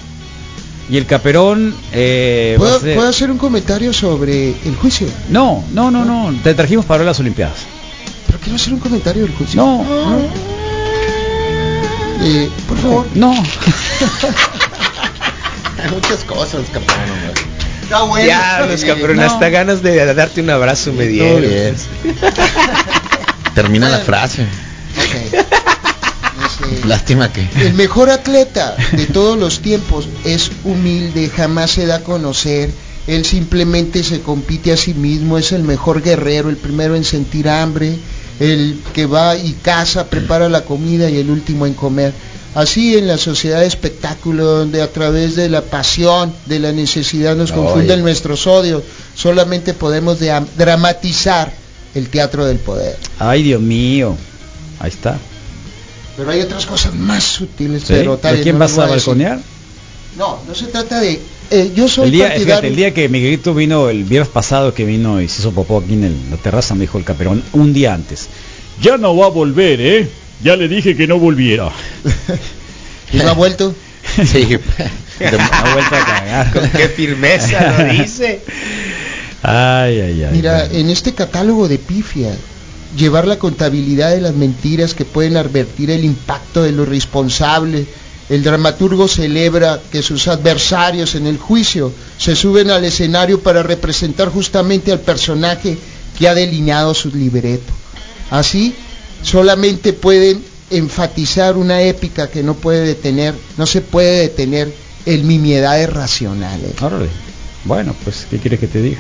Y 0.92 0.98
el 0.98 1.06
caperón... 1.06 1.74
eh, 1.94 2.56
¿Puedo, 2.58 2.80
ser- 2.80 2.96
puedo 2.96 3.08
hacer 3.10 3.32
un 3.32 3.38
comentario 3.38 3.94
sobre 3.94 4.50
el 4.50 4.76
juicio? 4.76 5.08
No, 5.30 5.64
no, 5.72 5.90
no, 5.90 6.04
no, 6.04 6.38
te 6.44 6.54
trajimos 6.54 6.86
para 6.86 7.06
las 7.06 7.18
Olimpiadas. 7.22 7.60
Pero 8.28 8.40
quiero 8.40 8.58
hacer 8.58 8.74
un 8.74 8.80
comentario 8.80 9.24
del 9.24 9.34
juicio. 9.34 9.62
No. 9.64 9.86
Eh, 12.24 12.50
por 12.68 12.78
favor. 12.78 13.08
No. 13.16 13.32
Hay 15.82 15.90
muchas 15.92 16.24
cosas, 16.26 16.62
campeón. 16.72 17.00
Está 17.84 18.04
bueno. 18.04 18.28
Ya, 18.28 18.66
los 18.70 18.84
cabrón, 18.84 19.16
No. 19.18 19.24
hasta 19.24 19.50
ganas 19.50 19.82
de 19.82 20.14
darte 20.14 20.42
un 20.42 20.50
abrazo 20.50 20.92
me 20.94 21.08
dieron. 21.08 21.42
Termina 23.56 23.90
la 23.90 24.00
frase. 24.00 24.46
Lástima 26.86 27.32
que. 27.32 27.48
El 27.60 27.74
mejor 27.74 28.10
atleta 28.10 28.76
de 28.94 29.06
todos 29.06 29.38
los 29.38 29.60
tiempos 29.62 30.08
es 30.26 30.52
humilde, 30.64 31.30
jamás 31.30 31.72
se 31.72 31.86
da 31.86 31.96
a 31.98 32.04
conocer. 32.04 32.70
Él 33.08 33.26
simplemente 33.26 34.04
se 34.04 34.22
compite 34.22 34.72
a 34.72 34.78
sí 34.78 34.94
mismo, 34.94 35.38
es 35.38 35.52
el 35.52 35.64
mejor 35.64 36.02
guerrero, 36.02 36.50
el 36.50 36.58
primero 36.58 36.96
en 36.96 37.04
sentir 37.04 37.50
hambre, 37.50 37.96
el 38.40 38.80
que 38.94 39.06
va 39.06 39.36
y 39.36 39.54
caza, 39.62 40.06
prepara 40.08 40.50
la 40.50 40.62
comida 40.62 41.10
y 41.10 41.18
el 41.18 41.30
último 41.30 41.66
en 41.66 41.74
comer. 41.74 42.14
Así 42.54 42.98
en 42.98 43.08
la 43.08 43.18
sociedad 43.18 43.62
de 43.62 43.66
espectáculo, 43.68 44.44
donde 44.46 44.82
a 44.82 44.92
través 44.92 45.36
de 45.36 45.50
la 45.50 45.62
pasión, 45.62 46.34
de 46.46 46.60
la 46.60 46.72
necesidad 46.74 47.36
nos 47.36 47.52
Oye. 47.52 47.62
confunden 47.62 48.02
nuestros 48.02 48.46
odios, 48.46 48.84
solamente 49.16 49.74
podemos 49.74 50.20
dra- 50.20 50.46
dramatizar 50.58 51.52
el 51.96 52.10
teatro 52.10 52.46
del 52.46 52.58
poder. 52.58 52.98
Ay, 53.20 53.44
Dios 53.44 53.62
mío. 53.62 54.16
Ahí 54.80 54.90
está. 54.90 55.18
Pero 56.18 56.32
hay 56.32 56.42
otras 56.42 56.66
cosas 56.66 56.94
más 56.94 57.24
sutiles, 57.24 57.84
¿Sí? 57.84 57.94
pero 57.94 58.18
tal 58.18 58.38
¿De 58.38 58.44
quién 58.44 58.56
no 58.56 58.60
vas 58.60 58.78
a 58.78 58.86
balconear? 58.86 59.40
No, 60.18 60.40
no 60.48 60.54
se 60.54 60.66
trata 60.68 61.00
de... 61.00 61.20
eh, 61.52 61.72
yo 61.76 61.88
soy 61.88 62.06
El 62.08 62.12
día, 62.12 62.24
partidario... 62.28 62.46
fíjate, 62.54 62.68
el 62.68 62.76
día 62.76 62.94
que 62.94 63.08
Miguelito 63.10 63.54
vino, 63.54 63.90
el 63.90 64.04
viernes 64.04 64.30
pasado 64.30 64.74
que 64.74 64.84
vino 64.86 65.22
y 65.22 65.30
se 65.30 65.40
hizo 65.42 65.52
popó 65.52 65.80
aquí 65.80 65.94
en 65.94 66.04
el- 66.04 66.30
la 66.32 66.38
terraza, 66.38 66.76
me 66.76 66.82
dijo 66.82 66.98
el 66.98 67.06
caperón, 67.06 67.42
un 67.54 67.72
día 67.74 67.94
antes. 67.94 68.28
Ya 68.82 68.98
no 68.98 69.16
va 69.16 69.28
a 69.28 69.30
volver, 69.30 69.80
¿eh? 69.80 70.10
Ya 70.44 70.56
le 70.58 70.68
dije 70.68 70.98
que 70.98 71.08
no 71.08 71.18
volviera. 71.18 71.70
¿Y 73.14 73.18
no 73.18 73.30
ha 73.30 73.34
vuelto? 73.34 73.74
Sí. 74.26 74.58
Ha 75.24 75.74
vuelto 75.74 75.96
a 75.96 76.04
cagar. 76.06 76.52
Con 76.52 76.68
qué 76.72 76.88
firmeza 76.90 77.78
lo 77.78 77.94
dice. 77.94 78.42
Ay, 79.44 80.00
ay, 80.02 80.24
ay. 80.24 80.30
Mira, 80.32 80.66
en 80.66 80.90
este 80.90 81.14
catálogo 81.14 81.68
de 81.68 81.78
pifia, 81.78 82.36
llevar 82.96 83.28
la 83.28 83.40
contabilidad 83.40 84.12
de 84.12 84.22
las 84.22 84.36
mentiras 84.36 84.94
que 84.94 85.06
pueden 85.06 85.38
advertir 85.38 85.92
el 85.92 86.04
impacto 86.04 86.64
de 86.64 86.72
lo 86.72 86.86
responsable, 86.86 87.86
el 88.30 88.44
dramaturgo 88.44 89.08
celebra 89.08 89.82
que 89.92 90.02
sus 90.02 90.28
adversarios 90.28 91.16
en 91.16 91.28
el 91.28 91.38
juicio 91.38 91.92
se 92.18 92.36
suben 92.36 92.70
al 92.70 92.86
escenario 92.86 93.42
para 93.42 93.64
representar 93.64 94.30
justamente 94.30 94.92
al 94.92 95.02
personaje 95.02 95.78
que 96.18 96.28
ha 96.28 96.34
delineado 96.34 96.94
su 96.94 97.10
libreto. 97.10 97.74
Así, 98.30 98.74
solamente 99.22 99.94
pueden 99.94 100.44
enfatizar 100.70 101.58
una 101.58 101.82
épica 101.82 102.30
que 102.30 102.44
no 102.44 102.54
puede 102.54 102.86
detener, 102.86 103.36
no 103.58 103.66
se 103.66 103.82
puede 103.82 104.22
detener 104.22 104.74
el 105.06 105.24
mimiedades 105.24 105.92
racionales. 105.92 106.72
Bueno, 107.66 107.94
pues, 108.04 108.26
¿qué 108.30 108.40
quieres 108.40 108.60
que 108.60 108.68
te 108.68 108.82
diga? 108.82 109.00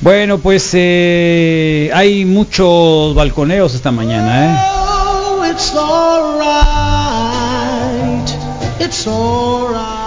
Bueno, 0.00 0.38
pues 0.38 0.70
eh, 0.74 1.90
hay 1.92 2.24
muchos 2.24 3.14
balconeos 3.16 3.74
esta 3.74 3.90
mañana, 3.90 4.44
¿eh? 4.44 4.58
Oh, 4.86 5.44
it's 5.44 5.74
alright. 5.74 6.38
It's 8.80 9.08
alright. 9.08 9.98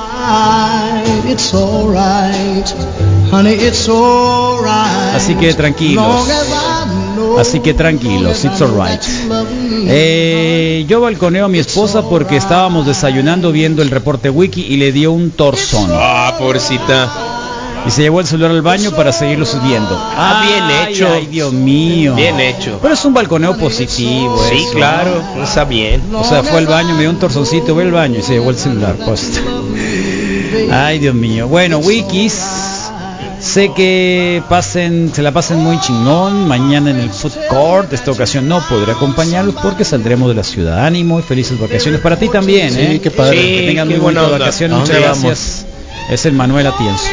It's 1.30 1.54
alright. 1.54 2.74
Honey, 3.32 3.54
it's 3.56 3.90
alright. 3.90 5.16
Así 5.16 5.36
que 5.36 5.54
tranquilos. 5.54 6.26
Así 7.38 7.60
que 7.60 7.74
tranquilos, 7.74 8.46
it's 8.46 8.62
alright. 8.62 9.02
Eh, 9.88 10.86
yo 10.88 11.02
balconeo 11.02 11.46
a 11.46 11.50
mi 11.50 11.60
esposa 11.60 12.04
porque 12.04 12.38
estábamos 12.38 12.86
desayunando 12.86 13.52
viendo 13.52 13.82
el 13.82 13.90
reporte 13.90 14.30
wiki 14.30 14.62
y 14.62 14.78
le 14.78 14.94
dio 14.94 15.12
un 15.12 15.32
torzón. 15.32 15.90
Ah, 15.92 16.36
pobrecita. 16.40 17.31
Y 17.88 17.90
se 17.92 18.04
llevó 18.04 18.20
el 18.20 18.28
celular 18.28 18.52
al 18.52 18.62
baño 18.62 18.92
para 18.92 19.12
seguirlo 19.12 19.46
subiendo. 19.46 19.90
Ah, 20.16 20.44
bien 20.46 20.90
hecho. 20.94 21.08
Ay, 21.12 21.26
Dios 21.26 21.52
mío. 21.52 22.14
Bien 22.16 22.40
hecho. 22.40 22.78
Pero 22.82 22.94
es 22.94 23.04
un 23.06 23.14
balconeo 23.14 23.58
positivo. 23.58 24.40
Sí, 24.50 24.64
eso, 24.64 24.74
claro, 24.74 25.22
está 25.44 25.64
bien. 25.66 26.02
O 26.14 26.24
sea, 26.24 26.44
fue 26.44 26.60
al 26.60 26.68
baño, 26.68 26.94
me 26.94 27.02
dio 27.02 27.10
un 27.10 27.18
torzoncito, 27.20 27.74
fue 27.74 27.84
al 27.84 27.92
baño 27.92 28.20
y 28.20 28.22
se 28.22 28.34
llevó 28.34 28.52
el 28.52 28.58
celular. 28.58 28.96
Pues. 29.04 29.42
Ay, 30.72 31.00
Dios 31.00 31.16
mío. 31.16 31.48
Bueno, 31.48 31.80
wikis. 31.80 32.40
Sé 33.40 33.72
que 33.74 34.44
pasen, 34.48 35.12
se 35.16 35.24
la 35.24 35.32
pasen 35.32 35.58
muy 35.58 35.80
chingón 35.80 36.48
mañana 36.48 36.92
en 36.92 37.00
el 37.00 37.10
food 37.10 37.32
court. 37.50 37.92
Esta 37.92 38.12
ocasión 38.12 38.48
no 38.48 38.62
podré 38.70 38.92
acompañarlos 38.92 39.56
porque 39.64 39.84
saldremos 39.84 40.30
de 40.30 40.36
la 40.36 40.44
ciudad. 40.44 40.86
Ánimo 40.86 41.20
y 41.20 41.24
felices 41.24 41.60
vacaciones 41.60 42.02
para 42.02 42.18
ti 42.20 42.30
también, 42.30 42.72
Sí, 42.72 42.80
¿eh? 42.80 43.00
qué 43.02 43.10
padre. 43.10 43.38
que 43.42 43.64
tengan 43.66 43.88
qué 43.88 43.96
muy 43.96 44.04
buena 44.04 44.22
buenas 44.22 44.40
vacaciones. 44.40 44.78
¿A 44.78 44.80
Muchas 44.82 44.96
dónde 44.96 45.08
gracias. 45.08 45.66
Es 46.10 46.26
el 46.26 46.34
Manuel 46.34 46.68
Atienzo. 46.68 47.06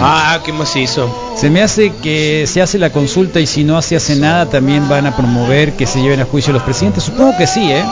Ah, 0.00 0.40
qué 0.44 0.52
macizo. 0.52 1.34
Se 1.36 1.50
me 1.50 1.62
hace 1.62 1.92
que 2.02 2.46
se 2.46 2.62
hace 2.62 2.78
la 2.78 2.90
consulta 2.90 3.40
y 3.40 3.46
si 3.46 3.64
no 3.64 3.80
se 3.82 3.96
hace 3.96 4.16
nada 4.16 4.48
también 4.48 4.88
van 4.88 5.06
a 5.06 5.16
promover 5.16 5.74
que 5.74 5.86
se 5.86 6.00
lleven 6.00 6.20
a 6.20 6.24
juicio 6.24 6.52
los 6.52 6.62
presidentes. 6.62 7.04
Supongo 7.04 7.36
que 7.36 7.46
sí, 7.46 7.70
¿eh? 7.70 7.84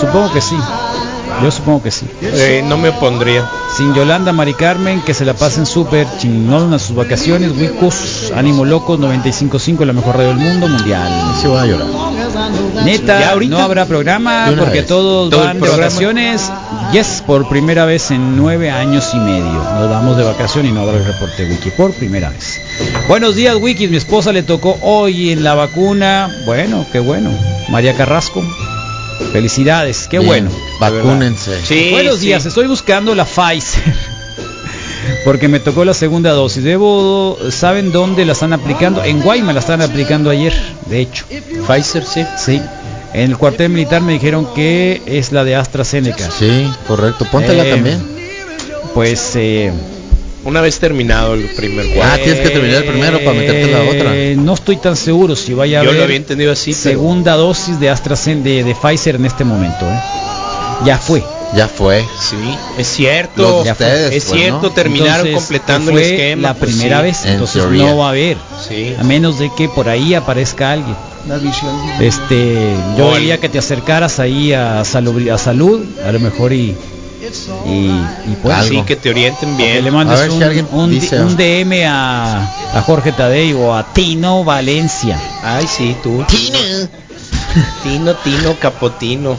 Supongo 0.00 0.32
que 0.32 0.40
sí. 0.40 0.56
Yo 1.42 1.50
supongo 1.50 1.82
que 1.82 1.90
sí. 1.90 2.06
Eh, 2.22 2.62
no 2.66 2.76
me 2.76 2.90
opondría. 2.90 3.48
Sin 3.76 3.94
Yolanda, 3.94 4.32
Mari 4.32 4.54
Carmen, 4.54 5.00
que 5.02 5.14
se 5.14 5.24
la 5.24 5.34
pasen 5.34 5.66
súper 5.66 6.06
chingón 6.18 6.72
a 6.74 6.78
sus 6.78 6.96
vacaciones. 6.96 7.52
Wicos, 7.52 8.32
Ánimo 8.34 8.64
Locos, 8.64 8.98
95.5, 8.98 9.84
la 9.84 9.92
mejor 9.92 10.16
radio 10.16 10.28
del 10.28 10.38
mundo 10.38 10.68
mundial. 10.68 11.10
Sí 11.40 11.46
voy 11.46 11.58
a 11.58 11.66
llorar. 11.66 11.86
Neta, 12.84 13.34
no 13.48 13.58
habrá 13.58 13.86
programa 13.86 14.46
porque 14.58 14.80
vez. 14.80 14.86
todos 14.86 15.30
¿Todo 15.30 15.44
van 15.44 15.60
de 15.60 15.68
vacaciones. 15.68 16.50
Yes, 16.92 17.22
por 17.26 17.48
primera 17.48 17.84
vez 17.84 18.10
en 18.10 18.36
nueve 18.36 18.70
años 18.70 19.10
y 19.14 19.18
medio. 19.18 19.52
Nos 19.52 19.90
vamos 19.90 20.16
de 20.16 20.24
vacación 20.24 20.66
y 20.66 20.72
no 20.72 20.80
habrá 20.80 20.98
el 20.98 21.04
reporte 21.04 21.44
Wiki 21.44 21.70
por 21.70 21.92
primera 21.92 22.30
vez. 22.30 22.60
Buenos 23.08 23.36
días, 23.36 23.56
Wiki. 23.56 23.88
Mi 23.88 23.96
esposa 23.96 24.32
le 24.32 24.42
tocó 24.42 24.76
hoy 24.82 25.30
en 25.30 25.44
la 25.44 25.54
vacuna. 25.54 26.30
Bueno, 26.46 26.84
qué 26.90 26.98
bueno. 26.98 27.30
María 27.68 27.94
Carrasco. 27.94 28.42
Felicidades, 29.32 30.08
qué 30.08 30.18
Bien, 30.18 30.26
bueno. 30.28 30.50
Vacúnense. 30.80 31.60
Sí, 31.64 31.90
Buenos 31.92 32.18
sí. 32.18 32.26
días, 32.26 32.44
estoy 32.46 32.66
buscando 32.66 33.14
la 33.14 33.24
Pfizer. 33.24 33.82
Porque 35.24 35.48
me 35.48 35.60
tocó 35.60 35.84
la 35.84 35.94
segunda 35.94 36.30
dosis. 36.32 36.62
Debo, 36.64 37.38
¿saben 37.50 37.92
dónde 37.92 38.24
la 38.24 38.32
están 38.32 38.52
aplicando? 38.52 39.04
En 39.04 39.20
Guaymas 39.20 39.54
la 39.54 39.60
están 39.60 39.82
aplicando 39.82 40.30
ayer, 40.30 40.54
de 40.86 41.00
hecho. 41.00 41.26
Pfizer, 41.66 42.04
sí. 42.04 42.24
Sí. 42.38 42.60
En 43.12 43.30
el 43.30 43.36
cuartel 43.36 43.70
militar 43.70 44.02
me 44.02 44.12
dijeron 44.12 44.48
que 44.54 45.02
es 45.06 45.32
la 45.32 45.44
de 45.44 45.56
AstraZeneca. 45.56 46.30
Sí, 46.30 46.70
correcto. 46.86 47.26
Póntela 47.30 47.64
Eh, 47.66 47.70
también. 47.70 48.02
Pues 48.94 49.32
eh, 49.36 49.72
Una 50.44 50.60
vez 50.62 50.78
terminado 50.78 51.34
el 51.34 51.44
primer 51.50 51.86
Ah, 51.90 51.94
cuarto. 51.94 52.24
tienes 52.24 52.40
que 52.40 52.50
terminar 52.50 52.82
el 52.82 52.88
primero 52.88 53.18
para 53.18 53.32
meterte 53.34 53.70
la 53.70 53.82
otra. 53.82 54.16
eh, 54.16 54.36
no 54.38 54.54
estoy 54.54 54.76
tan 54.76 54.96
seguro 54.96 55.36
si 55.36 55.52
vaya 55.52 55.80
a 55.80 55.82
Yo 55.82 55.86
lo 55.86 55.90
haber 55.92 56.04
había 56.04 56.16
entendido 56.16 56.52
así, 56.52 56.70
pero 56.72 56.82
segunda 56.98 57.34
dosis 57.34 57.78
de 57.78 57.90
AstraZeneca 57.90 58.44
de, 58.48 58.64
de 58.64 58.74
Pfizer 58.74 59.16
en 59.16 59.26
este 59.26 59.44
momento. 59.44 59.84
¿eh? 59.84 60.00
Ya 60.86 60.96
fue. 60.96 61.22
Ya 61.54 61.66
fue. 61.68 62.04
sí, 62.20 62.36
es 62.78 62.86
cierto. 62.86 63.42
Los 63.42 63.64
de 63.64 63.72
ustedes, 63.72 64.14
es 64.14 64.24
pues, 64.24 64.40
cierto, 64.40 64.62
¿no? 64.62 64.70
terminaron 64.70 65.26
Entonces, 65.26 65.48
completando 65.48 65.90
el 65.90 65.98
esquema. 65.98 66.42
La 66.42 66.54
pues, 66.54 66.70
primera 66.70 66.98
sí. 66.98 67.02
vez, 67.02 67.24
En 67.24 67.32
entonces 67.32 67.62
teoría. 67.62 67.82
no 67.86 67.96
va 67.98 68.06
a 68.06 68.10
haber. 68.10 68.36
Sí. 68.68 68.94
A 68.98 69.02
menos 69.02 69.38
de 69.40 69.50
que 69.58 69.68
por 69.68 69.88
ahí 69.88 70.14
aparezca 70.14 70.70
alguien. 70.72 70.94
La 71.28 71.36
visión. 71.38 71.74
Este, 72.00 72.54
yo 72.96 73.06
Gol. 73.10 73.18
diría 73.18 73.38
que 73.38 73.48
te 73.48 73.58
acercaras 73.58 74.20
ahí 74.20 74.52
a, 74.52 74.80
salubri- 74.84 75.30
a 75.30 75.36
salud, 75.38 75.84
a 76.06 76.12
lo 76.12 76.20
mejor 76.20 76.52
y 76.52 76.74
y, 77.66 77.86
y 78.32 78.36
pues 78.42 78.56
Algo. 78.56 78.80
Sí, 78.80 78.82
que 78.86 78.96
te 78.96 79.10
orienten 79.10 79.56
bien. 79.56 79.82
le 79.84 79.90
mandes 79.90 80.18
A 80.18 80.22
ver 80.22 80.30
si 80.30 80.36
un, 80.36 80.42
alguien 80.42 80.68
un, 80.72 80.90
dice- 80.90 81.20
un 81.20 81.36
DM 81.36 81.84
a, 81.86 82.42
a 82.74 82.82
Jorge 82.82 83.12
Tadei 83.12 83.52
o 83.52 83.74
a 83.74 83.92
Tino 83.92 84.44
Valencia. 84.44 85.18
Ay, 85.42 85.66
sí, 85.66 85.96
tú. 86.02 86.24
Tino. 86.28 86.58
Tino, 87.82 88.14
Tino, 88.14 88.54
Capotino. 88.60 89.36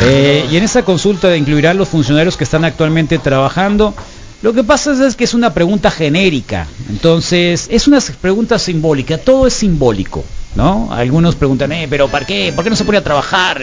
Eh, 0.00 0.46
y 0.50 0.56
en 0.56 0.64
esa 0.64 0.84
consulta 0.84 1.36
incluirá 1.36 1.74
los 1.74 1.88
funcionarios 1.88 2.36
que 2.36 2.44
están 2.44 2.64
actualmente 2.64 3.18
trabajando. 3.18 3.94
Lo 4.40 4.52
que 4.52 4.64
pasa 4.64 4.92
es, 4.92 4.98
es 5.00 5.16
que 5.16 5.24
es 5.24 5.34
una 5.34 5.54
pregunta 5.54 5.88
genérica, 5.90 6.66
entonces 6.90 7.68
es 7.70 7.86
una 7.86 8.00
pregunta 8.20 8.58
simbólica, 8.58 9.16
todo 9.18 9.46
es 9.46 9.52
simbólico, 9.54 10.24
¿no? 10.56 10.88
Algunos 10.92 11.36
preguntan, 11.36 11.70
eh, 11.70 11.86
pero 11.88 12.08
¿para 12.08 12.26
qué? 12.26 12.52
¿Por 12.52 12.64
qué 12.64 12.70
no 12.70 12.74
se 12.74 12.84
pone 12.84 12.98
a 12.98 13.04
trabajar? 13.04 13.62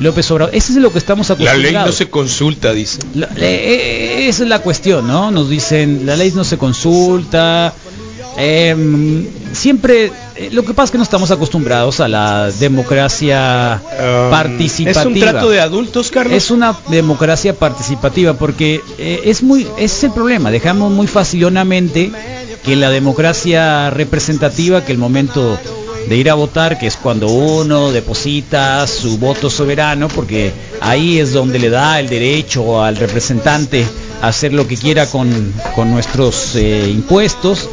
López 0.00 0.30
Obrador, 0.30 0.54
ese 0.54 0.72
es 0.72 0.78
lo 0.78 0.92
que 0.92 0.98
estamos 0.98 1.28
La 1.28 1.34
acostumbrados. 1.34 1.62
ley 1.72 1.72
no 1.86 1.92
se 1.92 2.08
consulta, 2.08 2.72
dice. 2.72 2.98
La- 3.14 3.26
eh, 3.26 3.30
eh, 3.38 4.28
esa 4.28 4.42
es 4.44 4.48
la 4.48 4.60
cuestión, 4.60 5.06
¿no? 5.06 5.30
Nos 5.30 5.48
dicen, 5.50 6.06
la 6.06 6.16
ley 6.16 6.32
no 6.34 6.44
se 6.44 6.56
consulta. 6.58 7.72
em, 8.36 9.26
siempre, 9.52 10.12
eh, 10.36 10.48
lo 10.52 10.64
que 10.64 10.72
pasa 10.72 10.84
es 10.86 10.90
que 10.92 10.98
no 10.98 11.02
estamos 11.04 11.30
acostumbrados 11.30 12.00
a 12.00 12.08
la 12.08 12.50
democracia 12.50 13.82
participativa. 14.30 15.00
¿Es 15.02 15.06
un 15.06 15.18
trato 15.20 15.50
de 15.50 15.60
adultos, 15.60 16.10
Carlos? 16.10 16.34
Es 16.36 16.50
una 16.50 16.76
democracia 16.88 17.54
participativa 17.54 18.34
porque 18.34 18.80
es 18.98 19.42
muy, 19.42 19.62
ese 19.76 19.84
es 19.84 20.04
el 20.04 20.12
problema. 20.12 20.50
Dejamos 20.50 20.90
muy 20.92 21.06
facilonamente 21.06 22.12
que 22.64 22.76
la 22.76 22.88
democracia 22.90 23.90
representativa, 23.90 24.84
que 24.84 24.92
el 24.92 24.98
momento 24.98 25.58
de 26.08 26.16
ir 26.16 26.30
a 26.30 26.34
votar, 26.34 26.78
que 26.78 26.86
es 26.86 26.96
cuando 26.96 27.28
uno 27.28 27.92
deposita 27.92 28.86
su 28.86 29.18
voto 29.18 29.48
soberano, 29.50 30.08
porque 30.08 30.52
ahí 30.80 31.18
es 31.18 31.32
donde 31.32 31.58
le 31.58 31.70
da 31.70 32.00
el 32.00 32.08
derecho 32.08 32.82
al 32.82 32.96
representante 32.96 33.86
a 34.22 34.28
hacer 34.28 34.52
lo 34.52 34.66
que 34.66 34.76
quiera 34.76 35.06
con, 35.06 35.52
con 35.74 35.90
nuestros 35.90 36.54
eh, 36.56 36.88
impuestos. 36.90 37.68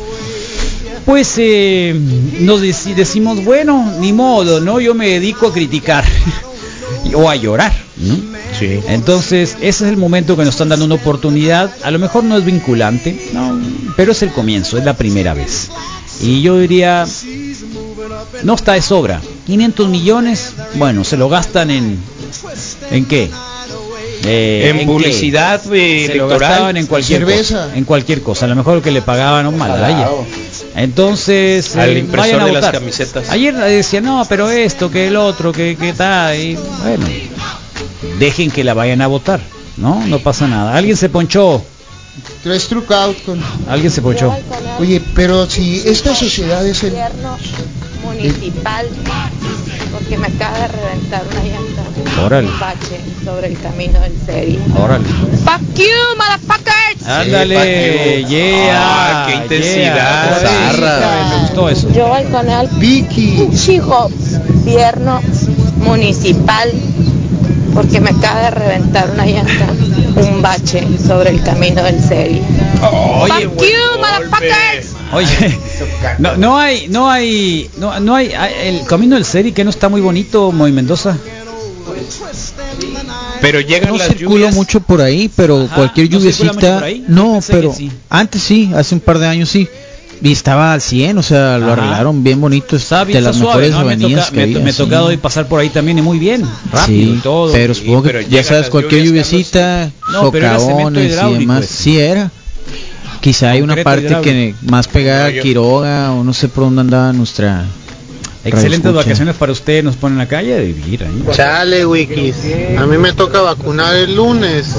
Pues 1.06 1.36
eh, 1.38 1.95
nos 2.41 2.62
deci- 2.62 2.94
decimos, 2.94 3.44
bueno, 3.45 3.94
ni 3.99 4.12
modo, 4.12 4.60
¿no? 4.60 4.80
Yo 4.82 4.94
me 4.94 5.08
dedico 5.08 5.48
a 5.48 5.54
criticar 5.54 6.04
o 7.16 7.30
a 7.30 7.36
llorar. 7.36 7.74
¿no? 7.95 8.16
Entonces, 8.90 9.56
ese 9.62 9.68
es 9.86 9.90
el 9.90 9.98
momento 9.98 10.36
que 10.36 10.44
nos 10.44 10.56
están 10.56 10.70
dando 10.70 10.86
una 10.86 10.95
oportunidad. 10.95 11.72
A 11.84 11.91
lo 11.91 11.99
mejor 11.99 12.24
no 12.26 12.38
es 12.38 12.44
vinculante, 12.44 13.18
no, 13.34 13.60
pero 13.95 14.12
es 14.12 14.22
el 14.22 14.32
comienzo, 14.32 14.78
es 14.78 14.84
la 14.84 14.95
primera 14.98 15.34
vez. 15.34 15.70
Y 16.22 16.41
yo 16.41 16.58
diría, 16.60 17.06
no 18.44 18.54
está 18.56 18.74
de 18.74 18.82
sobra. 18.82 19.22
500 19.46 19.90
millones, 19.90 20.54
bueno, 20.76 21.04
se 21.04 21.18
lo 21.18 21.30
gastan 21.30 21.72
en... 21.72 22.00
¿En 22.92 23.06
qué? 23.06 23.30
Eh, 24.26 24.74
En 24.76 24.86
publicidad, 24.88 25.62
eh, 25.74 26.08
se 26.08 26.16
lo 26.16 26.28
gastaban 26.28 26.76
en 26.76 26.88
cualquier 26.88 27.20
cerveza. 27.20 27.64
cosa, 27.66 27.78
en 27.78 27.86
cualquier 27.86 28.22
cosa. 28.24 28.46
A 28.46 28.50
lo 28.50 28.56
mejor 28.56 28.82
que 28.82 28.92
le 28.92 29.02
pagaban 29.02 29.46
un 29.48 29.58
Malaya. 29.58 30.10
Entonces, 30.76 31.76
Al 31.76 31.92
eh, 31.92 32.00
impresor 32.00 32.26
vayan 32.26 32.42
a 32.42 32.46
de 32.46 32.52
las 32.52 32.62
votar. 32.62 32.80
camisetas. 32.80 33.30
Ayer 33.30 33.56
decía, 33.56 34.02
no, 34.02 34.26
pero 34.28 34.50
esto, 34.50 34.92
que 34.92 35.08
el 35.08 35.16
otro, 35.16 35.52
que, 35.52 35.78
que 35.80 35.94
tal. 35.94 36.36
Y 36.38 36.56
bueno, 36.84 37.06
dejen 38.20 38.52
que 38.52 38.64
la 38.64 38.74
vayan 38.74 39.02
a 39.02 39.08
votar, 39.08 39.40
¿no? 39.78 40.06
No 40.08 40.20
pasa 40.20 40.48
nada. 40.48 40.76
Alguien 40.76 40.98
se 40.98 41.10
ponchó. 41.10 41.64
Tres 42.44 42.68
truck 42.68 42.92
out 42.92 43.18
con... 43.24 43.40
Alguien 43.70 43.92
se 43.92 44.02
ponchó. 44.02 44.36
Oye, 44.80 45.02
pero 45.16 45.48
si 45.50 45.78
esta 45.88 46.16
sociedad 46.16 46.66
es 46.68 46.84
el... 46.84 46.96
municipal 48.08 48.88
porque 49.92 50.18
me 50.18 50.28
acaba 50.28 50.58
de 50.60 50.68
reventar 50.68 51.24
una 51.30 51.44
llanta. 51.44 52.24
Órale. 52.26 52.48
Un 52.48 52.60
bache 52.60 53.00
sobre 53.24 53.48
el 53.48 53.60
camino 53.60 54.00
del 54.00 54.14
Seri. 54.26 54.60
Órale. 54.78 55.06
Fuck 55.46 55.76
you, 55.76 55.86
motherfuckers. 56.18 57.08
Ándale, 57.08 58.26
yeah. 58.26 58.74
Ah, 58.74 59.26
qué 59.28 59.36
intensidad. 59.36 60.42
yeah. 60.42 60.72
Zarra. 60.72 61.30
Me 61.30 61.42
gustó 61.42 61.70
eso. 61.70 61.92
Yo 61.94 62.08
voy 62.08 62.24
con 62.26 62.50
el 62.50 62.68
Vicky. 62.80 63.50
chico 63.56 64.10
gobierno 64.64 65.22
municipal 65.78 66.72
porque 67.78 68.02
me 68.02 68.10
acaba 68.10 68.41
de 68.41 68.49
reventar 68.49 69.08
una 69.12 69.24
llanta. 69.24 69.68
Un 70.16 70.41
bache 70.41 70.84
sobre 71.06 71.30
el 71.30 71.44
camino 71.44 71.84
del 71.84 72.02
Seri. 72.04 72.41
Oye, 73.22 73.48
Fuck 73.49 73.62
you, 73.62 73.99
motherfuckers. 73.99 74.95
Oye, 75.14 75.60
no, 76.18 76.36
no 76.38 76.58
hay, 76.58 76.88
no 76.88 77.08
hay, 77.08 77.70
no, 77.78 77.99
no 77.99 78.16
hay, 78.16 78.34
hay- 78.34 78.70
el 78.70 78.86
camino 78.88 79.14
del 79.14 79.26
Seri 79.26 79.52
que 79.52 79.64
no 79.64 79.70
está 79.70 79.90
muy 79.90 80.02
bonito, 80.02 80.52
Moy 80.52 80.72
Mendoza. 80.72 81.16
Pero 83.41 83.60
llegan 83.62 83.91
No 83.91 83.98
las 83.98 84.08
circulo 84.08 84.30
lluvias. 84.38 84.56
mucho 84.56 84.80
por 84.80 84.99
ahí, 85.02 85.30
pero 85.36 85.66
Ajá, 85.66 85.76
cualquier 85.76 86.10
¿no 86.12 86.20
circula 86.20 86.54
mucho 86.54 86.68
lluviecita, 86.80 87.12
no, 87.14 87.40
pero 87.45 87.74
sí. 87.74 87.91
antes 88.10 88.41
sí, 88.41 88.72
hace 88.76 88.95
un 88.95 89.02
par 89.02 89.20
de 89.20 89.28
años 89.28 89.49
sí. 89.49 89.68
Y 90.22 90.31
estaba 90.31 90.73
al 90.73 90.81
100, 90.81 91.18
o 91.18 91.23
sea, 91.23 91.57
lo 91.57 91.65
Ajá. 91.65 91.73
arreglaron 91.73 92.23
bien 92.23 92.41
bonito, 92.41 92.76
es 92.76 92.84
Está 92.84 93.03
bien, 93.03 93.14
de 93.15 93.19
está 93.19 93.30
las 93.30 93.38
suave, 93.38 93.68
mejores 93.68 93.72
¿no? 93.72 93.77
Me, 93.77 93.84
avenidas 93.94 94.26
toca- 94.26 94.31
que 94.31 94.38
me, 94.38 94.44
había, 94.44 94.60
me 94.60 94.72
sí. 94.72 94.77
tocado 94.77 95.11
ir 95.11 95.19
pasar 95.19 95.48
por 95.48 95.60
ahí 95.60 95.69
también 95.69 95.99
y 95.99 96.02
muy 96.02 96.18
bien, 96.19 96.41
rápido 96.72 97.14
Sí, 97.14 97.18
y 97.18 97.22
todo. 97.22 97.52
pero 97.53 97.73
supongo 97.76 98.03
que 98.03 98.10
pero 98.10 98.22
ya 98.22 98.44
sabes 98.44 98.69
cualquier 98.69 99.03
lluviecita, 99.06 99.91
No, 100.11 100.22
socavones 100.22 101.03
y 101.03 101.07
hidráulico 101.07 101.39
demás, 101.41 101.64
ese. 101.65 101.73
sí 101.84 101.99
era. 101.99 102.31
Quizá 103.22 103.52
hay 103.52 103.61
una 103.61 103.76
parte 103.84 104.15
que 104.23 104.56
más 104.64 104.88
pegada 104.88 105.30
No, 105.31 105.39
a 105.39 105.41
Quiroga 105.41 106.11
o 106.14 106.23
no 106.23 106.34
sé 106.34 106.48
por 106.49 106.64
dónde 106.65 106.81
andaba 106.81 107.11
nuestra 107.14 107.65
Excelentes 108.48 108.94
vacaciones 108.94 109.36
para 109.36 109.52
usted, 109.52 109.84
nos 109.84 109.95
ponen 109.95 110.15
en 110.15 110.19
la 110.19 110.28
calle 110.28 110.56
a 110.56 110.60
vivir 110.60 111.03
ahí. 111.03 111.24
Chale, 111.32 111.86
Wikis. 111.86 112.36
A 112.78 112.86
mí 112.86 112.98
me 112.98 113.14
toca 113.14 113.41
vacunar 113.41 113.95
el 113.95 114.15
lunes 114.15 114.76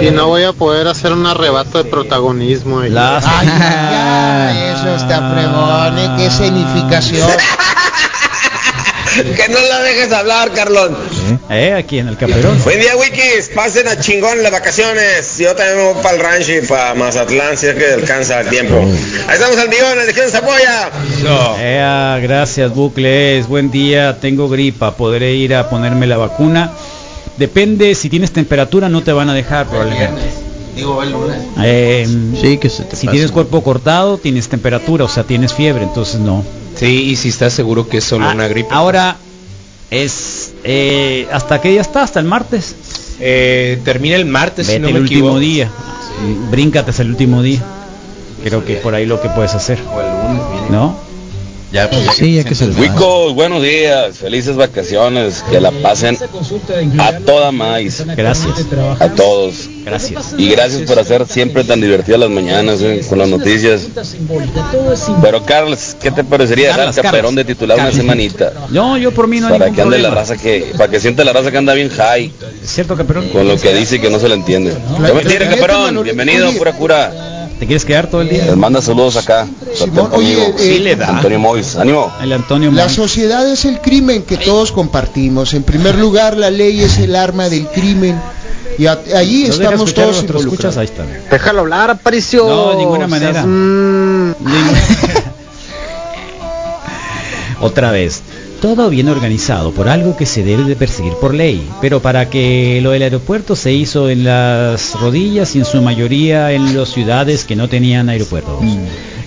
y 0.00 0.10
no 0.10 0.26
voy 0.28 0.44
a 0.44 0.52
poder 0.52 0.86
hacer 0.88 1.12
un 1.12 1.26
arrebato 1.26 1.78
de 1.82 1.84
protagonismo. 1.90 2.80
ahí. 2.80 2.90
Las- 2.90 3.24
Ay, 3.26 3.46
ya, 3.46 4.72
eso 4.74 4.94
está 4.96 5.30
fregón, 5.32 5.98
¿eh? 5.98 6.10
Qué 6.16 6.26
escenificación. 6.26 7.28
Que 9.36 9.48
no 9.52 9.58
la 9.60 9.82
dejes 9.82 10.12
hablar, 10.12 10.52
Carlón. 10.52 10.96
Eh, 11.50 11.72
aquí 11.76 11.98
en 11.98 12.08
el 12.08 12.16
Caperón. 12.16 12.58
Buen 12.64 12.80
día, 12.80 12.96
Wikis. 12.96 13.50
Pasen 13.54 13.88
a 13.88 13.98
chingón 13.98 14.42
las 14.42 14.52
vacaciones. 14.52 15.36
Yo 15.38 15.54
también 15.54 15.78
me 15.78 15.92
voy 15.92 16.02
para 16.02 16.14
el 16.16 16.20
rancho 16.22 16.52
y 16.52 16.60
para 16.66 16.94
Mazatlán 16.94 17.56
si 17.56 17.66
es 17.66 17.74
que 17.74 17.92
alcanza 17.94 18.40
el 18.40 18.48
tiempo. 18.48 18.76
Ahí 19.26 19.34
estamos 19.34 19.58
al 19.58 19.68
millón, 19.68 19.96
la 19.96 20.04
legión 20.04 20.30
se 20.30 20.36
apoya. 20.36 20.90
No. 21.22 22.20
Gracias 22.22 22.74
Bucles, 22.74 23.46
buen 23.48 23.70
día, 23.70 24.18
tengo 24.20 24.48
gripa, 24.48 24.96
podré 24.96 25.34
ir 25.34 25.54
a 25.54 25.68
ponerme 25.68 26.06
la 26.06 26.16
vacuna. 26.16 26.72
Depende, 27.36 27.94
si 27.94 28.08
tienes 28.10 28.32
temperatura 28.32 28.88
no 28.88 29.02
te 29.02 29.12
van 29.12 29.30
a 29.30 29.34
dejar 29.34 29.66
probablemente. 29.66 30.20
Digo, 30.76 31.02
el 31.02 31.10
lunes. 31.10 31.36
Eh, 31.62 32.06
Sí, 32.40 32.58
que 32.58 32.68
se 32.68 32.84
te 32.84 32.96
si 32.96 33.06
pase. 33.06 33.16
tienes 33.16 33.32
cuerpo 33.32 33.62
cortado, 33.62 34.18
tienes 34.18 34.48
temperatura, 34.48 35.04
o 35.04 35.08
sea, 35.08 35.24
tienes 35.24 35.52
fiebre, 35.54 35.82
entonces 35.84 36.20
no. 36.20 36.44
Sí, 36.80 37.10
y 37.10 37.16
si 37.16 37.28
estás 37.28 37.52
seguro 37.52 37.88
que 37.88 37.98
es 37.98 38.04
solo 38.04 38.24
Ah, 38.26 38.32
una 38.34 38.48
gripe. 38.48 38.68
Ahora 38.72 39.16
es 39.90 40.52
eh, 40.64 41.28
hasta 41.30 41.60
qué 41.60 41.68
día 41.70 41.82
está, 41.82 42.02
hasta 42.02 42.20
el 42.20 42.26
martes. 42.26 42.74
Eh, 43.20 43.78
termina 43.84 44.16
el 44.16 44.24
martes, 44.24 44.66
si 44.66 44.72
Vete 44.72 44.82
no 44.82 44.88
el 44.88 44.94
me 44.94 45.00
último 45.00 45.38
día. 45.38 45.70
Bríncate 46.50 46.90
hasta 46.90 47.02
el 47.02 47.10
último 47.10 47.42
día. 47.42 47.60
Creo 48.42 48.64
que 48.64 48.76
por 48.76 48.94
ahí 48.94 49.04
lo 49.04 49.20
que 49.20 49.28
puedes 49.28 49.54
hacer. 49.54 49.78
O 49.94 50.00
el 50.00 50.06
lunes. 50.06 50.70
¿No? 50.70 50.96
Ya, 51.72 51.88
pues, 51.88 52.16
Sí, 52.16 52.34
ya 52.34 52.44
que 52.44 52.54
se. 52.56 52.66
Wicos, 52.66 53.32
buenos 53.34 53.62
días, 53.62 54.18
felices 54.18 54.56
vacaciones, 54.56 55.44
que 55.48 55.60
la 55.60 55.70
pasen 55.70 56.18
a 56.98 57.12
toda 57.18 57.52
maíz, 57.52 58.04
Gracias. 58.16 58.66
a 58.98 59.08
todos. 59.10 59.68
Gracias. 59.84 60.34
Y 60.36 60.50
gracias 60.50 60.82
por 60.82 60.98
hacer 60.98 61.26
siempre 61.28 61.62
tan 61.62 61.80
divertidas 61.80 62.18
las 62.18 62.30
mañanas 62.30 62.80
eh, 62.82 63.02
con 63.08 63.18
las 63.18 63.28
noticias. 63.28 63.82
Pero 65.22 65.44
Carlos, 65.44 65.96
¿qué 66.00 66.10
te 66.10 66.24
parecería 66.24 66.74
al 66.74 66.92
Caperón 66.92 67.36
de 67.36 67.44
titular 67.44 67.78
una 67.78 67.92
semanita? 67.92 68.52
No, 68.70 68.98
yo 68.98 69.12
por 69.12 69.28
mí 69.28 69.38
no 69.38 69.46
hay 69.46 69.58
Para 69.58 69.70
que 69.70 69.82
ande 69.82 69.98
la 69.98 70.10
raza 70.10 70.36
que, 70.36 70.72
para 70.76 70.90
que 70.90 70.98
siente 70.98 71.24
la 71.24 71.32
raza 71.32 71.52
que 71.52 71.58
anda 71.58 71.74
bien 71.74 71.88
high 71.90 72.32
¿Es 72.62 72.70
cierto, 72.70 72.96
Caperón? 72.96 73.28
con 73.28 73.46
lo 73.46 73.56
que 73.56 73.72
dice 73.74 73.96
y 73.96 73.98
que 74.00 74.10
no 74.10 74.18
se 74.18 74.28
le 74.28 74.34
entiende. 74.34 74.74
Claro, 74.96 75.04
¿Qué 75.06 75.12
me 75.14 75.20
tiene, 75.22 75.46
claro, 75.46 75.56
Caperón? 75.56 75.80
Manolo. 75.82 76.02
Bienvenido, 76.02 76.52
pura 76.52 76.72
cura. 76.72 77.39
¿Te 77.60 77.66
quieres 77.66 77.84
quedar 77.84 78.06
todo 78.08 78.22
el 78.22 78.30
día? 78.30 78.46
Les 78.46 78.56
manda 78.56 78.80
saludos 78.80 79.16
acá. 79.18 79.46
Simón, 79.74 80.08
oye, 80.14 80.32
eh, 80.42 80.54
Sí 80.58 80.78
le 80.78 80.96
da. 80.96 81.08
Antonio 81.16 81.38
Mois, 81.38 81.76
ánimo. 81.76 82.10
El 82.22 82.32
Antonio 82.32 82.72
La 82.72 82.88
sociedad 82.88 83.46
es 83.46 83.66
el 83.66 83.80
crimen 83.82 84.22
que 84.22 84.38
todos 84.38 84.72
compartimos. 84.72 85.52
En 85.52 85.62
primer 85.62 85.96
lugar, 85.96 86.38
la 86.38 86.50
ley 86.50 86.80
es 86.80 86.96
el 86.96 87.14
arma 87.14 87.50
del 87.50 87.66
crimen. 87.68 88.18
Y 88.78 88.86
a- 88.86 88.98
allí 89.14 89.44
¿No 89.48 89.52
estamos 89.52 89.80
escuchar 89.90 90.04
a 90.04 90.06
todos 90.12 90.22
involucrados. 90.22 90.76
Ahí 90.78 90.86
está. 90.86 91.04
Déjalo 91.30 91.60
hablar, 91.60 91.90
Aparicio. 91.90 92.48
No, 92.48 92.70
de 92.70 92.76
ninguna 92.78 93.06
manera. 93.06 93.44
Mm, 93.44 94.34
Otra 97.60 97.90
vez. 97.90 98.22
Todo 98.60 98.90
bien 98.90 99.08
organizado 99.08 99.72
por 99.72 99.88
algo 99.88 100.16
que 100.18 100.26
se 100.26 100.42
debe 100.44 100.64
de 100.64 100.76
perseguir 100.76 101.14
por 101.14 101.32
ley, 101.32 101.66
pero 101.80 102.00
para 102.02 102.28
que 102.28 102.80
lo 102.82 102.90
del 102.90 103.02
aeropuerto 103.02 103.56
se 103.56 103.72
hizo 103.72 104.10
en 104.10 104.22
las 104.24 105.00
rodillas 105.00 105.56
y 105.56 105.60
en 105.60 105.64
su 105.64 105.80
mayoría 105.80 106.52
en 106.52 106.76
las 106.76 106.90
ciudades 106.90 107.44
que 107.46 107.56
no 107.56 107.68
tenían 107.68 108.10
aeropuertos. 108.10 108.62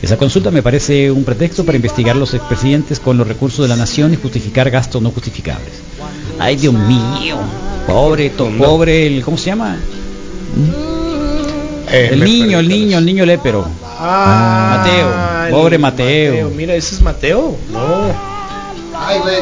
Esa 0.04 0.18
consulta 0.18 0.52
me 0.52 0.62
parece 0.62 1.10
un 1.10 1.24
pretexto 1.24 1.66
para 1.66 1.78
investigar 1.78 2.16
los 2.16 2.36
expresidentes 2.36 3.00
con 3.00 3.18
los 3.18 3.28
recursos 3.28 3.64
de 3.66 3.70
la 3.70 3.76
nación 3.76 4.14
y 4.14 4.18
justificar 4.18 4.70
gastos 4.70 5.02
no 5.02 5.10
justificables. 5.10 5.72
Ay, 6.38 6.56
Dios 6.58 6.74
mío. 6.76 7.38
Pobre, 7.88 8.30
to- 8.30 8.52
pobre, 8.60 9.08
el, 9.08 9.24
¿cómo 9.24 9.38
se 9.38 9.46
llama? 9.48 9.78
Eh, 11.92 12.10
el 12.12 12.24
niño, 12.24 12.60
el 12.60 12.68
niño, 12.68 12.98
el 13.00 13.06
niño 13.06 13.26
lépero. 13.26 13.66
Ah, 13.98 14.78
Mateo, 14.78 15.46
el 15.48 15.52
pobre 15.54 15.78
Mateo. 15.80 16.50
Mira, 16.56 16.76
ese 16.76 16.96
es 16.96 17.02
Mateo. 17.02 17.58
No. 17.72 18.34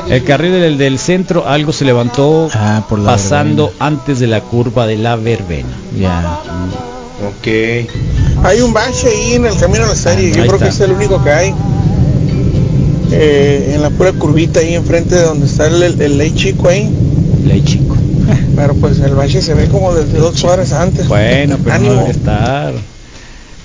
El 0.10 0.24
carril 0.24 0.52
del, 0.54 0.78
del 0.78 0.98
centro 1.00 1.48
algo 1.48 1.72
se 1.74 1.86
levantó 1.86 2.50
Ah, 2.54 2.84
por 2.88 3.00
la 3.00 3.12
pasando 3.12 3.72
antes 3.80 4.20
de 4.20 4.28
la 4.28 4.42
curva 4.42 4.88
de 4.88 4.98
la 4.98 5.16
verbena. 5.16 5.70
Ya. 6.00 6.40
Ok. 7.28 7.48
Hay 8.44 8.62
un 8.62 8.74
bache 8.74 9.08
ahí 9.10 9.34
en 9.36 9.46
el 9.46 9.56
camino 9.58 9.84
a 9.86 9.88
la 9.90 9.96
serie. 9.96 10.32
Yo 10.32 10.42
Ahí 10.42 10.48
creo 10.48 10.60
que 10.60 10.68
es 10.70 10.80
el 10.80 10.92
único 10.92 11.24
que 11.24 11.32
hay. 11.32 11.54
Eh, 13.14 13.74
en 13.76 13.82
la 13.82 13.90
pura 13.90 14.14
curvita 14.14 14.62
ahí 14.62 14.74
enfrente 14.74 15.16
de 15.16 15.24
donde 15.24 15.46
está 15.46 15.68
el, 15.68 15.84
el, 15.84 16.02
el 16.02 16.18
ley 16.18 16.34
chico 16.34 16.70
ahí. 16.70 16.90
Ley 17.46 17.62
chico. 17.64 17.96
Pero 18.56 18.74
pues 18.76 19.00
el 19.00 19.16
bache 19.16 19.42
se 19.42 19.54
ve 19.54 19.68
como 19.68 19.94
desde 19.94 20.18
dos 20.18 20.44
horas 20.44 20.72
antes. 20.72 21.08
Bueno, 21.08 21.58
pero 21.64 21.78
no 21.80 21.86
Ánimo. 21.88 22.02
debe 22.02 22.12
estar. 22.12 22.74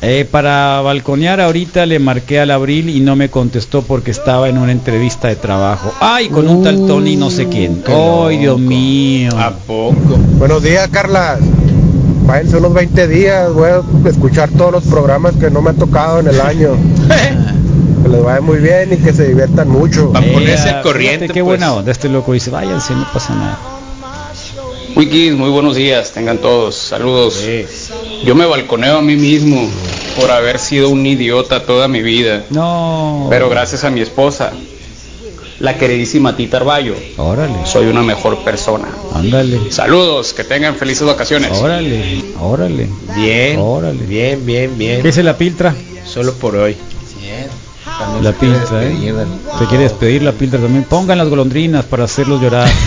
Eh, 0.03 0.27
para 0.31 0.83
balconear 0.83 1.41
ahorita 1.41 1.87
le 1.87 1.99
marqué 1.99 2.39
al 2.39 2.51
abril 2.51 2.91
y 2.91 3.01
no 3.01 3.17
me 3.17 3.31
contestó 3.31 3.83
porque 3.83 4.11
estaba 4.11 4.49
en 4.49 4.59
una 4.59 4.73
entrevista 4.73 5.29
de 5.29 5.37
trabajo. 5.37 5.93
Ay, 6.01 6.29
con 6.29 6.47
un 6.49 6.63
tal 6.63 6.87
Tony 6.87 7.17
no 7.17 7.31
sé 7.31 7.49
quién. 7.49 7.83
Ay, 7.87 8.39
Dios 8.39 8.59
mío. 8.59 9.31
¿A 9.39 9.53
poco? 9.53 10.19
Buenos 10.39 10.63
días, 10.63 10.89
Carla. 10.89 11.39
Váyanse 12.27 12.57
unos 12.57 12.75
20 12.75 13.09
días, 13.09 13.53
voy 13.53 13.71
a 13.71 14.09
escuchar 14.09 14.51
todos 14.51 14.73
los 14.73 14.85
programas 14.85 15.35
que 15.37 15.51
no 15.51 15.63
me 15.63 15.71
han 15.71 15.77
tocado 15.77 16.21
en 16.21 16.27
el 16.27 16.41
año. 16.41 16.71
que 18.03 18.09
les 18.09 18.23
vaya 18.23 18.41
muy 18.41 18.59
bien 18.59 18.93
y 18.93 18.97
que 18.97 19.13
se 19.13 19.29
diviertan 19.29 19.69
mucho. 19.69 20.13
Para 20.13 20.27
ponerse 20.31 20.69
al 20.69 20.83
corriente. 20.83 21.21
fíjate 21.21 21.35
Qué 21.35 21.41
pues. 21.41 21.59
buena 21.59 21.73
onda. 21.73 21.91
Este 21.91 22.09
loco 22.09 22.33
dice, 22.33 22.51
váyanse, 22.51 22.95
no 22.95 23.07
pasa 23.13 23.35
nada. 23.35 23.59
Wikis, 24.97 25.35
muy 25.35 25.51
buenos 25.51 25.77
días, 25.77 26.13
tengan 26.13 26.39
todos, 26.39 26.75
saludos. 26.75 27.45
Yo 28.25 28.35
me 28.35 28.47
balconeo 28.47 28.97
a 28.97 29.03
mí 29.03 29.15
mismo 29.17 29.69
por 30.19 30.31
haber 30.31 30.59
sido 30.59 30.89
un 30.89 31.05
idiota 31.05 31.67
toda 31.67 31.87
mi 31.87 32.01
vida. 32.01 32.45
No. 32.49 33.27
Pero 33.29 33.51
gracias 33.51 33.85
a 33.85 33.91
mi 33.91 34.01
esposa, 34.01 34.53
la 35.59 35.77
queridísima 35.77 36.35
Tita 36.35 36.57
Arballo, 36.57 36.95
Órale. 37.19 37.67
soy 37.67 37.89
una 37.89 38.03
mejor 38.03 38.43
persona. 38.43 38.89
Ándale. 39.15 39.71
Saludos, 39.71 40.33
que 40.33 40.45
tengan 40.45 40.77
felices 40.77 41.07
vacaciones. 41.07 41.53
Órale, 41.53 42.25
órale. 42.41 42.89
Bien. 43.17 43.59
Órale. 43.61 44.03
Bien, 44.03 44.47
bien, 44.47 44.79
bien. 44.79 45.03
¿Qué 45.03 45.11
es 45.11 45.19
la 45.19 45.37
piltra? 45.37 45.75
Solo 46.07 46.33
por 46.33 46.57
hoy. 46.57 46.75
La 48.23 48.33
piltra, 48.33 48.83
¿eh? 48.83 48.97
Se 49.59 49.67
quiere 49.67 49.85
despedir 49.85 50.23
la 50.23 50.33
piltra 50.33 50.59
también. 50.59 50.85
Pongan 50.85 51.19
las 51.19 51.29
golondrinas 51.29 51.85
para 51.85 52.05
hacerlos 52.05 52.41
llorar. 52.41 52.69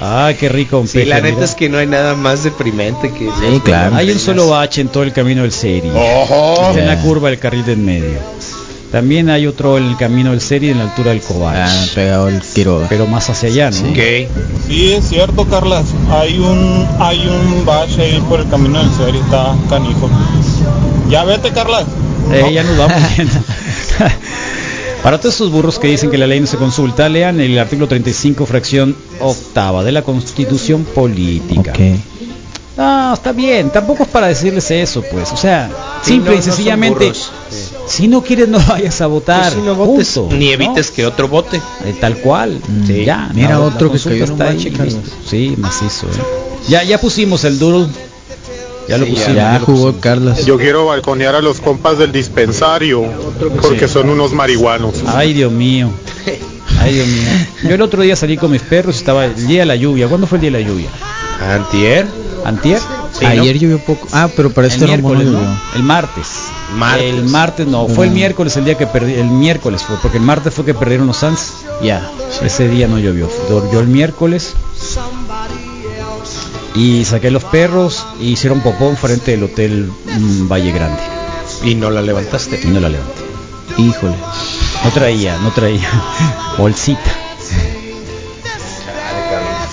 Ah, 0.00 0.32
qué 0.38 0.48
rico 0.48 0.78
un 0.78 0.86
Sí, 0.88 0.98
peje, 0.98 1.10
la 1.10 1.16
neta 1.20 1.34
mira. 1.34 1.44
es 1.44 1.54
que 1.54 1.68
no 1.68 1.78
hay 1.78 1.86
nada 1.86 2.14
más 2.14 2.44
deprimente 2.44 3.10
que 3.12 3.26
Sí, 3.26 3.60
claro. 3.64 3.96
Hay 3.96 4.10
un 4.10 4.18
solo 4.18 4.48
bache 4.48 4.80
en 4.80 4.88
todo 4.88 5.02
el 5.02 5.12
camino 5.12 5.42
del 5.42 5.52
Seri. 5.52 5.90
Ojo. 5.94 6.70
Es 6.70 6.76
en 6.76 6.86
la 6.86 7.00
curva 7.00 7.30
del 7.30 7.38
carril 7.38 7.64
del 7.64 7.78
medio. 7.78 8.18
También 8.92 9.28
hay 9.28 9.46
otro 9.46 9.76
en 9.76 9.84
el 9.88 9.96
camino 9.98 10.30
del 10.30 10.40
Seri 10.40 10.70
en 10.70 10.78
la 10.78 10.84
altura 10.84 11.10
del 11.10 11.20
Cobach. 11.20 11.56
Ah, 11.68 11.84
pegado 11.94 12.28
el 12.28 12.40
tiro. 12.40 12.86
Pero 12.88 13.06
más 13.06 13.28
hacia 13.28 13.48
allá, 13.50 13.70
¿no? 13.70 13.76
Sí, 14.66 14.92
es 14.92 15.08
cierto, 15.08 15.44
Carlas. 15.46 15.84
Hay 16.10 16.38
un 16.38 16.86
hay 16.98 17.26
un 17.26 17.66
bache 17.66 18.00
ahí 18.02 18.24
por 18.28 18.40
el 18.40 18.48
camino 18.48 18.78
del 18.78 18.90
serie, 18.96 19.20
está 19.20 19.54
canijo. 19.68 20.08
Ya 21.10 21.24
vete, 21.24 21.50
Carlas. 21.50 21.84
Eh, 22.32 22.50
ya 22.52 22.62
nos 22.62 22.78
vamos 22.78 23.02
viendo. 23.16 23.34
Para 25.02 25.18
todos 25.20 25.34
esos 25.36 25.50
burros 25.50 25.78
que 25.78 25.88
dicen 25.88 26.10
que 26.10 26.18
la 26.18 26.26
ley 26.26 26.40
no 26.40 26.46
se 26.46 26.56
consulta, 26.56 27.08
lean 27.08 27.40
el 27.40 27.58
artículo 27.58 27.86
35, 27.88 28.44
fracción 28.46 28.96
octava 29.20 29.84
de 29.84 29.92
la 29.92 30.02
Constitución 30.02 30.84
Política. 30.84 31.72
No, 32.76 33.14
está 33.14 33.32
bien, 33.32 33.70
tampoco 33.70 34.04
es 34.04 34.08
para 34.08 34.28
decirles 34.28 34.70
eso, 34.70 35.02
pues. 35.10 35.32
O 35.32 35.36
sea, 35.36 35.68
Sí, 36.02 36.12
simple 36.12 36.32
no, 36.34 36.38
y 36.38 36.42
sencillamente. 36.42 37.12
Sí. 37.14 37.24
si 37.88 38.08
no 38.08 38.22
quieres 38.22 38.48
no 38.48 38.58
vayas 38.68 39.00
a 39.00 39.06
votar. 39.08 39.42
Pues 39.52 39.54
si 39.54 39.60
no 39.62 39.74
votes, 39.74 40.08
punto, 40.10 40.36
ni 40.36 40.46
¿no? 40.46 40.52
evites 40.52 40.90
que 40.92 41.04
otro 41.06 41.26
vote. 41.28 41.56
Eh, 41.84 41.94
tal 42.00 42.18
cual. 42.18 42.60
Sí. 42.86 43.04
Ya, 43.04 43.30
Mira 43.34 43.48
la- 43.50 43.54
la 43.58 43.60
otro 43.62 43.90
que 43.90 43.96
está 43.96 44.48
ahí. 44.48 44.72
Sí, 45.28 45.54
macizo. 45.58 46.06
eh. 46.06 46.22
Ya, 46.68 46.82
ya 46.84 47.00
pusimos 47.00 47.42
el 47.44 47.58
doodle. 47.58 47.88
Ya 48.88 48.98
lo 48.98 49.06
pusimos. 49.06 49.34
Ya 49.34 49.60
jugó 49.60 49.76
pusimos. 49.86 50.00
Carlos. 50.00 50.44
Yo 50.46 50.56
quiero 50.58 50.86
balconear 50.86 51.34
a 51.34 51.40
los 51.42 51.60
compas 51.60 51.98
del 51.98 52.10
dispensario 52.12 53.04
porque 53.62 53.86
Sí. 53.86 53.92
son 53.94 54.08
unos 54.10 54.32
marihuanos. 54.32 54.94
Ay, 55.06 55.32
Dios 55.34 55.52
mío. 55.52 55.90
Ay, 56.80 56.94
Dios 56.94 57.06
mío. 57.06 57.28
Yo 57.64 57.74
el 57.74 57.82
otro 57.82 58.02
día 58.02 58.16
salí 58.16 58.36
con 58.36 58.50
mis 58.50 58.62
perros 58.62 58.96
estaba 58.96 59.26
el 59.26 59.46
día 59.46 59.60
de 59.60 59.66
la 59.66 59.76
lluvia. 59.76 60.08
¿Cuándo 60.08 60.26
fue 60.26 60.38
el 60.38 60.42
día 60.42 60.50
de 60.52 60.62
la 60.62 60.68
lluvia? 60.68 60.88
Antier. 61.54 62.06
¿Antier? 62.44 62.80
Sí, 63.12 63.24
¿no? 63.24 63.30
Ayer 63.30 63.58
llovió 63.58 63.78
poco. 63.80 64.06
Ah, 64.12 64.28
pero 64.34 64.50
para 64.50 64.68
el 64.68 64.72
este 64.72 64.86
no 64.86 64.92
miércoles. 64.92 65.26
¿no? 65.26 65.60
El 65.74 65.82
martes. 65.82 66.26
Martes. 66.76 67.04
El 67.14 67.24
martes 67.24 67.66
no, 67.66 67.88
fue 67.88 68.06
el 68.06 68.12
miércoles 68.12 68.56
el 68.56 68.64
día 68.64 68.76
que 68.76 68.86
perdí, 68.86 69.14
el 69.14 69.24
miércoles 69.26 69.82
fue, 69.82 69.96
porque 70.00 70.18
el 70.18 70.22
martes 70.22 70.54
fue 70.54 70.64
que 70.64 70.74
perdieron 70.74 71.06
los 71.06 71.16
Suns. 71.16 71.52
Ya. 71.82 72.10
Ese 72.42 72.68
día 72.68 72.86
no 72.88 72.98
llovió. 72.98 73.28
Llovió 73.50 73.80
el 73.80 73.88
miércoles. 73.88 74.54
Y 76.78 77.04
saqué 77.04 77.30
los 77.30 77.42
perros 77.44 78.06
y 78.20 78.28
hicieron 78.32 78.60
popón 78.60 78.96
frente 78.96 79.32
del 79.32 79.42
hotel 79.42 79.90
mm, 80.06 80.48
Valle 80.48 80.70
Grande. 80.70 81.00
Y 81.64 81.74
no 81.74 81.90
la 81.90 82.00
levantaste. 82.02 82.60
Y 82.62 82.68
no 82.68 82.78
la 82.78 82.88
levanté. 82.88 83.22
Híjole. 83.78 84.14
No 84.84 84.90
traía, 84.92 85.36
no 85.38 85.50
traía 85.50 85.88
bolsita. 86.58 87.00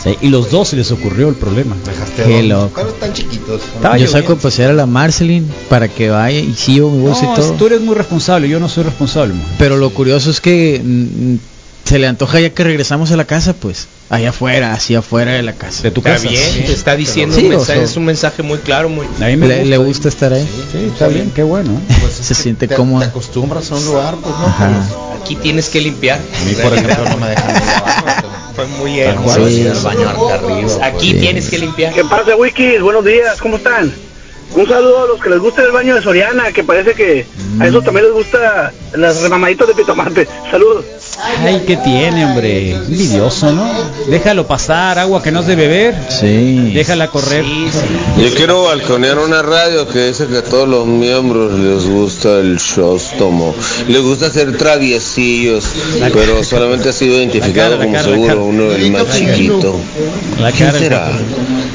Sí, 0.03 0.15
y 0.21 0.29
los 0.29 0.51
dos 0.51 0.69
se 0.69 0.75
les 0.75 0.91
ocurrió 0.91 1.29
el 1.29 1.35
problema. 1.35 1.75
Qué 2.15 2.43
loco. 2.43 2.81
están 2.81 3.13
chiquitos. 3.13 3.61
Estaba 3.75 3.97
Yo 3.97 4.07
saco 4.07 4.33
a 4.33 4.35
pasear 4.37 4.69
a 4.71 4.73
la 4.73 4.85
Marceline 4.85 5.47
para 5.69 5.87
que 5.87 6.09
vaya 6.09 6.39
y 6.39 6.53
sí 6.53 6.75
llevo 6.75 6.91
mi 6.91 7.01
bolsa 7.01 7.23
No, 7.25 7.33
y 7.33 7.35
todo. 7.35 7.51
tú 7.53 7.65
eres 7.67 7.81
muy 7.81 7.95
responsable, 7.95 8.47
yo 8.47 8.59
no 8.59 8.69
soy 8.69 8.83
responsable. 8.83 9.33
Pero 9.57 9.77
lo 9.77 9.89
curioso 9.91 10.29
es 10.29 10.41
que 10.41 10.79
mm, 10.83 11.35
se 11.85 11.99
le 11.99 12.07
antoja 12.07 12.39
ya 12.39 12.49
que 12.49 12.63
regresamos 12.63 13.11
a 13.11 13.15
la 13.15 13.25
casa, 13.25 13.53
pues. 13.53 13.87
Allá 14.09 14.29
afuera, 14.29 14.73
así 14.73 14.95
afuera 14.95 15.33
de 15.33 15.41
la 15.43 15.53
casa. 15.53 15.83
De 15.83 15.91
tu 15.91 15.99
Está 16.01 16.13
casa. 16.13 16.27
bien, 16.27 16.65
te 16.65 16.73
está 16.73 16.95
diciendo 16.95 17.35
Sí, 17.35 17.43
un 17.45 17.49
mensaje, 17.49 17.83
es 17.83 17.95
un 17.95 18.05
mensaje 18.05 18.43
muy 18.43 18.57
claro, 18.59 18.89
muy. 18.89 19.05
A 19.21 19.27
mí 19.27 19.35
me 19.37 19.47
le, 19.47 19.55
gusta. 19.55 19.69
le 19.69 19.77
gusta 19.77 20.09
estar 20.09 20.33
ahí. 20.33 20.47
Sí, 20.71 20.89
está 20.91 21.07
bien, 21.07 21.31
qué 21.33 21.43
bueno. 21.43 21.71
¿eh? 21.71 22.07
se 22.11 22.33
siente 22.35 22.67
te, 22.67 22.75
cómodo. 22.75 23.01
te 23.01 23.07
acostumbras 23.07 23.71
a 23.71 23.75
un 23.75 23.85
lugar, 23.85 24.15
pues 24.21 24.35
no. 24.35 24.45
Ajá. 24.45 24.69
Aquí 25.21 25.35
tienes 25.35 25.69
que 25.69 25.79
limpiar. 25.81 26.19
A 26.19 26.45
mí, 26.45 26.53
por 26.55 26.73
ejemplo, 26.73 27.09
no 27.09 27.17
me 27.17 27.29
dejan 27.29 27.55
Fue 28.55 28.67
muy 28.67 29.01
al 29.01 29.17
sí. 29.17 29.67
baño 29.83 30.09
arriba. 30.09 30.85
Aquí 30.85 31.11
pues. 31.11 31.21
tienes 31.21 31.49
que 31.49 31.57
limpiar. 31.59 31.93
¿Qué 31.93 32.03
pasa, 32.03 32.35
Wikis? 32.35 32.81
Buenos 32.81 33.03
días, 33.03 33.39
¿cómo 33.41 33.57
están? 33.57 33.91
Un 34.53 34.67
saludo 34.67 35.03
a 35.03 35.07
los 35.07 35.21
que 35.21 35.29
les 35.29 35.39
gusta 35.39 35.63
el 35.63 35.71
baño 35.71 35.95
de 35.95 36.01
Soriana, 36.01 36.51
que 36.53 36.63
parece 36.63 36.93
que 36.93 37.25
a 37.59 37.67
esos 37.67 37.83
también 37.83 38.05
les 38.05 38.13
gusta 38.13 38.71
las 38.93 39.21
remamaditas 39.21 39.67
de 39.67 39.73
pitomate. 39.73 40.27
Saludos. 40.49 40.85
Ay, 41.17 41.63
¿qué 41.65 41.77
tiene, 41.77 42.25
hombre? 42.25 42.71
Envidioso, 42.71 43.51
¿no? 43.51 43.69
Déjalo 44.07 44.45
pasar, 44.47 44.99
agua 44.99 45.23
que 45.23 45.31
no 45.31 45.41
es 45.41 45.47
de 45.47 45.55
beber. 45.55 45.95
Sí. 46.09 46.71
Déjala 46.73 47.07
correr. 47.07 47.45
Yo 47.45 48.33
quiero 48.35 48.63
balconear 48.63 49.19
una 49.19 49.41
radio 49.41 49.87
que 49.87 50.07
dice 50.07 50.27
que 50.27 50.37
a 50.37 50.43
todos 50.43 50.67
los 50.67 50.85
miembros 50.85 51.53
les 51.53 51.85
gusta 51.85 52.39
el 52.39 52.57
showstomo. 52.57 53.55
Les 53.87 54.01
gusta 54.01 54.29
ser 54.29 54.57
traviesillos, 54.57 55.65
pero 56.13 56.43
solamente 56.43 56.89
ha 56.89 56.93
sido 56.93 57.15
identificado 57.15 57.77
como 57.77 57.91
cara, 57.91 58.07
la 58.07 58.13
seguro 58.13 58.45
uno 58.45 58.71
el 58.71 58.91
más 58.91 59.09
chiquito. 59.09 59.79
La 60.39 60.51
¿Quién 60.51 60.67
cara, 60.67 60.77
el 60.77 60.83
será? 60.83 61.11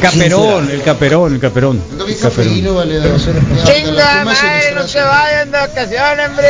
Caperón, 0.00 0.70
el 0.70 0.82
caperón, 0.82 1.34
el 1.34 1.40
caperón. 1.40 1.82
El 2.06 2.18
caperón. 2.18 2.54
Chinga, 2.54 4.24
madre, 4.24 4.72
no 4.74 4.88
se 4.88 5.00
vayan 5.00 5.50
de 5.50 5.58
vacaciones, 5.58 6.28
hombre. 6.28 6.46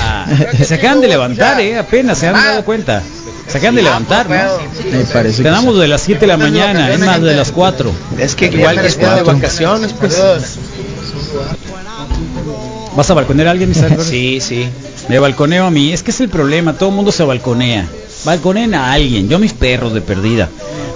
Ah, 0.00 0.26
se 0.62 0.74
acaban 0.74 1.00
de 1.00 1.08
levantar, 1.08 1.60
eh, 1.60 1.78
apenas 1.78 2.18
se 2.18 2.28
han 2.28 2.34
dado 2.34 2.64
cuenta. 2.64 3.02
Se 3.48 3.58
acaban 3.58 3.74
de 3.74 3.82
levantar, 3.82 4.28
¿no? 4.28 4.36
Me 4.90 5.04
parece 5.04 5.38
que 5.38 5.48
Tenemos 5.48 5.78
de 5.78 5.88
las 5.88 6.02
7 6.02 6.20
de 6.20 6.26
la 6.26 6.36
mañana, 6.36 6.90
es 6.92 7.00
más 7.00 7.20
de 7.20 7.34
las 7.34 7.52
4. 7.52 7.92
Es 8.18 8.34
que 8.34 8.46
igual 8.46 8.76
ya 8.76 8.82
está 8.82 9.16
de 9.16 9.22
vacaciones, 9.22 9.92
pues. 9.92 10.20
¿Vas 12.94 13.10
a 13.10 13.14
balconear 13.14 13.48
a 13.48 13.50
alguien, 13.52 13.70
Isabel? 13.70 13.98
Sí, 14.02 14.40
sí. 14.40 14.68
Me 15.08 15.18
balconeo 15.18 15.66
a 15.66 15.70
mí, 15.70 15.92
es 15.92 16.02
que 16.02 16.10
es 16.10 16.20
el 16.20 16.28
problema, 16.28 16.74
todo 16.74 16.90
el 16.90 16.94
mundo 16.94 17.10
se 17.10 17.24
balconea. 17.24 17.88
Balconeen 18.24 18.74
a 18.74 18.92
alguien, 18.92 19.28
yo 19.28 19.38
mis 19.38 19.52
perros 19.52 19.92
de 19.94 20.00
perdida. 20.00 20.48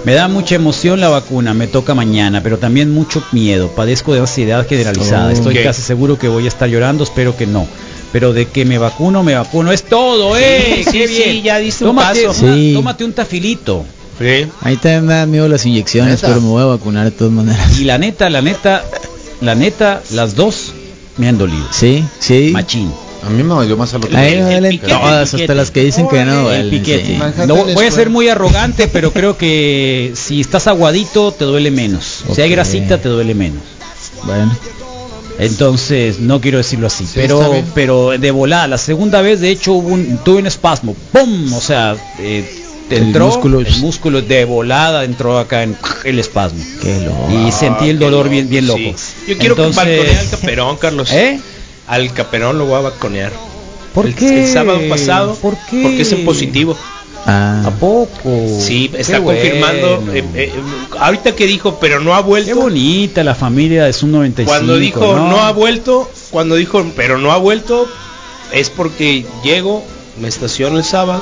Me 0.05 0.13
da 0.13 0.27
mucha 0.29 0.55
emoción 0.55 1.01
la 1.01 1.09
vacuna, 1.09 1.53
me 1.53 1.67
toca 1.67 1.93
mañana, 1.93 2.41
pero 2.41 2.57
también 2.57 2.93
mucho 2.93 3.21
miedo. 3.33 3.67
Padezco 3.69 4.13
de 4.13 4.21
ansiedad 4.21 4.65
generalizada. 4.67 5.31
Estoy 5.33 5.55
casi 5.63 5.81
seguro 5.81 6.17
que 6.17 6.27
voy 6.29 6.45
a 6.45 6.47
estar 6.47 6.69
llorando, 6.69 7.03
espero 7.03 7.35
que 7.35 7.45
no. 7.45 7.67
Pero 8.13 8.31
de 8.31 8.45
que 8.45 8.63
me 8.63 8.77
vacuno, 8.77 9.21
me 9.23 9.35
vacuno. 9.35 9.73
Es 9.73 9.83
todo, 9.83 10.37
¡eh! 10.37 10.83
Sí, 10.85 10.91
¡Qué 10.91 11.07
sí, 11.07 11.13
bien! 11.13 11.29
sí, 11.31 11.41
ya 11.41 11.57
diste 11.57 11.83
un 11.83 11.89
tómate, 11.89 12.25
paso. 12.27 12.45
una- 12.45 12.55
Sí. 12.55 12.71
tómate 12.73 13.03
un 13.03 13.11
tafilito. 13.13 13.85
Sí. 14.17 14.47
Ahí 14.61 14.77
también 14.77 15.05
me 15.05 15.13
dan 15.15 15.29
miedo 15.29 15.47
las 15.49 15.65
inyecciones, 15.65 16.15
¿Neta? 16.15 16.27
pero 16.29 16.39
me 16.41 16.47
voy 16.47 16.61
a 16.61 16.65
vacunar 16.67 17.03
de 17.03 17.11
todas 17.11 17.33
maneras. 17.33 17.77
Y 17.79 17.83
la 17.83 17.97
neta, 17.97 18.29
la 18.29 18.41
neta, 18.41 18.83
la 19.41 19.55
neta, 19.55 20.01
las 20.11 20.35
dos 20.35 20.71
me 21.17 21.27
han 21.27 21.37
dolido. 21.37 21.65
Sí, 21.71 22.03
sí. 22.19 22.51
Machín. 22.53 22.91
A 23.23 23.29
mí 23.29 23.43
me 23.43 23.49
dolió 23.53 23.75
más 23.77 23.93
a 23.93 23.97
lo 23.97 24.05
A 24.05 24.09
mí 24.09 24.15
me 24.15 24.69
piquete, 24.69 24.93
todas, 24.93 25.33
hasta 25.33 25.53
las 25.55 25.71
que 25.71 25.83
dicen 25.83 26.07
que 26.07 26.23
no 26.23 26.51
El 26.51 26.69
duelen. 26.69 26.69
piquete. 26.69 27.05
sí. 27.05 27.13
Manhattan 27.13 27.47
No, 27.47 27.55
voy 27.65 27.85
a 27.85 27.91
ser 27.91 28.09
muy 28.09 28.29
arrogante, 28.29 28.87
pero 28.87 29.11
creo 29.11 29.37
que 29.37 30.11
si 30.15 30.39
estás 30.41 30.67
aguadito 30.67 31.31
te 31.31 31.45
duele 31.45 31.71
menos. 31.71 32.23
Si 32.33 32.41
hay 32.41 32.49
grasita 32.49 32.99
te 33.01 33.09
duele 33.09 33.33
menos. 33.35 33.61
Bueno, 34.23 34.55
Entonces, 35.39 36.19
no 36.19 36.41
quiero 36.41 36.57
decirlo 36.57 36.87
así, 36.87 37.05
pero 37.13 37.63
pero 37.75 38.09
de 38.17 38.31
volada, 38.31 38.67
la 38.67 38.77
segunda 38.77 39.21
vez 39.21 39.39
de 39.39 39.49
hecho 39.51 39.73
hubo 39.73 39.89
un, 39.89 40.17
tuve 40.23 40.39
un 40.39 40.47
espasmo, 40.47 40.95
¡pum! 41.11 41.53
O 41.53 41.61
sea, 41.61 41.95
eh, 42.19 42.43
El 42.89 43.03
entró 43.03 43.27
músculo- 43.27 43.59
el 43.65 43.75
músculo 43.79 44.21
de 44.21 44.45
volada 44.45 45.03
entró 45.03 45.37
acá 45.37 45.61
en 45.63 45.77
el 46.05 46.17
espasmo. 46.19 46.63
Qué 46.81 47.01
loco. 47.01 47.29
Y 47.47 47.51
sentí 47.51 47.89
el 47.89 47.99
dolor 47.99 48.19
loco, 48.25 48.29
bien, 48.31 48.49
bien 48.49 48.65
loco. 48.65 48.79
sí. 48.79 49.13
Yo 49.27 49.37
quiero 49.37 49.55
Entonces- 49.55 49.83
que 49.83 49.89
balconee 49.97 50.17
al 50.17 50.29
caperón, 50.29 50.77
Carlos. 50.77 51.11
¿Eh? 51.11 51.39
Al 51.87 52.13
caperón 52.13 52.57
lo 52.57 52.65
voy 52.65 52.75
a 52.75 52.81
balconear. 52.81 53.31
¿Por 53.93 54.05
el, 54.07 54.15
qué? 54.15 54.43
el 54.43 54.47
sábado 54.47 54.79
pasado. 54.89 55.35
¿Por 55.35 55.55
qué? 55.69 55.81
Porque 55.83 56.01
es 56.01 56.11
en 56.11 56.25
positivo. 56.25 56.77
Ah, 57.25 57.63
¿A 57.65 57.71
poco? 57.71 58.47
Sí, 58.59 58.89
está 58.97 59.17
Qué 59.17 59.23
confirmando. 59.23 60.03
eh, 60.13 60.23
eh, 60.35 60.51
ahorita 60.99 61.35
que 61.35 61.45
dijo, 61.45 61.77
pero 61.79 61.99
no 61.99 62.13
ha 62.15 62.19
Qué 62.19 62.27
vuelto. 62.27 62.55
bonita 62.55 63.23
la 63.23 63.35
familia 63.35 63.83
de 63.85 63.91
Zoom 63.93 64.11
95. 64.11 64.49
Cuando 64.49 64.77
dijo 64.77 64.99
¿no? 65.01 65.27
¿no? 65.29 65.39
ha 65.41 65.51
vuelto, 65.51 66.09
cuando 66.29 66.55
dijo 66.55 66.85
pero 66.95 67.17
no 67.17 67.31
ha 67.33 67.37
vuelto, 67.37 67.87
es 68.53 68.69
porque 68.69 69.25
llego, 69.43 69.83
me 70.21 70.27
estaciono 70.29 70.77
el 70.77 70.85
sábado 70.85 71.21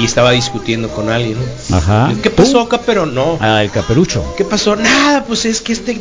y 0.00 0.04
estaba 0.04 0.30
discutiendo 0.30 0.88
con 0.88 1.10
alguien. 1.10 1.36
Ajá. 1.70 2.10
¿Qué 2.22 2.30
pasó 2.30 2.60
acá? 2.60 2.80
Pero 2.86 3.04
no. 3.04 3.36
Ah, 3.40 3.62
el 3.62 3.70
caperucho. 3.70 4.24
¿Qué 4.38 4.44
pasó? 4.44 4.74
Nada, 4.76 5.24
pues 5.24 5.44
es 5.44 5.60
que 5.60 5.72
este 5.74 5.98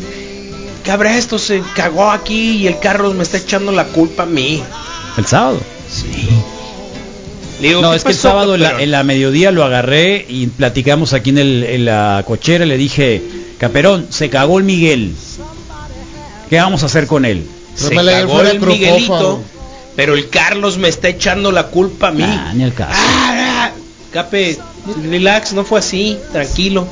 cabra 0.87 1.17
esto 1.17 1.37
se 1.37 1.61
cagó 1.75 2.09
aquí 2.09 2.51
y 2.57 2.67
el 2.67 2.79
carro 2.79 3.13
me 3.13 3.21
está 3.23 3.37
echando 3.37 3.71
la 3.71 3.83
culpa 3.85 4.23
a 4.23 4.25
mí. 4.25 4.63
El 5.17 5.25
sábado. 5.27 5.59
Sí. 5.91 6.07
Le 7.61 7.67
digo, 7.69 7.81
No, 7.81 7.91
¿qué 7.91 7.97
es 7.97 8.03
que 8.03 8.11
el 8.11 8.17
sábado 8.17 8.55
en 8.55 8.61
la, 8.61 8.67
caperón? 8.69 8.83
en 8.83 8.91
la 8.91 9.03
mediodía 9.03 9.51
lo 9.51 9.63
agarré 9.63 10.25
y 10.29 10.47
platicamos 10.47 11.13
aquí 11.13 11.29
en, 11.31 11.37
el- 11.39 11.63
en 11.63 11.85
la 11.85 12.23
cochera. 12.25 12.65
Le 12.65 12.77
dije, 12.77 13.21
Caperón, 13.59 14.07
se 14.09 14.29
cagó 14.29 14.57
el 14.59 14.63
Miguel. 14.63 15.13
¿Qué 16.49 16.57
vamos 16.57 16.83
a 16.83 16.85
hacer 16.85 17.07
con 17.07 17.25
él? 17.25 17.45
se 17.75 17.93
cagó 17.93 18.41
el. 18.41 18.59
Miguelito, 18.59 19.41
pero 19.95 20.13
el 20.15 20.29
Carlos 20.29 20.77
me 20.77 20.87
está 20.87 21.09
echando 21.09 21.51
la 21.51 21.67
culpa 21.67 22.07
a 22.09 22.11
mí. 22.11 22.23
Ah, 22.25 22.51
ni 22.55 22.63
el 22.63 22.73
caso. 22.73 22.93
Ah, 22.95 23.71
Cape, 24.11 24.57
relax, 25.09 25.53
no 25.53 25.63
fue 25.65 25.79
así, 25.79 26.17
tranquilo. 26.31 26.87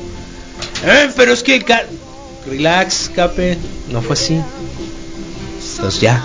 Eh, 0.84 1.10
pero 1.16 1.32
es 1.32 1.42
que 1.42 1.62
ca- 1.62 1.86
relax, 2.46 3.10
Cape, 3.14 3.58
no 3.90 4.02
fue 4.02 4.14
así. 4.14 4.40
Entonces 5.76 6.00
ya. 6.00 6.24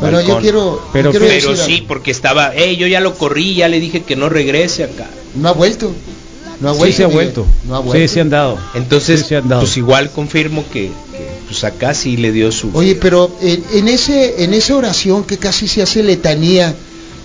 Bueno, 0.00 0.20
yo 0.20 0.38
quiero, 0.40 0.82
Pero- 0.92 1.12
yo 1.12 1.18
quiero 1.20 1.26
Pero 1.34 1.50
decir 1.52 1.56
sí, 1.76 1.84
porque 1.86 2.10
estaba, 2.10 2.54
eh, 2.54 2.76
yo 2.76 2.86
ya 2.86 3.00
lo 3.00 3.14
corrí, 3.14 3.54
ya 3.54 3.68
le 3.68 3.80
dije 3.80 4.02
que 4.02 4.16
no 4.16 4.28
regrese 4.28 4.84
acá. 4.84 5.06
No 5.34 5.48
ha 5.48 5.52
vuelto. 5.52 5.92
No 6.60 6.70
ha 6.70 6.72
Sí, 6.72 6.78
vuelto. 6.78 6.96
se 6.96 7.04
ha 7.04 7.06
vuelto. 7.08 7.46
No 7.66 7.76
ha 7.76 7.80
Sí, 7.80 7.86
vuelto. 7.86 8.12
se 8.14 8.20
han 8.20 8.30
dado. 8.30 8.58
Entonces, 8.74 9.20
Sí, 9.20 9.26
se 9.28 9.36
han 9.36 9.48
dado. 9.48 9.62
pues 9.62 9.76
igual 9.76 10.10
confirmo 10.10 10.64
que, 10.72 10.82
que, 11.12 11.28
pues 11.48 11.64
acá 11.64 11.94
sí 11.94 12.16
le 12.16 12.32
dio 12.32 12.50
su. 12.52 12.70
Oye, 12.74 12.94
pero 12.96 13.30
en, 13.40 13.64
en 13.72 13.88
ese 13.88 14.44
en 14.44 14.54
esa 14.54 14.76
oración 14.76 15.24
que 15.24 15.38
casi 15.38 15.66
se 15.68 15.82
hace 15.82 16.02
letanía 16.02 16.74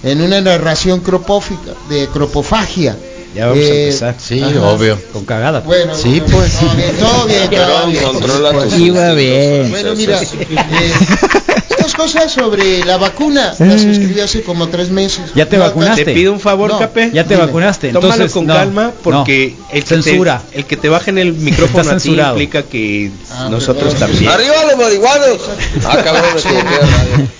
en 0.03 0.21
una 0.21 0.41
narración 0.41 1.01
cropófica 1.01 1.73
de 1.89 2.07
cropofagia. 2.07 2.97
Ya 3.35 3.47
vamos 3.47 3.63
a 3.63 3.67
eh, 3.67 3.83
empezar. 3.85 4.15
Sí, 4.19 4.41
Ajá. 4.41 4.61
obvio. 4.63 4.99
Con 5.13 5.25
cagada. 5.25 5.59
Bueno, 5.61 5.93
Sí, 5.95 6.21
pues. 6.31 6.51
todo 6.59 6.75
bien, 6.75 6.95
todo 6.97 7.25
bien, 7.27 7.49
todo 7.49 7.87
bien. 7.87 8.03
controla 8.03 8.51
tus 8.63 8.77
Iba 8.79 9.13
bien. 9.13 9.69
Bueno, 9.69 9.95
mira, 9.95 10.19
eh, 10.21 10.27
estas 11.69 11.93
cosas 11.93 12.31
sobre 12.33 12.83
la 12.85 12.97
vacuna 12.97 13.53
las 13.59 13.83
escribí 13.83 14.19
hace 14.19 14.41
como 14.41 14.67
tres 14.69 14.89
meses. 14.89 15.25
¿Ya 15.35 15.45
te 15.47 15.57
No, 15.57 15.63
vacunaste? 15.63 16.05
Te 16.05 16.13
pido 16.13 16.33
un 16.33 16.39
favor, 16.39 16.71
No. 16.71 16.79
Cape. 16.79 17.11
Ya 17.13 17.23
te 17.23 17.35
Dime. 17.35 17.45
vacunaste. 17.45 17.89
Tómalo 17.91 18.13
Entonces, 18.13 18.33
con 18.33 18.47
no, 18.47 18.53
calma 18.55 18.91
porque 19.03 19.55
no. 19.59 19.65
el, 19.71 19.83
que 19.83 19.87
te, 19.87 20.01
censura. 20.03 20.41
el 20.53 20.65
que 20.65 20.77
te 20.77 20.89
baje 20.89 21.11
en 21.11 21.19
el 21.19 21.33
micrófono 21.33 21.81
Está 21.83 21.95
a 21.95 21.99
ti 21.99 22.09
implica 22.19 22.63
que 22.63 23.11
Ah, 23.31 23.47
nosotros 23.51 23.93
perdón. 23.93 24.09
también. 24.09 24.31
¡Arriba 24.31 24.55
los 24.71 24.77
marihuanos! 24.77 25.37
Ah, 25.85 25.97
cabrón, 26.03 26.23
me. 26.35 27.39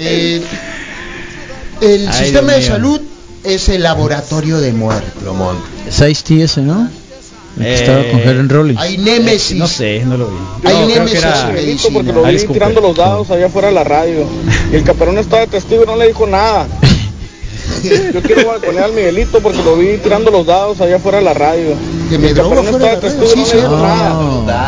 Eh, 0.00 0.40
el 1.80 2.08
Ay, 2.08 2.24
sistema 2.24 2.52
de 2.52 2.62
salud 2.62 3.00
es 3.44 3.68
el 3.68 3.82
laboratorio 3.82 4.58
de 4.60 4.72
muerte. 4.72 5.06
Lomón. 5.24 5.56
es 5.88 6.00
Ice-T 6.00 6.42
ese, 6.42 6.60
¿no? 6.62 6.88
El 7.56 7.64
que 7.64 7.70
Eh, 7.70 7.74
estaba 7.74 8.02
con 8.10 8.20
Helen 8.20 8.48
Rollins. 8.48 8.80
Hay 8.80 8.98
némesis. 8.98 9.56
No 9.58 9.66
sé, 9.66 10.02
no 10.04 10.16
lo 10.16 10.26
vi. 10.28 10.36
Hay 10.36 10.74
No, 10.74 10.80
creo 10.84 10.86
que 10.88 10.94
némesis 10.94 11.18
era- 11.18 11.52
porque 11.92 12.12
lo 12.12 12.22
vi 12.22 12.28
Alice 12.28 12.46
Cooper. 12.46 12.62
tirando 12.62 12.80
los 12.80 12.96
dados 12.96 13.30
allá 13.30 13.46
afuera 13.46 13.68
de 13.68 13.74
la 13.74 13.84
radio. 13.84 14.26
Y 14.72 14.76
el 14.76 14.84
caperón 14.84 15.18
estaba 15.18 15.40
de 15.40 15.48
testigo 15.48 15.82
y 15.82 15.86
no 15.86 15.96
le 15.96 16.06
dijo 16.08 16.26
nada. 16.26 16.66
Yo 18.12 18.22
quiero 18.22 18.46
balconear 18.48 18.84
al 18.84 18.92
Miguelito 18.92 19.40
porque 19.40 19.62
lo 19.62 19.76
vi 19.76 19.98
tirando 19.98 20.30
los 20.30 20.46
dados 20.46 20.80
allá 20.80 20.96
afuera 20.96 21.18
de 21.18 21.24
la 21.24 21.34
radio. 21.34 21.74
Que 22.08 22.18
me 22.18 22.28
el 22.28 22.34
drogo 22.34 22.54
fuera 22.62 22.92
estaba 22.92 23.10
de 23.12 23.18
no 23.18 23.26
Sí, 23.26 23.56
dijo 23.56 23.76
nada. 23.76 24.10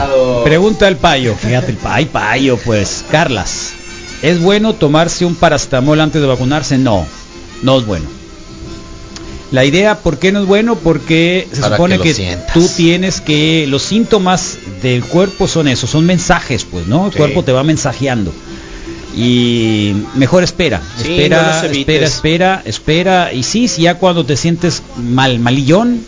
No. 0.08 0.44
Pregunta 0.44 0.88
el 0.88 0.96
payo. 0.96 1.34
Fíjate, 1.34 1.70
el 1.72 1.76
payo, 1.76 2.08
payo, 2.08 2.56
pues. 2.64 3.04
Carlas, 3.10 3.70
¿es 4.22 4.40
bueno 4.40 4.74
tomarse 4.74 5.24
un 5.24 5.34
paracetamol 5.34 6.00
antes 6.00 6.20
de 6.20 6.26
vacunarse? 6.28 6.76
No, 6.78 7.06
no 7.62 7.78
es 7.78 7.86
bueno. 7.86 8.06
La 9.52 9.64
idea, 9.64 9.98
¿por 9.98 10.18
qué 10.18 10.30
no 10.30 10.40
es 10.40 10.46
bueno? 10.46 10.76
Porque 10.76 11.48
se 11.52 11.60
Para 11.60 11.76
supone 11.76 11.98
que 11.98 12.14
tú 12.54 12.68
tienes 12.76 13.20
que 13.20 13.66
los 13.68 13.82
síntomas 13.82 14.58
del 14.82 15.04
cuerpo 15.04 15.48
son 15.48 15.66
esos, 15.66 15.90
son 15.90 16.06
mensajes, 16.06 16.64
pues, 16.64 16.86
¿no? 16.86 17.06
El 17.06 17.12
Sí. 17.12 17.18
cuerpo 17.18 17.42
te 17.42 17.50
va 17.52 17.64
mensajeando. 17.64 18.32
Y 19.16 19.92
mejor 20.14 20.44
espera, 20.44 20.80
Sí, 20.96 21.10
espera, 21.10 21.66
espera, 21.66 22.06
espera, 22.06 22.62
espera. 22.64 23.32
Y 23.32 23.42
sí, 23.42 23.66
si 23.66 23.82
ya 23.82 23.96
cuando 23.96 24.24
te 24.24 24.36
sientes 24.36 24.82
mal, 24.96 25.40
malillón, 25.40 26.00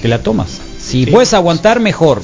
te 0.00 0.08
la 0.08 0.22
tomas. 0.22 0.48
Si 0.82 1.04
Sí. 1.04 1.10
puedes 1.10 1.34
aguantar, 1.34 1.80
mejor. 1.80 2.22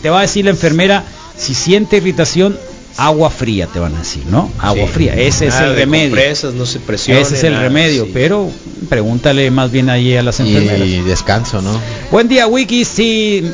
Te 0.00 0.08
va 0.08 0.20
a 0.20 0.22
decir 0.22 0.44
la 0.46 0.50
enfermera, 0.52 1.04
si 1.36 1.54
siente 1.54 1.98
irritación, 1.98 2.58
agua 2.98 3.30
fría, 3.30 3.66
te 3.66 3.78
van 3.78 3.94
a 3.94 3.98
decir, 3.98 4.24
¿no? 4.30 4.50
Agua 4.58 4.86
Sí. 4.86 4.92
fría, 4.92 5.14
ese 5.14 5.46
es 5.48 5.54
el 5.60 5.74
remedio. 5.76 6.10
compresas, 6.10 6.54
no 6.54 6.64
se 6.66 6.78
presione, 6.80 7.20
Ese 7.20 7.34
es 7.34 7.44
el 7.44 7.52
nada, 7.52 7.64
remedio, 7.64 8.04
sí. 8.04 8.10
pero 8.14 8.50
pregúntale 8.88 9.50
más 9.50 9.70
bien 9.70 9.90
ahí 9.90 10.16
a 10.16 10.22
las 10.22 10.40
enfermeras. 10.40 10.86
Y 10.86 11.00
descanso, 11.00 11.60
¿no? 11.62 11.78
Buen 12.10 12.28
día, 12.28 12.46
Wiki. 12.46 12.84
Si 12.84 13.44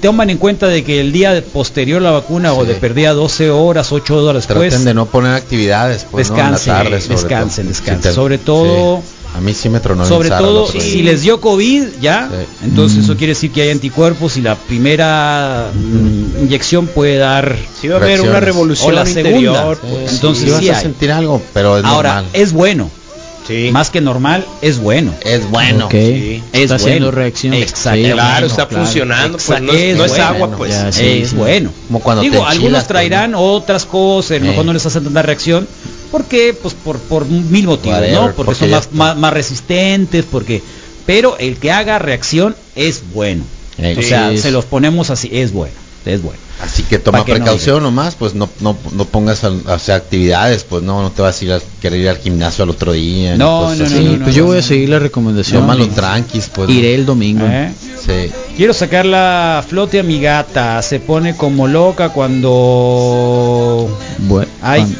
toman 0.00 0.30
en 0.30 0.38
cuenta 0.38 0.66
de 0.68 0.84
que 0.84 1.00
el 1.00 1.12
día 1.12 1.42
posterior 1.52 2.00
a 2.00 2.04
la 2.04 2.10
vacuna 2.12 2.52
o 2.52 2.64
de 2.64 2.74
perdida 2.74 3.12
12 3.12 3.50
horas, 3.50 3.90
8 3.92 4.16
horas 4.24 4.46
después, 4.46 4.68
Traten 4.70 4.84
de 4.84 4.94
no 4.94 5.06
poner 5.06 5.34
actividades, 5.34 6.06
pues, 6.10 6.30
¿no? 6.30 6.36
En 6.36 6.42
la 6.44 6.50
descansen, 6.52 6.72
tarde, 6.74 7.00
sobre 7.00 7.14
descansen, 7.16 7.64
todo. 7.64 7.68
descansen. 7.72 8.14
Sobre 8.14 8.38
todo, 8.38 8.96
sí. 8.98 9.11
A 9.34 9.40
mí 9.40 9.54
sí 9.54 9.68
me 9.70 9.80
tronó 9.80 10.04
sobre 10.04 10.28
el 10.28 10.36
todo 10.36 10.66
si 10.66 11.02
les 11.02 11.22
dio 11.22 11.40
COVID 11.40 11.84
ya, 12.02 12.28
Sí. 12.30 12.64
entonces 12.66 12.98
Mm. 12.98 13.04
eso 13.04 13.16
quiere 13.16 13.32
decir 13.32 13.50
que 13.50 13.62
hay 13.62 13.70
anticuerpos 13.70 14.36
y 14.36 14.42
la 14.42 14.56
primera 14.56 15.70
mm, 15.74 16.42
inyección 16.44 16.86
puede 16.86 17.16
dar 17.16 17.56
Sí 17.80 17.88
va 17.88 17.94
a 17.96 17.98
haber 17.98 18.20
una 18.20 18.40
revolución 18.40 18.88
o 18.88 18.92
la 18.92 19.06
segunda. 19.06 19.30
interior. 19.30 19.78
Sí, 19.80 19.88
pues. 19.90 20.12
Entonces 20.12 20.44
sí, 20.44 20.50
vas 20.50 20.76
a 20.76 20.78
hay. 20.78 20.82
sentir 20.82 21.12
algo, 21.12 21.42
pero 21.54 21.78
es 21.78 21.84
Ahora, 21.84 22.14
normal. 22.16 22.30
es 22.34 22.52
bueno. 22.52 22.90
Sí. 23.46 23.70
Más 23.72 23.90
que 23.90 24.00
normal, 24.00 24.46
es 24.60 24.78
bueno. 24.78 25.12
Es 25.24 25.48
bueno. 25.50 25.86
Ok. 25.86 25.94
Es 25.94 26.42
Está 26.52 26.76
haciendo 26.76 27.06
bueno. 27.06 27.10
reacción. 27.18 27.54
Exacto. 27.54 27.96
Sí, 28.04 28.12
Claro, 28.12 28.30
bueno, 28.32 28.46
está 28.46 28.68
claro. 28.68 28.84
funcionando, 28.84 29.38
pues 29.38 29.60
no, 29.62 29.72
es- 29.72 29.96
no 29.96 30.04
es 30.04 30.10
bueno. 30.12 30.24
agua, 30.26 30.56
pues. 30.56 30.70
Ya, 30.70 30.92
sí, 30.92 31.06
es 31.22 31.30
sí. 31.30 31.36
bueno. 31.36 31.72
Como 31.88 32.00
cuando 32.00 32.22
Digo, 32.22 32.46
algunos 32.46 32.86
traerán 32.86 33.34
otras 33.34 33.84
cosas, 33.84 34.32
a 34.32 34.38
lo 34.40 34.44
Eh. 34.46 34.48
mejor 34.50 34.64
no 34.64 34.72
les 34.72 34.86
hacen 34.86 35.04
tanta 35.04 35.22
reacción. 35.22 35.66
¿Por 36.10 36.24
qué? 36.26 36.54
Pues 36.60 36.74
por, 36.74 36.98
por 36.98 37.26
mil 37.26 37.66
motivos, 37.66 37.98
Whatever, 37.98 38.14
¿no? 38.14 38.20
Porque, 38.26 38.44
porque 38.44 38.54
son 38.60 38.70
más, 38.70 38.92
más, 38.92 39.16
más 39.16 39.32
resistentes, 39.32 40.24
porque... 40.30 40.62
Pero 41.06 41.36
el 41.38 41.56
que 41.56 41.72
haga 41.72 41.98
reacción 41.98 42.54
es 42.76 43.02
bueno. 43.12 43.42
O 43.98 44.02
sea, 44.02 44.30
sí. 44.30 44.38
se 44.38 44.50
los 44.52 44.64
ponemos 44.66 45.10
así, 45.10 45.28
es 45.32 45.52
bueno, 45.52 45.74
es 46.06 46.22
bueno. 46.22 46.38
Así 46.62 46.84
que 46.84 46.98
toma 47.00 47.24
que 47.24 47.32
no 47.32 47.38
precaución 47.38 47.82
nomás, 47.82 48.14
pues 48.14 48.34
no, 48.34 48.48
no, 48.60 48.76
no 48.92 49.04
pongas 49.04 49.42
a, 49.42 49.50
a 49.66 49.74
hacer 49.74 49.96
actividades, 49.96 50.62
pues 50.64 50.82
no, 50.84 51.02
no 51.02 51.10
te 51.10 51.20
vas 51.22 51.40
a 51.40 51.44
ir 51.44 51.52
a 51.52 51.60
querer 51.80 52.00
ir 52.00 52.08
al 52.08 52.18
gimnasio 52.18 52.62
al 52.64 52.70
otro 52.70 52.92
día. 52.92 53.36
No, 53.36 53.62
cosas 53.62 53.78
no, 53.78 53.84
no, 53.84 53.86
así. 53.86 53.96
Sí, 53.96 54.16
no, 54.18 54.24
pues 54.24 54.34
yo 54.36 54.46
voy 54.46 54.58
a 54.58 54.62
seguir 54.62 54.88
la 54.90 54.98
recomendación. 55.00 55.60
Tómalo 55.62 55.84
y 55.84 55.88
tranquis, 55.88 56.48
pues. 56.54 56.70
Iré 56.70 56.94
el 56.94 57.04
domingo. 57.04 57.44
¿Eh? 57.48 57.72
Sí. 58.04 58.30
Quiero 58.56 58.72
sacar 58.74 59.06
la 59.06 59.64
flote 59.68 59.98
a 59.98 60.02
mi 60.04 60.20
gata, 60.20 60.80
se 60.82 61.00
pone 61.00 61.36
como 61.36 61.66
loca 61.66 62.10
cuando... 62.10 63.98
Bueno, 64.18 64.50
Ay, 64.62 64.82
cuando- 64.82 64.98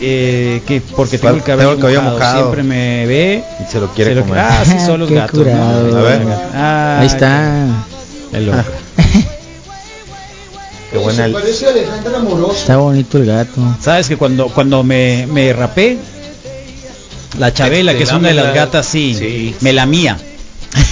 eh, 0.00 0.62
que 0.64 0.80
porque 0.80 1.18
tengo 1.18 1.34
el 1.34 1.42
Tengo 1.42 1.46
cabello, 1.58 1.72
el 1.72 1.80
cabello 1.80 2.02
mojado, 2.02 2.18
mojado. 2.18 2.38
siempre 2.42 2.62
me 2.62 3.04
ve 3.06 3.42
Y 3.66 3.72
se 3.72 3.80
lo 3.80 3.88
quiere 3.94 4.12
se 4.12 4.16
lo- 4.20 4.22
comer. 4.26 4.38
ah 4.40 4.62
sí 4.64 4.76
son 4.86 5.00
los 5.00 5.08
Qué 5.08 5.14
gatos 5.16 5.38
¿no? 5.38 5.44
curado. 5.44 5.98
A 5.98 6.02
ver. 6.02 6.22
Ah, 6.54 6.98
Ahí 7.00 7.06
está. 7.08 7.66
qué 8.30 8.40
loco. 8.40 8.58
Qué 10.90 10.98
buena. 10.98 11.26
Se 11.26 11.32
parece 11.32 11.66
a 11.66 11.70
Alejandra 11.70 12.18
Moroso. 12.20 12.52
Está 12.52 12.76
bonito 12.78 13.18
el 13.18 13.26
gato. 13.26 13.60
sabes 13.80 14.08
que 14.08 14.16
cuando 14.16 14.48
cuando 14.48 14.82
me, 14.82 15.26
me 15.26 15.52
rapé 15.52 15.98
la 17.38 17.52
Chabela 17.52 17.94
que 17.94 18.04
es 18.04 18.12
una 18.12 18.28
de 18.28 18.34
las 18.34 18.46
la- 18.46 18.52
gatas 18.52 18.86
sí, 18.86 19.14
Sí. 19.16 19.54
me 19.60 19.72
lamía 19.72 20.16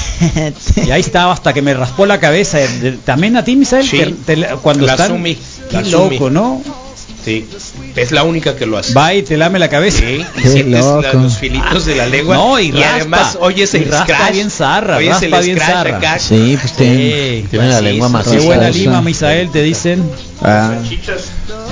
y 0.86 0.90
ahí 0.90 1.01
estaba 1.01 1.32
hasta 1.32 1.52
que 1.52 1.62
me 1.62 1.73
raspó 1.74 2.05
la 2.06 2.20
cabeza 2.20 2.59
también 3.05 3.36
a 3.36 3.44
ti 3.44 3.56
Misael 3.56 3.86
Sí. 3.86 3.98
Te- 3.98 4.12
te 4.12 4.36
la- 4.36 4.56
cuando 4.56 4.85
La 4.86 4.93
están 4.93 5.09
Sumi, 5.09 5.35
qué 5.35 5.77
la 5.77 5.85
Sumi. 5.85 6.14
loco 6.18 6.31
no 6.31 6.62
Sí, 7.27 7.44
es 7.97 8.12
la 8.12 8.23
única 8.23 8.55
que 8.55 8.66
lo 8.66 8.78
hace. 8.78 8.94
Va 8.94 9.12
y 9.12 9.23
te 9.24 9.36
lame 9.36 9.59
la 9.59 9.69
cabeza. 9.69 9.98
Sí, 9.98 10.24
y 10.36 10.40
sientes 10.48 10.85
la- 10.85 11.12
los 11.12 11.36
filitos 11.39 11.85
de 11.85 11.97
la 11.97 12.07
lengua. 12.07 12.36
No, 12.36 12.61
y, 12.61 12.70
raspa. 12.70 12.94
además 12.94 13.39
oyes 13.40 13.74
el 13.74 13.82
Y 13.82 13.85
raspa 13.86 14.15
scratch. 14.15 14.32
bien 14.32 14.48
zarra, 14.51 14.97
oyes 14.98 15.11
raspa 15.20 15.39
el 15.40 15.44
bien 15.44 15.59
zarra. 15.59 15.97
acá. 15.97 16.19
Sí, 16.20 16.57
pues 16.61 16.73
tiene, 16.74 17.40
Sí, 17.43 17.47
tiene 17.51 17.69
la 17.69 17.81
lengua 17.81 18.09
más 18.09 18.28
Qué 18.28 18.39
buena 18.39 18.70
lima, 18.70 19.03
Misael, 19.03 19.51
te 19.51 19.62
dicen. 19.65 20.09
Ah, 20.40 20.74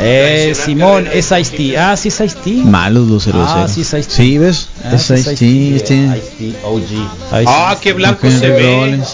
Eh, 0.00 0.54
Simón, 0.56 1.08
es 1.12 1.30
Ice. 1.30 1.78
Ah, 1.78 1.96
sí 1.96 2.08
es 2.08 2.20
Ice 2.20 2.36
malos 2.64 3.06
los 3.06 3.22
cerveceros. 3.24 3.52
Ah, 3.56 3.68
sí 3.72 3.82
es 3.82 3.92
Ice. 3.94 4.10
Sí, 4.10 4.38
¿ves? 4.38 4.68
Ah, 4.84 4.94
es 4.96 5.02
sí 5.02 5.14
es 5.14 5.20
Ice 5.20 5.32
Ice 5.34 5.76
este- 5.76 6.56
OG. 6.64 7.46
Ah, 7.46 7.78
qué 7.80 7.92
blanco 7.92 8.28
se 8.28 8.48
ve. 8.48 8.76
Rollins. 8.76 9.08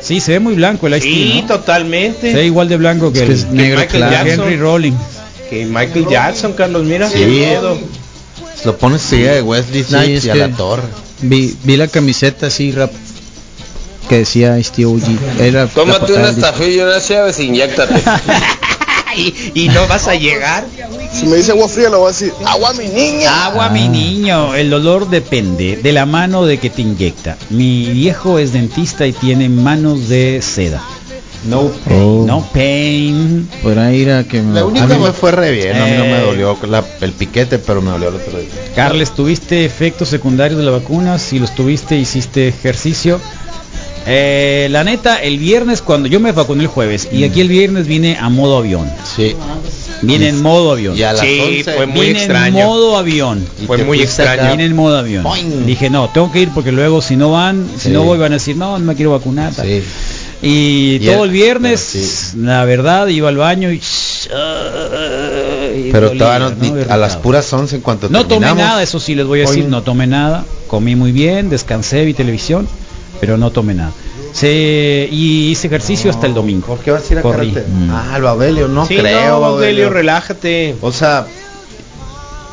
Sí, 0.00 0.20
se 0.20 0.32
ve 0.32 0.40
muy 0.40 0.54
blanco 0.54 0.86
el 0.86 0.94
Ice 0.96 1.06
Sí, 1.08 1.44
totalmente. 1.48 2.30
Se 2.30 2.36
ve 2.36 2.46
igual 2.46 2.68
de 2.68 2.76
blanco 2.76 3.12
que, 3.12 3.20
Es 3.24 3.44
que 3.44 3.50
el, 3.50 3.54
negro 3.56 3.80
Michael 3.80 4.04
claro. 4.04 4.12
Jackson. 4.26 4.44
Henry 4.46 4.56
Rolling. 4.60 4.92
Que 5.52 5.66
Michael 5.66 6.06
Jackson, 6.08 6.54
Carlos, 6.54 6.82
mira. 6.82 7.10
Sí. 7.10 7.26
miedo. 7.26 7.76
Lo 8.64 8.78
pones 8.78 9.02
seguida 9.02 9.32
de 9.34 9.42
Wesley 9.42 9.82
Sí, 9.84 9.90
Snipes 9.90 10.18
es 10.20 10.24
y 10.24 10.30
a 10.30 10.34
la 10.34 10.48
torre. 10.48 10.84
Vi, 11.20 11.54
vi 11.62 11.76
la 11.76 11.88
camiseta 11.88 12.46
así 12.46 12.72
rap 12.72 12.90
que 14.08 14.16
decía 14.16 14.58
Ice 14.58 14.86
OG. 14.86 15.02
Era 15.38 15.66
Tómate 15.66 16.14
una 16.14 16.30
estafilla 16.30 16.70
y 16.70 16.80
unas 16.80 17.06
llaves 17.06 17.38
e 17.38 17.44
inyéctate. 17.44 18.02
y, 19.16 19.34
y 19.54 19.68
no 19.68 19.86
vas 19.88 20.08
a 20.08 20.14
llegar. 20.14 20.64
Si 21.12 21.26
me 21.26 21.36
dice 21.36 21.50
agua 21.50 21.68
fría, 21.68 21.90
le 21.90 21.96
voy 21.96 22.06
a 22.06 22.12
decir, 22.12 22.32
agua 22.46 22.72
mi 22.72 22.86
niña. 22.86 23.44
Agua, 23.44 23.68
mi 23.68 23.88
niño. 23.88 24.54
El 24.54 24.70
dolor 24.70 25.10
depende 25.10 25.76
de 25.76 25.92
la 25.92 26.06
mano 26.06 26.46
de 26.46 26.56
que 26.56 26.70
te 26.70 26.80
inyecta. 26.80 27.36
Mi 27.50 27.90
viejo 27.90 28.38
es 28.38 28.54
dentista 28.54 29.06
y 29.06 29.12
tiene 29.12 29.50
manos 29.50 30.08
de 30.08 30.40
seda. 30.40 30.82
No 31.44 31.68
pain. 31.84 32.00
Oh. 32.00 32.24
No 32.26 32.46
pain. 32.52 33.48
Podrá 33.62 33.92
ir 33.92 34.10
a 34.12 34.24
que 34.24 34.40
me... 34.42 34.54
La 34.54 34.64
única 34.64 34.84
A 34.84 34.86
mí 34.86 34.94
me 35.02 35.12
fue 35.12 35.32
re 35.32 35.50
bien, 35.50 35.76
a 35.76 35.86
mí 35.86 35.92
no 35.98 36.04
me 36.04 36.18
Eh. 36.18 36.24
dolió 36.24 36.56
la- 36.68 36.84
el 37.00 37.12
piquete, 37.12 37.58
pero 37.58 37.82
me 37.82 37.90
dolió 37.90 38.08
el 38.08 38.14
otro 38.16 38.38
día. 38.38 38.48
Carles, 38.76 39.10
¿tuviste 39.12 39.64
efectos 39.64 40.08
secundarios 40.08 40.58
de 40.58 40.64
la 40.64 40.70
vacuna? 40.70 41.18
Si 41.18 41.38
los 41.38 41.54
tuviste, 41.54 41.96
hiciste 41.98 42.48
ejercicio. 42.48 43.20
Eh, 44.04 44.66
la 44.70 44.82
neta, 44.82 45.22
el 45.22 45.38
viernes 45.38 45.80
cuando 45.80 46.08
yo 46.08 46.18
me 46.18 46.32
vacuné 46.32 46.62
el 46.62 46.68
jueves 46.68 47.08
y 47.12 47.22
aquí 47.22 47.40
el 47.40 47.48
viernes 47.48 47.86
vine 47.86 48.16
a 48.20 48.28
modo 48.30 48.58
avión. 48.58 48.90
Sí. 49.16 49.36
Viene 50.02 50.28
en 50.28 50.42
modo 50.42 50.72
avión. 50.72 50.96
Y 50.98 51.02
a 51.04 51.12
las 51.12 51.20
Sí, 51.20 51.38
11 51.40 51.72
fue 51.74 51.86
muy 51.86 52.06
Vine 52.08 52.18
extraño. 52.18 52.58
en 52.58 52.66
modo 52.66 52.96
avión. 52.96 53.46
y 53.62 53.66
fue 53.66 53.78
muy 53.84 54.00
extraño. 54.02 54.50
Vine 54.50 54.64
en 54.64 54.74
modo 54.74 54.98
avión. 54.98 55.22
Boing. 55.22 55.64
Dije, 55.66 55.88
no, 55.88 56.08
tengo 56.08 56.32
que 56.32 56.40
ir 56.40 56.48
porque 56.52 56.72
luego 56.72 57.00
si 57.00 57.14
no 57.14 57.30
van, 57.30 57.64
si 57.76 57.88
Sí. 57.88 57.90
no 57.90 58.02
voy 58.02 58.18
van 58.18 58.32
a 58.32 58.36
decir, 58.36 58.56
no, 58.56 58.76
no 58.76 58.84
me 58.84 58.96
quiero 58.96 59.12
vacunar. 59.12 59.54
Sí. 59.54 59.80
Y, 60.42 60.98
Y 61.00 61.06
todo 61.06 61.22
el- 61.24 61.30
el 61.30 61.30
viernes, 61.30 61.80
sí. 61.80 62.38
la 62.38 62.64
verdad, 62.64 63.06
iba 63.06 63.28
al 63.28 63.36
baño 63.36 63.70
y... 63.70 63.76
y 63.76 63.80
Pero 65.92 66.12
ni- 66.14 66.82
a 66.88 66.96
las 66.96 67.16
puras 67.16 67.52
11 67.52 67.76
en 67.76 67.82
cuanto 67.82 68.08
No 68.08 68.26
tomé 68.26 68.54
nada, 68.54 68.82
eso 68.82 68.98
sí 69.00 69.14
les 69.14 69.26
voy 69.26 69.40
a 69.40 69.42
decir, 69.42 69.64
Hoy- 69.64 69.70
no 69.70 69.82
tomé 69.82 70.06
nada. 70.06 70.44
Comí 70.66 70.96
muy 70.96 71.12
bien, 71.12 71.50
descansé, 71.50 72.04
vi 72.04 72.14
televisión, 72.14 72.66
pero 73.20 73.36
no 73.36 73.50
tomé 73.50 73.74
nada. 73.74 73.92
Se, 74.32 75.08
y 75.12 75.50
hice 75.50 75.66
ejercicio 75.66 76.10
hasta 76.10 76.26
el 76.26 76.32
domingo. 76.34 76.66
¿Por 76.66 76.78
qué 76.78 76.90
vas 76.90 77.08
a 77.08 77.12
ir 77.12 77.18
a 77.18 77.22
Corrí. 77.22 77.50
Mm. 77.50 77.90
Ah, 77.90 78.14
el 78.16 78.22
Babelio, 78.22 78.66
no 78.68 78.86
Sí, 78.86 78.96
creo. 78.96 79.32
no, 79.32 79.40
Babelio. 79.40 79.90
relájate. 79.90 80.74
O 80.80 80.90
sea, 80.90 81.26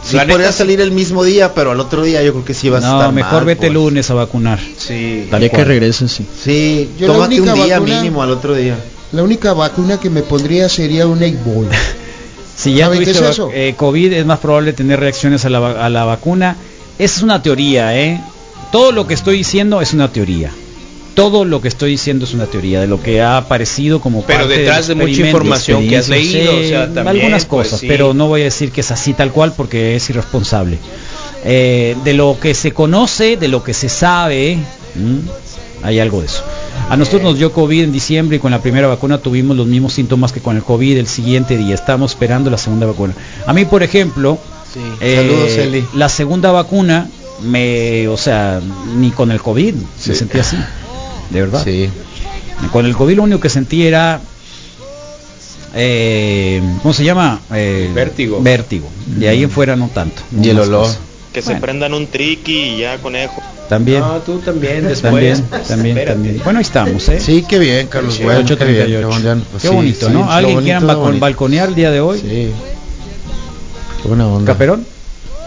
sí 0.04 0.16
La 0.16 0.26
podría 0.28 0.52
salir 0.52 0.82
el 0.82 0.92
mismo 0.92 1.24
día, 1.24 1.54
pero 1.54 1.72
al 1.72 1.80
otro 1.80 2.04
día 2.04 2.24
yo 2.24 2.32
creo 2.34 2.46
que 2.46 2.54
sí 2.54 2.70
vas 2.70 2.84
a 2.84 2.88
No, 2.92 2.98
estar 3.00 3.14
mejor 3.14 3.34
mal, 3.34 3.46
vete 3.46 3.68
el 3.68 3.74
pues. 3.74 3.84
lunes 3.86 4.10
a 4.10 4.14
vacunar. 4.14 4.60
Sí. 4.78 5.28
Ya 5.32 5.50
que 5.50 5.64
regresen, 5.64 6.10
sí. 6.10 6.26
Sí, 6.44 6.90
Yo 7.00 7.08
tómate 7.08 7.40
un 7.42 7.54
día 7.54 7.80
vacuna- 7.80 7.98
mínimo 8.02 8.22
al 8.24 8.32
otro 8.32 8.56
día. 8.56 8.76
La 9.12 9.24
única 9.24 9.54
vacuna 9.54 10.00
que 10.00 10.10
me 10.10 10.22
pondría 10.22 10.70
sería 10.70 11.08
un 11.08 11.22
egg 11.24 11.38
ball. 11.44 11.68
Si 12.60 12.74
ya 12.74 12.88
¿Saben 12.88 13.00
qué 13.00 13.06
tuviste 13.06 13.24
es 13.24 13.32
eso? 13.32 13.50
eh, 13.54 13.74
COVID, 13.78 14.12
es 14.12 14.26
más 14.26 14.40
probable 14.40 14.74
tener 14.74 15.00
reacciones 15.00 15.46
a 15.46 15.50
la, 15.50 15.86
a 15.86 15.90
la 15.90 16.04
vacuna. 16.04 16.58
Esa 16.98 17.16
es 17.18 17.24
una 17.24 17.42
teoría, 17.42 17.98
¿eh? 17.98 18.20
Todo 18.70 18.92
lo 18.92 19.08
que 19.08 19.14
estoy 19.14 19.38
diciendo 19.38 19.80
es 19.80 19.94
una 19.94 20.12
teoría. 20.12 20.52
Todo 21.20 21.44
lo 21.44 21.62
que 21.62 21.68
estoy 21.68 21.92
diciendo 21.92 22.26
es 22.26 22.34
una 22.34 22.46
teoría 22.46 22.80
de 22.80 22.88
lo 22.88 23.02
que 23.02 23.22
ha 23.22 23.38
aparecido 23.38 24.00
como 24.00 24.24
Pero 24.24 24.40
parte 24.40 24.58
detrás 24.58 24.88
de 24.88 24.96
mucha 24.96 25.26
información 25.26 25.88
que 25.88 25.98
has 25.98 26.08
leído, 26.08 26.52
sí, 26.52 26.66
o 26.66 26.70
sea, 26.70 26.86
también, 26.86 27.08
algunas 27.08 27.46
pues, 27.46 27.68
cosas, 27.68 27.82
sí. 27.82 27.88
pero 27.88 28.14
no 28.14 28.28
voy 28.28 28.42
a 28.42 28.46
decir 28.46 28.72
que 28.72 28.82
es 28.82 28.92
así 28.92 29.14
tal 29.14 29.32
cual 29.32 29.54
porque 29.56 29.96
es 29.98 30.10
irresponsable. 30.10 30.80
Eh, 31.44 31.96
de 32.04 32.14
lo 32.14 32.38
que 32.40 32.54
se 32.54 32.72
conoce, 32.72 33.38
de 33.38 33.48
lo 33.50 33.64
que 33.64 33.74
se 33.74 33.90
sabe, 33.90 34.54
¿m? 34.96 35.22
hay 35.84 36.00
algo 36.00 36.22
de 36.22 36.28
eso. 36.28 36.44
A 36.90 36.96
nosotros 36.96 37.22
nos 37.22 37.38
dio 37.38 37.52
COVID 37.52 37.84
en 37.84 37.92
diciembre 37.92 38.38
y 38.38 38.40
con 38.40 38.52
la 38.52 38.62
primera 38.62 38.88
vacuna 38.88 39.18
tuvimos 39.18 39.58
los 39.58 39.68
mismos 39.68 39.94
síntomas 39.94 40.32
que 40.32 40.40
con 40.40 40.56
el 40.56 40.64
COVID 40.64 40.98
el 40.98 41.08
siguiente 41.08 41.58
día. 41.58 41.76
Estamos 41.76 42.12
esperando 42.12 42.50
la 42.50 42.58
segunda 42.58 42.86
vacuna. 42.86 43.14
A 43.46 43.54
mí, 43.54 43.66
por 43.66 43.84
ejemplo, 43.84 44.38
eh, 45.02 45.16
Saludos, 45.18 45.52
Eli. 45.58 45.86
la 45.96 46.08
segunda 46.10 46.52
vacuna 46.52 47.10
me, 47.42 48.08
o 48.08 48.18
sea, 48.18 48.62
ni 48.96 49.12
con 49.12 49.32
el 49.32 49.42
COVID 49.42 49.76
Sí. 50.00 50.10
me 50.10 50.16
sentí 50.16 50.40
así, 50.40 50.58
de 51.30 51.42
verdad. 51.42 51.64
Sí. 51.64 51.90
Con 52.72 52.86
el 52.86 52.96
COVID 52.96 53.16
lo 53.18 53.24
único 53.24 53.40
que 53.40 53.50
sentí 53.50 53.86
era, 53.86 54.20
eh, 55.76 56.62
¿cómo 56.82 56.94
se 56.94 57.04
llama? 57.04 57.40
Eh, 57.54 57.90
Vértigo. 57.94 58.42
Vértigo. 58.42 58.90
De 59.06 59.30
ahí 59.30 59.44
en 59.44 59.52
fuera 59.52 59.76
no 59.76 59.90
tanto. 59.94 60.22
Y 60.42 60.50
el 60.50 60.60
olor. 60.60 60.82
cosas. 60.86 61.00
Que 61.34 61.42
se 61.44 61.56
prendan 61.58 61.94
un 61.94 62.08
triqui 62.08 62.54
y 62.58 62.78
ya 62.80 62.98
conejo. 62.98 63.42
También. 63.70 64.00
No, 64.00 64.18
tú 64.22 64.40
también 64.40 64.88
después. 64.88 65.02
También, 65.02 65.44
también, 65.68 66.06
también. 66.06 66.42
Bueno, 66.44 66.58
ahí 66.58 66.64
estamos, 66.64 67.08
¿eh? 67.10 67.20
Sí, 67.20 67.46
qué 67.48 67.60
bien, 67.60 67.86
Carlos. 67.88 68.16
Sí, 68.16 68.24
Bueno, 68.24 68.44
qué 68.44 68.56
bien. 68.66 68.88
8:38. 68.88 69.00
Qué, 69.00 69.06
bon- 69.06 69.44
Qué 69.54 69.60
sí, 69.60 69.68
bonito, 69.76 70.08
sí, 70.08 70.12
¿no? 70.14 70.20
lo 70.26 70.32
¿Alguien 70.32 70.56
bonito, 70.56 70.78
quiera 70.80 70.96
bonito. 70.96 71.20
balconear 71.22 71.70
el 71.70 71.76
día 71.76 71.92
de 71.92 72.02
hoy? 72.02 72.18
Sí. 72.20 72.52
Qué 74.02 74.08
buena 74.08 74.28
onda. 74.28 74.52
¿Caperón? 74.52 74.86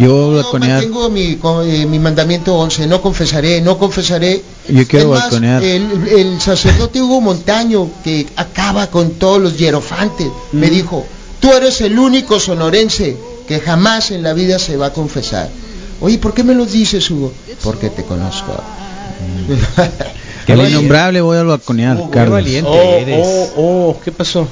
Yo 0.02 0.32
balconear. 0.34 0.72
mantengo 0.72 1.10
mi, 1.10 1.38
eh, 1.66 1.86
mi 1.86 1.98
mandamiento 1.98 2.54
11, 2.56 2.86
no 2.86 3.00
confesaré, 3.00 3.60
no 3.60 3.78
confesaré. 3.78 4.42
Yo 4.68 4.86
quiero 4.86 5.06
Es 5.06 5.10
más, 5.10 5.20
balconear. 5.22 5.62
El, 5.62 6.08
el 6.08 6.40
sacerdote 6.40 7.00
Hugo 7.00 7.20
Montaño, 7.20 7.88
que 8.02 8.26
acaba 8.36 8.88
con 8.88 9.12
todos 9.12 9.40
los 9.40 9.56
hierofantes, 9.56 10.28
me 10.52 10.66
Mm. 10.68 10.70
dijo, 10.70 11.06
tú 11.40 11.52
eres 11.52 11.80
el 11.82 11.98
único 11.98 12.40
sonorense 12.40 13.16
que 13.46 13.60
jamás 13.60 14.10
en 14.10 14.22
la 14.22 14.32
vida 14.32 14.58
se 14.58 14.76
va 14.76 14.86
a 14.86 14.92
confesar. 14.92 15.50
Oye, 16.00 16.18
¿por 16.18 16.34
qué 16.34 16.42
me 16.42 16.54
lo 16.54 16.66
dices, 16.66 17.08
Hugo? 17.10 17.32
Porque 17.62 17.88
te 17.90 18.02
conozco. 18.04 18.52
El 20.46 20.60
innombrable 20.68 21.20
voy 21.20 21.38
a 21.38 21.42
balconear, 21.44 21.96
Qué 21.96 22.10
Carlos. 22.10 22.32
valiente 22.32 22.70
Oh, 22.70 22.98
eres. 22.98 23.26
oh, 23.26 23.50
oh, 23.56 24.00
¿qué 24.04 24.12
pasó? 24.12 24.48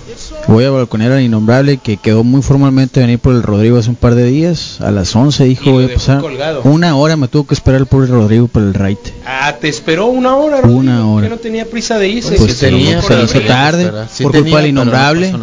Voy 0.46 0.64
a 0.64 0.70
balconear 0.70 1.12
al 1.12 1.22
innombrable 1.22 1.78
que 1.78 1.96
quedó 1.96 2.22
muy 2.24 2.42
formalmente 2.42 3.00
de 3.00 3.06
venir 3.06 3.18
por 3.18 3.34
el 3.34 3.42
Rodrigo 3.42 3.78
hace 3.78 3.90
un 3.90 3.96
par 3.96 4.14
de 4.14 4.24
días. 4.24 4.80
A 4.80 4.90
las 4.90 5.14
11 5.16 5.46
Y 5.46 5.48
dijo 5.50 5.72
voy 5.72 5.84
a 5.86 5.94
pasar. 5.94 6.20
colgado. 6.20 6.62
Una 6.64 6.96
hora 6.96 7.16
me 7.16 7.28
tuvo 7.28 7.46
que 7.46 7.54
esperar 7.54 7.80
el 7.80 7.86
pobre 7.86 8.06
Rodrigo 8.08 8.46
por 8.48 8.62
el 8.62 8.74
raite. 8.74 9.12
Ah, 9.26 9.56
te 9.60 9.68
esperó 9.68 10.06
una 10.06 10.36
hora. 10.36 10.58
Una 10.60 10.96
Rodrigo, 10.98 11.12
hora. 11.14 11.26
Que 11.28 11.34
no 11.34 11.40
tenía 11.40 11.64
prisa 11.66 11.98
de 11.98 12.08
irse. 12.08 12.36
Pues 12.36 12.46
que 12.46 12.52
se 12.52 12.70
lo 12.70 12.76
tenía, 12.78 13.02
se 13.02 13.08
por 13.08 13.24
hizo 13.24 13.40
tarde. 13.42 13.90
Sí 14.12 14.22
por 14.22 14.32
tenía, 14.32 14.44
culpa 14.50 14.62
del 14.62 14.74
no 14.74 14.82
innombrable. 14.82 15.34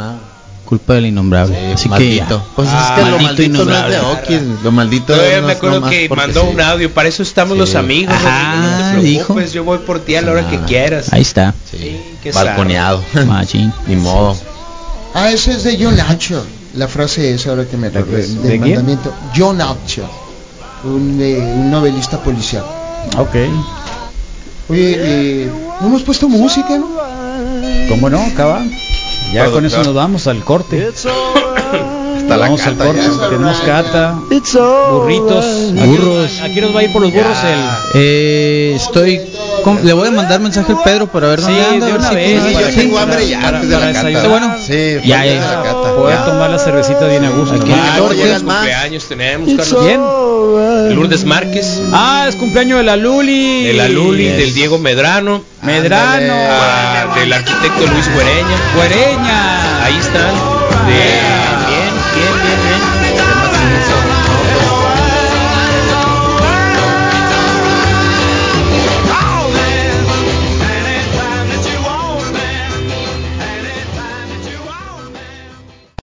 Culpa 0.68 0.94
del 0.96 1.08
innombrable. 1.08 1.56
Sí, 1.58 1.72
Así 1.74 1.84
que 1.84 1.90
maldito. 1.90 2.38
ya. 2.46 2.56
Pues 2.56 2.70
Ah, 2.72 2.96
es 2.98 3.04
que 3.06 3.10
lo 3.12 3.18
maldito 3.20 3.64
maldito 3.64 3.66
no 3.66 3.78
es 3.78 3.90
de. 3.90 4.00
Oquis, 4.00 4.64
lo 4.64 4.72
maldito 4.72 5.14
Todavía 5.14 5.42
me 5.42 5.52
acuerdo 5.54 5.90
que 5.90 6.10
mandó 6.10 6.42
sí. 6.42 6.48
un 6.54 6.62
audio, 6.62 6.94
para 6.94 7.10
eso 7.10 7.24
estamos 7.24 7.54
Sí. 7.54 7.60
los 7.60 7.76
amigos. 7.76 8.14
Ajá, 8.14 8.92
no 8.94 9.00
te 9.02 9.06
dijo. 9.06 9.26
preocupes, 9.34 9.54
yo 9.54 9.64
voy 9.64 9.78
por 9.80 10.00
ti 10.02 10.16
a 10.16 10.22
la 10.22 10.32
hora 10.34 10.48
que 10.50 10.56
Nada. 10.58 10.68
quieras. 10.68 11.14
Ahí 11.14 11.22
está. 11.22 11.54
Sí, 11.72 12.00
balconeado. 12.34 13.04
Machín. 13.26 13.74
Ni 13.88 13.96
modo. 13.96 14.38
Ah, 15.14 15.32
ese 15.32 15.54
es 15.54 15.64
de 15.64 15.78
John 15.84 15.96
Nacho. 15.96 16.46
La 16.76 16.88
frase 16.88 17.34
es 17.34 17.48
ahora 17.48 17.66
que 17.66 17.78
me. 17.78 17.90
Del 17.90 18.06
¿De 18.06 18.60
quién? 18.60 18.60
mandamiento. 18.60 19.14
John 19.36 19.58
Nacho. 19.58 20.08
Un, 20.84 21.18
eh, 21.22 21.38
un 21.40 21.72
novelista 21.72 22.20
policial. 22.22 22.64
Ok. 23.18 23.36
Oye, 24.70 24.96
eh, 25.00 25.52
no 25.82 25.88
hemos 25.88 26.04
puesto 26.04 26.28
música, 26.28 26.78
¿no? 26.78 26.88
¿Cómo 27.90 28.10
no? 28.10 28.20
Acaba. 28.22 28.64
Ya 29.34 29.52
con 29.52 29.66
eso 29.66 29.84
nos 29.84 29.94
vamos 29.94 30.28
al 30.28 30.44
corte. 30.44 30.92
Está 32.28 32.38
la 32.38 32.46
al 32.48 32.58
cata 32.58 32.86
corte. 32.86 33.02
ya. 33.02 33.30
Tenemos 33.30 33.58
cata, 33.62 34.16
burritos. 34.92 35.46
¿A 35.46 35.74
qué- 35.82 35.88
Burros. 35.88 36.40
¿A 36.42 36.46
quién 36.50 36.62
nos 36.66 36.76
va 36.76 36.80
a 36.80 36.84
ir 36.84 36.92
por 36.92 37.02
los 37.02 37.12
burros? 37.14 37.38
El... 37.44 37.60
Eh, 38.02 38.74
estoy. 38.76 39.22
con- 39.64 39.86
le 39.86 39.92
voy 39.94 40.08
a 40.08 40.12
mandar 40.12 40.40
mensaje 40.40 40.72
al 40.72 40.82
Pedro 40.84 41.08
para 41.08 41.28
ver 41.28 41.40
Sí, 41.42 41.46
dónde 41.48 41.64
anda. 41.66 41.86
de 41.86 41.92
a 41.92 41.96
ver 41.96 42.00
una 42.00 42.10
si 42.10 42.16
vez. 42.16 42.40
puede- 42.40 42.48
Sí, 42.48 42.54
yo 42.54 42.60
para- 42.62 42.76
tengo 42.76 43.00
hambre 43.00 43.28
ya 43.28 43.42
para- 43.42 43.58
antes 43.58 43.70
de 43.70 43.76
la 43.76 43.82
cata. 43.94 44.08
desayunar. 44.08 44.30
bueno? 44.30 44.56
Sí, 44.66 44.74
Ya, 45.06 45.18
antes 45.20 45.34
ya. 45.36 45.40
de 45.50 45.56
la 45.56 45.64
cata. 45.64 45.96
Poder 45.96 46.18
ya. 46.18 46.26
tomar 46.26 46.50
la 46.50 46.60
cervecita 46.60 47.08
bien 47.08 47.26
a 47.26 47.30
gusto. 47.32 47.56
Aquí 47.56 47.72
Ah, 47.74 47.96
no 47.98 48.44
más. 48.44 48.58
cumpleaños 48.58 49.06
tenemos, 49.06 49.50
Carlos. 49.58 49.84
¿Quién? 49.84 50.96
Lourdes 50.96 51.26
Márquez. 51.26 51.82
Ah, 51.92 52.26
es 52.30 52.36
cumpleaños 52.36 52.78
de 52.80 52.84
la 52.84 52.96
Luli. 52.98 53.64
De 53.64 53.74
la 53.74 53.88
Luli, 53.88 54.26
del 54.28 54.54
Diego 54.54 54.78
Medrano. 54.78 55.44
Medrano. 55.64 56.34
ah, 56.52 57.14
del 57.20 57.34
arquitecto 57.34 57.88
Luis 57.88 58.14
Güereña. 58.14 58.58
Güereña. 58.76 59.84
Ahí 59.86 59.98
están. 59.98 60.34
De 60.88 61.37